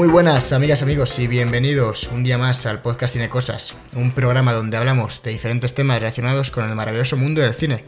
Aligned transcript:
Muy 0.00 0.08
buenas 0.08 0.54
amigas, 0.54 0.80
amigos 0.80 1.18
y 1.18 1.26
bienvenidos 1.26 2.08
un 2.10 2.24
día 2.24 2.38
más 2.38 2.64
al 2.64 2.80
podcast 2.80 3.12
Cine 3.12 3.28
Cosas, 3.28 3.74
un 3.92 4.12
programa 4.12 4.54
donde 4.54 4.78
hablamos 4.78 5.22
de 5.22 5.30
diferentes 5.30 5.74
temas 5.74 5.98
relacionados 5.98 6.50
con 6.50 6.66
el 6.66 6.74
maravilloso 6.74 7.18
mundo 7.18 7.42
del 7.42 7.52
cine. 7.52 7.84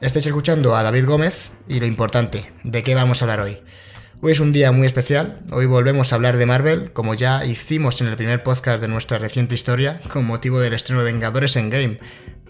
Estáis 0.00 0.24
escuchando 0.24 0.74
a 0.74 0.82
David 0.82 1.04
Gómez 1.04 1.50
y 1.68 1.78
lo 1.78 1.84
importante, 1.84 2.50
¿de 2.64 2.82
qué 2.82 2.94
vamos 2.94 3.20
a 3.20 3.26
hablar 3.26 3.40
hoy? 3.40 3.58
Hoy 4.22 4.32
es 4.32 4.40
un 4.40 4.54
día 4.54 4.72
muy 4.72 4.86
especial, 4.86 5.40
hoy 5.52 5.66
volvemos 5.66 6.10
a 6.10 6.14
hablar 6.14 6.38
de 6.38 6.46
Marvel, 6.46 6.94
como 6.94 7.12
ya 7.12 7.44
hicimos 7.44 8.00
en 8.00 8.06
el 8.06 8.16
primer 8.16 8.42
podcast 8.42 8.80
de 8.80 8.88
nuestra 8.88 9.18
reciente 9.18 9.54
historia, 9.54 10.00
con 10.10 10.24
motivo 10.24 10.58
del 10.58 10.72
estreno 10.72 11.04
de 11.04 11.12
Vengadores 11.12 11.56
en 11.56 11.68
Game. 11.68 11.98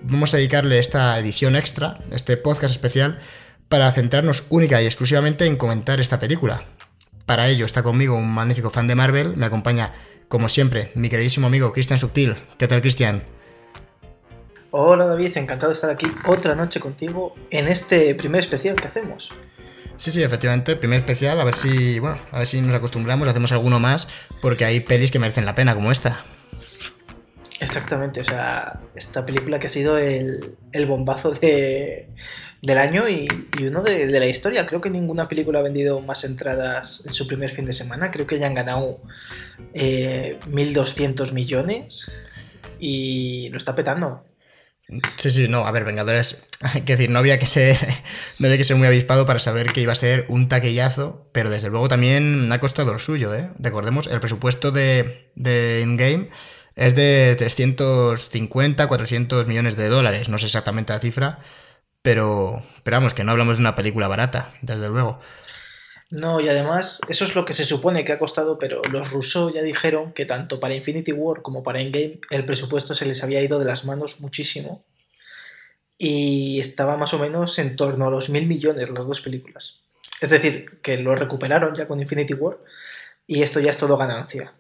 Vamos 0.03 0.33
a 0.33 0.37
dedicarle 0.37 0.79
esta 0.79 1.19
edición 1.19 1.57
extra, 1.57 1.99
este 2.13 2.37
podcast 2.37 2.73
especial, 2.73 3.19
para 3.69 3.91
centrarnos 3.91 4.45
única 4.49 4.81
y 4.81 4.87
exclusivamente 4.87 5.45
en 5.45 5.57
comentar 5.57 5.99
esta 5.99 6.21
película. 6.21 6.63
Para 7.27 7.49
ello 7.49 7.67
está 7.67 7.83
conmigo 7.83 8.17
un 8.17 8.33
magnífico 8.33 8.71
fan 8.71 8.87
de 8.87 8.95
Marvel, 8.95 9.37
me 9.37 9.47
acompaña, 9.47 9.93
como 10.29 10.49
siempre, 10.49 10.93
mi 10.95 11.09
queridísimo 11.09 11.49
amigo 11.49 11.73
Cristian 11.73 11.99
Subtil. 11.99 12.37
¿Qué 12.57 12.69
tal, 12.69 12.81
Cristian? 12.81 13.25
Hola 14.71 15.07
David, 15.07 15.37
encantado 15.37 15.71
de 15.71 15.75
estar 15.75 15.91
aquí 15.91 16.07
otra 16.25 16.55
noche 16.55 16.79
contigo 16.79 17.35
en 17.51 17.67
este 17.67 18.15
primer 18.15 18.41
especial 18.41 18.77
que 18.77 18.87
hacemos. 18.87 19.33
Sí, 19.97 20.13
sí, 20.13 20.23
efectivamente, 20.23 20.77
primer 20.77 21.01
especial, 21.01 21.41
a 21.41 21.45
ver 21.45 21.57
si, 21.57 21.99
bueno, 21.99 22.19
a 22.31 22.39
ver 22.39 22.47
si 22.47 22.61
nos 22.61 22.77
acostumbramos, 22.77 23.27
hacemos 23.27 23.51
alguno 23.51 23.81
más, 23.81 24.07
porque 24.41 24.65
hay 24.65 24.79
pelis 24.79 25.11
que 25.11 25.19
merecen 25.19 25.47
la 25.47 25.57
pena, 25.57 25.75
como 25.75 25.91
esta. 25.91 26.25
Exactamente, 27.59 28.21
o 28.21 28.25
sea, 28.25 28.81
esta 28.95 29.25
película 29.25 29.59
que 29.59 29.67
ha 29.67 29.71
sido 29.71 29.99
el, 29.99 30.57
bombazo 30.87 31.31
de, 31.31 32.11
del 32.67 32.79
año 32.79 33.09
y, 33.09 33.29
uno 33.63 33.83
de, 33.83 34.07
la 34.07 34.27
historia. 34.27 34.67
Creo 34.67 34.81
que 34.81 34.91
ninguna 34.91 35.29
película 35.29 35.61
ha 35.61 35.63
vendido 35.63 36.01
más 36.01 36.25
entradas 36.25 37.05
en 37.07 37.15
su 37.15 37.27
primer 37.27 37.51
fin 37.51 37.65
de 37.65 37.73
semana. 37.73 38.11
Creo 38.11 38.27
que 38.27 38.39
ya 38.39 38.49
han 38.49 38.55
ganado 38.55 39.01
1.200 39.75 41.29
eh, 41.29 41.33
millones 41.33 42.11
y 42.79 43.49
lo 43.51 43.59
está 43.59 43.75
petando. 43.75 44.25
Sí, 45.17 45.31
sí, 45.31 45.49
no, 45.49 45.67
a 45.67 45.71
ver, 45.71 45.85
Vengadores, 45.85 46.47
hay 46.61 46.83
que 46.83 46.95
decir, 46.95 47.11
no 47.11 47.21
había 47.21 47.39
que 47.39 47.47
ser, 47.47 47.77
no 48.39 48.47
había 48.47 48.59
que 48.59 48.65
ser 48.65 48.77
muy 48.77 48.87
avispado 48.87 49.27
para 49.27 49.41
saber 49.41 49.73
que 49.73 49.81
iba 49.81 49.93
a 49.93 49.97
ser 49.97 50.27
un 50.29 50.49
taquillazo, 50.49 51.29
pero 51.33 51.51
desde 51.51 51.71
luego 51.71 51.89
también 51.89 52.51
ha 52.53 52.61
costado 52.61 52.93
lo 52.93 52.99
suyo, 52.99 53.35
¿eh? 53.35 53.51
Recordemos, 53.59 54.09
el 54.09 54.21
presupuesto 54.21 54.73
de, 54.73 55.31
de 55.37 55.83
Endgame 55.83 56.31
es 56.75 56.95
de 56.95 57.35
350, 57.39 58.87
400 58.87 59.47
millones 59.47 59.77
de 59.77 59.89
dólares, 59.89 60.29
no 60.29 60.39
sé 60.39 60.47
exactamente 60.47 60.93
la 60.93 60.99
cifra, 60.99 61.41
pero, 62.07 62.63
pero 62.85 62.99
vamos, 62.99 63.15
que 63.15 63.25
no 63.25 63.33
hablamos 63.33 63.57
de 63.57 63.63
una 63.63 63.75
película 63.75 64.07
barata, 64.07 64.53
desde 64.63 64.89
luego. 64.89 65.19
No, 66.09 66.41
y 66.41 66.49
además, 66.49 67.01
eso 67.09 67.25
es 67.25 67.35
lo 67.35 67.45
que 67.45 67.53
se 67.53 67.65
supone 67.65 68.05
que 68.05 68.13
ha 68.13 68.19
costado, 68.21 68.61
pero 68.61 68.81
los 68.93 69.11
Russo 69.11 69.51
ya 69.51 69.61
dijeron 69.61 70.13
que 70.13 70.25
tanto 70.25 70.61
para 70.61 70.77
Infinity 70.77 71.11
War 71.11 71.43
como 71.43 71.65
para 71.65 71.81
Endgame 71.81 72.21
el 72.31 72.45
presupuesto 72.45 72.95
se 72.95 73.07
les 73.07 73.25
había 73.25 73.43
ido 73.43 73.59
de 73.59 73.65
las 73.65 73.87
manos 73.87 74.21
muchísimo. 74.21 74.85
Y 75.99 76.61
estaba 76.61 76.97
más 76.97 77.13
o 77.13 77.19
menos 77.19 77.59
en 77.59 77.75
torno 77.75 78.07
a 78.07 78.11
los 78.11 78.31
mil 78.31 78.47
millones 78.47 78.89
las 78.89 79.05
dos 79.05 79.21
películas. 79.21 79.83
Es 80.21 80.31
decir, 80.31 80.79
que 80.83 80.99
lo 80.99 81.17
recuperaron 81.17 81.75
ya 81.75 81.89
con 81.89 81.99
Infinity 81.99 82.35
War 82.35 82.59
y 83.27 83.43
esto 83.43 83.59
ya 83.59 83.71
es 83.71 83.79
todo 83.79 83.97
ganancia. 83.97 84.53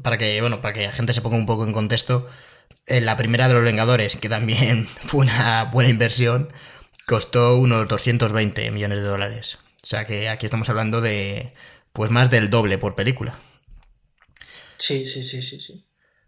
Para 0.00 0.16
que, 0.16 0.40
bueno, 0.40 0.62
para 0.62 0.74
que 0.74 0.82
la 0.82 0.92
gente 0.92 1.12
se 1.12 1.22
ponga 1.22 1.36
un 1.36 1.46
poco 1.46 1.64
en 1.64 1.72
contexto, 1.72 2.30
la 2.86 3.16
primera 3.16 3.48
de 3.48 3.54
los 3.54 3.62
Vengadores, 3.62 4.16
que 4.16 4.28
también 4.28 4.86
fue 5.04 5.20
una 5.20 5.64
buena 5.64 5.90
inversión, 5.90 6.52
costó 7.06 7.56
unos 7.56 7.88
220 7.88 8.70
millones 8.70 9.00
de 9.00 9.06
dólares. 9.06 9.58
O 9.82 9.86
sea 9.86 10.04
que 10.06 10.28
aquí 10.28 10.46
estamos 10.46 10.68
hablando 10.68 11.00
de 11.00 11.54
pues 11.92 12.10
más 12.10 12.30
del 12.30 12.50
doble 12.50 12.78
por 12.78 12.94
película. 12.94 13.38
Sí, 14.78 15.06
sí, 15.06 15.24
sí, 15.24 15.42
sí, 15.42 15.60
sí. 15.60 15.84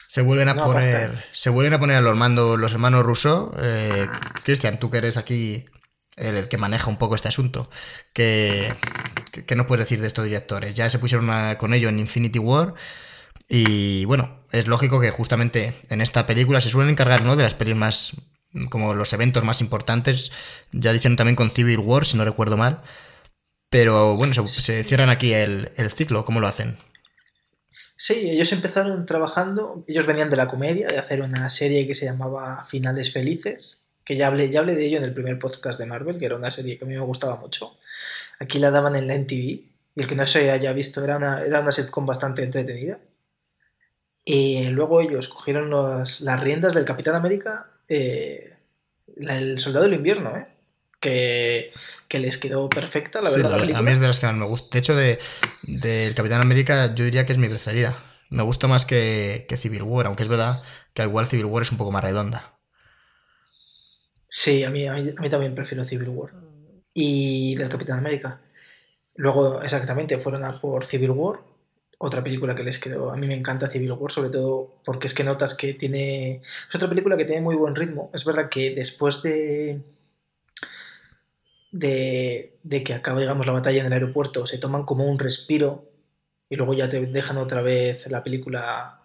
Se 0.08 0.20
vuelven 0.20 0.48
a 0.48 0.56
poner. 0.56 1.24
Se 1.32 1.48
vuelven 1.48 1.72
a 1.72 1.80
poner 1.80 1.96
a 1.96 2.00
los 2.02 2.16
mandos 2.16 2.58
los 2.58 2.72
hermanos 2.72 3.02
Russo. 3.02 3.54
Eh, 3.58 4.06
Cristian, 4.44 4.78
tú 4.78 4.90
que 4.90 4.98
eres 4.98 5.16
aquí 5.16 5.64
el, 6.16 6.48
que 6.48 6.58
maneja 6.58 6.90
un 6.90 6.98
poco 6.98 7.14
este 7.14 7.28
asunto. 7.28 7.70
¿Qué, 8.12 8.74
qué, 9.46 9.56
nos 9.56 9.66
puedes 9.66 9.86
decir 9.86 10.02
de 10.02 10.08
estos 10.08 10.24
directores? 10.24 10.74
Ya 10.74 10.90
se 10.90 10.98
pusieron 10.98 11.56
con 11.56 11.72
ello 11.72 11.88
en 11.88 11.98
Infinity 11.98 12.38
War. 12.38 12.74
Y 13.48 14.04
bueno, 14.04 14.42
es 14.50 14.66
lógico 14.66 15.00
que 15.00 15.10
justamente 15.10 15.74
en 15.88 16.00
esta 16.00 16.26
película 16.26 16.60
se 16.60 16.70
suelen 16.70 16.90
encargar, 16.90 17.24
¿no? 17.24 17.36
De 17.36 17.42
las 17.42 17.54
pelis 17.54 17.76
más. 17.76 18.12
como 18.70 18.94
los 18.94 19.12
eventos 19.12 19.44
más 19.44 19.60
importantes. 19.60 20.30
Ya 20.72 20.90
lo 20.90 20.96
hicieron 20.96 21.16
también 21.16 21.36
con 21.36 21.50
Civil 21.50 21.78
War, 21.78 22.04
si 22.04 22.16
no 22.16 22.24
recuerdo 22.24 22.56
mal. 22.56 22.82
Pero 23.72 24.16
bueno, 24.16 24.34
se, 24.48 24.84
cierran 24.84 25.08
aquí 25.08 25.32
el, 25.32 25.70
ciclo, 25.94 26.26
¿cómo 26.26 26.40
lo 26.40 26.46
hacen? 26.46 26.76
Sí, 27.96 28.28
ellos 28.28 28.52
empezaron 28.52 29.06
trabajando, 29.06 29.82
ellos 29.88 30.04
venían 30.04 30.28
de 30.28 30.36
la 30.36 30.46
comedia, 30.46 30.88
de 30.88 30.98
hacer 30.98 31.22
una 31.22 31.48
serie 31.48 31.86
que 31.86 31.94
se 31.94 32.04
llamaba 32.04 32.66
Finales 32.66 33.10
Felices, 33.10 33.78
que 34.04 34.18
ya 34.18 34.26
hablé, 34.26 34.50
ya 34.50 34.60
hablé 34.60 34.74
de 34.74 34.84
ello 34.84 34.98
en 34.98 35.04
el 35.04 35.14
primer 35.14 35.38
podcast 35.38 35.78
de 35.78 35.86
Marvel, 35.86 36.18
que 36.18 36.26
era 36.26 36.36
una 36.36 36.50
serie 36.50 36.76
que 36.76 36.84
a 36.84 36.88
mí 36.88 36.92
me 36.92 37.00
gustaba 37.00 37.36
mucho. 37.36 37.78
Aquí 38.40 38.58
la 38.58 38.70
daban 38.70 38.94
en 38.94 39.06
la 39.06 39.14
NTV, 39.14 39.34
y 39.34 39.70
el 39.96 40.06
que 40.06 40.16
no 40.16 40.26
se 40.26 40.50
haya 40.50 40.74
visto 40.74 41.02
era 41.02 41.16
una, 41.16 41.42
era 41.42 41.60
una 41.60 41.72
sitcom 41.72 42.04
bastante 42.04 42.42
entretenida. 42.42 42.98
Y 44.24 44.64
luego 44.68 45.00
ellos 45.00 45.28
cogieron 45.28 45.70
las 45.70 46.40
riendas 46.40 46.74
del 46.74 46.84
Capitán 46.84 47.16
América, 47.16 47.66
eh, 47.88 48.54
el 49.16 49.58
Soldado 49.58 49.84
del 49.84 49.94
Invierno, 49.94 50.36
¿eh? 50.36 50.46
que, 52.08 52.18
les 52.18 52.38
quedó 52.38 52.68
perfecta, 52.68 53.20
la 53.20 53.30
verdad. 53.30 53.74
a 53.74 53.82
mí 53.82 53.90
es 53.90 54.00
de 54.00 54.06
las 54.06 54.20
que 54.20 54.26
más 54.26 54.36
me 54.36 54.46
gusta. 54.46 54.68
De 54.72 54.78
hecho, 54.78 54.94
de, 54.94 55.18
del 55.62 56.14
Capitán 56.14 56.40
América 56.40 56.94
yo 56.94 57.04
diría 57.04 57.26
que 57.26 57.32
es 57.32 57.38
mi 57.38 57.48
preferida. 57.48 57.96
Me 58.30 58.42
gusta 58.42 58.68
más 58.68 58.86
que, 58.86 59.46
Civil 59.56 59.82
War, 59.82 60.06
aunque 60.06 60.22
es 60.22 60.28
verdad 60.28 60.62
que 60.94 61.02
igual 61.02 61.26
Civil 61.26 61.46
War 61.46 61.62
es 61.62 61.72
un 61.72 61.78
poco 61.78 61.90
más 61.90 62.04
redonda. 62.04 62.54
Sí, 64.28 64.64
a 64.64 64.70
mí, 64.70 64.86
a 64.86 64.94
mí, 64.94 65.30
también 65.30 65.54
prefiero 65.54 65.84
Civil 65.84 66.08
War. 66.08 66.32
Y 66.94 67.54
del 67.56 67.68
Capitán 67.68 67.98
América. 67.98 68.40
Luego, 69.16 69.60
exactamente, 69.62 70.18
fueron 70.18 70.44
a 70.44 70.60
por 70.60 70.86
Civil 70.86 71.10
War, 71.10 71.40
otra 72.02 72.22
película 72.22 72.54
que 72.56 72.64
les 72.64 72.78
quedó. 72.78 73.12
A 73.12 73.16
mí 73.16 73.28
me 73.28 73.34
encanta 73.34 73.68
Civil 73.68 73.92
War, 73.92 74.10
sobre 74.10 74.30
todo 74.30 74.74
porque 74.84 75.06
es 75.06 75.14
que 75.14 75.22
notas 75.22 75.54
que 75.56 75.72
tiene. 75.72 76.42
Es 76.68 76.74
otra 76.74 76.88
película 76.88 77.16
que 77.16 77.24
tiene 77.24 77.40
muy 77.40 77.54
buen 77.54 77.76
ritmo. 77.76 78.10
Es 78.12 78.24
verdad 78.24 78.48
que 78.48 78.74
después 78.74 79.22
de 79.22 79.80
de, 81.70 82.82
que 82.84 82.92
acaba, 82.92 83.20
digamos, 83.20 83.46
la 83.46 83.52
batalla 83.52 83.80
en 83.80 83.86
el 83.86 83.92
aeropuerto, 83.92 84.46
se 84.46 84.58
toman 84.58 84.82
como 84.82 85.06
un 85.06 85.18
respiro 85.18 85.88
y 86.50 86.56
luego 86.56 86.74
ya 86.74 86.88
te 86.88 87.00
dejan 87.00 87.38
otra 87.38 87.62
vez 87.62 88.06
la 88.08 88.24
película, 88.24 89.00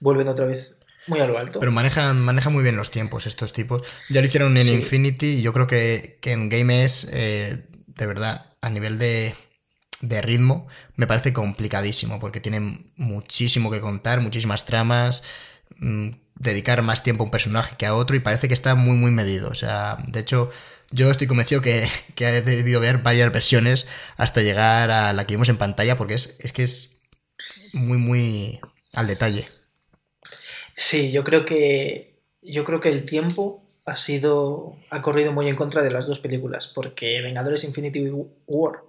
vuelven 0.00 0.28
otra 0.28 0.46
vez 0.46 0.76
muy 1.06 1.20
a 1.20 1.26
lo 1.28 1.38
alto. 1.38 1.60
Pero 1.60 1.70
manejan, 1.70 2.20
manejan 2.20 2.52
muy 2.52 2.64
bien 2.64 2.76
los 2.76 2.90
tiempos 2.90 3.26
estos 3.26 3.52
tipos. 3.52 3.82
Ya 4.10 4.20
lo 4.20 4.26
hicieron 4.26 4.56
en 4.56 4.68
Infinity 4.68 5.38
y 5.38 5.42
yo 5.42 5.52
creo 5.52 5.68
que, 5.68 6.18
en 6.24 6.48
Game 6.48 6.84
es, 6.84 7.08
eh, 7.14 7.66
de 7.86 8.06
verdad, 8.06 8.52
a 8.60 8.68
nivel 8.68 8.98
de, 8.98 9.34
de 10.00 10.22
ritmo, 10.22 10.66
me 10.96 11.06
parece 11.06 11.32
complicadísimo 11.32 12.20
porque 12.20 12.40
tienen 12.40 12.92
muchísimo 12.96 13.70
que 13.70 13.80
contar, 13.80 14.20
muchísimas 14.20 14.64
tramas, 14.64 15.22
mm, 15.78 16.10
dedicar 16.36 16.82
más 16.82 17.02
tiempo 17.02 17.24
a 17.24 17.26
un 17.26 17.30
personaje 17.30 17.76
que 17.78 17.86
a 17.86 17.94
otro 17.94 18.16
y 18.16 18.20
parece 18.20 18.48
que 18.48 18.54
está 18.54 18.74
muy, 18.74 18.96
muy 18.96 19.10
medido. 19.10 19.48
O 19.48 19.54
sea, 19.54 19.98
de 20.06 20.20
hecho 20.20 20.50
yo 20.90 21.10
estoy 21.10 21.26
convencido 21.26 21.62
que, 21.62 21.86
que 22.14 22.28
he 22.28 22.42
debido 22.42 22.80
ver 22.80 22.98
varias 22.98 23.32
versiones 23.32 23.86
hasta 24.16 24.42
llegar 24.42 24.90
a 24.90 25.12
la 25.12 25.26
que 25.26 25.34
vimos 25.34 25.48
en 25.48 25.56
pantalla, 25.58 25.96
porque 25.96 26.14
es, 26.14 26.38
es 26.40 26.52
que 26.52 26.62
es 26.62 27.02
muy, 27.72 27.98
muy 27.98 28.60
al 28.94 29.06
detalle. 29.06 29.48
Sí, 30.74 31.10
yo 31.10 31.24
creo 31.24 31.44
que. 31.44 32.16
Yo 32.42 32.64
creo 32.64 32.80
que 32.80 32.90
el 32.90 33.04
tiempo 33.04 33.64
ha 33.84 33.96
sido. 33.96 34.76
ha 34.90 35.02
corrido 35.02 35.32
muy 35.32 35.48
en 35.48 35.56
contra 35.56 35.82
de 35.82 35.90
las 35.90 36.06
dos 36.06 36.20
películas. 36.20 36.68
Porque 36.68 37.20
Vengadores 37.22 37.64
Infinity 37.64 38.08
War. 38.46 38.82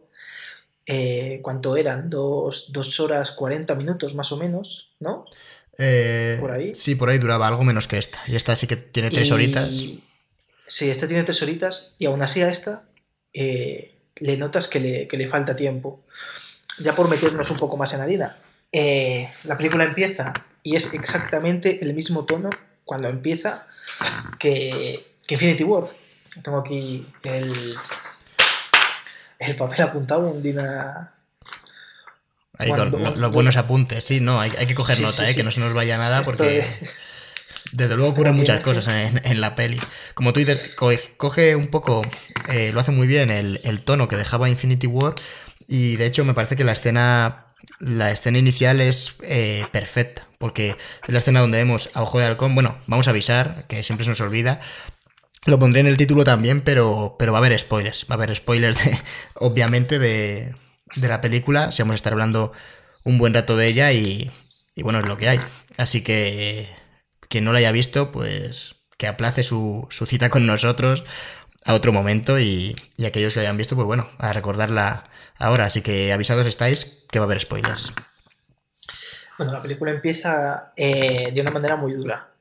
Eh, 0.88 1.42
¿Cuánto 1.44 1.76
eran? 1.76 2.10
Dos, 2.10 3.00
horas 3.02 3.32
40 3.32 3.76
minutos 3.76 4.16
más 4.16 4.32
o 4.32 4.38
menos, 4.38 4.96
¿no? 5.00 5.26
Eh, 5.78 6.38
por 6.40 6.52
ahí. 6.52 6.74
Sí, 6.74 6.96
por 6.96 7.10
ahí 7.10 7.20
duraba 7.20 7.48
algo 7.48 7.64
menos 7.66 7.88
que 7.88 7.98
esta. 7.98 8.20
Y 8.26 8.36
esta 8.36 8.56
sí 8.56 8.68
que 8.68 8.78
tiene 8.78 9.12
tres 9.12 9.32
horitas. 9.32 9.84
Sí, 10.66 10.90
esta 10.90 11.08
tiene 11.08 11.24
tres 11.24 11.42
horitas 11.42 11.94
y 12.00 12.06
aún 12.06 12.22
así 12.22 12.42
a 12.42 12.50
esta 12.50 12.84
eh, 13.34 13.96
le 14.16 14.38
notas 14.38 14.68
que 14.68 14.80
le, 14.80 15.28
falta 15.28 15.56
tiempo. 15.56 16.04
Ya 16.80 16.94
por 16.94 17.10
meternos 17.10 17.52
un 17.52 17.58
poco 17.58 17.78
más 17.78 17.94
en 17.94 18.02
harina. 18.02 18.38
Eh, 18.72 19.30
la 19.44 19.58
película 19.58 19.84
empieza 19.84 20.34
y 20.64 20.76
es 20.76 20.94
exactamente 20.94 21.84
el 21.84 21.94
mismo 21.94 22.26
tono 22.26 22.50
cuando 22.84 23.08
empieza 23.08 23.68
que, 24.40 25.18
que 25.28 25.36
Infinity 25.36 25.64
War. 25.64 25.90
Tengo 26.44 26.60
aquí 26.60 27.06
el, 27.24 27.54
el 29.40 29.56
papel 29.56 29.82
apuntado, 29.82 30.30
un 30.30 30.42
Dina... 30.42 31.14
Ahí 32.60 32.72
con 32.72 32.92
los 33.22 33.32
buenos 33.32 33.56
apuntes, 33.56 34.04
sí, 34.04 34.20
no, 34.20 34.42
hay, 34.42 34.50
que 34.50 34.74
coger 34.74 35.00
nota, 35.00 35.30
eh, 35.30 35.36
que 35.36 35.44
no 35.44 35.52
se 35.52 35.60
nos 35.60 35.74
vaya 35.74 35.98
nada 35.98 36.24
porque... 36.24 36.66
Desde 37.74 37.98
luego 37.98 38.14
ocurren 38.14 38.36
muchas 38.36 38.64
cosas 38.64 38.88
en, 38.88 39.42
la 39.42 39.56
peli. 39.56 39.80
Como 40.14 40.32
tú 40.32 40.40
dices, 40.40 40.72
coge 41.18 41.56
un 41.56 41.68
poco, 41.68 42.02
eh, 42.50 42.72
lo 42.74 42.80
hace 42.80 42.92
muy 42.92 43.08
bien 43.08 43.30
el, 43.30 43.84
tono 43.84 44.08
que 44.08 44.16
dejaba 44.16 44.50
Infinity 44.50 44.88
War. 44.88 45.16
Y 45.68 45.98
de 45.98 46.06
hecho 46.06 46.24
me 46.24 46.34
parece 46.34 46.56
que 46.56 46.64
la 46.64 46.72
escena 46.72 47.48
la 47.80 48.12
escena 48.12 48.38
inicial 48.38 48.80
es 48.82 49.16
eh, 49.22 49.66
perfecta, 49.72 50.28
porque 50.38 50.70
es 50.70 51.10
la 51.10 51.20
escena 51.20 51.42
donde 51.42 51.58
vemos 51.58 51.90
a 51.94 52.04
Ojo 52.04 52.20
de 52.20 52.26
Halcón. 52.26 52.56
Bueno, 52.56 52.78
vamos 52.88 53.08
a 53.08 53.12
avisar, 53.12 53.66
que 53.68 53.84
siempre 53.84 54.04
se 54.06 54.12
nos 54.12 54.22
olvida. 54.22 54.62
Lo 55.48 55.60
pondré 55.60 55.80
en 55.80 55.88
el 55.88 55.96
título 55.96 56.26
también, 56.26 56.60
pero, 56.60 57.16
pero 57.18 57.32
va 57.32 57.38
a 57.38 57.42
haber 57.42 57.58
spoilers. 57.58 58.06
Va 58.12 58.16
a 58.16 58.18
haber 58.18 58.36
spoilers, 58.36 58.78
obviamente, 59.36 59.98
de, 59.98 60.54
de 60.96 61.08
la 61.08 61.22
película. 61.22 61.72
Si 61.72 61.82
vamos 61.82 61.94
a 61.94 61.96
estar 61.96 62.12
hablando 62.12 62.52
un 63.06 63.18
buen 63.18 63.34
rato 63.34 63.56
de 63.56 63.68
ella 63.68 63.94
y, 63.94 64.30
y 64.76 64.84
bueno, 64.84 65.00
es 65.00 65.06
lo 65.06 65.16
que 65.16 65.30
hay. 65.30 65.40
Así 65.78 66.04
que 66.04 66.68
quien 67.30 67.46
no 67.46 67.54
la 67.54 67.60
haya 67.60 67.72
visto, 67.72 68.12
pues 68.12 68.76
que 68.98 69.08
aplace 69.08 69.44
su, 69.44 69.88
su 69.90 70.06
cita 70.06 70.30
con 70.30 70.46
nosotros 70.46 71.06
a 71.64 71.76
otro 71.76 71.94
momento 71.94 72.40
y, 72.40 72.76
y, 72.98 73.06
aquellos 73.06 73.34
que 73.34 73.40
la 73.40 73.44
hayan 73.44 73.58
visto, 73.58 73.76
pues 73.76 73.86
bueno, 73.86 74.10
a 74.18 74.34
recordarla 74.34 75.06
ahora. 75.38 75.66
Así 75.66 75.82
que 75.82 76.12
avisados 76.12 76.46
estáis 76.46 77.06
que 77.10 77.20
va 77.20 77.24
a 77.24 77.28
haber 77.28 77.40
spoilers. 77.40 77.94
Bueno, 79.38 79.54
la 79.54 79.62
película 79.62 79.92
empieza 79.92 80.74
eh, 80.76 81.32
de 81.32 81.40
una 81.40 81.52
manera 81.52 81.78
muy 81.78 81.94
dura. 81.94 82.34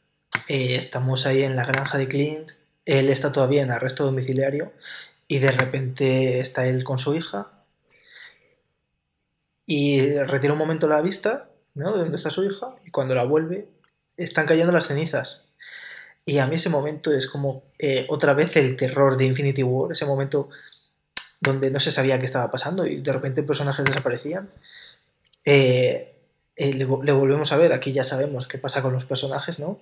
Eh, 0.48 0.74
estamos 0.74 1.26
ahí 1.26 1.44
en 1.44 1.54
la 1.54 1.64
granja 1.64 1.98
de 1.98 2.08
Clint, 2.08 2.50
él 2.86 3.10
está 3.10 3.32
todavía 3.32 3.62
en 3.62 3.70
arresto 3.70 4.04
domiciliario 4.04 4.72
y 5.28 5.40
de 5.40 5.50
repente 5.50 6.40
está 6.40 6.66
él 6.66 6.84
con 6.84 6.98
su 6.98 7.14
hija 7.14 7.50
y 9.66 10.16
retira 10.18 10.52
un 10.52 10.58
momento 10.58 10.86
la 10.86 11.02
vista 11.02 11.50
¿no? 11.74 11.92
de 11.92 11.98
donde 11.98 12.16
está 12.16 12.30
su 12.30 12.44
hija 12.44 12.76
y 12.84 12.90
cuando 12.90 13.14
la 13.14 13.24
vuelve 13.24 13.68
están 14.16 14.46
cayendo 14.46 14.72
las 14.72 14.86
cenizas. 14.86 15.52
Y 16.24 16.38
a 16.38 16.46
mí 16.46 16.56
ese 16.56 16.70
momento 16.70 17.12
es 17.12 17.28
como 17.28 17.64
eh, 17.78 18.06
otra 18.08 18.32
vez 18.32 18.56
el 18.56 18.76
terror 18.76 19.16
de 19.16 19.24
Infinity 19.24 19.62
War, 19.62 19.92
ese 19.92 20.06
momento 20.06 20.48
donde 21.40 21.70
no 21.70 21.80
se 21.80 21.92
sabía 21.92 22.18
qué 22.18 22.24
estaba 22.24 22.50
pasando 22.50 22.86
y 22.86 23.00
de 23.00 23.12
repente 23.12 23.42
personajes 23.42 23.84
desaparecían. 23.84 24.48
Eh, 25.44 26.14
eh, 26.56 26.72
le, 26.72 26.84
volvemos 26.84 27.52
a 27.52 27.58
ver, 27.58 27.72
aquí 27.72 27.92
ya 27.92 28.02
sabemos 28.02 28.46
qué 28.46 28.58
pasa 28.58 28.82
con 28.82 28.92
los 28.92 29.04
personajes, 29.04 29.60
¿no? 29.60 29.78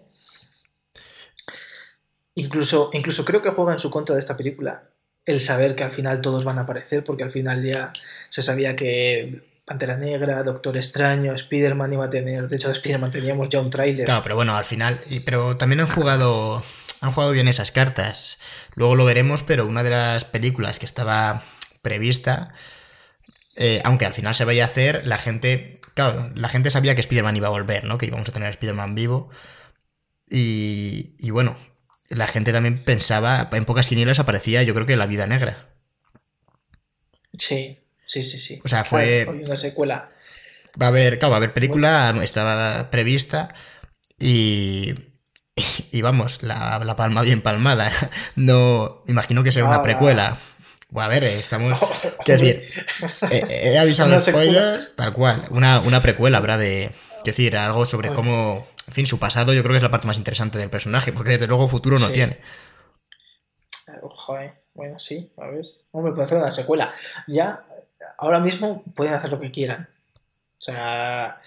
Incluso, 2.34 2.90
incluso 2.92 3.24
creo 3.24 3.42
que 3.42 3.50
juega 3.50 3.72
en 3.72 3.78
su 3.78 3.90
contra 3.90 4.14
de 4.14 4.20
esta 4.20 4.36
película 4.36 4.90
el 5.24 5.40
saber 5.40 5.74
que 5.74 5.84
al 5.84 5.92
final 5.92 6.20
todos 6.20 6.44
van 6.44 6.58
a 6.58 6.62
aparecer, 6.62 7.04
porque 7.04 7.22
al 7.22 7.32
final 7.32 7.64
ya 7.64 7.92
se 8.28 8.42
sabía 8.42 8.76
que 8.76 9.42
Pantera 9.64 9.96
Negra, 9.96 10.42
Doctor 10.42 10.76
Extraño, 10.76 11.32
Spider-Man 11.32 11.94
iba 11.94 12.04
a 12.04 12.10
tener. 12.10 12.48
De 12.48 12.56
hecho, 12.56 12.68
de 12.68 12.74
Spider-Man 12.74 13.10
teníamos 13.10 13.48
ya 13.48 13.60
un 13.60 13.70
tráiler. 13.70 14.04
Claro, 14.04 14.22
pero 14.22 14.34
bueno, 14.34 14.56
al 14.56 14.64
final. 14.64 15.00
Pero 15.24 15.56
también 15.56 15.80
han 15.80 15.86
jugado. 15.86 16.62
Han 17.00 17.12
jugado 17.12 17.32
bien 17.32 17.48
esas 17.48 17.72
cartas. 17.72 18.38
Luego 18.74 18.94
lo 18.94 19.04
veremos, 19.04 19.42
pero 19.42 19.66
una 19.66 19.82
de 19.82 19.90
las 19.90 20.24
películas 20.24 20.78
que 20.78 20.86
estaba 20.86 21.42
prevista. 21.80 22.52
Eh, 23.56 23.80
aunque 23.84 24.04
al 24.04 24.14
final 24.14 24.34
se 24.34 24.44
vaya 24.44 24.64
a 24.64 24.66
hacer, 24.66 25.06
la 25.06 25.18
gente. 25.18 25.80
Claro, 25.94 26.30
la 26.34 26.48
gente 26.48 26.70
sabía 26.70 26.94
que 26.94 27.00
Spider-Man 27.00 27.36
iba 27.36 27.46
a 27.46 27.50
volver, 27.50 27.84
¿no? 27.84 27.96
Que 27.96 28.06
íbamos 28.06 28.28
a 28.28 28.32
tener 28.32 28.48
a 28.48 28.50
Spider-Man 28.50 28.94
vivo. 28.94 29.30
Y, 30.28 31.14
y 31.18 31.30
bueno, 31.30 31.56
la 32.14 32.26
gente 32.26 32.52
también 32.52 32.84
pensaba, 32.84 33.48
en 33.52 33.64
pocas 33.64 33.88
quinielas 33.88 34.18
aparecía, 34.18 34.62
yo 34.62 34.74
creo 34.74 34.86
que 34.86 34.96
la 34.96 35.06
vida 35.06 35.26
negra. 35.26 35.68
Sí, 37.36 37.78
sí, 38.06 38.22
sí, 38.22 38.38
sí. 38.38 38.60
O 38.64 38.68
sea, 38.68 38.84
fue. 38.84 39.26
Una 39.26 39.56
secuela. 39.56 40.10
Va 40.80 40.86
a 40.86 40.88
haber, 40.88 41.18
claro, 41.18 41.30
va 41.30 41.36
a 41.36 41.38
haber 41.38 41.52
película, 41.52 42.14
estaba 42.22 42.90
prevista 42.90 43.54
y. 44.18 44.94
Y 45.92 46.02
vamos, 46.02 46.42
la, 46.42 46.80
la 46.84 46.96
palma 46.96 47.22
bien 47.22 47.40
palmada. 47.40 47.92
No, 48.36 49.04
imagino 49.06 49.44
que 49.44 49.52
será 49.52 49.66
una 49.66 49.82
precuela. 49.82 50.36
Bueno, 50.90 51.06
a 51.06 51.08
ver, 51.08 51.24
estamos. 51.24 51.78
Quiero 52.24 52.40
decir, 52.40 52.64
he, 53.30 53.72
he 53.72 53.78
avisado 53.78 54.20
spoilers, 54.20 54.96
tal 54.96 55.12
cual. 55.12 55.44
Una, 55.50 55.80
una 55.80 56.00
precuela 56.00 56.38
habrá 56.38 56.56
de. 56.58 56.92
Quiero 57.22 57.24
decir, 57.24 57.56
algo 57.56 57.86
sobre 57.86 58.12
cómo. 58.12 58.66
En 58.86 58.92
fin, 58.92 59.06
su 59.06 59.18
pasado 59.18 59.52
yo 59.54 59.62
creo 59.62 59.72
que 59.72 59.78
es 59.78 59.82
la 59.82 59.90
parte 59.90 60.06
más 60.06 60.18
interesante 60.18 60.58
del 60.58 60.70
personaje, 60.70 61.12
porque 61.12 61.30
desde 61.32 61.46
luego 61.46 61.68
futuro 61.68 61.98
no 61.98 62.06
Sí. 62.08 62.12
tiene. 62.14 62.38
Joder, 64.02 64.54
bueno, 64.74 64.98
sí, 64.98 65.30
a 65.36 65.46
ver. 65.48 65.64
Hombre, 65.92 66.12
puede 66.12 66.24
hacer 66.24 66.38
una 66.38 66.50
secuela. 66.50 66.92
Ya, 67.26 67.64
ahora 68.18 68.40
mismo 68.40 68.82
pueden 68.94 69.14
hacer 69.14 69.30
lo 69.30 69.40
que 69.40 69.50
quieran. 69.50 69.88
O 70.58 70.62
sea, 70.64 71.40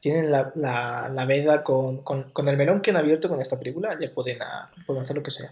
tienen 0.00 0.30
la, 0.30 0.52
la, 0.56 1.08
la 1.08 1.24
veda 1.24 1.62
con, 1.62 1.98
con, 2.02 2.30
con 2.30 2.48
el 2.48 2.56
melón 2.56 2.80
que 2.80 2.90
han 2.90 2.96
abierto 2.96 3.28
con 3.28 3.40
esta 3.40 3.58
película, 3.58 3.96
ya 4.00 4.10
pueden, 4.12 4.42
a- 4.42 4.70
pueden 4.86 5.02
hacer 5.02 5.16
lo 5.16 5.22
que 5.22 5.30
sea. 5.30 5.50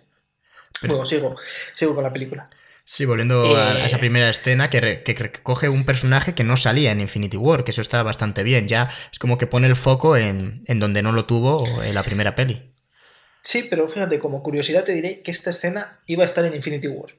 Pero- 0.81 0.94
Bueno, 0.94 1.06
sigo, 1.06 1.37
sigo 1.75 1.94
con 1.94 2.05
la 2.05 2.12
película. 2.12 2.49
Sí, 2.94 3.06
volviendo 3.06 3.56
a, 3.56 3.79
Eh. 3.79 3.83
a 3.83 3.87
esa 3.87 3.97
primera 3.97 4.29
escena 4.29 4.69
que, 4.69 4.79
re- 4.79 5.03
que, 5.03 5.15
que 5.15 5.33
coge 5.43 5.71
un 5.71 5.87
personaje 5.87 6.35
que 6.35 6.44
no 6.44 6.59
salía 6.59 6.91
en 6.91 7.00
Infinity 7.00 7.39
War, 7.39 7.65
que 7.65 7.71
eso 7.71 7.81
está 7.81 8.03
bastante 8.03 8.43
bien. 8.43 8.69
Ya 8.69 8.91
es 9.11 9.19
como 9.19 9.39
que 9.39 9.47
pone 9.47 9.67
el 9.67 9.77
foco 9.77 10.19
en, 10.19 10.62
en 10.67 10.79
donde 10.79 11.00
no 11.03 11.11
lo 11.12 11.25
tuvo 11.25 11.83
en 11.83 11.94
la 11.94 12.03
primera 12.03 12.35
peli. 12.35 12.75
Sí, 13.41 13.67
pero 13.71 13.89
fíjate, 13.89 14.19
como 14.19 14.43
curiosidad 14.43 14.85
te 14.85 14.93
diré 14.93 15.23
que 15.23 15.31
esta 15.31 15.49
escena 15.49 16.00
iba 16.06 16.23
a 16.23 16.27
estar 16.27 16.44
en 16.44 16.55
Infinity 16.55 16.89
War. 16.89 17.15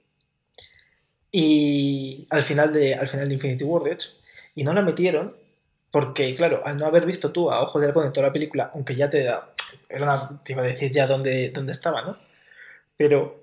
Y 1.31 2.27
al 2.29 2.43
final 2.43 2.71
de, 2.71 2.93
al 2.93 3.07
final 3.09 3.27
de 3.27 3.33
Infinity 3.33 3.63
War, 3.63 3.81
de 3.81 3.93
hecho. 3.93 4.09
Y 4.53 4.63
no 4.63 4.73
la 4.75 4.83
metieron 4.83 5.35
porque, 5.89 6.35
claro, 6.35 6.61
al 6.65 6.77
no 6.77 6.85
haber 6.85 7.07
visto 7.07 7.31
tú 7.31 7.49
a 7.49 7.63
Ojo 7.63 7.79
de 7.79 7.87
Halcón 7.87 8.05
en 8.05 8.13
toda 8.13 8.27
la 8.27 8.33
película, 8.33 8.69
aunque 8.75 8.95
ya 8.95 9.09
te 9.09 9.23
da... 9.23 9.51
Era 9.89 10.03
una- 10.03 10.43
te 10.43 10.53
iba 10.53 10.61
a 10.61 10.65
decir 10.67 10.91
ya 10.91 11.07
dónde, 11.07 11.49
dónde 11.49 11.71
estaba, 11.71 12.03
¿no? 12.03 12.15
Pero, 12.95 13.42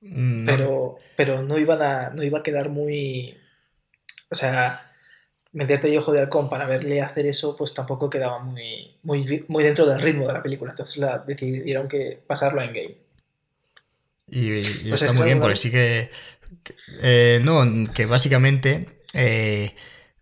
no- 0.00 0.52
pero, 0.52 0.96
pero 1.16 1.42
no, 1.42 1.58
iban 1.58 1.82
a, 1.82 2.10
no 2.10 2.22
iba 2.22 2.40
a 2.40 2.42
quedar 2.42 2.68
muy... 2.68 3.36
O 4.30 4.34
sea, 4.34 4.92
meterte 5.52 5.88
ahí 5.88 5.96
Ojo 5.96 6.12
de 6.12 6.20
Halcón 6.20 6.50
para 6.50 6.66
verle 6.66 7.00
hacer 7.00 7.26
eso, 7.26 7.56
pues 7.56 7.72
tampoco 7.74 8.10
quedaba 8.10 8.38
muy, 8.40 8.96
muy, 9.02 9.44
muy 9.48 9.64
dentro 9.64 9.86
del 9.86 10.00
ritmo 10.00 10.26
de 10.26 10.34
la 10.34 10.42
película. 10.42 10.72
Entonces 10.72 10.98
la, 10.98 11.18
decidieron 11.18 11.88
que 11.88 12.20
pasarlo 12.26 12.62
en 12.62 12.72
game. 12.72 12.96
Y, 14.28 14.50
y 14.50 14.92
está 14.92 15.06
es 15.06 15.14
muy 15.14 15.24
bien, 15.24 15.40
porque 15.40 15.56
sí 15.56 15.70
que. 15.70 16.10
que- 16.62 16.74
eh, 17.02 17.40
no, 17.42 17.64
que 17.92 18.04
básicamente. 18.06 18.86
eh, 19.14 19.74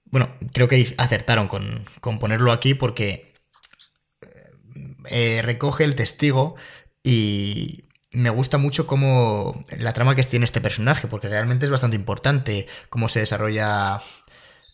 bueno, 0.04 0.30
creo 0.52 0.68
que 0.68 0.86
acertaron 0.98 1.48
con, 1.48 1.84
con 2.00 2.20
ponerlo 2.20 2.52
aquí 2.52 2.74
porque 2.74 3.34
eh, 5.10 5.42
recoge 5.42 5.84
el 5.84 5.94
testigo 5.96 6.56
y 7.02 7.84
me 8.16 8.30
gusta 8.30 8.56
mucho 8.56 8.86
cómo 8.86 9.62
la 9.78 9.92
trama 9.92 10.14
que 10.14 10.24
tiene 10.24 10.46
este 10.46 10.62
personaje, 10.62 11.06
porque 11.06 11.28
realmente 11.28 11.66
es 11.66 11.70
bastante 11.70 11.96
importante 11.96 12.66
cómo 12.88 13.10
se 13.10 13.20
desarrolla 13.20 14.00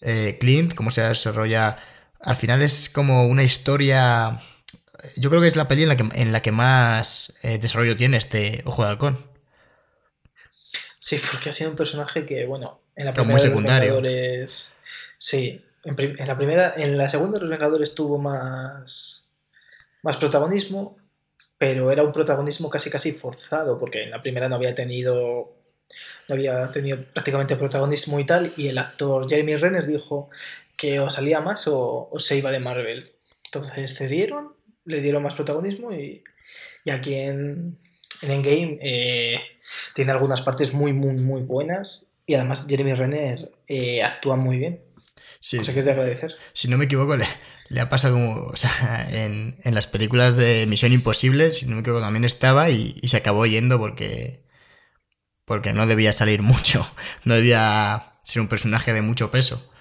eh, 0.00 0.36
Clint, 0.40 0.74
cómo 0.74 0.90
se 0.90 1.02
desarrolla... 1.02 1.76
Al 2.20 2.36
final 2.36 2.62
es 2.62 2.88
como 2.88 3.26
una 3.26 3.42
historia... 3.42 4.40
Yo 5.16 5.28
creo 5.28 5.42
que 5.42 5.48
es 5.48 5.56
la 5.56 5.66
peli 5.66 5.82
en 5.82 5.88
la 5.88 5.96
que, 5.96 6.08
en 6.12 6.30
la 6.30 6.40
que 6.40 6.52
más 6.52 7.34
eh, 7.42 7.58
desarrollo 7.58 7.96
tiene 7.96 8.16
este 8.16 8.62
Ojo 8.64 8.84
de 8.84 8.90
Halcón. 8.90 9.18
Sí, 11.00 11.20
porque 11.32 11.48
ha 11.48 11.52
sido 11.52 11.70
un 11.70 11.76
personaje 11.76 12.24
que, 12.24 12.46
bueno, 12.46 12.80
en 12.94 13.06
la 13.06 13.12
primera 13.12 13.34
muy 13.34 13.42
de 13.42 13.48
los. 13.48 13.64
Vengadores. 13.64 14.74
Sí, 15.18 15.64
en, 15.82 15.96
en 15.98 16.28
la 16.28 16.36
primera, 16.36 16.74
en 16.76 16.96
la 16.96 17.08
segunda 17.08 17.38
de 17.38 17.40
los 17.40 17.50
Vengadores 17.50 17.96
tuvo 17.96 18.18
más, 18.18 19.28
más 20.02 20.16
protagonismo, 20.16 21.01
pero 21.62 21.92
era 21.92 22.02
un 22.02 22.10
protagonismo 22.10 22.68
casi 22.68 22.90
casi 22.90 23.12
forzado, 23.12 23.78
porque 23.78 24.02
en 24.02 24.10
la 24.10 24.20
primera 24.20 24.48
no 24.48 24.56
había 24.56 24.74
tenido 24.74 25.54
no 26.28 26.34
había 26.34 26.68
tenido 26.72 27.04
prácticamente 27.12 27.54
protagonismo 27.54 28.18
y 28.18 28.26
tal, 28.26 28.52
y 28.56 28.66
el 28.66 28.78
actor 28.78 29.28
Jeremy 29.30 29.54
Renner 29.54 29.86
dijo 29.86 30.28
que 30.76 30.98
o 30.98 31.08
salía 31.08 31.40
más 31.40 31.68
o, 31.68 32.08
o 32.10 32.18
se 32.18 32.36
iba 32.36 32.50
de 32.50 32.58
Marvel. 32.58 33.12
Entonces 33.44 33.96
cedieron, 33.96 34.48
le 34.86 35.00
dieron 35.02 35.22
más 35.22 35.36
protagonismo 35.36 35.92
y, 35.92 36.24
y 36.84 36.90
aquí 36.90 37.14
en, 37.14 37.78
en 38.22 38.30
Endgame 38.32 38.78
eh, 38.82 39.38
tiene 39.94 40.10
algunas 40.10 40.40
partes 40.40 40.74
muy, 40.74 40.92
muy, 40.92 41.12
muy 41.12 41.42
buenas 41.42 42.08
y 42.26 42.34
además 42.34 42.66
Jeremy 42.68 42.94
Renner 42.94 43.52
eh, 43.68 44.02
actúa 44.02 44.34
muy 44.34 44.58
bien, 44.58 44.80
Sí, 45.38 45.58
cosa 45.58 45.72
que 45.72 45.78
es 45.78 45.84
de 45.84 45.92
agradecer. 45.92 46.34
si 46.54 46.66
no 46.66 46.76
me 46.76 46.86
equivoco, 46.86 47.16
le, 47.16 47.26
le 47.72 47.80
ha 47.80 47.88
pasado, 47.88 48.18
o 48.18 48.56
sea, 48.56 49.08
en, 49.10 49.56
en 49.64 49.74
las 49.74 49.86
películas 49.86 50.36
de 50.36 50.66
Misión 50.66 50.92
Imposible, 50.92 51.52
si 51.52 51.66
no 51.66 51.76
me 51.76 51.82
también 51.82 52.24
estaba 52.24 52.68
y, 52.68 52.98
y 53.00 53.08
se 53.08 53.16
acabó 53.16 53.46
yendo 53.46 53.78
porque, 53.78 54.44
porque 55.46 55.72
no 55.72 55.86
debía 55.86 56.12
salir 56.12 56.42
mucho, 56.42 56.86
no 57.24 57.34
debía 57.34 58.12
ser 58.24 58.42
un 58.42 58.48
personaje 58.48 58.92
de 58.92 59.00
mucho 59.00 59.30
peso. 59.30 59.71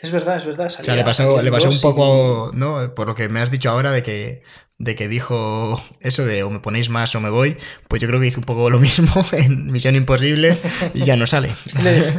Es 0.00 0.10
verdad, 0.10 0.38
es 0.38 0.46
verdad. 0.46 0.66
O 0.66 0.70
sea, 0.70 0.84
salía- 0.84 0.96
le 1.00 1.04
pasó, 1.04 1.24
salía 1.36 1.42
le 1.42 1.50
pasó 1.52 1.68
un 1.68 1.80
poco, 1.80 2.50
¿no? 2.54 2.94
Por 2.94 3.06
lo 3.08 3.14
que 3.14 3.28
me 3.28 3.40
has 3.40 3.50
dicho 3.50 3.68
ahora 3.70 3.90
de 3.92 4.02
que, 4.02 4.42
de 4.78 4.96
que 4.96 5.08
dijo 5.08 5.80
eso 6.00 6.24
de 6.24 6.42
o 6.42 6.48
me 6.50 6.58
ponéis 6.60 6.88
más 6.88 7.14
o 7.14 7.20
me 7.20 7.28
voy, 7.28 7.56
pues 7.86 8.00
yo 8.00 8.08
creo 8.08 8.18
que 8.18 8.26
hizo 8.26 8.40
un 8.40 8.46
poco 8.46 8.70
lo 8.70 8.80
mismo 8.80 9.12
en 9.32 9.70
Misión 9.70 9.94
Imposible 9.96 10.58
y 10.94 11.04
ya 11.04 11.16
no 11.16 11.26
sale. 11.26 11.50
Y 11.78 11.82
le, 11.82 12.14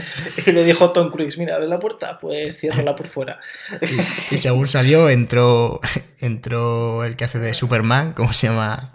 y 0.45 0.51
le 0.51 0.63
dijo 0.63 0.91
Tom 0.91 1.10
Cruise, 1.12 1.38
mira, 1.39 1.57
¿ves 1.57 1.69
la 1.69 1.79
puerta? 1.79 2.19
Pues 2.19 2.60
ciérrala 2.60 2.95
por 2.95 3.07
fuera. 3.07 3.39
Y, 3.81 4.36
y 4.36 4.38
según 4.38 4.67
salió, 4.67 5.10
entró, 5.10 5.81
entró 6.19 7.03
el 7.03 7.15
que 7.15 7.24
hace 7.25 7.39
de 7.39 7.53
Superman, 7.55 8.13
¿cómo 8.13 8.31
se 8.31 8.48
llama? 8.48 8.93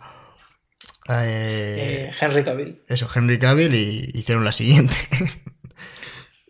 Eh, 1.08 2.08
Eh, 2.08 2.12
Henry 2.20 2.44
Cavill. 2.44 2.82
eso, 2.88 3.08
Henry 3.14 3.38
Cavill 3.38 3.74
y 3.74 4.10
hicieron 4.14 4.44
la 4.44 4.52
siguiente. 4.52 4.94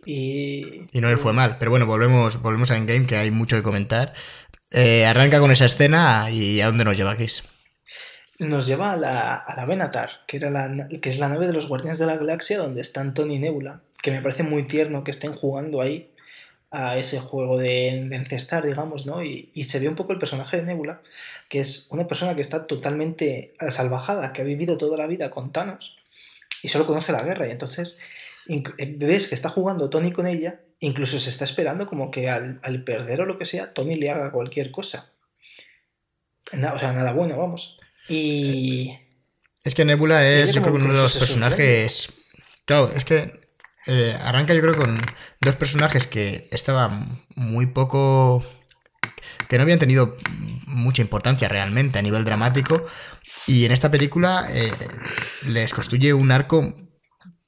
Y... 0.07 0.85
Y 0.93 1.01
no 1.01 1.11
le 1.11 1.17
fue 1.17 1.33
mal. 1.33 1.57
Pero 1.59 1.71
bueno, 1.71 1.85
volvemos, 1.85 2.41
volvemos 2.41 2.71
a 2.71 2.77
Endgame, 2.77 3.07
que 3.07 3.17
hay 3.17 3.31
mucho 3.31 3.57
que 3.57 3.63
comentar. 3.63 4.15
Eh, 4.71 5.05
arranca 5.05 5.41
con 5.41 5.51
esa 5.51 5.67
escena 5.67 6.31
y 6.31 6.61
¿a 6.61 6.67
dónde 6.67 6.85
nos 6.85 6.97
lleva 6.97 7.17
Chris? 7.17 7.43
Nos 8.39 8.67
lleva 8.67 8.93
a 8.93 8.97
la, 8.97 9.35
a 9.35 9.57
la 9.57 9.67
Benatar, 9.67 10.11
que, 10.27 10.37
era 10.37 10.51
la, 10.51 10.89
que 10.89 11.09
es 11.09 11.19
la 11.19 11.29
nave 11.29 11.47
de 11.47 11.53
los 11.53 11.69
Guardianes 11.69 11.99
de 11.99 12.07
la 12.07 12.17
Galaxia 12.17 12.59
donde 12.59 12.81
están 12.81 13.15
Tony 13.15 13.37
y 13.37 13.39
Nebula, 13.39 13.81
que 14.03 14.11
me 14.11 14.21
parece 14.21 14.43
muy 14.43 14.67
tierno 14.67 15.05
que 15.05 15.11
estén 15.11 15.33
jugando 15.33 15.81
ahí 15.81 16.11
a 16.71 16.99
ese 16.99 17.21
juego 17.21 17.59
de, 17.59 18.07
de 18.09 18.17
encestar, 18.17 18.67
digamos, 18.67 19.07
¿no? 19.07 19.23
Y, 19.23 19.51
y, 19.55 19.65
se 19.65 19.79
ve 19.79 19.89
un 19.89 19.95
poco 19.95 20.13
el 20.13 20.19
personaje 20.19 20.59
de 20.59 20.65
Nebula, 20.65 21.01
que 21.49 21.61
es 21.61 21.87
una 21.91 22.07
persona 22.07 22.35
que 22.35 22.41
está 22.41 22.67
totalmente 22.67 23.55
salvajada, 23.71 24.33
que 24.33 24.43
ha 24.43 24.45
vivido 24.45 24.77
toda 24.77 24.99
la 24.99 25.07
vida 25.07 25.31
con 25.31 25.53
Thanos 25.53 25.97
y 26.63 26.69
solo 26.69 26.87
conoce 26.87 27.13
la 27.13 27.23
guerra. 27.23 27.47
Y 27.47 27.53
entonces 27.53 27.99
ves 28.99 29.29
que 29.29 29.35
está 29.35 29.49
jugando 29.49 29.91
Tony 29.91 30.13
con 30.13 30.27
ella, 30.27 30.61
incluso 30.81 31.19
se 31.19 31.31
está 31.31 31.45
esperando 31.45 31.87
como 31.87 32.11
que 32.11 32.29
al, 32.29 32.61
al 32.63 32.85
perder 32.85 33.21
o 33.21 33.27
lo 33.27 33.37
que 33.37 33.45
sea, 33.45 33.73
Tony 33.73 33.97
le 33.97 34.11
haga 34.11 34.33
cualquier 34.33 34.71
cosa. 34.71 35.13
o 36.53 36.79
sea, 36.79 36.93
nada 36.93 37.13
bueno, 37.13 37.37
vamos. 37.37 37.79
Y. 38.09 38.97
Es 39.65 39.75
que 39.75 39.85
Nebula 39.85 40.29
es, 40.29 40.55
yo 40.55 40.63
creo 40.63 40.75
que 40.75 40.83
uno 40.83 40.95
de 40.95 41.03
los 41.03 41.17
personajes. 41.17 42.13
Claro, 42.65 42.91
es 42.95 43.05
que 43.05 43.33
eh, 43.87 44.17
arranca 44.21 44.55
yo 44.55 44.61
creo 44.61 44.77
con 44.77 45.01
dos 45.41 45.55
personajes 45.55 46.07
que 46.07 46.49
estaban 46.51 47.25
muy 47.35 47.67
poco... 47.67 48.45
que 49.49 49.57
no 49.57 49.63
habían 49.63 49.79
tenido 49.79 50.17
mucha 50.67 51.03
importancia 51.03 51.49
realmente 51.49 51.99
a 51.99 52.03
nivel 52.03 52.25
dramático 52.25 52.85
y 53.47 53.65
en 53.65 53.73
esta 53.73 53.91
película 53.91 54.49
eh, 54.51 54.73
les 55.43 55.73
construye 55.73 56.13
un 56.13 56.33
arco 56.33 56.75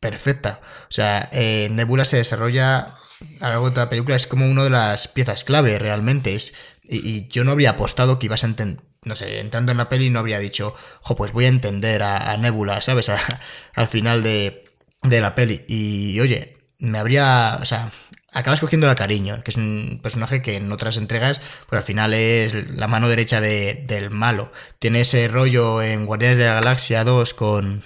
perfecta. 0.00 0.60
O 0.84 0.92
sea, 0.92 1.28
eh, 1.32 1.68
Nebula 1.70 2.04
se 2.04 2.18
desarrolla 2.18 2.98
a 3.40 3.46
lo 3.46 3.48
largo 3.48 3.66
de 3.66 3.72
toda 3.72 3.86
la 3.86 3.90
película, 3.90 4.16
es 4.16 4.26
como 4.26 4.46
una 4.48 4.64
de 4.64 4.70
las 4.70 5.08
piezas 5.08 5.44
clave 5.44 5.78
realmente. 5.78 6.34
Es, 6.34 6.54
y, 6.84 7.28
yo 7.28 7.44
no 7.44 7.52
habría 7.52 7.70
apostado 7.70 8.18
que 8.18 8.26
ibas 8.26 8.44
a 8.44 8.48
entender 8.48 8.84
no 9.04 9.16
sé, 9.16 9.40
entrando 9.40 9.72
en 9.72 9.78
la 9.78 9.88
peli 9.88 10.10
no 10.10 10.18
habría 10.18 10.38
dicho, 10.38 10.76
jo, 11.00 11.16
pues 11.16 11.32
voy 11.32 11.46
a 11.46 11.48
entender 11.48 12.02
a, 12.02 12.36
Nebula, 12.36 12.82
¿sabes? 12.82 13.10
al 13.74 13.88
final 13.88 14.22
de, 14.22 14.64
de 15.02 15.20
la 15.20 15.34
peli. 15.34 15.64
Y 15.68 16.20
oye, 16.20 16.58
me 16.78 16.98
habría. 16.98 17.58
O 17.60 17.64
sea, 17.64 17.90
acabas 18.32 18.60
cogiendo 18.60 18.86
la 18.86 18.94
cariño, 18.94 19.42
que 19.42 19.50
es 19.50 19.56
un 19.56 20.00
personaje 20.02 20.42
que 20.42 20.56
en 20.56 20.70
otras 20.72 20.96
entregas, 20.96 21.40
pues 21.68 21.78
al 21.78 21.84
final 21.84 22.14
es 22.14 22.54
la 22.70 22.88
mano 22.88 23.08
derecha 23.08 23.40
de, 23.40 23.84
del 23.86 24.10
malo. 24.10 24.52
Tiene 24.78 25.02
ese 25.02 25.28
rollo 25.28 25.82
en 25.82 26.06
Guardianes 26.06 26.38
de 26.38 26.46
la 26.46 26.54
Galaxia 26.54 27.04
2 27.04 27.34
con. 27.34 27.82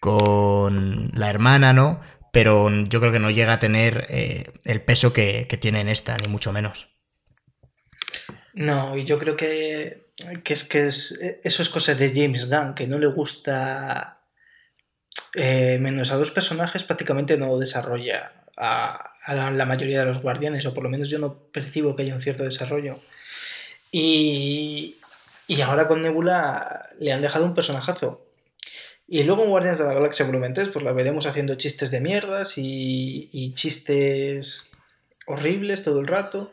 Con 0.00 1.10
la 1.14 1.30
hermana, 1.30 1.72
¿no? 1.72 2.00
Pero 2.32 2.68
yo 2.84 3.00
creo 3.00 3.12
que 3.12 3.18
no 3.18 3.30
llega 3.30 3.54
a 3.54 3.60
tener 3.60 4.06
eh, 4.08 4.44
el 4.64 4.82
peso 4.82 5.12
que, 5.12 5.44
tiene 5.60 5.80
en 5.80 5.88
esta, 5.88 6.16
ni 6.16 6.28
mucho 6.28 6.52
menos. 6.52 6.88
No, 8.52 8.96
y 8.96 9.04
yo 9.04 9.18
creo 9.18 9.36
que, 9.36 10.12
que 10.44 10.54
es 10.54 10.64
que 10.64 10.88
es, 10.88 11.18
eso 11.42 11.62
es 11.62 11.68
cosa 11.68 11.94
de 11.94 12.12
James 12.14 12.50
Gunn, 12.50 12.74
que 12.74 12.86
no 12.86 12.98
le 12.98 13.06
gusta 13.06 14.20
eh, 15.34 15.78
menos 15.80 16.10
a 16.10 16.16
dos 16.16 16.30
personajes, 16.30 16.84
prácticamente 16.84 17.36
no 17.36 17.58
desarrolla 17.58 18.32
a, 18.56 19.14
la, 19.28 19.64
mayoría 19.64 20.00
de 20.00 20.06
los 20.06 20.20
guardianes, 20.20 20.66
o 20.66 20.74
por 20.74 20.82
lo 20.82 20.90
menos 20.90 21.08
yo 21.08 21.18
no 21.18 21.34
percibo 21.52 21.94
que 21.94 22.02
haya 22.02 22.14
un 22.14 22.22
cierto 22.22 22.44
desarrollo. 22.44 23.00
Y, 23.90 24.98
y 25.46 25.60
ahora 25.60 25.88
con 25.88 26.02
Nebula 26.02 26.86
le 26.98 27.12
han 27.12 27.22
dejado 27.22 27.44
un 27.44 27.54
personajazo. 27.54 28.27
Y 29.10 29.24
luego 29.24 29.42
en 29.42 29.48
Guardianes 29.48 29.78
de 29.78 29.86
la 29.86 29.94
Galaxia 29.94 30.26
Volumen 30.26 30.52
3, 30.52 30.68
pues 30.68 30.84
la 30.84 30.92
veremos 30.92 31.24
haciendo 31.24 31.54
chistes 31.54 31.90
de 31.90 32.00
mierdas 32.00 32.58
y, 32.58 33.52
chistes 33.54 34.70
horribles 35.26 35.82
todo 35.82 36.00
el 36.00 36.06
rato. 36.06 36.52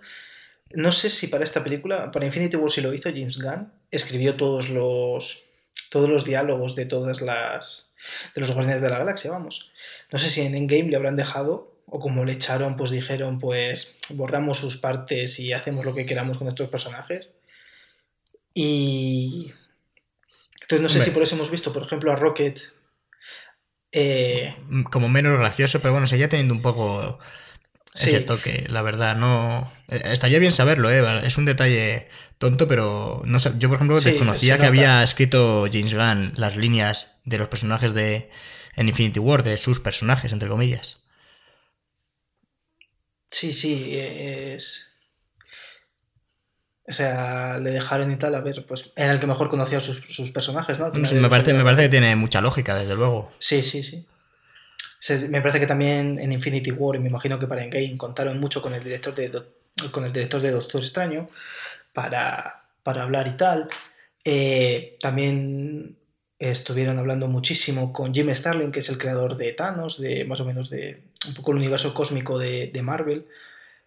No 0.71 0.93
sé 0.93 1.09
si 1.09 1.27
para 1.27 1.43
esta 1.43 1.65
película, 1.65 2.11
para 2.11 2.25
Infinity 2.25 2.55
War 2.55 2.71
si 2.71 2.79
lo 2.79 2.93
hizo 2.93 3.09
James 3.09 3.41
Gunn, 3.41 3.73
escribió 3.91 4.37
todos 4.37 4.69
los, 4.69 5.43
todos 5.89 6.09
los 6.09 6.23
diálogos 6.23 6.75
de 6.75 6.85
todas 6.85 7.21
las, 7.21 7.91
de 8.33 8.39
los 8.39 8.51
Guardianes 8.51 8.81
de 8.81 8.89
la 8.89 8.99
Galaxia, 8.99 9.31
vamos. 9.31 9.73
No 10.13 10.17
sé 10.17 10.29
si 10.29 10.41
en 10.41 10.55
Endgame 10.55 10.89
le 10.89 10.95
habrán 10.95 11.17
dejado, 11.17 11.75
o 11.87 11.99
como 11.99 12.23
le 12.23 12.33
echaron, 12.33 12.77
pues 12.77 12.89
dijeron, 12.89 13.37
pues 13.37 13.97
borramos 14.11 14.59
sus 14.59 14.77
partes 14.77 15.41
y 15.41 15.51
hacemos 15.51 15.83
lo 15.83 15.93
que 15.93 16.05
queramos 16.05 16.37
con 16.37 16.47
estos 16.47 16.69
personajes. 16.69 17.31
Y. 18.53 19.51
Entonces 20.65 20.81
no 20.81 20.89
sé 20.89 20.99
si 20.99 21.11
por 21.11 21.21
eso 21.21 21.35
hemos 21.35 21.51
visto, 21.51 21.71
por 21.71 21.83
ejemplo, 21.83 22.11
a 22.11 22.15
Rocket. 22.15 22.59
Eh, 23.91 24.55
como 24.91 25.09
menos 25.09 25.37
gracioso, 25.37 25.79
pero 25.79 25.91
bueno, 25.91 26.07
seguía 26.07 26.27
teniendo 26.27 26.55
un 26.55 26.63
poco 26.63 27.19
ese 27.93 28.21
toque, 28.21 28.65
la 28.67 28.81
verdad, 28.81 29.15
no... 29.15 29.71
Eh, 29.87 30.01
estaría 30.05 30.39
bien 30.39 30.51
saberlo, 30.51 30.89
¿eh? 30.89 31.21
Es 31.23 31.37
un 31.37 31.45
detalle 31.45 32.09
tonto, 32.39 32.67
pero 32.67 33.21
no 33.25 33.39
sé. 33.39 33.51
Yo, 33.59 33.69
por 33.69 33.75
ejemplo, 33.75 33.99
desconocía 33.99 34.57
que 34.57 34.65
había 34.65 35.03
escrito 35.03 35.67
James 35.71 35.93
Gunn 35.93 36.33
las 36.35 36.57
líneas 36.57 37.15
de 37.25 37.37
los 37.37 37.47
personajes 37.47 37.93
de 37.93 38.31
en 38.75 38.89
Infinity 38.89 39.19
War, 39.19 39.43
de 39.43 39.57
sus 39.57 39.79
personajes, 39.79 40.33
entre 40.33 40.49
comillas. 40.49 41.03
Sí, 43.29 43.53
sí, 43.53 43.91
es... 43.97 44.94
O 46.87 46.93
sea, 46.93 47.57
le 47.57 47.71
dejaron 47.71 48.11
y 48.11 48.15
tal, 48.17 48.35
a 48.35 48.41
ver, 48.41 48.63
pues 48.67 48.91
era 48.95 49.11
el 49.11 49.19
que 49.19 49.25
mejor 49.25 49.49
conocía 49.49 49.79
sus, 49.79 50.05
sus 50.09 50.29
personajes, 50.29 50.77
¿no? 50.77 50.91
me, 50.91 51.29
parece, 51.29 51.53
me 51.53 51.63
parece 51.63 51.83
que 51.83 51.89
tiene 51.89 52.15
mucha 52.15 52.41
lógica, 52.41 52.77
desde 52.77 52.95
luego. 52.95 53.31
Sí, 53.39 53.63
sí, 53.63 53.83
sí. 53.83 54.05
Me 55.29 55.41
parece 55.41 55.59
que 55.59 55.67
también 55.67 56.19
en 56.19 56.31
Infinity 56.31 56.71
War, 56.71 56.95
y 56.95 56.99
me 56.99 57.09
imagino 57.09 57.37
que 57.39 57.47
para 57.47 57.63
Endgame, 57.63 57.97
contaron 57.97 58.39
mucho 58.39 58.61
con 58.61 58.73
el 58.73 58.83
director 58.83 59.13
de, 59.13 59.31
con 59.91 60.05
el 60.05 60.13
director 60.13 60.41
de 60.41 60.51
Doctor 60.51 60.81
Extraño 60.81 61.29
para, 61.93 62.63
hablar 62.83 63.27
y 63.27 63.37
tal. 63.37 63.69
Eh, 64.23 64.97
también 64.99 65.97
estuvieron 66.39 66.97
hablando 66.99 67.27
muchísimo 67.27 67.93
con 67.93 68.13
Jim 68.13 68.33
Starlin, 68.33 68.71
que 68.71 68.79
es 68.79 68.89
el 68.89 68.97
creador 68.97 69.37
de 69.37 69.53
Thanos, 69.53 69.99
de 69.99 70.25
más 70.25 70.39
o 70.39 70.45
menos 70.45 70.69
de 70.69 71.03
un 71.27 71.33
poco 71.33 71.51
el 71.51 71.57
universo 71.57 71.93
cósmico 71.93 72.37
de, 72.37 72.71
de 72.73 72.81
Marvel, 72.81 73.27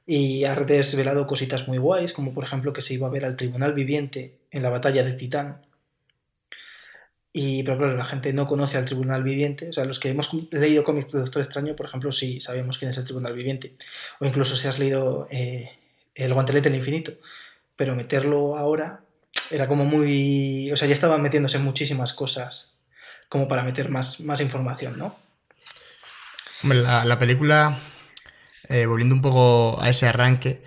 y 0.08 0.44
ha 0.44 0.56
desvelado 0.56 1.28
cositas 1.28 1.68
muy 1.68 1.78
guays, 1.78 2.12
como 2.12 2.34
por 2.34 2.42
ejemplo 2.42 2.72
que 2.72 2.82
se 2.82 2.94
iba 2.94 3.06
a 3.06 3.10
ver 3.10 3.24
al 3.24 3.36
Tribunal 3.36 3.74
Viviente 3.74 4.32
en 4.50 4.62
la 4.64 4.70
batalla 4.70 5.04
de 5.04 5.12
Titán, 5.12 5.60
y, 7.40 7.62
pero 7.62 7.78
claro, 7.78 7.96
la 7.96 8.04
gente 8.04 8.32
no 8.32 8.48
conoce 8.48 8.78
al 8.78 8.84
Tribunal 8.84 9.22
Viviente. 9.22 9.68
O 9.68 9.72
sea, 9.72 9.84
los 9.84 10.00
que 10.00 10.08
hemos 10.08 10.32
leído 10.50 10.82
cómics 10.82 11.12
de 11.12 11.20
Doctor 11.20 11.42
Extraño, 11.42 11.76
por 11.76 11.86
ejemplo, 11.86 12.10
sí 12.10 12.40
sabemos 12.40 12.78
quién 12.78 12.90
es 12.90 12.96
el 12.96 13.04
Tribunal 13.04 13.34
Viviente. 13.34 13.74
O 14.18 14.24
incluso 14.24 14.56
si 14.56 14.66
has 14.66 14.80
leído 14.80 15.28
eh, 15.30 15.70
El 16.16 16.34
Guantelete 16.34 16.68
del 16.68 16.78
Infinito. 16.78 17.12
Pero 17.76 17.94
meterlo 17.94 18.56
ahora 18.58 19.02
era 19.52 19.68
como 19.68 19.84
muy. 19.84 20.72
O 20.72 20.76
sea, 20.76 20.88
ya 20.88 20.94
estaban 20.94 21.22
metiéndose 21.22 21.60
muchísimas 21.60 22.12
cosas 22.12 22.74
como 23.28 23.46
para 23.46 23.62
meter 23.62 23.88
más, 23.88 24.20
más 24.22 24.40
información, 24.40 24.98
¿no? 24.98 25.14
Hombre, 26.64 26.80
la, 26.80 27.18
película, 27.20 27.78
eh, 28.68 28.86
volviendo 28.86 29.14
un 29.14 29.22
poco 29.22 29.80
a 29.80 29.90
ese 29.90 30.06
arranque, 30.06 30.62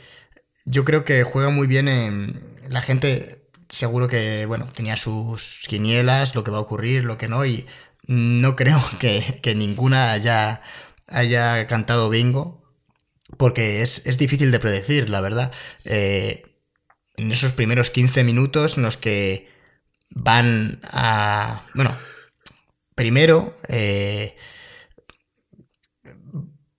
yo 0.65 0.85
creo 0.85 1.05
que 1.05 1.23
juega 1.23 1.49
muy 1.49 1.67
bien 1.67 1.87
en. 1.87 2.51
La 2.69 2.81
gente 2.81 3.41
seguro 3.69 4.07
que, 4.07 4.45
bueno, 4.45 4.67
tenía 4.73 4.97
sus 4.97 5.65
quinielas, 5.67 6.35
lo 6.35 6.43
que 6.43 6.51
va 6.51 6.57
a 6.57 6.61
ocurrir, 6.61 7.03
lo 7.03 7.17
que 7.17 7.27
no, 7.27 7.45
y 7.45 7.65
no 8.07 8.55
creo 8.55 8.81
que, 8.99 9.55
ninguna 9.55 10.11
haya, 10.11 10.61
haya 11.07 11.67
cantado 11.67 12.09
bingo, 12.09 12.63
porque 13.37 13.81
es, 13.81 14.17
difícil 14.17 14.51
de 14.51 14.59
predecir, 14.59 15.09
la 15.09 15.21
verdad. 15.21 15.51
Eh, 15.85 16.43
en 17.17 17.31
esos 17.31 17.53
primeros 17.53 17.89
15 17.89 18.23
minutos 18.23 18.77
en 18.77 18.83
los 18.83 18.97
que 18.97 19.49
van 20.09 20.79
a... 20.83 21.65
Bueno, 21.73 21.97
primero 22.95 23.55
eh, 23.67 24.35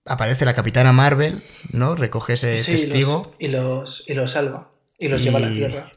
aparece 0.05 0.45
la 0.45 0.53
capitana 0.53 0.91
Marvel, 0.91 1.43
¿no? 1.71 1.95
Recoge 1.95 2.33
ese 2.33 2.55
testigo. 2.55 3.35
Y 3.39 3.47
los, 3.47 4.03
y 4.07 4.13
los, 4.13 4.31
salva. 4.31 4.71
Y 4.97 5.07
los 5.07 5.23
lleva 5.23 5.37
a 5.37 5.41
la 5.41 5.49
Tierra. 5.49 5.91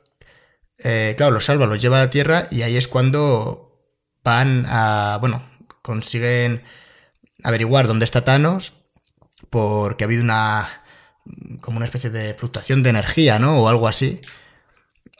Eh, 0.78 1.14
claro, 1.16 1.32
los 1.32 1.44
salva, 1.44 1.66
los 1.66 1.80
lleva 1.80 1.96
a 1.96 2.04
la 2.04 2.10
Tierra 2.10 2.48
y 2.50 2.62
ahí 2.62 2.76
es 2.76 2.88
cuando 2.88 3.80
van 4.22 4.66
a, 4.68 5.18
bueno, 5.20 5.48
consiguen 5.82 6.62
averiguar 7.42 7.86
dónde 7.86 8.04
está 8.04 8.24
Thanos 8.24 8.86
porque 9.50 10.04
ha 10.04 10.06
habido 10.06 10.22
una, 10.22 10.82
como 11.60 11.76
una 11.76 11.86
especie 11.86 12.10
de 12.10 12.34
fluctuación 12.34 12.82
de 12.82 12.90
energía, 12.90 13.38
¿no? 13.38 13.60
O 13.60 13.68
algo 13.68 13.88
así. 13.88 14.20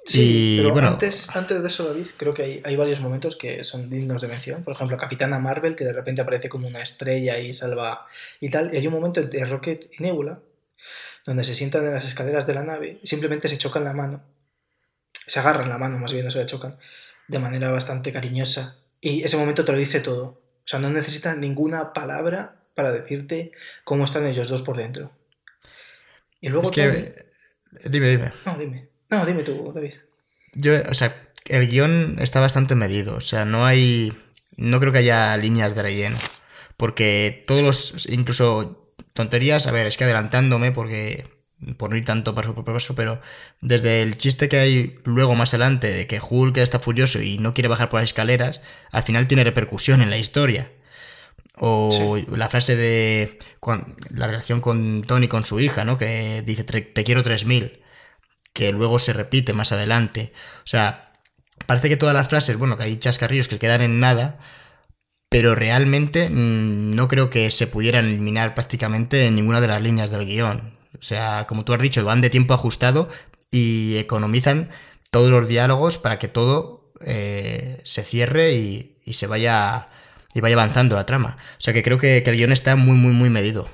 Sí, 0.07 0.59
pero 0.59 0.73
bueno, 0.73 0.89
antes, 0.89 1.35
antes 1.35 1.61
de 1.61 1.69
eso, 1.69 1.89
David, 1.89 2.07
creo 2.17 2.33
que 2.33 2.63
hay, 2.65 2.77
varios 2.77 3.01
momentos 3.01 3.35
que 3.35 3.65
son 3.65 3.91
dignos 3.91 4.23
de 4.23 4.29
mención. 4.29 4.63
Por 4.63 4.75
ejemplo, 4.75 4.97
Capitana 4.97 5.39
Marvel, 5.41 5.75
que 5.75 5.85
de 5.85 5.93
repente 5.93 6.23
aparece 6.23 6.49
como 6.49 6.69
una 6.69 6.81
estrella 6.81 7.39
y 7.39 7.53
salva 7.53 8.07
y 8.41 8.49
tal. 8.49 8.73
Y 8.73 8.79
hay 8.79 8.87
un 8.87 8.93
momento 8.93 9.21
entre 9.21 9.45
Rocket 9.45 9.91
y 9.99 10.03
Nebula, 10.05 10.39
donde 11.27 11.43
se 11.43 11.57
sientan 11.57 11.85
en 11.87 11.95
las 11.95 12.07
escaleras 12.07 12.47
de 12.47 12.55
la 12.55 12.63
nave 12.63 13.01
y 13.03 13.07
simplemente 13.07 13.49
se 13.49 13.59
chocan 13.59 13.83
la 13.83 13.93
mano 13.93 14.23
se 15.27 15.41
agarran 15.41 15.69
la 15.69 15.79
mano, 15.79 15.99
más 15.99 16.13
bien, 16.13 16.25
no 16.25 16.31
se 16.31 16.39
la 16.39 16.47
chocan, 16.47 16.77
de 17.29 17.39
manera 17.39 17.71
bastante 17.71 18.13
cariñosa. 18.13 18.79
Y 19.01 19.23
ese 19.23 19.37
momento 19.37 19.65
te 19.65 19.73
lo 19.73 19.79
dice 19.79 20.01
todo. 20.01 20.25
O 20.25 20.69
sea, 20.69 20.79
no 20.79 20.91
necesita 20.91 21.35
ninguna 21.35 21.93
palabra 21.93 22.57
para 22.75 22.93
decirte 22.93 23.53
cómo 23.85 24.05
están 24.05 24.27
ellos 24.27 24.49
dos 24.49 24.63
por 24.63 24.77
dentro. 24.77 25.11
Y 26.41 26.49
luego... 26.49 26.63
Es 26.63 26.71
que... 26.71 27.15
Dime, 27.85 28.09
dime. 28.09 28.33
No, 28.47 28.57
dime. 28.57 28.89
No, 29.11 29.25
dime 29.25 29.43
tú, 29.43 29.73
David. 29.75 29.95
Yo, 30.55 30.73
o 30.91 30.95
sea, 30.95 31.15
el 31.47 31.69
guion 31.69 32.17
está 32.21 32.41
bastante 32.41 32.75
medido. 32.75 33.17
O 33.17 33.21
sea, 33.21 33.45
no 33.45 33.65
hay. 33.67 34.13
No 34.57 34.81
creo 34.81 34.93
que 34.93 34.99
haya 34.99 35.37
líneas 35.37 35.75
de 35.75 35.83
relleno. 35.83 36.17
Porque 36.77 37.45
todos 37.47 37.63
los. 37.63 38.07
Incluso 38.11 38.93
tonterías. 39.13 39.67
A 39.67 39.73
ver, 39.73 39.87
es 39.87 39.97
que 39.97 40.05
adelantándome 40.05 40.73
porque. 40.73 41.27
Por 41.79 41.89
no 41.89 41.97
ir 41.97 42.05
tanto 42.05 42.35
paso 42.35 42.55
por 42.55 42.65
paso, 42.65 42.95
pero 42.95 43.19
desde 43.63 44.03
el 44.03 44.19
chiste 44.19 44.47
que 44.47 44.59
hay 44.59 44.99
luego 45.05 45.35
más 45.35 45.55
adelante 45.55 45.91
de 45.91 46.07
que 46.07 46.21
Hulk 46.21 46.59
está 46.59 46.81
furioso 46.81 47.23
y 47.23 47.39
no 47.39 47.55
quiere 47.55 47.69
bajar 47.69 47.89
por 47.89 48.01
las 48.01 48.11
escaleras, 48.11 48.61
al 48.93 49.05
final 49.05 49.27
tiene 49.27 49.43
repercusión 49.43 50.03
en 50.03 50.11
la 50.11 50.19
historia. 50.19 50.71
O 51.55 52.19
la 52.31 52.51
frase 52.51 52.77
de 52.77 53.39
la 54.11 54.27
relación 54.27 54.61
con 54.61 55.03
Tony 55.05 55.29
con 55.29 55.47
su 55.47 55.59
hija, 55.59 55.87
¿no? 55.87 55.97
Que 55.97 56.43
dice 56.43 56.65
te 56.65 57.05
quiero 57.05 57.23
3000, 57.23 57.81
que 58.57 58.73
luego 58.73 58.99
se 58.99 59.13
repite 59.13 59.53
más 59.53 59.71
adelante. 59.71 60.33
O 60.65 60.67
sea, 60.67 61.13
parece 61.67 61.91
que 61.91 61.99
todas 61.99 62.15
las 62.15 62.27
frases, 62.27 62.57
bueno, 62.57 62.79
que 62.79 62.85
hay 62.85 62.97
chascarrillos 62.97 63.49
que 63.49 63.59
quedan 63.59 63.83
en 63.83 64.01
nada, 64.01 64.39
pero 65.29 65.55
realmente 65.55 66.31
mm, 66.31 66.95
no 66.95 67.07
creo 67.07 67.29
que 67.29 67.51
se 67.51 67.67
pudieran 67.67 68.07
eliminar 68.07 68.55
prácticamente 68.55 69.27
en 69.27 69.37
ninguna 69.37 69.61
de 69.61 69.69
las 69.69 69.83
líneas 69.83 70.11
del 70.11 70.25
guion. 70.25 70.75
O 70.99 71.03
sea, 71.03 71.47
como 71.47 71.67
tú 71.67 71.75
has 71.75 71.83
dicho, 71.83 72.03
van 72.03 72.23
de 72.23 72.31
tiempo 72.31 72.55
ajustado 72.55 73.11
y 73.51 73.99
economizan 73.99 74.71
todos 75.11 75.31
los 75.31 75.49
diálogos 75.49 75.99
para 75.99 76.19
que 76.19 76.29
todo 76.29 76.93
eh, 77.05 77.83
se 77.85 78.05
cierre 78.05 78.55
y, 78.55 78.97
se 79.13 79.27
vaya 79.27 79.91
y 80.33 80.41
vaya 80.41 80.55
avanzando 80.55 80.97
la 80.97 81.05
trama. 81.05 81.37
O 81.59 81.61
sea 81.61 81.75
que 81.75 81.83
creo 81.83 81.99
que, 81.99 82.19
el 82.19 82.37
guion 82.37 82.53
está 82.53 82.75
muy, 82.75 82.97
muy, 82.97 83.13
muy 83.13 83.29
medido. 83.29 83.69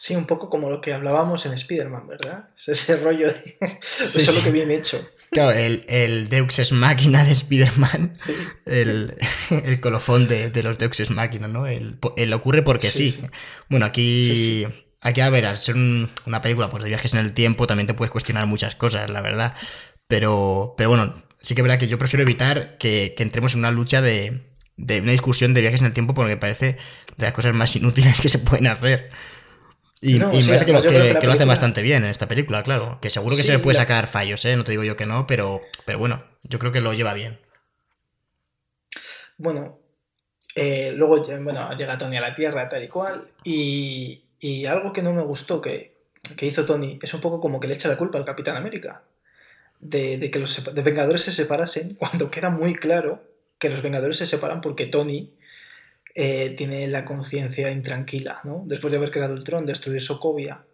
Sí, 0.00 0.14
un 0.14 0.26
poco 0.26 0.48
como 0.48 0.70
lo 0.70 0.80
que 0.80 0.94
hablábamos 0.94 1.44
en 1.44 1.54
Spider-Man, 1.54 2.06
¿verdad? 2.06 2.50
ese 2.64 2.98
rollo 2.98 3.26
de... 3.26 3.58
eso 4.00 4.20
es 4.20 4.32
lo 4.32 4.44
que 4.44 4.52
bien 4.52 4.70
hecho. 4.70 5.04
Claro, 5.32 5.58
el, 5.58 5.84
el 5.88 6.28
Deux 6.28 6.60
es 6.60 6.70
máquina 6.70 7.24
de 7.24 7.32
Spider-Man, 7.32 8.12
el, 8.66 9.12
colofón 9.80 10.28
de, 10.28 10.52
los 10.62 10.78
Deux 10.78 11.00
es 11.00 11.10
máquina, 11.10 11.48
¿no? 11.48 11.66
El, 11.66 11.98
ocurre 12.32 12.62
porque 12.62 12.92
sí. 12.92 13.20
Bueno, 13.68 13.86
aquí, 13.86 14.68
aquí, 15.00 15.20
a 15.20 15.30
ver, 15.30 15.46
al 15.46 15.58
ser 15.58 15.74
una 15.74 16.42
película 16.42 16.70
pues, 16.70 16.84
de 16.84 16.90
viajes 16.90 17.14
en 17.14 17.18
el 17.18 17.32
tiempo, 17.32 17.66
también 17.66 17.88
te 17.88 17.94
puedes 17.94 18.12
cuestionar 18.12 18.46
muchas 18.46 18.76
cosas, 18.76 19.10
la 19.10 19.20
verdad. 19.20 19.56
Pero, 20.06 20.74
pero 20.78 20.90
bueno, 20.90 21.24
sí 21.40 21.56
que 21.56 21.62
es 21.62 21.64
verdad 21.64 21.80
que 21.80 21.88
yo 21.88 21.98
prefiero 21.98 22.22
evitar 22.22 22.78
que 22.78 23.16
entremos 23.18 23.54
en 23.54 23.60
una 23.60 23.72
lucha 23.72 24.00
de, 24.00 24.48
de 24.76 25.00
una 25.00 25.12
discusión 25.12 25.54
de 25.54 25.60
viajes 25.60 25.80
en 25.80 25.88
el 25.88 25.92
tiempo 25.92 26.14
porque 26.14 26.34
me 26.34 26.40
parece 26.40 26.78
de 27.16 27.26
las 27.26 27.32
cosas 27.32 27.52
más 27.52 27.74
inútiles 27.74 28.20
que 28.20 28.28
se 28.28 28.38
pueden 28.38 28.68
hacer. 28.68 29.10
Y, 30.00 30.18
me 30.18 30.26
parece 30.26 30.64
que, 30.64 30.72
lo, 30.72 30.80
que, 30.80 31.26
lo, 31.26 31.32
hacen 31.32 31.48
bastante 31.48 31.82
bien 31.82 32.04
en 32.04 32.10
esta 32.10 32.28
película, 32.28 32.62
claro. 32.62 32.98
Que 33.00 33.10
seguro 33.10 33.36
que 33.36 33.42
se 33.42 33.52
le 33.52 33.58
puede 33.58 33.76
sacar 33.76 34.06
fallos, 34.06 34.44
¿eh? 34.44 34.56
No 34.56 34.62
te 34.62 34.70
digo 34.70 34.84
yo 34.84 34.96
que 34.96 35.06
no, 35.06 35.26
pero, 35.26 35.60
pero 35.84 35.98
bueno, 35.98 36.22
yo 36.44 36.58
creo 36.58 36.70
que 36.70 36.80
lo 36.80 36.92
lleva 36.92 37.14
bien. 37.14 37.40
Bueno, 39.38 39.80
eh, 40.54 40.92
luego 40.94 41.24
bueno, 41.42 41.76
llega 41.76 41.98
Tony 41.98 42.16
a 42.16 42.20
la 42.20 42.34
Tierra, 42.34 42.68
tal 42.68 42.84
y 42.84 42.88
cual. 42.88 43.28
Y, 43.42 44.22
y 44.38 44.66
algo 44.66 44.92
que 44.92 45.02
no 45.02 45.12
me 45.12 45.22
gustó 45.22 45.60
que, 45.60 45.96
que, 46.36 46.46
hizo 46.46 46.64
Tony 46.64 46.98
es 47.02 47.14
un 47.14 47.20
poco 47.20 47.40
como 47.40 47.58
que 47.58 47.66
le 47.66 47.74
echa 47.74 47.88
la 47.88 47.96
culpa 47.96 48.18
al 48.18 48.24
Capitán 48.24 48.56
América. 48.56 49.02
De, 49.80 50.18
de 50.18 50.30
que 50.30 50.40
los 50.40 50.74
de 50.74 50.82
Vengadores 50.82 51.22
se 51.22 51.32
separasen 51.32 51.94
cuando 51.98 52.30
queda 52.30 52.50
muy 52.50 52.74
claro 52.74 53.22
que 53.58 53.68
los 53.68 53.82
Vengadores 53.82 54.16
se 54.16 54.26
separan 54.26 54.60
porque 54.60 54.86
Tony 54.86 55.32
eh, 56.20 56.56
tiene 56.56 56.88
la 56.88 57.04
conciencia 57.04 57.70
intranquila, 57.70 58.40
¿no? 58.42 58.64
Después 58.66 58.90
de 58.90 58.96
haber 58.96 59.12
creado 59.12 59.34
el 59.34 59.44
tron, 59.44 59.66
destruir 59.66 60.02
Sokovia. 60.02 60.64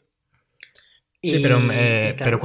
Sí, 1.22 1.38
pero, 1.42 1.61
eh, 1.70 2.16
pero, 2.18 2.40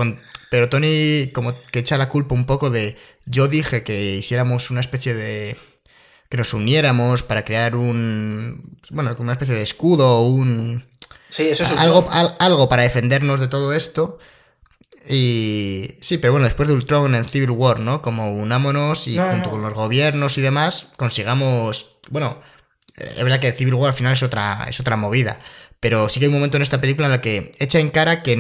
pero 0.52 0.68
Tony 0.68 1.32
como 1.34 1.62
que 1.72 1.80
echa 1.80 1.98
la 1.98 2.10
culpa 2.10 2.36
un 2.36 2.46
poco 2.46 2.70
de... 2.70 2.98
Yo 3.26 3.48
dije 3.48 3.84
que 3.84 4.16
hiciéramos 4.16 4.70
una 4.70 4.82
especie 4.82 5.14
de... 5.14 5.56
que 6.28 6.36
nos 6.36 6.54
uniéramos 6.54 7.24
para 7.24 7.46
crear 7.46 7.78
un... 7.78 8.78
bueno, 8.90 9.16
como 9.16 9.28
una 9.28 9.34
especie 9.34 9.56
de 9.56 9.64
escudo, 9.64 10.26
un... 10.26 10.84
Sí, 11.30 11.48
eso 11.48 11.64
es 11.64 11.72
algo, 11.78 12.06
algo 12.12 12.68
para 12.68 12.84
defendernos 12.84 13.40
de 13.40 13.48
todo 13.48 13.72
esto. 13.72 14.20
Y 15.08 15.92
sí, 16.02 16.18
pero 16.18 16.34
bueno, 16.34 16.48
después 16.48 16.68
de 16.68 16.76
Ultron 16.76 17.16
en 17.16 17.24
Civil 17.24 17.52
War, 17.52 17.80
¿no? 17.80 18.02
Como 18.02 18.34
unámonos 18.34 19.08
y 19.08 19.16
junto 19.16 19.52
con 19.52 19.62
los 19.62 19.74
gobiernos 19.74 20.38
y 20.38 20.42
demás, 20.42 20.90
consigamos. 20.98 22.00
Bueno, 22.10 22.42
es 23.00 23.24
verdad 23.24 23.40
que 23.40 23.52
Civil 23.52 23.74
War 23.76 23.90
al 23.90 23.96
final 23.96 24.14
es 24.14 24.24
otra, 24.24 24.66
es 24.70 24.80
otra 24.80 24.96
movida. 24.96 25.40
Pero 25.80 26.10
sí 26.10 26.20
que 26.20 26.26
hay 26.26 26.30
un 26.30 26.36
momento 26.36 26.58
en 26.58 26.64
esta 26.64 26.82
película 26.82 27.08
en 27.08 27.12
la 27.12 27.22
que 27.22 27.54
echa 27.60 27.80
en 27.80 27.90
cara 27.90 28.22
que 28.22 28.34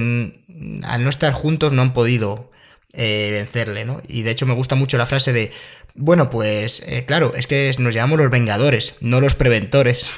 al 0.83 1.03
no 1.03 1.09
estar 1.09 1.31
juntos 1.33 1.71
no 1.71 1.81
han 1.81 1.93
podido 1.93 2.51
eh, 2.93 3.29
vencerle, 3.31 3.85
¿no? 3.85 4.01
Y 4.07 4.23
de 4.23 4.31
hecho 4.31 4.45
me 4.45 4.53
gusta 4.53 4.75
mucho 4.75 4.97
la 4.97 5.05
frase 5.05 5.31
de. 5.31 5.51
Bueno, 5.95 6.29
pues 6.29 6.83
eh, 6.87 7.05
claro, 7.05 7.33
es 7.35 7.47
que 7.47 7.71
nos 7.79 7.93
llamamos 7.93 8.19
los 8.19 8.29
Vengadores, 8.29 8.97
no 9.01 9.21
los 9.21 9.35
Preventores. 9.35 10.13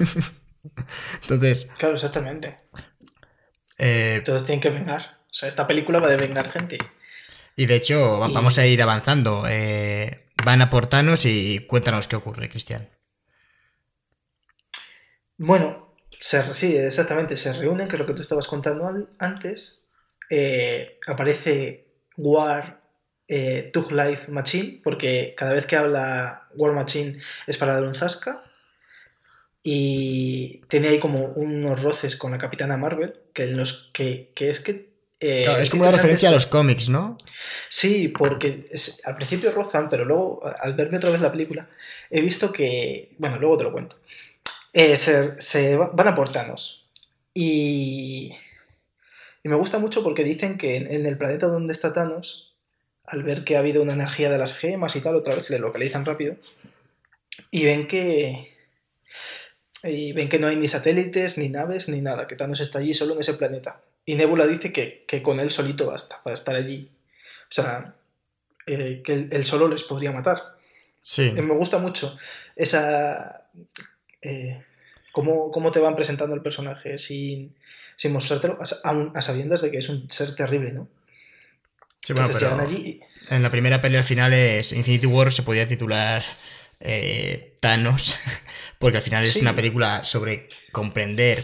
Entonces. 1.22 1.72
Claro, 1.78 1.96
exactamente. 1.96 2.58
Eh, 3.78 4.22
Todos 4.26 4.44
tienen 4.46 4.62
que 4.62 4.70
vengar. 4.70 5.20
O 5.26 5.34
sea, 5.34 5.50
esta 5.50 5.68
película 5.68 6.00
va 6.00 6.12
a 6.12 6.18
vengar 6.18 6.52
gente. 6.52 6.78
Y 7.56 7.66
de 7.68 7.76
hecho, 7.76 8.20
vamos 8.20 8.58
a 8.58 8.66
ir 8.66 8.82
avanzando. 8.82 9.44
Van 10.44 10.62
a 10.62 10.70
portarnos 10.70 11.26
y 11.26 11.60
cuéntanos 11.68 12.08
qué 12.08 12.16
ocurre, 12.16 12.50
Cristian. 12.50 12.90
Bueno, 15.44 15.88
sí, 16.20 16.76
exactamente. 16.76 17.36
Se 17.36 17.52
reúnen, 17.52 17.88
que 17.88 17.96
es 17.96 18.00
lo 18.00 18.06
que 18.06 18.14
tú 18.14 18.22
estabas 18.22 18.48
contando 18.48 18.88
antes. 19.18 19.80
Eh, 20.30 21.00
aparece 21.08 21.88
War 22.16 22.80
eh, 23.28 23.72
Tug 23.74 23.92
Life 23.92 24.32
Machine, 24.32 24.82
porque 24.84 25.34
cada 25.36 25.54
vez 25.54 25.66
que 25.66 25.76
habla 25.76 26.48
War 26.54 26.74
Machine 26.74 27.20
es 27.48 27.58
para 27.58 27.74
dar 27.74 27.86
un 27.86 27.96
zasca. 27.96 28.44
Y 29.64 30.62
tiene 30.68 30.90
ahí 30.90 31.00
como 31.00 31.26
unos 31.26 31.82
roces 31.82 32.16
con 32.18 32.32
la 32.32 32.38
Capitana 32.38 32.78
Marvel, 32.78 33.20
que, 33.34 33.48
los, 33.48 33.90
que, 33.94 34.32
que 34.36 34.52
es 34.52 34.60
que 34.60 34.92
eh, 35.20 35.46
es 35.60 35.72
como 35.72 35.84
una 35.84 35.92
referencia 35.92 36.30
a 36.30 36.32
los 36.32 36.46
cómics, 36.46 36.90
¿no? 36.90 37.18
Sí, 37.68 38.10
porque 38.10 38.68
al 39.06 39.16
principio 39.16 39.52
rozan, 39.52 39.90
pero 39.90 40.06
luego, 40.06 40.40
al 40.44 40.76
verme 40.76 40.98
otra 40.98 41.10
vez 41.10 41.22
la 41.22 41.32
película, 41.32 41.68
he 42.12 42.22
visto 42.22 42.52
que. 42.54 43.16
Bueno, 43.18 43.40
luego 43.40 43.58
te 43.58 43.64
lo 43.64 43.72
cuento. 43.72 43.98
Eh, 44.74 44.96
se, 44.98 45.78
van 45.78 46.08
a 46.08 46.16
por 46.16 46.32
Thanos. 46.32 46.88
Y. 47.34 48.36
Y 49.44 49.50
me 49.50 49.56
gusta 49.56 49.80
mucho 49.80 50.04
porque 50.04 50.24
dicen 50.24 50.58
que 50.58 50.78
en, 50.78 51.06
el 51.06 51.18
planeta 51.18 51.48
donde 51.48 51.74
está 51.74 51.94
Thanos, 51.94 52.54
al 53.06 53.24
ver 53.24 53.44
que 53.44 53.56
ha 53.56 53.60
habido 53.60 53.82
una 53.82 53.94
energía 53.94 54.30
de 54.30 54.38
las 54.38 54.58
gemas 54.58 54.96
y 54.96 55.02
tal, 55.02 55.16
otra 55.16 55.36
vez 55.36 55.50
le 55.50 55.60
localizan 55.60 56.06
rápido. 56.06 56.36
Y 57.50 57.66
ven 57.66 57.88
que. 57.88 58.52
Y 59.84 60.14
ven 60.14 60.30
que 60.30 60.38
no 60.38 60.48
hay 60.48 60.58
ni 60.58 60.68
satélites, 60.68 61.40
ni 61.40 61.50
naves, 61.50 61.90
ni 61.90 62.02
nada, 62.02 62.28
que 62.28 62.36
Thanos 62.36 62.60
está 62.60 62.80
allí 62.80 62.94
solo 62.94 63.16
en 63.16 63.22
ese 63.22 63.34
planeta. 63.34 63.82
Y 64.06 64.16
Nebula 64.16 64.46
dice 64.48 64.72
que, 64.72 65.22
con 65.24 65.40
él 65.40 65.52
solito 65.52 65.88
basta 65.88 66.22
para 66.24 66.34
estar 66.34 66.56
allí. 66.56 66.90
O 67.44 67.54
sea, 67.54 67.96
eh, 68.68 69.02
que 69.04 69.28
él, 69.32 69.46
solo 69.46 69.68
les 69.68 69.84
podría 69.84 70.12
matar. 70.12 70.56
Sí. 71.02 71.32
me 71.32 71.54
gusta 71.56 71.80
mucho 71.80 72.16
esa. 72.56 73.48
Eh, 74.22 74.64
cómo, 75.12 75.72
te 75.72 75.80
van 75.80 75.96
presentando 75.96 76.36
el 76.36 76.42
personaje 76.42 76.98
sin, 76.98 77.56
sin 77.96 78.14
mostrártelo, 78.14 78.58
a, 78.60 79.22
sabiendas 79.22 79.62
de 79.62 79.72
que 79.72 79.78
es 79.78 79.90
un 79.90 80.10
ser 80.10 80.36
terrible, 80.36 80.72
¿no? 80.74 80.88
Sí, 82.02 82.14
bueno, 82.14 82.30
pero 82.34 82.60
allí 82.60 83.00
en 83.30 83.44
la 83.44 83.52
primera 83.52 83.82
pelea 83.82 84.00
al 84.00 84.06
final 84.06 84.34
es 84.34 84.72
Infinity 84.72 85.06
War 85.06 85.32
se 85.32 85.44
podía 85.44 85.68
titular 85.68 86.24
eh, 86.80 87.56
Thanos, 87.60 88.18
porque 88.80 88.98
al 88.98 89.04
final 89.04 89.24
es 89.24 89.36
una 89.38 89.56
película 89.56 90.04
sobre 90.04 90.50
comprender 90.72 91.44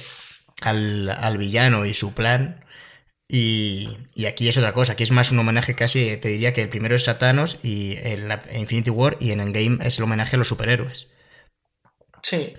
al, 0.61 1.37
villano 1.37 1.85
y 1.85 1.93
su 1.93 2.13
plan. 2.13 2.65
Y, 3.29 3.89
aquí 4.27 4.47
es 4.47 4.57
otra 4.57 4.73
cosa, 4.73 4.93
aquí 4.93 5.03
es 5.03 5.11
más 5.11 5.31
un 5.31 5.39
homenaje 5.39 5.75
casi, 5.75 6.17
te 6.17 6.29
diría 6.29 6.53
que 6.53 6.61
el 6.61 6.69
primero 6.69 6.95
es 6.95 7.03
Satanos 7.03 7.59
y 7.61 7.97
en 7.97 8.29
Infinity 8.55 8.89
War 8.89 9.17
y 9.19 9.31
en 9.31 9.41
Endgame 9.41 9.79
es 9.85 9.97
el 9.97 10.05
homenaje 10.05 10.35
a 10.35 10.39
los 10.39 10.47
superhéroes. 10.47 11.09
Sí. 12.23 12.53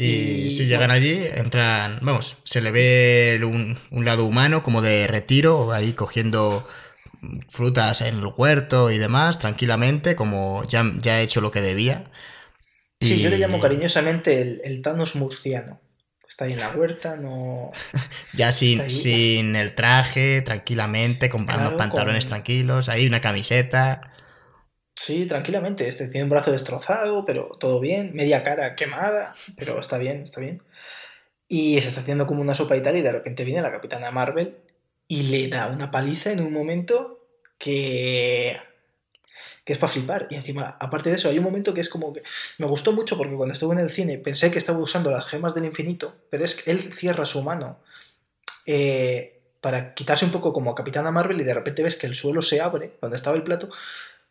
Y, 0.00 0.52
si 0.52 0.66
llegan 0.66 0.92
allí, 0.92 1.26
entran, 1.34 1.98
vamos, 2.02 2.38
se 2.44 2.60
le 2.60 2.70
ve 2.70 3.40
un, 3.42 4.04
lado 4.04 4.26
humano 4.26 4.62
como 4.62 4.80
de 4.80 5.08
retiro, 5.08 5.72
ahí 5.72 5.92
cogiendo 5.92 6.68
frutas 7.48 8.02
en 8.02 8.18
el 8.18 8.26
huerto 8.36 8.92
y 8.92 8.98
demás, 8.98 9.40
tranquilamente, 9.40 10.14
como 10.14 10.62
ya, 10.68 10.84
ya 11.00 11.14
ha 11.14 11.20
hecho 11.20 11.40
lo 11.40 11.50
que 11.50 11.60
debía. 11.60 12.10
Sí, 13.00 13.20
yo 13.20 13.28
le 13.28 13.38
llamo 13.38 13.60
cariñosamente 13.60 14.40
el, 14.40 14.60
el 14.64 14.82
Thanos 14.82 15.16
murciano 15.16 15.80
está 16.38 16.44
ahí 16.44 16.52
en 16.52 16.60
la 16.60 16.70
huerta, 16.70 17.16
no... 17.16 17.72
ya 18.32 18.52
sin, 18.52 18.88
sin 18.92 19.56
el 19.56 19.74
traje, 19.74 20.40
tranquilamente, 20.42 21.30
con 21.30 21.42
unos 21.42 21.74
pantalones 21.74 22.28
tranquilos, 22.28 22.88
ahí 22.88 23.08
una 23.08 23.20
camiseta. 23.20 24.07
Sí, 25.08 25.24
tranquilamente. 25.24 25.88
Este 25.88 26.06
tiene 26.08 26.24
un 26.24 26.28
brazo 26.28 26.52
destrozado, 26.52 27.24
pero 27.24 27.56
todo 27.58 27.80
bien. 27.80 28.10
Media 28.12 28.44
cara 28.44 28.74
quemada, 28.74 29.32
pero 29.56 29.80
está 29.80 29.96
bien, 29.96 30.20
está 30.20 30.38
bien. 30.38 30.60
Y 31.48 31.80
se 31.80 31.88
está 31.88 32.02
haciendo 32.02 32.26
como 32.26 32.42
una 32.42 32.54
sopa 32.54 32.76
y 32.76 32.82
tal, 32.82 32.98
y 32.98 33.00
de 33.00 33.12
repente 33.12 33.42
viene 33.42 33.62
la 33.62 33.72
capitana 33.72 34.10
Marvel 34.10 34.58
y 35.06 35.22
le 35.30 35.48
da 35.48 35.68
una 35.68 35.90
paliza 35.90 36.30
en 36.30 36.40
un 36.40 36.52
momento 36.52 37.26
que 37.56 38.58
que 39.64 39.72
es 39.72 39.78
para 39.78 39.90
flipar. 39.90 40.26
Y 40.28 40.34
encima, 40.34 40.76
aparte 40.78 41.08
de 41.08 41.16
eso, 41.16 41.30
hay 41.30 41.38
un 41.38 41.44
momento 41.44 41.72
que 41.72 41.80
es 41.80 41.88
como 41.88 42.12
que 42.12 42.22
me 42.58 42.66
gustó 42.66 42.92
mucho 42.92 43.16
porque 43.16 43.34
cuando 43.34 43.54
estuve 43.54 43.72
en 43.72 43.80
el 43.80 43.88
cine 43.88 44.18
pensé 44.18 44.50
que 44.50 44.58
estaba 44.58 44.78
usando 44.78 45.10
las 45.10 45.24
gemas 45.24 45.54
del 45.54 45.64
infinito, 45.64 46.16
pero 46.28 46.44
es 46.44 46.54
que 46.54 46.70
él 46.70 46.80
cierra 46.80 47.24
su 47.24 47.42
mano 47.42 47.78
eh, 48.66 49.40
para 49.62 49.94
quitarse 49.94 50.26
un 50.26 50.32
poco 50.32 50.52
como 50.52 50.70
a 50.70 50.74
Capitana 50.74 51.10
Marvel 51.10 51.40
y 51.40 51.44
de 51.44 51.54
repente 51.54 51.82
ves 51.82 51.96
que 51.96 52.06
el 52.06 52.14
suelo 52.14 52.42
se 52.42 52.60
abre 52.60 52.92
donde 53.00 53.16
estaba 53.16 53.36
el 53.36 53.42
plato, 53.42 53.70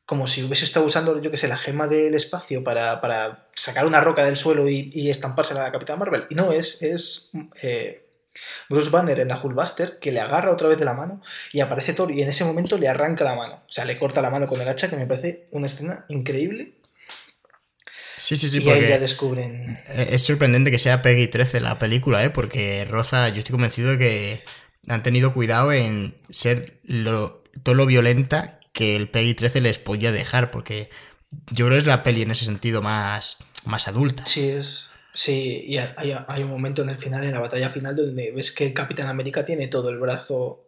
como 0.08 0.26
si 0.26 0.42
hubiese 0.42 0.64
estado 0.64 0.86
usando, 0.86 1.22
yo 1.22 1.30
que 1.30 1.36
sé, 1.36 1.50
la 1.50 1.58
gema 1.58 1.90
del 1.90 2.16
espacio 2.16 2.64
para, 2.64 3.50
sacar 3.54 3.86
una 3.86 4.00
roca 4.00 4.24
del 4.24 4.38
suelo 4.38 4.70
y, 4.70 4.90
y 4.94 5.10
estampársela 5.10 5.60
a 5.60 5.64
la 5.64 5.72
Capitana 5.74 6.00
Marvel. 6.00 6.26
Y 6.30 6.36
no, 6.36 6.54
es, 6.54 6.82
es 6.82 7.32
eh, 7.62 8.08
Bruce 8.70 8.90
Banner 8.90 9.20
en 9.20 9.28
la 9.28 9.38
Hulkbuster 9.38 10.00
que 10.00 10.14
le 10.14 10.22
agarra 10.22 10.54
otra 10.54 10.70
vez 10.70 10.80
de 10.80 10.86
la 10.86 10.94
mano 10.94 11.22
y 11.52 11.60
aparece 11.60 11.92
Thor 11.92 12.14
y 12.14 12.22
en 12.22 12.30
ese 12.30 12.46
momento 12.46 12.78
le 12.78 12.88
arranca 12.88 13.26
la 13.26 13.36
mano. 13.36 13.64
O 13.68 13.72
sea, 13.72 13.84
le 13.84 13.98
corta 13.98 14.22
la 14.22 14.30
mano 14.30 14.48
con 14.48 14.62
el 14.62 14.70
hacha, 14.70 14.90
que 14.90 14.96
me 14.96 15.08
parece 15.08 15.50
una 15.52 15.66
escena 15.66 16.06
increíble. 16.08 16.76
Sí, 18.18 18.38
sí, 18.38 18.48
sí, 18.48 18.64
y 18.64 18.70
ahí 18.70 18.88
ya 18.88 19.00
descubren. 19.00 19.78
Eh, 19.88 20.08
es 20.12 20.22
sorprendente 20.22 20.72
que 20.72 20.80
sea 20.80 21.02
Peggy 21.02 21.28
13 21.28 21.60
la 21.60 21.80
película, 21.80 22.24
¿eh? 22.24 22.30
Porque 22.30 22.86
Roza, 22.86 23.28
yo 23.28 23.40
estoy 23.40 23.52
convencido 23.52 23.92
de 23.92 23.98
que 23.98 24.44
han 24.88 25.04
tenido 25.04 25.34
cuidado 25.34 25.74
en 25.74 26.16
ser 26.30 26.80
lo, 26.84 27.44
todo 27.64 27.76
lo 27.76 27.86
violenta 27.86 28.57
que 28.78 28.96
el 28.96 29.10
Peggy 29.10 29.34
13 29.34 29.62
les 29.62 29.80
podía 29.80 30.12
dejar, 30.12 30.52
porque 30.52 30.92
yo 31.52 31.66
creo 31.66 31.72
que 31.72 31.78
es 31.80 31.88
la 31.88 32.04
peli 32.04 32.22
en 32.22 32.30
ese 32.30 32.46
sentido 32.46 32.84
más, 32.84 33.40
más 33.66 33.88
adulta. 33.88 34.24
Sí, 34.24 34.50
es, 34.50 34.92
Sí, 35.18 35.64
y 35.66 35.78
hay, 35.78 36.44
un 36.44 36.52
momento 36.52 36.84
en 36.84 36.90
el 36.90 36.98
final, 37.00 37.24
en 37.24 37.32
la 37.32 37.40
batalla 37.40 37.72
final, 37.72 37.96
donde 37.96 38.32
ves 38.32 38.52
que 38.52 38.68
el 38.68 38.74
Capitán 38.76 39.08
América 39.08 39.44
tiene 39.44 39.68
todo 39.68 39.90
el 39.90 39.98
brazo. 39.98 40.68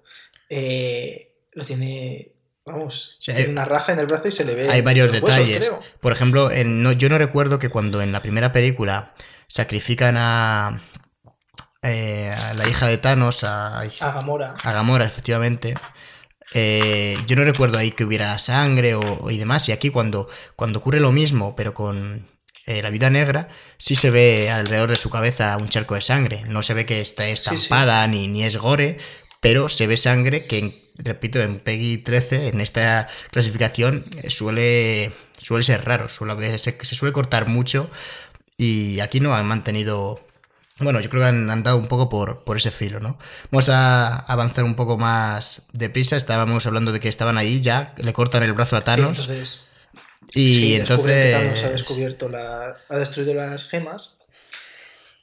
Eh, 0.50 1.36
lo 1.52 1.64
tiene. 1.64 2.32
Vamos, 2.66 3.18
tiene 3.24 3.50
una 3.50 3.66
raja 3.66 3.94
en 3.94 4.00
el 4.00 4.08
brazo 4.08 4.28
y 4.28 4.32
se 4.32 4.46
le 4.46 4.56
ve. 4.56 4.68
Hay 4.68 4.82
varios 4.82 5.12
detalles. 5.12 5.70
Por 6.00 6.14
ejemplo, 6.14 6.50
no, 6.66 6.92
yo 6.94 7.10
no 7.10 7.20
recuerdo 7.20 7.60
que 7.60 7.70
cuando 7.70 8.02
en 8.02 8.12
la 8.12 8.24
primera 8.24 8.52
película 8.52 9.14
sacrifican 9.48 10.16
a. 10.18 10.82
Eh, 11.84 12.36
a 12.36 12.56
la 12.56 12.68
hija 12.68 12.88
de 12.88 12.98
Thanos, 12.98 13.44
a, 13.44 13.82
a 13.82 14.12
Gamora. 14.12 14.56
A 14.64 14.74
Gamora, 14.74 15.06
efectivamente. 15.06 15.76
Eh, 16.54 17.18
yo 17.28 17.36
no 17.36 17.44
recuerdo 17.44 17.78
ahí 17.78 17.92
que 17.92 18.04
hubiera 18.04 18.38
sangre 18.40 18.96
o, 18.96 19.30
y 19.30 19.38
demás. 19.38 19.68
Y 19.70 19.72
aquí 19.72 19.90
cuando, 19.90 20.30
cuando 20.56 20.80
ocurre 20.80 21.00
lo 21.00 21.12
mismo, 21.12 21.56
pero 21.56 21.74
con, 21.74 22.28
eh, 22.70 22.84
la 22.84 22.92
vida 22.92 23.10
negra, 23.10 23.50
sí 23.80 23.96
se 23.96 24.12
ve 24.12 24.52
alrededor 24.52 24.92
de 24.92 24.98
su 24.98 25.10
cabeza 25.10 25.58
un 25.58 25.70
charco 25.70 25.96
de 25.96 26.02
sangre. 26.02 26.44
No 26.48 26.62
se 26.62 26.76
ve 26.76 26.86
que 26.86 27.02
está 27.02 27.28
estampada 27.28 28.06
Ni, 28.08 28.28
ni 28.28 28.44
es 28.44 28.58
gore, 28.58 28.98
pero 29.42 29.70
se 29.70 29.88
ve 29.88 29.98
sangre 29.98 30.46
que, 30.46 30.92
repito, 30.98 31.42
en 31.42 31.60
Peggy 31.60 31.98
13, 31.98 32.50
en 32.50 32.62
esta 32.62 33.08
clasificación, 33.32 34.06
eh, 34.22 34.30
suele, 34.30 35.12
suele 35.40 35.64
ser 35.64 35.84
raro, 35.84 36.10
suele, 36.10 36.60
se, 36.60 36.78
se 36.80 36.96
suele 36.96 37.12
cortar 37.12 37.48
mucho 37.48 37.90
y 38.56 39.00
aquí 39.00 39.20
no 39.20 39.34
han 39.34 39.48
mantenido... 39.48 40.24
Bueno, 40.80 41.02
yo 41.02 41.10
creo 41.10 41.24
que 41.24 41.28
han 41.28 41.50
andado 41.50 41.78
un 41.78 41.88
poco 41.88 42.10
por, 42.10 42.44
por 42.44 42.58
ese 42.58 42.72
filo, 42.72 43.00
¿no? 43.00 43.18
Vamos 43.52 43.70
a 43.70 44.16
avanzar 44.16 44.64
un 44.64 44.76
poco 44.76 44.98
más 44.98 45.64
deprisa. 45.74 46.16
Estábamos 46.16 46.66
hablando 46.66 46.92
de 46.92 47.00
que 47.00 47.10
estaban 47.10 47.38
ahí 47.38 47.60
ya, 47.60 47.94
le 47.98 48.14
cortan 48.14 48.44
el 48.44 48.54
brazo 48.54 48.78
a 48.78 48.82
Thanos. 48.82 49.30
Y 50.34 50.76
entonces. 50.76 51.32
Thanos 51.34 51.64
ha 51.64 51.70
descubierto 51.70 52.30
la. 52.30 52.78
ha 52.88 52.98
destruido 52.98 53.34
las 53.34 53.68
gemas. 53.68 54.16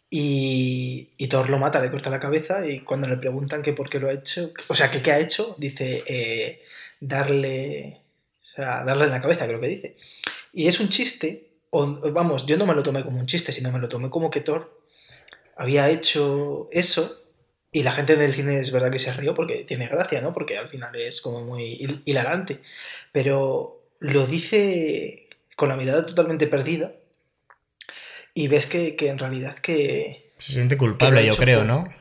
Y, 0.09 1.11
y, 1.17 1.27
Thor 1.27 1.51
lo 1.51 1.59
mata, 1.59 1.83
le 1.83 1.91
corta 1.91 2.11
la 2.11 2.21
cabeza 2.21 2.65
y 2.65 2.81
cuando 2.81 3.09
le 3.09 3.17
preguntan 3.17 3.61
que 3.61 3.73
por 3.73 3.91
qué 3.91 3.99
lo 3.99 4.09
ha 4.09 4.13
hecho, 4.13 4.53
o 4.69 4.75
sea, 4.75 4.89
que 4.89 5.03
qué 5.03 5.11
ha 5.11 5.19
hecho, 5.19 5.57
dice 5.59 6.05
eh, 6.07 6.63
darle, 7.01 8.03
o 8.41 8.55
sea, 8.55 8.85
darle 8.85 9.05
en 9.05 9.11
la 9.11 9.21
cabeza, 9.21 9.47
creo 9.47 9.61
que 9.61 9.67
dice. 9.67 9.97
Y 10.53 10.69
es 10.69 10.79
un 10.79 10.91
chiste, 10.91 11.49
o, 11.71 11.87
vamos, 12.13 12.47
yo 12.47 12.57
no 12.57 12.67
me 12.67 12.75
lo 12.75 12.85
tomé 12.85 13.05
como 13.05 13.19
un 13.19 13.27
chiste, 13.27 13.51
sino 13.51 13.73
me 13.73 13.81
lo 13.81 13.89
tomé 13.89 14.09
como 14.09 14.31
que 14.31 14.41
Thor 14.41 14.76
había 15.57 15.91
hecho 15.91 16.69
eso 16.71 17.11
y 17.73 17.83
la 17.83 17.93
gente 17.93 18.17
del 18.17 18.33
cine 18.33 18.61
es 18.61 18.71
verdad 18.71 18.91
que 18.91 18.99
se 18.99 19.13
rió 19.13 19.35
porque 19.35 19.65
tiene 19.65 19.89
gracia, 19.89 20.21
¿no? 20.21 20.33
Porque 20.33 20.57
al 20.57 20.69
final 20.69 20.95
es 20.97 21.21
como 21.21 21.43
muy 21.43 22.03
hilarante. 22.05 22.63
Pero 23.13 23.83
lo 23.99 24.27
dice 24.27 25.29
con 25.57 25.69
la 25.69 25.77
mirada 25.77 26.07
totalmente 26.07 26.47
perdida 26.47 26.93
y 28.35 28.49
ves 28.49 28.67
que, 28.67 28.95
en 28.99 29.19
realidad 29.19 29.57
que... 29.59 30.33
Se 30.39 30.53
siente 30.53 30.77
culpable, 30.77 31.27
yo 31.27 31.35
creo, 31.37 31.65
¿no? 31.65 31.93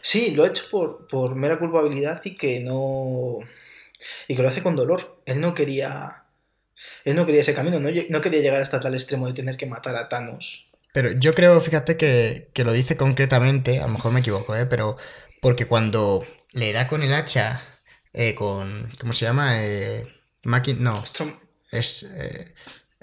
Sí, 0.00 0.32
lo 0.32 0.44
ha 0.44 0.48
hecho 0.48 0.64
por, 0.70 1.06
por 1.06 1.34
mera 1.34 1.58
culpabilidad 1.58 2.20
y 2.24 2.34
que 2.34 2.60
no... 2.60 3.38
Y 4.26 4.34
que 4.34 4.42
lo 4.42 4.48
hace 4.48 4.62
con 4.62 4.74
dolor. 4.74 5.20
Él 5.26 5.40
no 5.40 5.54
quería... 5.54 6.24
Él 7.04 7.14
no 7.14 7.26
quería 7.26 7.42
ese 7.42 7.54
camino, 7.54 7.78
no, 7.78 7.88
no 8.08 8.20
quería 8.20 8.40
llegar 8.40 8.62
hasta 8.62 8.80
tal 8.80 8.94
extremo 8.94 9.26
de 9.26 9.34
tener 9.34 9.56
que 9.56 9.66
matar 9.66 9.96
a 9.96 10.08
Thanos. 10.08 10.71
Pero 10.92 11.12
yo 11.12 11.34
creo, 11.34 11.60
fíjate, 11.60 11.96
que, 11.96 12.50
que 12.52 12.64
lo 12.64 12.72
dice 12.72 12.96
concretamente, 12.96 13.80
a 13.80 13.86
lo 13.86 13.94
mejor 13.94 14.12
me 14.12 14.20
equivoco, 14.20 14.54
¿eh? 14.54 14.66
Pero 14.66 14.96
porque 15.40 15.66
cuando 15.66 16.24
le 16.52 16.72
da 16.72 16.86
con 16.86 17.02
el 17.02 17.14
hacha, 17.14 17.60
eh, 18.12 18.34
con... 18.34 18.90
¿Cómo 19.00 19.12
se 19.12 19.24
llama? 19.24 19.64
Eh, 19.64 20.06
no. 20.44 21.02
Es 21.70 22.02
eh, 22.14 22.54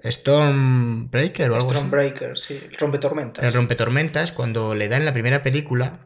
Stormbreaker 0.03 1.49
o 1.49 1.55
algo 1.55 1.71
Stormbreaker, 1.71 2.37
sí. 2.37 2.61
El 2.71 2.77
rompetormentas. 2.77 3.43
El 3.43 3.53
rompetormentas, 3.53 4.31
cuando 4.31 4.75
le 4.75 4.87
da 4.87 4.97
en 4.97 5.05
la 5.05 5.13
primera 5.13 5.41
película. 5.41 5.99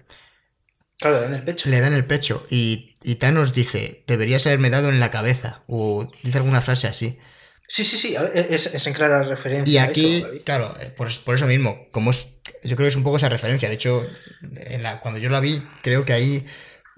Claro, 0.99 1.17
le 1.17 1.21
da 1.21 1.27
en 1.27 1.33
el 1.33 1.43
pecho. 1.43 1.69
Le 1.69 1.81
da 1.81 1.87
en 1.87 1.93
el 1.93 2.05
pecho. 2.05 2.45
Y, 2.49 2.95
y 3.01 3.15
Thanos 3.15 3.53
dice: 3.53 4.03
Deberías 4.07 4.47
haberme 4.47 4.69
dado 4.69 4.89
en 4.89 5.01
la 5.01 5.11
cabeza. 5.11 5.63
O 5.67 6.09
dice 6.23 6.37
alguna 6.37 6.61
frase 6.61 6.87
así. 6.87 7.19
Sí, 7.67 7.83
sí, 7.83 7.97
sí, 7.97 8.15
es, 8.33 8.87
en 8.87 8.93
clara 8.93 9.23
referencia. 9.23 9.73
Y 9.73 9.77
aquí, 9.77 10.23
claro, 10.45 10.75
eh, 10.79 10.87
por, 10.95 11.07
por, 11.23 11.35
eso 11.35 11.47
mismo, 11.47 11.87
como 11.91 12.11
es, 12.11 12.39
yo 12.63 12.75
creo 12.75 12.85
que 12.85 12.89
es 12.89 12.95
un 12.95 13.03
poco 13.03 13.17
esa 13.17 13.29
referencia. 13.29 13.69
De 13.69 13.75
hecho, 13.75 14.05
en 14.41 14.83
la, 14.83 14.99
cuando 14.99 15.19
yo 15.19 15.29
la 15.29 15.39
vi, 15.39 15.61
creo 15.81 16.05
que 16.05 16.13
ahí 16.13 16.45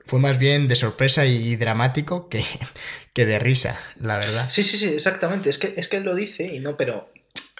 fue 0.05 0.19
más 0.19 0.37
bien 0.37 0.67
de 0.67 0.75
sorpresa 0.75 1.25
y 1.25 1.55
dramático 1.55 2.29
que, 2.29 2.43
que 3.13 3.25
de 3.25 3.39
risa, 3.39 3.79
la 3.99 4.17
verdad. 4.17 4.49
Sí, 4.49 4.63
sí, 4.63 4.77
sí, 4.77 4.93
exactamente. 4.93 5.49
Es 5.49 5.57
que, 5.57 5.73
es 5.77 5.87
que 5.87 5.97
él 5.97 6.03
lo 6.03 6.15
dice 6.15 6.45
y 6.45 6.59
no, 6.59 6.77
pero. 6.77 7.11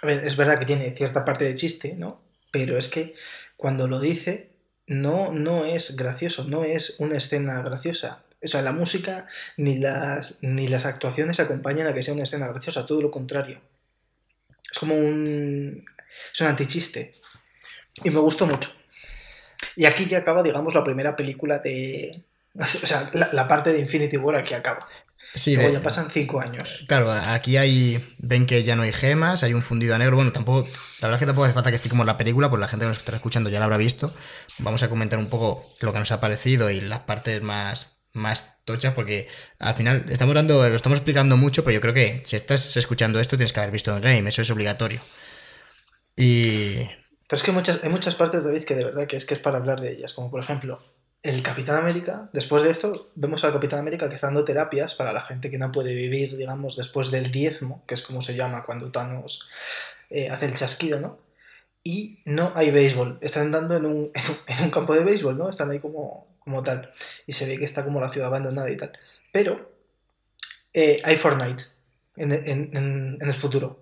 A 0.01 0.07
ver, 0.07 0.25
es 0.25 0.35
verdad 0.35 0.59
que 0.59 0.65
tiene 0.65 0.93
cierta 0.95 1.25
parte 1.25 1.45
de 1.45 1.55
chiste, 1.55 1.95
¿no? 1.95 2.21
Pero 2.51 2.77
es 2.77 2.89
que 2.89 3.15
cuando 3.55 3.87
lo 3.87 3.99
dice, 3.99 4.51
no, 4.87 5.31
no 5.31 5.65
es 5.65 5.95
gracioso, 5.95 6.43
no 6.45 6.63
es 6.63 6.97
una 6.99 7.17
escena 7.17 7.61
graciosa. 7.61 8.23
O 8.45 8.47
sea, 8.47 8.61
la 8.61 8.71
música 8.71 9.27
ni 9.57 9.79
las, 9.79 10.39
ni 10.41 10.67
las 10.67 10.85
actuaciones 10.85 11.39
acompañan 11.39 11.87
a 11.87 11.93
que 11.93 12.03
sea 12.03 12.13
una 12.13 12.23
escena 12.23 12.47
graciosa, 12.47 12.85
todo 12.85 13.01
lo 13.01 13.11
contrario. 13.11 13.59
Es 14.71 14.79
como 14.79 14.95
un. 14.95 15.83
Es 16.33 16.41
un 16.41 16.47
antichiste. 16.47 17.13
Y 18.03 18.09
me 18.11 18.19
gustó 18.19 18.45
mucho. 18.45 18.71
Y 19.75 19.85
aquí 19.85 20.05
ya 20.05 20.19
acaba, 20.19 20.43
digamos, 20.43 20.73
la 20.73 20.83
primera 20.83 21.15
película 21.15 21.59
de, 21.59 22.25
O 22.57 22.65
sea, 22.65 23.09
la, 23.13 23.47
parte 23.47 23.73
de 23.73 23.79
Infinity 23.79 24.17
War 24.17 24.35
aquí 24.35 24.53
acaba. 24.53 24.85
Sí, 25.33 25.55
Luego 25.55 25.73
ya 25.73 25.81
pasan 25.81 26.09
cinco 26.09 26.39
años. 26.39 26.85
Claro, 26.87 27.11
aquí 27.11 27.57
hay. 27.57 28.15
Ven 28.19 28.45
que 28.45 28.63
ya 28.63 28.77
no 28.77 28.83
hay 28.83 28.93
gemas, 28.93 29.43
hay 29.43 29.53
un 29.53 29.61
fundido 29.61 29.93
a 29.93 29.97
negro. 29.97 30.15
Bueno, 30.15 30.31
tampoco. 30.31 30.61
La 31.01 31.07
verdad 31.07 31.15
es 31.15 31.19
que 31.19 31.25
tampoco 31.25 31.45
hace 31.45 31.53
falta 31.53 31.71
que 31.71 31.75
expliquemos 31.75 32.05
la 32.05 32.17
película, 32.17 32.49
porque 32.49 32.61
la 32.61 32.69
gente 32.69 32.85
que 32.85 32.89
nos 32.89 32.97
está 32.97 33.13
escuchando 33.15 33.49
ya 33.49 33.59
la 33.59 33.65
habrá 33.65 33.75
visto. 33.75 34.13
Vamos 34.59 34.81
a 34.83 34.89
comentar 34.89 35.19
un 35.19 35.27
poco 35.27 35.67
lo 35.81 35.91
que 35.91 35.99
nos 35.99 36.11
ha 36.13 36.21
parecido 36.21 36.69
y 36.69 36.79
las 36.79 37.01
partes 37.01 37.41
más, 37.41 37.94
más 38.15 38.63
tochas, 38.65 38.93
porque 38.93 39.27
al 39.59 39.75
final 39.75 40.05
estamos 40.09 40.35
dando, 40.35 40.67
lo 40.67 40.75
estamos 40.75 40.97
explicando 40.97 41.37
mucho, 41.37 41.63
pero 41.63 41.75
yo 41.75 41.81
creo 41.81 41.93
que 41.93 42.21
si 42.23 42.35
estás 42.35 42.75
escuchando 42.77 43.19
esto 43.19 43.37
tienes 43.37 43.53
que 43.53 43.59
haber 43.59 43.71
visto 43.71 43.95
el 43.95 44.01
game, 44.01 44.29
eso 44.29 44.41
es 44.41 44.51
obligatorio. 44.51 45.01
Y. 46.15 46.85
Pero 47.27 47.37
es 47.37 47.43
que 47.43 47.51
muchas, 47.51 47.83
hay 47.83 47.89
muchas 47.89 48.15
partes, 48.15 48.43
David, 48.43 48.63
que 48.63 48.75
de 48.75 48.85
verdad 48.85 49.07
que 49.07 49.17
es 49.17 49.25
que 49.25 49.33
es 49.33 49.39
para 49.39 49.57
hablar 49.57 49.79
de 49.79 49.91
ellas, 49.91 50.13
como 50.13 50.29
por 50.29 50.41
ejemplo 50.41 50.81
el 51.25 51.41
Capitán 51.41 51.77
América, 51.77 52.29
después 52.33 52.61
de 52.61 52.69
esto, 52.69 53.09
vemos 53.15 53.43
al 53.43 53.51
Capitán 53.51 53.79
América 53.79 54.07
que 54.07 54.13
está 54.13 54.27
dando 54.27 54.45
terapias 54.45 54.93
para 54.93 55.11
la 55.11 55.21
gente 55.21 55.49
que 55.49 55.57
no 55.57 55.71
puede 55.71 55.95
vivir, 55.95 56.37
digamos, 56.37 56.75
después 56.75 57.09
del 57.09 57.31
diezmo, 57.31 57.83
que 57.87 57.95
es 57.95 58.03
como 58.03 58.21
se 58.21 58.35
llama 58.35 58.63
cuando 58.63 58.91
Thanos 58.91 59.49
eh, 60.11 60.29
hace 60.29 60.45
el 60.45 60.55
chasquido, 60.55 60.99
¿no? 60.99 61.17
Y 61.83 62.19
no 62.25 62.51
hay 62.55 62.69
béisbol. 62.69 63.17
Están 63.21 63.49
dando 63.49 63.75
en 63.75 63.87
un, 63.87 64.11
en 64.47 64.63
un, 64.65 64.69
campo 64.69 64.93
de 64.93 65.03
béisbol, 65.03 65.35
¿no? 65.35 65.49
Están 65.49 65.71
ahí 65.71 65.79
como, 65.79 66.27
como 66.45 66.63
tal. 66.63 66.93
Y 67.27 67.33
se 67.33 67.45
ve 67.45 67.57
que 67.57 67.65
está 67.65 67.83
como 67.83 67.99
la 67.99 68.09
ciudad 68.09 68.29
abandonada 68.29 68.71
y 68.71 68.77
tal. 68.77 68.93
Pero 69.33 69.75
eh, 70.73 71.01
hay 71.03 71.17
Fortnite 71.17 71.65
en, 72.15 72.31
en, 72.31 72.69
en, 72.73 73.17
el 73.19 73.33
futuro. 73.33 73.81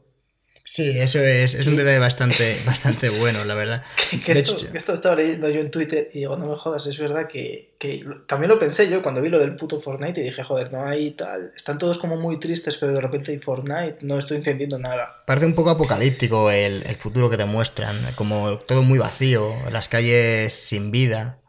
Sí, 0.64 0.98
eso 0.98 1.20
es, 1.20 1.56
es 1.56 1.68
un 1.68 1.76
detalle 1.76 2.00
bastante, 2.00 2.62
bastante 2.66 3.10
bueno, 3.10 3.44
la 3.44 3.54
verdad. 3.54 3.84
Que, 4.26 4.32
esto, 4.32 4.66
esto, 4.74 4.94
estaba 4.94 5.16
leyendo 5.16 5.50
yo 5.50 5.60
en 5.60 5.70
Twitter 5.70 6.10
y 6.14 6.20
digo, 6.20 6.38
no 6.38 6.48
me 6.48 6.56
jodas, 6.56 6.88
es 6.88 6.98
verdad 6.98 7.28
que, 7.28 7.76
que, 7.78 8.06
también 8.28 8.50
lo 8.50 8.58
pensé 8.58 8.90
yo 8.90 9.04
cuando 9.04 9.22
vi 9.22 9.30
lo 9.30 9.40
del 9.40 9.58
puto 9.58 9.80
Fortnite 9.80 10.22
y 10.22 10.24
dije, 10.24 10.44
joder, 10.44 10.72
no 10.72 10.86
hay 10.86 11.12
tal. 11.12 11.52
Están 11.56 11.78
todos 11.78 11.98
como 11.98 12.16
muy 12.16 12.40
tristes, 12.40 12.78
pero 12.78 12.94
de 12.94 13.02
repente 13.02 13.32
hay 13.32 13.40
Fortnite, 13.40 13.98
no 14.02 14.18
estoy 14.18 14.38
entendiendo 14.38 14.80
nada. 14.80 15.24
Parece 15.28 15.48
un 15.48 15.56
poco 15.56 15.72
apocalíptico 15.72 16.50
el, 16.50 16.84
el 16.84 16.96
futuro 16.96 17.30
que 17.30 17.38
te 17.38 17.46
muestran, 17.46 18.14
como 18.16 18.60
todo 18.60 18.84
muy 18.84 19.00
vacío, 19.00 19.54
las 19.72 19.90
calles 19.90 20.54
sin 20.54 20.92
vida. 20.92 21.43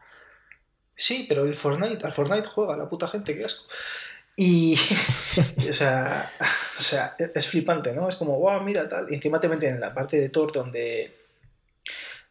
Sí, 0.97 1.25
pero 1.27 1.45
el 1.45 1.57
Fortnite, 1.57 2.05
al 2.05 2.13
Fortnite 2.13 2.47
juega 2.47 2.77
la 2.77 2.89
puta 2.89 3.07
gente, 3.07 3.35
qué 3.35 3.45
asco. 3.45 3.67
Y, 4.37 4.75
o, 5.69 5.73
sea, 5.73 6.31
o 6.77 6.81
sea, 6.81 7.15
es 7.17 7.47
flipante, 7.47 7.93
¿no? 7.93 8.09
Es 8.09 8.15
como, 8.15 8.37
wow, 8.39 8.61
mira, 8.61 8.87
tal. 8.87 9.07
Y 9.09 9.15
encima 9.15 9.39
te 9.39 9.47
meten 9.47 9.75
en 9.75 9.79
la 9.79 9.93
parte 9.93 10.19
de 10.19 10.29
Thor 10.29 10.51
donde. 10.51 11.15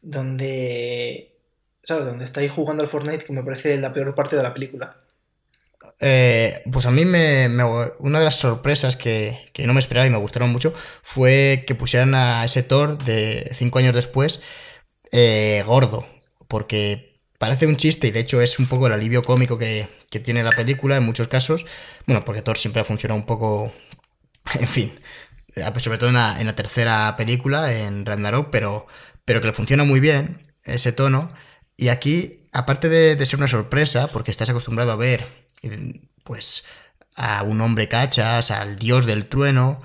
Donde. 0.03 1.33
¿Sabes? 1.83 2.07
Donde 2.07 2.25
está 2.25 2.41
ahí 2.41 2.49
jugando 2.49 2.83
al 2.83 2.89
Fortnite, 2.89 3.25
que 3.25 3.33
me 3.33 3.43
parece 3.43 3.77
la 3.79 3.93
peor 3.93 4.15
parte 4.15 4.37
de 4.37 4.43
la 4.43 4.55
película. 4.55 4.97
Eh, 6.01 6.63
pues 6.73 6.87
a 6.87 6.91
mí 6.91 7.05
me, 7.05 7.47
una 7.99 8.19
de 8.19 8.25
las 8.25 8.37
sorpresas 8.37 8.97
que, 8.97 9.49
que, 9.53 9.67
no 9.67 9.75
me 9.75 9.81
esperaba 9.81 10.07
y 10.07 10.11
me 10.11 10.19
gustaron 10.19 10.51
mucho 10.51 10.73
fue 11.03 11.65
que 11.67 11.75
pusieran 11.75 12.15
a 12.15 12.45
ese 12.45 12.63
Thor 12.63 13.03
de 13.05 13.49
cinco 13.53 13.79
años 13.79 13.95
después 13.95 14.43
eh, 15.13 15.63
gordo. 15.67 16.07
Porque 16.49 17.14
parece 17.45 17.67
un 17.67 17.77
chiste 17.77 18.07
y 18.07 18.11
de 18.11 18.21
hecho 18.21 18.41
es 18.41 18.59
un 18.59 18.67
poco 18.67 18.87
el 18.87 18.95
alivio 18.95 19.23
cómico 19.23 19.59
que, 19.59 19.87
que 20.09 20.19
tiene 20.19 20.43
la 20.43 20.51
película 20.53 20.97
en 20.97 21.03
muchos 21.03 21.29
casos. 21.29 21.67
Bueno, 22.07 22.25
porque 22.25 22.41
Thor 22.41 22.57
siempre 22.57 22.81
ha 22.81 22.85
funcionado 22.85 23.21
un 23.21 23.27
poco. 23.27 23.73
En 24.61 24.69
fin. 24.69 24.99
Sobre 25.77 25.99
todo 25.99 26.09
en 26.09 26.15
la, 26.15 26.57
tercera 26.57 27.15
película, 27.19 27.73
en 27.73 28.07
Ragnarok, 28.07 28.49
pero, 28.51 28.87
pero 29.27 29.41
que 29.43 29.49
le 29.49 29.53
funciona 29.53 29.85
muy 29.85 30.01
bien 30.01 30.41
ese 30.65 30.93
tono. 30.93 31.35
Y 31.77 31.89
aquí, 31.89 32.49
aparte 32.53 32.89
de, 32.89 33.27
ser 33.27 33.39
una 33.39 33.49
sorpresa, 33.49 34.09
porque 34.09 34.31
estás 34.31 34.49
acostumbrado 34.51 34.93
a 34.93 34.97
ver, 34.97 35.27
pues, 36.25 36.65
a 37.15 37.43
un 37.43 37.61
hombre 37.61 37.89
cachas, 37.89 38.51
al 38.51 38.77
dios 38.77 39.07
del 39.07 39.27
trueno, 39.27 39.83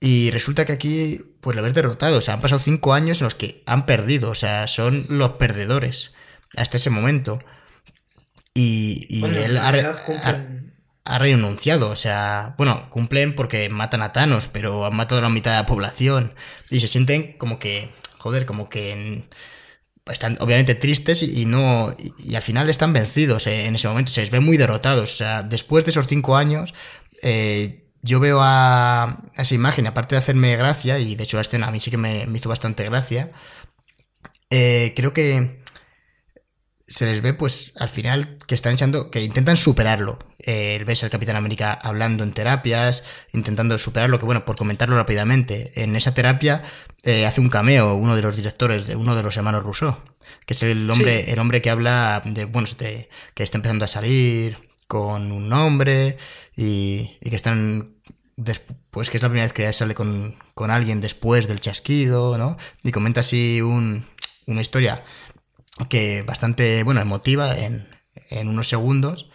y 0.00 0.30
resulta 0.30 0.64
que 0.64 0.72
aquí, 0.72 1.20
pues, 1.40 1.56
le 1.56 1.62
ves 1.62 1.74
derrotado. 1.74 2.18
O 2.18 2.20
sea, 2.22 2.34
han 2.34 2.40
pasado 2.40 2.60
cinco 2.60 2.94
años 2.94 3.20
en 3.20 3.26
los 3.26 3.34
que 3.34 3.62
han 3.66 3.86
perdido. 3.86 4.30
O 4.30 4.34
sea, 4.34 4.66
son 4.66 5.06
los 5.08 5.32
perdedores 5.32 6.15
hasta 6.56 6.76
ese 6.76 6.90
momento. 6.90 7.38
Y, 8.54 9.24
él 9.24 9.58
ha, 9.58 11.18
renunciado. 11.18 11.90
O 11.90 11.96
sea, 11.96 12.54
bueno, 12.58 12.88
cumplen 12.90 13.34
porque 13.34 13.68
matan 13.68 14.02
a 14.02 14.12
Thanos, 14.12 14.48
pero 14.48 14.86
han 14.86 14.96
matado 14.96 15.18
a 15.18 15.22
la 15.22 15.28
mitad 15.28 15.52
de 15.52 15.58
la 15.58 15.66
población. 15.66 16.34
Y 16.70 16.80
se 16.80 16.88
sienten 16.88 17.36
como 17.38 17.58
que, 17.58 17.90
joder, 18.18 18.46
como 18.46 18.68
que 18.68 19.28
están 20.06 20.38
obviamente 20.40 20.74
tristes 20.74 21.22
y, 21.22 21.46
no 21.46 21.94
y, 22.18 22.34
al 22.36 22.42
final 22.42 22.70
están 22.70 22.92
vencidos 22.92 23.46
eh, 23.46 23.66
en 23.66 23.74
ese 23.74 23.88
momento. 23.88 24.12
Se 24.12 24.22
les 24.22 24.30
ve 24.30 24.40
muy 24.40 24.56
derrotados. 24.56 25.12
O 25.12 25.16
sea, 25.16 25.42
después 25.42 25.84
de 25.84 25.90
esos 25.90 26.06
cinco 26.06 26.36
años, 26.36 26.74
eh, 27.22 27.86
yo 28.02 28.20
veo 28.20 28.38
a, 28.40 29.24
esa 29.36 29.54
imagen, 29.54 29.86
aparte 29.86 30.14
de 30.14 30.20
hacerme 30.20 30.56
gracia, 30.56 30.98
y 30.98 31.16
de 31.16 31.24
hecho 31.24 31.36
la 31.36 31.42
escena 31.42 31.68
a 31.68 31.70
mí 31.70 31.80
sí 31.80 31.90
que 31.90 31.96
me, 31.98 32.26
hizo 32.34 32.48
bastante 32.48 32.84
gracia, 32.84 33.32
eh, 34.50 34.92
creo 34.96 35.12
que 35.12 35.60
se 36.86 37.06
les 37.06 37.20
ve, 37.20 37.34
pues, 37.34 37.72
al 37.76 37.88
final 37.88 38.38
que 38.46 38.54
están 38.54 38.74
echando, 38.74 39.10
que 39.10 39.22
intentan 39.22 39.56
superarlo. 39.56 40.18
Eh, 40.38 40.82
ves 40.86 41.02
al 41.02 41.10
Capitán 41.10 41.36
América 41.36 41.72
hablando 41.72 42.22
en 42.22 42.32
terapias, 42.32 43.04
intentando 43.32 43.76
superarlo, 43.78 44.18
que 44.18 44.24
bueno, 44.24 44.44
por 44.44 44.56
comentarlo 44.56 44.96
rápidamente, 44.96 45.72
en 45.82 45.96
esa 45.96 46.14
terapia 46.14 46.62
eh, 47.02 47.26
hace 47.26 47.40
un 47.40 47.48
cameo 47.48 47.94
uno 47.94 48.14
de 48.14 48.22
los 48.22 48.36
directores, 48.36 48.86
de 48.86 48.94
uno 48.94 49.16
de 49.16 49.22
los 49.22 49.36
hermanos 49.36 49.64
Rousseau, 49.64 49.96
que 50.46 50.54
es 50.54 50.62
el 50.62 50.88
hombre, 50.88 51.32
el 51.32 51.38
hombre 51.40 51.60
que 51.60 51.70
habla 51.70 52.22
de, 52.24 52.44
bueno, 52.44 52.68
de, 52.78 53.08
que 53.34 53.42
está 53.42 53.58
empezando 53.58 53.84
a 53.84 53.88
salir 53.88 54.58
con 54.86 55.32
un 55.32 55.52
hombre 55.52 56.16
y, 56.56 57.16
y 57.20 57.30
que 57.30 57.36
están 57.36 57.96
pues 58.90 59.08
que 59.08 59.16
es 59.16 59.22
la 59.22 59.30
primera 59.30 59.46
vez 59.46 59.52
que 59.52 59.72
sale 59.72 59.94
con, 59.94 60.36
con, 60.54 60.70
alguien 60.70 61.00
después 61.00 61.48
del 61.48 61.58
chasquido, 61.58 62.36
¿no? 62.36 62.58
Y 62.82 62.92
comenta 62.92 63.20
así 63.20 63.62
un, 63.62 64.04
una 64.46 64.60
historia 64.60 65.04
que 65.88 66.22
bastante, 66.22 66.82
bueno, 66.82 67.00
emotiva 67.00 67.56
en, 67.56 67.88
en 68.30 68.48
unos 68.48 68.68
segundos. 68.68 69.30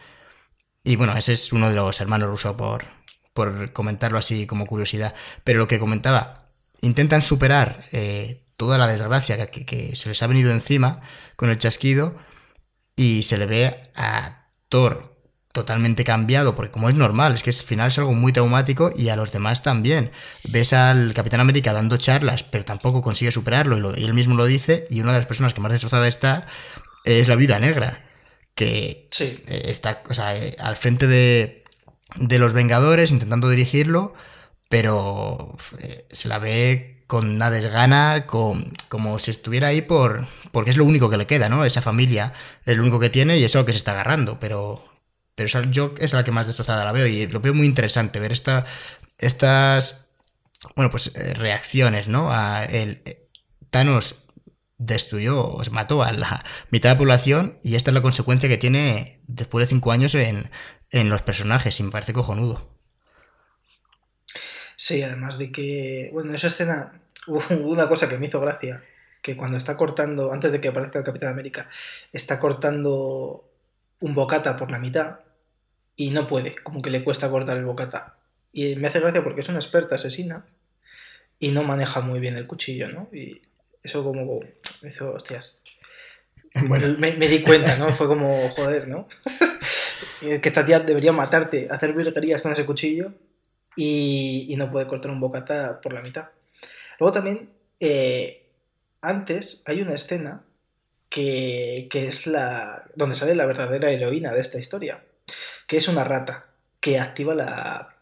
Y 0.83 0.95
bueno, 0.95 1.15
ese 1.15 1.33
es 1.33 1.53
uno 1.53 1.69
de 1.69 1.75
los 1.75 2.01
hermanos 2.01 2.29
rusos 2.29 2.55
por, 2.55 2.85
por 3.33 3.71
comentarlo 3.73 4.17
así 4.17 4.47
como 4.47 4.65
curiosidad. 4.65 5.13
Pero 5.43 5.59
lo 5.59 5.67
que 5.67 5.79
comentaba, 5.79 6.49
intentan 6.81 7.21
superar 7.21 7.85
eh, 7.91 8.45
toda 8.57 8.77
la 8.77 8.87
desgracia 8.87 9.49
que, 9.49 9.65
que, 9.65 9.95
se 9.95 10.09
les 10.09 10.21
ha 10.23 10.27
venido 10.27 10.51
encima 10.51 11.01
con 11.35 11.49
el 11.49 11.57
chasquido 11.57 12.17
y 12.95 13.23
se 13.23 13.37
le 13.37 13.45
ve 13.45 13.91
a 13.95 14.47
Thor 14.69 15.10
totalmente 15.51 16.03
cambiado, 16.03 16.55
porque 16.55 16.71
como 16.71 16.89
es 16.89 16.95
normal, 16.95 17.35
es 17.35 17.43
que 17.43 17.49
al 17.49 17.55
final 17.55 17.87
es 17.89 17.97
algo 17.97 18.13
muy 18.13 18.33
traumático 18.33 18.91
y 18.95 19.09
a 19.09 19.15
los 19.15 19.31
demás 19.31 19.63
también. 19.63 20.11
Ves 20.43 20.73
al 20.73 21.13
Capitán 21.13 21.39
América 21.39 21.73
dando 21.73 21.97
charlas, 21.97 22.43
pero 22.43 22.65
tampoco 22.65 23.01
consigue 23.01 23.31
superarlo 23.31 23.95
y, 23.95 24.03
él 24.03 24.13
mismo 24.13 24.35
lo 24.35 24.45
dice, 24.45 24.87
y 24.89 25.01
una 25.01 25.13
de 25.13 25.19
las 25.19 25.27
personas 25.27 25.53
que 25.53 25.61
más 25.61 25.71
destrozada 25.71 26.07
está 26.07 26.47
es 27.03 27.27
la 27.27 27.35
Viuda 27.35 27.59
Negra, 27.59 28.05
que 28.55 29.07
eh, 29.19 29.61
está 29.65 30.03
eh, 30.35 30.55
al 30.59 30.77
frente 30.77 31.07
de, 31.07 31.63
de 32.15 32.39
los 32.39 32.53
Vengadores 32.53 33.11
intentando 33.11 33.49
dirigirlo, 33.49 34.13
pero 34.69 35.55
eh, 35.79 36.05
se 36.11 36.27
la 36.27 36.39
ve 36.39 37.03
con 37.07 37.29
una 37.29 37.51
desgana, 37.51 38.25
con, 38.25 38.71
como 38.87 39.19
si 39.19 39.31
estuviera 39.31 39.67
ahí 39.67 39.81
por 39.81 40.25
porque 40.51 40.69
es 40.69 40.77
lo 40.77 40.85
único 40.85 41.09
que 41.09 41.17
le 41.17 41.27
queda, 41.27 41.49
¿no? 41.49 41.65
Esa 41.65 41.81
familia 41.81 42.33
es 42.65 42.77
lo 42.77 42.83
único 42.83 42.99
que 42.99 43.09
tiene 43.09 43.37
y 43.37 43.43
es 43.43 43.55
lo 43.55 43.65
que 43.65 43.73
se 43.73 43.77
está 43.77 43.91
agarrando, 43.91 44.39
pero 44.39 44.90
pero 45.41 45.71
yo 45.71 45.93
es 45.99 46.13
la 46.13 46.23
que 46.23 46.31
más 46.31 46.47
destrozada 46.47 46.85
la 46.85 46.91
veo 46.91 47.07
y 47.07 47.27
lo 47.27 47.39
veo 47.39 47.53
muy 47.53 47.65
interesante 47.65 48.19
ver 48.19 48.31
esta, 48.31 48.65
estas, 49.17 50.09
bueno, 50.75 50.91
pues 50.91 51.15
eh, 51.15 51.33
reacciones, 51.33 52.07
¿no? 52.07 52.31
A 52.31 52.65
el, 52.65 53.01
eh, 53.05 53.27
Thanos 53.69 54.23
destruyó, 54.77 55.43
o 55.45 55.63
mató 55.71 56.03
a 56.03 56.11
la 56.11 56.43
mitad 56.69 56.89
de 56.89 56.95
la 56.95 56.99
población 56.99 57.59
y 57.63 57.75
esta 57.75 57.91
es 57.91 57.95
la 57.95 58.01
consecuencia 58.01 58.49
que 58.49 58.57
tiene 58.57 59.19
después 59.27 59.65
de 59.65 59.69
cinco 59.69 59.91
años 59.91 60.15
en, 60.15 60.49
en 60.89 61.09
los 61.09 61.21
personajes 61.21 61.79
y 61.79 61.83
me 61.83 61.91
parece 61.91 62.13
cojonudo. 62.13 62.67
Sí, 64.75 65.03
además 65.03 65.37
de 65.37 65.51
que, 65.51 66.09
bueno, 66.11 66.29
en 66.29 66.35
esa 66.35 66.47
escena 66.47 67.01
hubo 67.27 67.41
una 67.69 67.87
cosa 67.87 68.09
que 68.09 68.17
me 68.17 68.27
hizo 68.27 68.39
gracia, 68.39 68.83
que 69.21 69.37
cuando 69.37 69.57
está 69.57 69.77
cortando, 69.77 70.33
antes 70.33 70.51
de 70.51 70.59
que 70.59 70.69
aparezca 70.69 70.99
el 70.99 71.05
Capitán 71.05 71.29
América, 71.29 71.69
está 72.11 72.39
cortando 72.39 73.47
un 73.99 74.15
bocata 74.15 74.57
por 74.57 74.71
la 74.71 74.79
mitad 74.79 75.19
y 76.01 76.09
no 76.09 76.25
puede, 76.25 76.55
como 76.55 76.81
que 76.81 76.89
le 76.89 77.03
cuesta 77.03 77.29
cortar 77.29 77.59
el 77.59 77.65
bocata. 77.65 78.15
Y 78.51 78.75
me 78.75 78.87
hace 78.87 78.99
gracia 78.99 79.23
porque 79.23 79.41
es 79.41 79.49
una 79.49 79.59
experta 79.59 79.93
asesina 79.93 80.47
y 81.37 81.51
no 81.51 81.61
maneja 81.61 82.01
muy 82.01 82.19
bien 82.19 82.37
el 82.37 82.47
cuchillo, 82.47 82.89
¿no? 82.89 83.07
Y 83.13 83.43
eso 83.83 84.03
como 84.03 84.39
me 84.81 84.89
hizo, 84.89 85.13
hostias. 85.13 85.59
Bueno. 86.67 86.97
Me, 86.97 87.11
di 87.13 87.43
cuenta, 87.43 87.77
¿no? 87.77 87.89
Fue 87.91 88.07
como, 88.07 88.49
joder, 88.49 88.87
¿no? 88.87 89.07
que 90.19 90.41
esta 90.43 90.65
tía 90.65 90.79
debería 90.79 91.11
matarte, 91.11 91.67
hacer 91.69 91.93
virguerías 91.93 92.41
con 92.41 92.51
ese 92.51 92.65
cuchillo 92.65 93.13
y, 93.75 94.47
y, 94.49 94.55
no 94.55 94.71
puede 94.71 94.87
cortar 94.87 95.11
un 95.11 95.19
bocata 95.19 95.79
por 95.81 95.93
la 95.93 96.01
mitad. 96.01 96.29
Luego 96.99 97.13
también, 97.13 97.51
eh, 97.79 98.49
antes 99.01 99.61
hay 99.65 99.81
una 99.81 99.93
escena 99.93 100.43
que, 101.11 101.89
es 101.91 102.25
la 102.25 102.85
donde 102.95 103.15
sale 103.15 103.35
la 103.35 103.45
verdadera 103.45 103.91
heroína 103.91 104.31
de 104.33 104.41
esta 104.41 104.59
historia, 104.59 105.03
que 105.71 105.77
es 105.77 105.87
una 105.87 106.03
rata 106.03 106.49
que 106.81 106.99
activa 106.99 107.33
la 107.33 107.95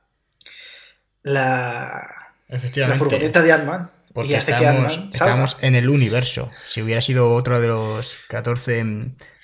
la, 1.21 2.34
la 2.47 2.95
furgoneta 2.95 3.43
de 3.43 3.51
Ant-Man. 3.51 3.91
Porque 4.12 4.34
estamos, 4.34 5.58
en 5.62 5.75
el 5.75 5.88
universo. 5.88 6.51
Si 6.65 6.82
hubiera 6.82 6.99
sido 6.99 7.32
otro 7.36 7.62
de 7.62 7.67
los 7.67 8.17
14 8.27 8.84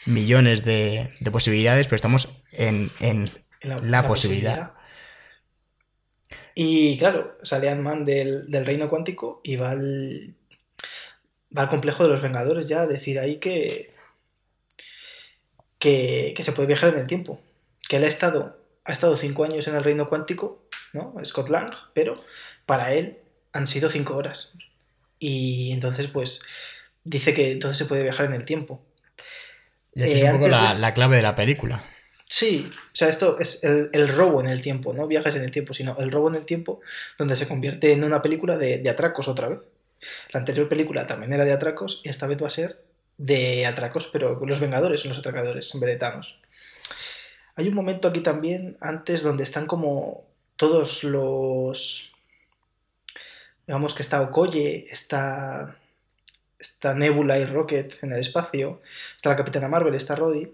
millones 0.07 0.65
de, 0.65 1.11
posibilidades, 1.31 1.87
pero 1.87 1.97
estamos 1.97 2.29
en, 2.51 2.89
la, 3.61 4.07
posibilidad. 4.07 4.71
Y 6.55 6.97
claro, 6.97 7.35
sale 7.43 7.69
Ant-Man 7.69 8.05
del, 8.05 8.49
del, 8.49 8.65
reino 8.65 8.89
cuántico 8.89 9.39
y 9.43 9.55
va 9.55 9.69
al, 9.69 10.33
va 11.55 11.61
al 11.61 11.69
complejo 11.69 12.01
de 12.01 12.09
los 12.09 12.23
Vengadores 12.23 12.67
ya 12.67 12.81
a 12.81 12.87
decir 12.87 13.19
ahí 13.19 13.37
que, 13.37 13.93
que, 15.77 16.43
se 16.43 16.53
puede 16.53 16.65
viajar 16.65 16.91
en 16.91 17.01
el 17.01 17.07
tiempo. 17.07 17.39
Que 17.87 17.97
él 17.97 18.03
ha 18.03 18.07
estado, 18.07 18.57
ha 18.83 18.91
estado 18.91 19.17
cinco 19.17 19.43
años 19.43 19.67
en 19.67 19.75
el 19.75 19.83
reino 19.83 20.09
cuántico, 20.09 20.63
¿no? 20.93 21.13
Scott 21.23 21.49
Lang, 21.49 21.71
pero 21.93 22.23
para 22.65 22.93
él 22.93 23.19
han 23.51 23.67
sido 23.67 23.89
cinco 23.89 24.15
horas. 24.15 24.53
Y 25.19 25.71
entonces, 25.71 26.07
pues, 26.07 26.41
dice 27.03 27.33
que 27.33 27.51
entonces 27.51 27.77
se 27.77 27.85
puede 27.85 28.03
viajar 28.03 28.25
en 28.25 28.33
el 28.33 28.45
tiempo. 28.45 28.81
Y 29.93 30.03
aquí 30.03 30.13
es 30.13 30.23
un 30.23 30.29
eh, 30.29 30.31
poco 30.33 30.47
la, 30.49 30.93
clave 30.93 31.15
de 31.15 31.21
la 31.21 31.35
película. 31.35 31.83
Sí, 32.27 32.69
o 32.69 32.95
sea, 32.95 33.07
esto 33.07 33.37
es 33.39 33.63
el, 33.63 34.07
robo 34.09 34.41
en 34.41 34.47
el 34.47 34.61
tiempo, 34.61 34.93
no 34.93 35.07
viajes 35.07 35.35
en 35.35 35.43
el 35.43 35.51
tiempo, 35.51 35.73
sino 35.73 35.95
el 35.99 36.11
robo 36.11 36.27
en 36.27 36.35
el 36.35 36.45
tiempo, 36.45 36.81
donde 37.17 37.37
se 37.37 37.47
convierte 37.47 37.93
en 37.93 38.03
una 38.03 38.21
película 38.21 38.57
de, 38.57 38.87
atracos 38.89 39.29
otra 39.29 39.47
vez. 39.47 39.61
La 40.33 40.39
anterior 40.39 40.67
película 40.67 41.07
también 41.07 41.31
era 41.31 41.45
de 41.45 41.53
atracos 41.53 42.01
y 42.03 42.09
esta 42.09 42.27
vez 42.27 42.41
va 42.41 42.47
a 42.47 42.51
ser 42.51 42.83
de 43.17 43.65
atracos, 43.65 44.09
pero 44.11 44.39
los 44.45 44.59
Vengadores 44.59 45.01
son 45.01 45.09
los 45.09 45.19
atracadores 45.19 45.73
en 45.73 45.79
vez 45.79 45.89
de 45.89 45.95
Thanos. 45.95 46.37
Hay 47.55 47.67
un 47.67 47.73
momento 47.73 48.07
aquí 48.07 48.21
también, 48.21 48.77
antes, 48.81 49.23
donde 49.23 49.43
están 49.43 49.65
como 49.65 50.25
todos 50.55 51.03
los. 51.03 52.11
Digamos 53.67 53.93
que 53.93 54.03
está 54.03 54.21
Okoye, 54.21 54.87
está. 54.91 55.77
Está 56.57 56.95
Nebula 56.95 57.37
y 57.37 57.45
Rocket 57.45 58.03
en 58.03 58.11
el 58.13 58.19
espacio, 58.19 58.81
está 59.15 59.29
la 59.29 59.35
Capitana 59.35 59.67
Marvel, 59.67 59.93
está 59.93 60.15
Roddy 60.15 60.49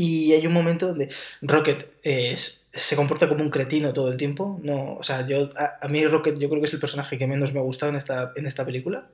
y 0.00 0.32
hay 0.32 0.46
un 0.46 0.54
momento 0.54 0.88
donde 0.88 1.10
Rocket 1.42 1.86
se 2.02 2.96
comporta 2.96 3.28
como 3.28 3.42
un 3.42 3.50
cretino 3.50 3.92
todo 3.92 4.10
el 4.10 4.16
tiempo. 4.16 4.58
No, 4.62 4.94
o 4.94 5.02
sea, 5.02 5.26
yo, 5.26 5.50
a, 5.56 5.86
mí 5.88 6.06
Rocket 6.06 6.38
yo 6.38 6.48
creo 6.48 6.62
que 6.62 6.66
es 6.66 6.72
el 6.72 6.80
personaje 6.80 7.18
que 7.18 7.26
menos 7.26 7.52
me 7.52 7.60
ha 7.60 7.62
gustado 7.62 7.90
en 7.90 7.96
esta, 7.96 8.32
en 8.34 8.46
esta 8.46 8.64
película. 8.64 9.08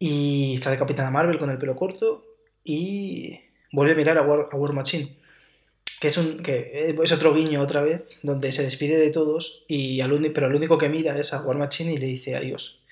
Y 0.00 0.58
sale 0.60 0.78
Capitana 0.78 1.12
Marvel 1.12 1.38
con 1.38 1.48
el 1.48 1.58
pelo 1.58 1.76
corto 1.76 2.24
y 2.64 3.38
vuelve 3.70 3.92
a 3.92 3.96
mirar 3.96 4.18
a 4.18 4.22
War, 4.22 4.72
Machine. 4.72 5.16
Que 6.02 6.08
es, 6.08 6.16
un, 6.16 6.38
que 6.38 6.96
es 7.00 7.12
otro 7.12 7.32
guiño 7.32 7.60
otra 7.60 7.80
vez, 7.80 8.18
donde 8.22 8.50
se 8.50 8.64
despide 8.64 8.96
de 8.96 9.10
todos, 9.10 9.64
y 9.68 10.00
al 10.00 10.32
pero 10.32 10.48
el 10.48 10.54
único 10.56 10.76
que 10.76 10.88
mira 10.88 11.16
es 11.16 11.32
a 11.32 11.42
War 11.42 11.56
Machine 11.56 11.92
y 11.92 11.98
le 11.98 12.06
dice 12.06 12.34
adiós. 12.34 12.82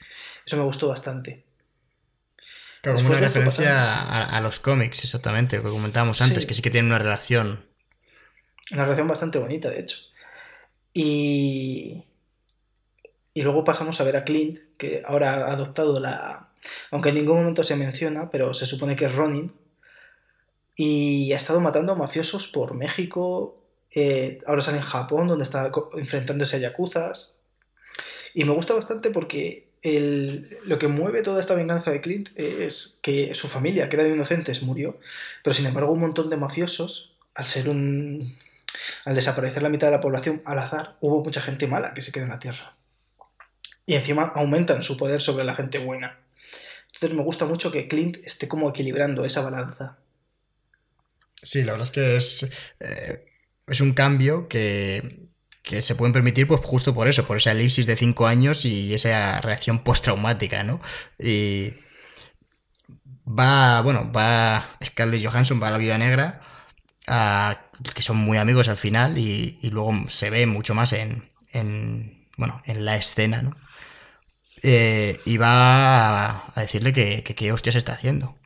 Eso 0.46 0.56
me 0.56 0.62
gustó 0.62 0.86
bastante 0.86 1.42
como 2.82 3.10
una 3.10 3.18
referencia 3.18 4.26
a, 4.26 4.40
los 4.40 4.58
cómics, 4.58 5.04
exactamente, 5.04 5.58
lo 5.58 5.64
que 5.64 5.70
comentábamos 5.70 6.20
antes, 6.22 6.46
que 6.46 6.54
sí 6.54 6.62
que 6.62 6.70
tienen 6.70 6.90
una 6.90 6.98
relación. 6.98 7.64
Una 8.72 8.84
relación 8.84 9.08
bastante 9.08 9.38
bonita, 9.38 9.70
de 9.70 9.80
hecho. 9.80 9.98
Y. 10.94 12.04
Y 13.32 13.42
luego 13.42 13.62
pasamos 13.62 14.00
a 14.00 14.04
ver 14.04 14.16
a 14.16 14.24
Clint, 14.24 14.58
que 14.76 15.02
ahora 15.04 15.46
ha 15.46 15.52
adoptado 15.52 16.00
la. 16.00 16.48
Aunque 16.90 17.10
en 17.10 17.16
ningún 17.16 17.38
momento 17.38 17.62
se 17.62 17.76
menciona, 17.76 18.30
pero 18.30 18.54
se 18.54 18.66
supone 18.66 18.96
que 18.96 19.06
es 19.06 19.14
Ronin. 19.14 19.52
Y 20.76 21.32
ha 21.32 21.36
estado 21.36 21.60
matando 21.60 21.92
a 21.92 21.96
mafiosos 21.96 22.48
por 22.48 22.74
México. 22.74 23.58
Eh, 23.92 24.38
ahora 24.46 24.62
sale 24.62 24.78
en 24.78 24.84
Japón, 24.84 25.26
donde 25.26 25.44
está 25.44 25.70
enfrentándose 25.94 26.56
a 26.56 26.60
yakuzas. 26.60 27.34
Y 28.34 28.44
me 28.44 28.52
gusta 28.52 28.74
bastante 28.74 29.10
porque 29.10 29.70
lo 29.82 30.78
que 30.78 30.88
mueve 30.88 31.22
toda 31.22 31.40
esta 31.40 31.54
venganza 31.54 31.90
de 31.90 32.00
Clint 32.00 32.30
es 32.36 33.00
que 33.02 33.34
su 33.34 33.48
familia, 33.48 33.88
que 33.88 33.96
era 33.96 34.04
de 34.04 34.10
inocentes, 34.10 34.62
murió, 34.62 34.98
pero 35.42 35.54
sin 35.54 35.66
embargo 35.66 35.92
un 35.92 36.00
montón 36.00 36.28
de 36.28 36.36
mafiosos, 36.36 37.16
al 37.34 37.46
ser 37.46 37.68
un... 37.68 38.38
al 39.04 39.14
desaparecer 39.14 39.62
la 39.62 39.70
mitad 39.70 39.86
de 39.86 39.92
la 39.92 40.00
población 40.00 40.42
al 40.44 40.58
azar, 40.58 40.96
hubo 41.00 41.24
mucha 41.24 41.40
gente 41.40 41.66
mala 41.66 41.94
que 41.94 42.02
se 42.02 42.12
quedó 42.12 42.24
en 42.24 42.30
la 42.30 42.38
Tierra. 42.38 42.76
Y 43.86 43.94
encima 43.94 44.24
aumentan 44.24 44.82
su 44.82 44.96
poder 44.96 45.20
sobre 45.20 45.44
la 45.44 45.54
gente 45.54 45.78
buena. 45.78 46.18
Entonces 46.94 47.16
me 47.16 47.24
gusta 47.24 47.46
mucho 47.46 47.72
que 47.72 47.88
Clint 47.88 48.18
esté 48.24 48.46
como 48.46 48.68
equilibrando 48.68 49.24
esa 49.24 49.40
balanza. 49.40 49.96
Sí, 51.42 51.62
la 51.64 51.72
verdad 51.72 51.88
es 51.88 51.90
que 51.90 52.16
es, 52.16 52.52
eh, 52.80 53.24
es 53.66 53.80
un 53.80 53.92
cambio 53.92 54.48
que, 54.48 55.30
que 55.62 55.82
se 55.82 55.94
pueden 55.94 56.12
permitir 56.12 56.46
pues 56.46 56.60
justo 56.62 56.94
por 56.94 57.08
eso, 57.08 57.26
por 57.26 57.36
esa 57.36 57.52
elipsis 57.52 57.86
de 57.86 57.96
cinco 57.96 58.26
años 58.26 58.64
y 58.64 58.94
esa 58.94 59.40
reacción 59.40 59.84
postraumática, 59.84 60.62
¿no? 60.64 60.80
Y 61.18 61.72
va, 63.26 63.80
bueno, 63.82 64.10
va 64.12 64.64
Scarlett 64.84 65.24
Johansson, 65.24 65.62
va 65.62 65.68
a 65.68 65.70
la 65.70 65.78
vida 65.78 65.98
negra, 65.98 66.42
que 67.94 68.02
son 68.02 68.16
muy 68.16 68.38
amigos 68.38 68.68
al 68.68 68.76
final 68.76 69.18
y, 69.18 69.58
luego 69.70 70.08
se 70.08 70.30
ve 70.30 70.46
mucho 70.46 70.74
más 70.74 70.92
en, 70.92 71.28
en, 71.52 72.28
bueno, 72.36 72.62
en 72.66 72.84
la 72.84 72.96
escena, 72.96 73.42
¿no? 73.42 73.56
Eh, 74.62 75.20
y 75.24 75.38
va 75.38 76.48
a, 76.54 76.60
decirle 76.60 76.92
que, 76.92 77.22
que, 77.22 77.34
que 77.34 77.52
hostia 77.52 77.72
se 77.72 77.78
está 77.78 77.92
haciendo. 77.94 78.39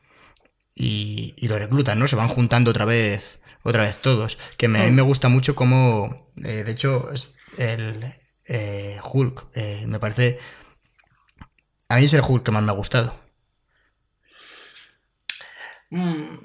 Y, 0.75 1.35
y 1.37 1.49
lo 1.49 1.59
reclutan, 1.59 1.99
¿no? 1.99 2.09
Se 2.09 2.17
van 2.17 2.29
juntando 2.29 2.71
otra 2.71 2.85
vez 2.85 3.41
otra 3.65 3.85
vez 3.85 3.99
todos. 3.99 4.39
Que 4.57 4.67
a 4.67 4.69
mí 4.69 4.91
me 4.91 5.03
gusta 5.03 5.29
mucho 5.29 5.55
como, 5.55 6.31
eh, 6.45 6.63
de 6.65 6.71
hecho, 6.71 7.11
es 7.11 7.37
el 7.59 8.05
eh, 8.47 9.01
Hulk, 9.03 9.47
eh, 9.55 9.85
me 9.87 9.99
parece... 9.99 10.39
A 11.89 11.97
mí 11.97 12.05
es 12.05 12.15
el 12.15 12.23
Hulk 12.27 12.45
que 12.45 12.53
más 12.53 12.63
me 12.63 12.71
ha 12.71 12.75
gustado. 12.75 13.15
Mm, 15.91 16.37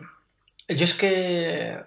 yo 0.70 0.84
es 0.84 0.94
que... 0.94 1.78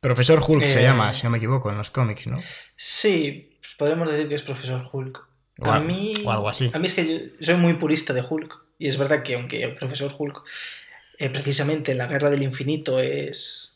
Profesor 0.00 0.42
Hulk 0.46 0.66
se 0.66 0.82
llama, 0.82 1.12
si 1.12 1.24
no 1.24 1.30
me 1.30 1.38
equivoco, 1.38 1.70
en 1.70 1.78
los 1.78 1.90
cómics, 1.90 2.26
¿no? 2.26 2.42
Sí, 2.74 3.56
pues 3.60 3.74
podemos 3.76 4.10
decir 4.10 4.28
que 4.28 4.34
es 4.34 4.42
Profesor 4.42 4.88
Hulk. 4.92 5.24
a 5.60 5.78
mí, 5.78 6.14
o 6.24 6.32
algo 6.32 6.48
así. 6.48 6.70
A 6.74 6.78
mí 6.78 6.86
es 6.86 6.94
que 6.94 7.34
yo 7.38 7.46
soy 7.46 7.56
muy 7.56 7.74
purista 7.74 8.12
de 8.12 8.24
Hulk. 8.28 8.62
Y 8.78 8.88
es 8.88 8.98
verdad 8.98 9.22
que 9.22 9.34
aunque 9.34 9.62
el 9.62 9.76
Profesor 9.76 10.12
Hulk, 10.16 10.42
precisamente 11.30 11.92
en 11.92 11.98
la 11.98 12.06
Guerra 12.06 12.30
del 12.30 12.42
Infinito, 12.42 13.00
es 13.00 13.72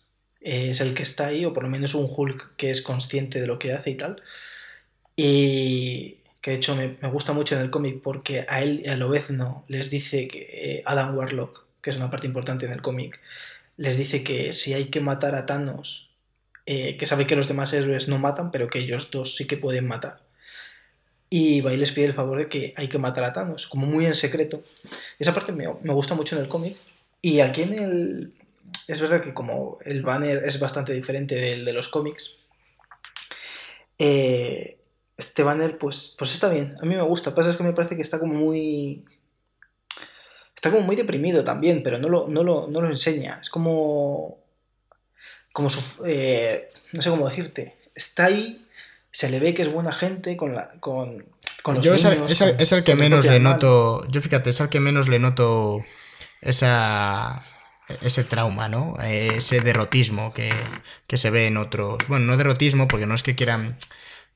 es 0.46 0.80
el 0.80 0.94
que 0.94 1.02
está 1.02 1.26
ahí, 1.26 1.44
o 1.44 1.52
por 1.52 1.64
lo 1.64 1.68
menos 1.68 1.94
un 1.94 2.06
Hulk 2.08 2.54
que 2.56 2.70
es 2.70 2.80
consciente 2.80 3.40
de 3.40 3.48
lo 3.48 3.58
que 3.58 3.72
hace 3.72 3.90
y 3.90 3.94
tal. 3.96 4.22
Y 5.16 6.18
que 6.40 6.52
de 6.52 6.56
hecho 6.58 6.76
me, 6.76 6.96
gusta 7.08 7.32
mucho 7.32 7.56
en 7.56 7.62
el 7.62 7.70
cómic 7.70 8.00
porque 8.00 8.46
a 8.48 8.62
él 8.62 8.82
y 8.84 8.88
a 8.88 8.96
no 8.96 9.64
les 9.66 9.90
dice 9.90 10.28
que 10.28 10.48
eh, 10.52 10.82
Adam 10.86 11.16
Warlock, 11.16 11.66
que 11.82 11.90
es 11.90 11.96
una 11.96 12.10
parte 12.10 12.28
importante 12.28 12.64
en 12.64 12.72
el 12.72 12.80
cómic, 12.80 13.18
les 13.76 13.96
dice 13.98 14.22
que 14.22 14.52
si 14.52 14.72
hay 14.72 14.84
que 14.84 15.00
matar 15.00 15.34
a 15.34 15.46
Thanos, 15.46 16.08
eh, 16.64 16.96
que 16.96 17.06
sabe 17.06 17.26
que 17.26 17.34
los 17.34 17.48
demás 17.48 17.72
héroes 17.72 18.08
no 18.08 18.18
matan, 18.18 18.52
pero 18.52 18.68
que 18.68 18.78
ellos 18.78 19.10
dos 19.10 19.34
sí 19.34 19.48
que 19.48 19.56
pueden 19.56 19.88
matar. 19.88 20.20
Y 21.28 21.60
va 21.60 21.74
y 21.74 21.76
les 21.76 21.90
pide 21.90 22.06
el 22.06 22.14
favor 22.14 22.38
de 22.38 22.48
que 22.48 22.72
hay 22.76 22.88
que 22.88 22.98
matar 22.98 23.24
a 23.24 23.32
Thanos, 23.32 23.66
como 23.66 23.86
muy 23.86 24.06
en 24.06 24.14
secreto. 24.14 24.62
Esa 25.18 25.34
parte 25.34 25.50
me, 25.50 25.66
me 25.82 25.92
gusta 25.92 26.14
mucho 26.14 26.36
en 26.36 26.42
el 26.42 26.48
cómic. 26.48 26.76
Y 27.22 27.40
aquí 27.40 27.62
en 27.62 27.78
el, 27.78 28.34
es 28.88 29.00
verdad 29.00 29.20
que 29.20 29.34
como 29.34 29.78
el 29.84 30.02
banner 30.02 30.42
es 30.44 30.60
bastante 30.60 30.92
diferente 30.92 31.34
del 31.34 31.64
de 31.64 31.72
los 31.72 31.88
cómics, 31.88 32.46
eh, 33.98 34.78
este 35.16 35.42
banner 35.42 35.78
pues, 35.78 36.14
pues 36.18 36.34
está 36.34 36.48
bien, 36.48 36.76
a 36.80 36.84
mí 36.84 36.94
me 36.94 37.02
gusta, 37.02 37.34
pasa 37.34 37.50
es 37.50 37.56
que 37.56 37.62
me 37.62 37.72
parece 37.72 37.96
que 37.96 38.02
está 38.02 38.18
como 38.18 38.34
muy... 38.34 39.04
Está 40.54 40.70
como 40.70 40.86
muy 40.86 40.96
deprimido 40.96 41.44
también, 41.44 41.82
pero 41.82 41.98
no 41.98 42.08
lo, 42.08 42.28
no 42.28 42.42
lo, 42.42 42.88
enseña. 42.88 43.38
Es 43.40 43.50
como... 43.50 44.38
Como 45.52 45.68
su... 45.68 46.04
Eh, 46.06 46.68
no 46.92 47.02
sé 47.02 47.10
cómo 47.10 47.28
decirte. 47.28 47.76
Está 47.94 48.26
ahí, 48.26 48.58
se 49.10 49.28
le 49.28 49.38
ve 49.38 49.54
que 49.54 49.62
es 49.62 49.70
buena 49.70 49.92
gente 49.92 50.36
con, 50.36 50.54
la, 50.54 50.72
con, 50.80 51.26
con 51.62 51.76
los 51.76 51.84
Yo 51.84 51.94
es, 51.94 52.04
el, 52.72 52.84
que 52.84 52.94
menos 52.94 53.26
le 53.26 53.38
noto... 53.38 54.06
Yo 54.08 54.20
fíjate, 54.20 54.50
es 54.50 54.60
el 54.60 54.70
que 54.70 54.80
menos 54.80 55.08
le 55.08 55.18
noto 55.18 55.84
esa 56.40 57.42
ese 58.00 58.24
trauma, 58.24 58.68
¿no? 58.68 58.96
Ese 59.02 59.60
derrotismo 59.60 60.32
que, 60.32 60.50
se 61.16 61.30
ve 61.30 61.46
en 61.46 61.56
otros. 61.56 61.98
Bueno, 62.08 62.26
no 62.26 62.36
derrotismo, 62.36 62.88
porque 62.88 63.06
no 63.06 63.14
es 63.14 63.22
que 63.22 63.36
quieran. 63.36 63.76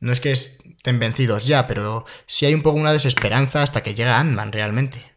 No 0.01 0.13
es 0.13 0.21
que 0.21 0.33
estén 0.33 0.99
vencidos 0.99 1.47
ya, 1.47 1.67
pero 1.67 2.07
sí 2.27 2.47
hay 2.47 2.55
un 2.55 2.63
poco 2.63 2.79
una 2.79 2.93
desesperanza 2.93 3.63
hasta 3.63 3.83
que 3.83 3.95
llega 3.95 4.19
Ant-Man 4.19 4.53
realmente. 4.53 5.13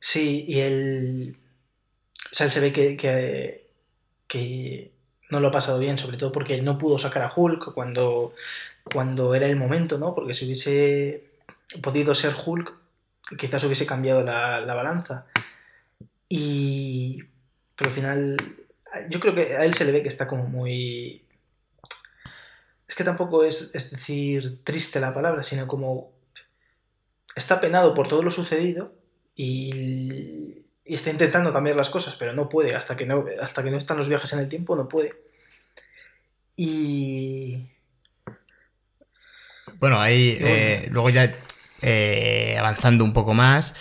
Sí, 0.00 0.44
y 0.46 0.60
él. 0.60 1.36
O 2.32 2.34
sea, 2.34 2.46
él 2.46 2.52
se 2.52 2.60
ve 2.60 2.72
que, 2.72 2.96
que, 2.96 3.70
que 4.26 4.92
no 5.30 5.40
lo 5.40 5.48
ha 5.48 5.52
pasado 5.52 5.78
bien, 5.78 5.98
sobre 5.98 6.18
todo 6.18 6.32
porque 6.32 6.54
él 6.54 6.64
no 6.64 6.76
pudo 6.76 6.98
sacar 6.98 7.22
a 7.22 7.32
Hulk 7.34 7.72
cuando, 7.72 8.34
cuando 8.92 9.34
era 9.34 9.46
el 9.46 9.56
momento, 9.56 9.98
¿no? 9.98 10.14
Porque 10.14 10.34
si 10.34 10.44
hubiese 10.44 11.24
podido 11.82 12.14
ser 12.14 12.34
Hulk, 12.44 12.77
quizás 13.36 13.64
hubiese 13.64 13.86
cambiado 13.86 14.22
la, 14.22 14.74
balanza. 14.74 15.26
Y. 16.28 17.24
Pero 17.76 17.90
al 17.90 17.94
final. 17.94 18.36
Yo 19.10 19.20
creo 19.20 19.34
que 19.34 19.56
a 19.56 19.64
él 19.64 19.74
se 19.74 19.84
le 19.84 19.92
ve 19.92 20.02
que 20.02 20.08
está 20.08 20.26
como 20.26 20.46
muy. 20.46 21.24
Es 22.88 22.94
que 22.94 23.04
tampoco 23.04 23.44
es, 23.44 23.74
es 23.74 23.90
decir 23.90 24.64
triste 24.64 25.00
la 25.00 25.14
palabra, 25.14 25.42
sino 25.42 25.66
como. 25.66 26.12
Está 27.36 27.60
penado 27.60 27.94
por 27.94 28.08
todo 28.08 28.22
lo 28.22 28.30
sucedido 28.30 28.92
y, 29.36 30.64
y 30.84 30.94
está 30.94 31.10
intentando 31.10 31.52
cambiar 31.52 31.76
las 31.76 31.90
cosas, 31.90 32.16
pero 32.16 32.32
no 32.32 32.48
puede. 32.48 32.74
Hasta 32.74 32.96
que 32.96 33.06
no, 33.06 33.26
hasta 33.40 33.62
que 33.62 33.70
no 33.70 33.76
están 33.76 33.98
los 33.98 34.08
viajes 34.08 34.32
en 34.32 34.40
el 34.40 34.48
tiempo, 34.48 34.74
no 34.74 34.88
puede. 34.88 35.14
Y. 36.56 37.68
Bueno, 39.78 40.00
ahí 40.00 40.36
eh, 40.40 40.88
luego 40.90 41.10
ya 41.10 41.32
eh, 41.82 42.56
avanzando 42.58 43.04
un 43.04 43.12
poco 43.12 43.34
más, 43.34 43.74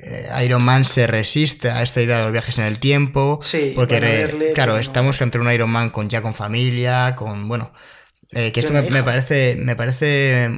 eh, 0.00 0.28
Iron 0.44 0.62
Man 0.62 0.84
se 0.84 1.06
resiste 1.06 1.70
a 1.70 1.82
esta 1.82 2.00
idea 2.00 2.18
de 2.18 2.22
los 2.24 2.32
viajes 2.32 2.58
en 2.58 2.66
el 2.66 2.78
tiempo. 2.78 3.40
porque, 3.74 4.52
claro, 4.54 4.78
estamos 4.78 5.20
entre 5.20 5.40
un 5.40 5.50
Iron 5.52 5.70
Man 5.70 5.90
con 5.90 6.08
ya 6.08 6.22
con 6.22 6.34
familia, 6.34 7.14
con, 7.16 7.48
bueno, 7.48 7.72
eh, 8.32 8.52
que 8.52 8.60
esto 8.60 8.72
me, 8.72 9.02
parece, 9.02 9.56
me 9.58 9.74
parece 9.74 10.50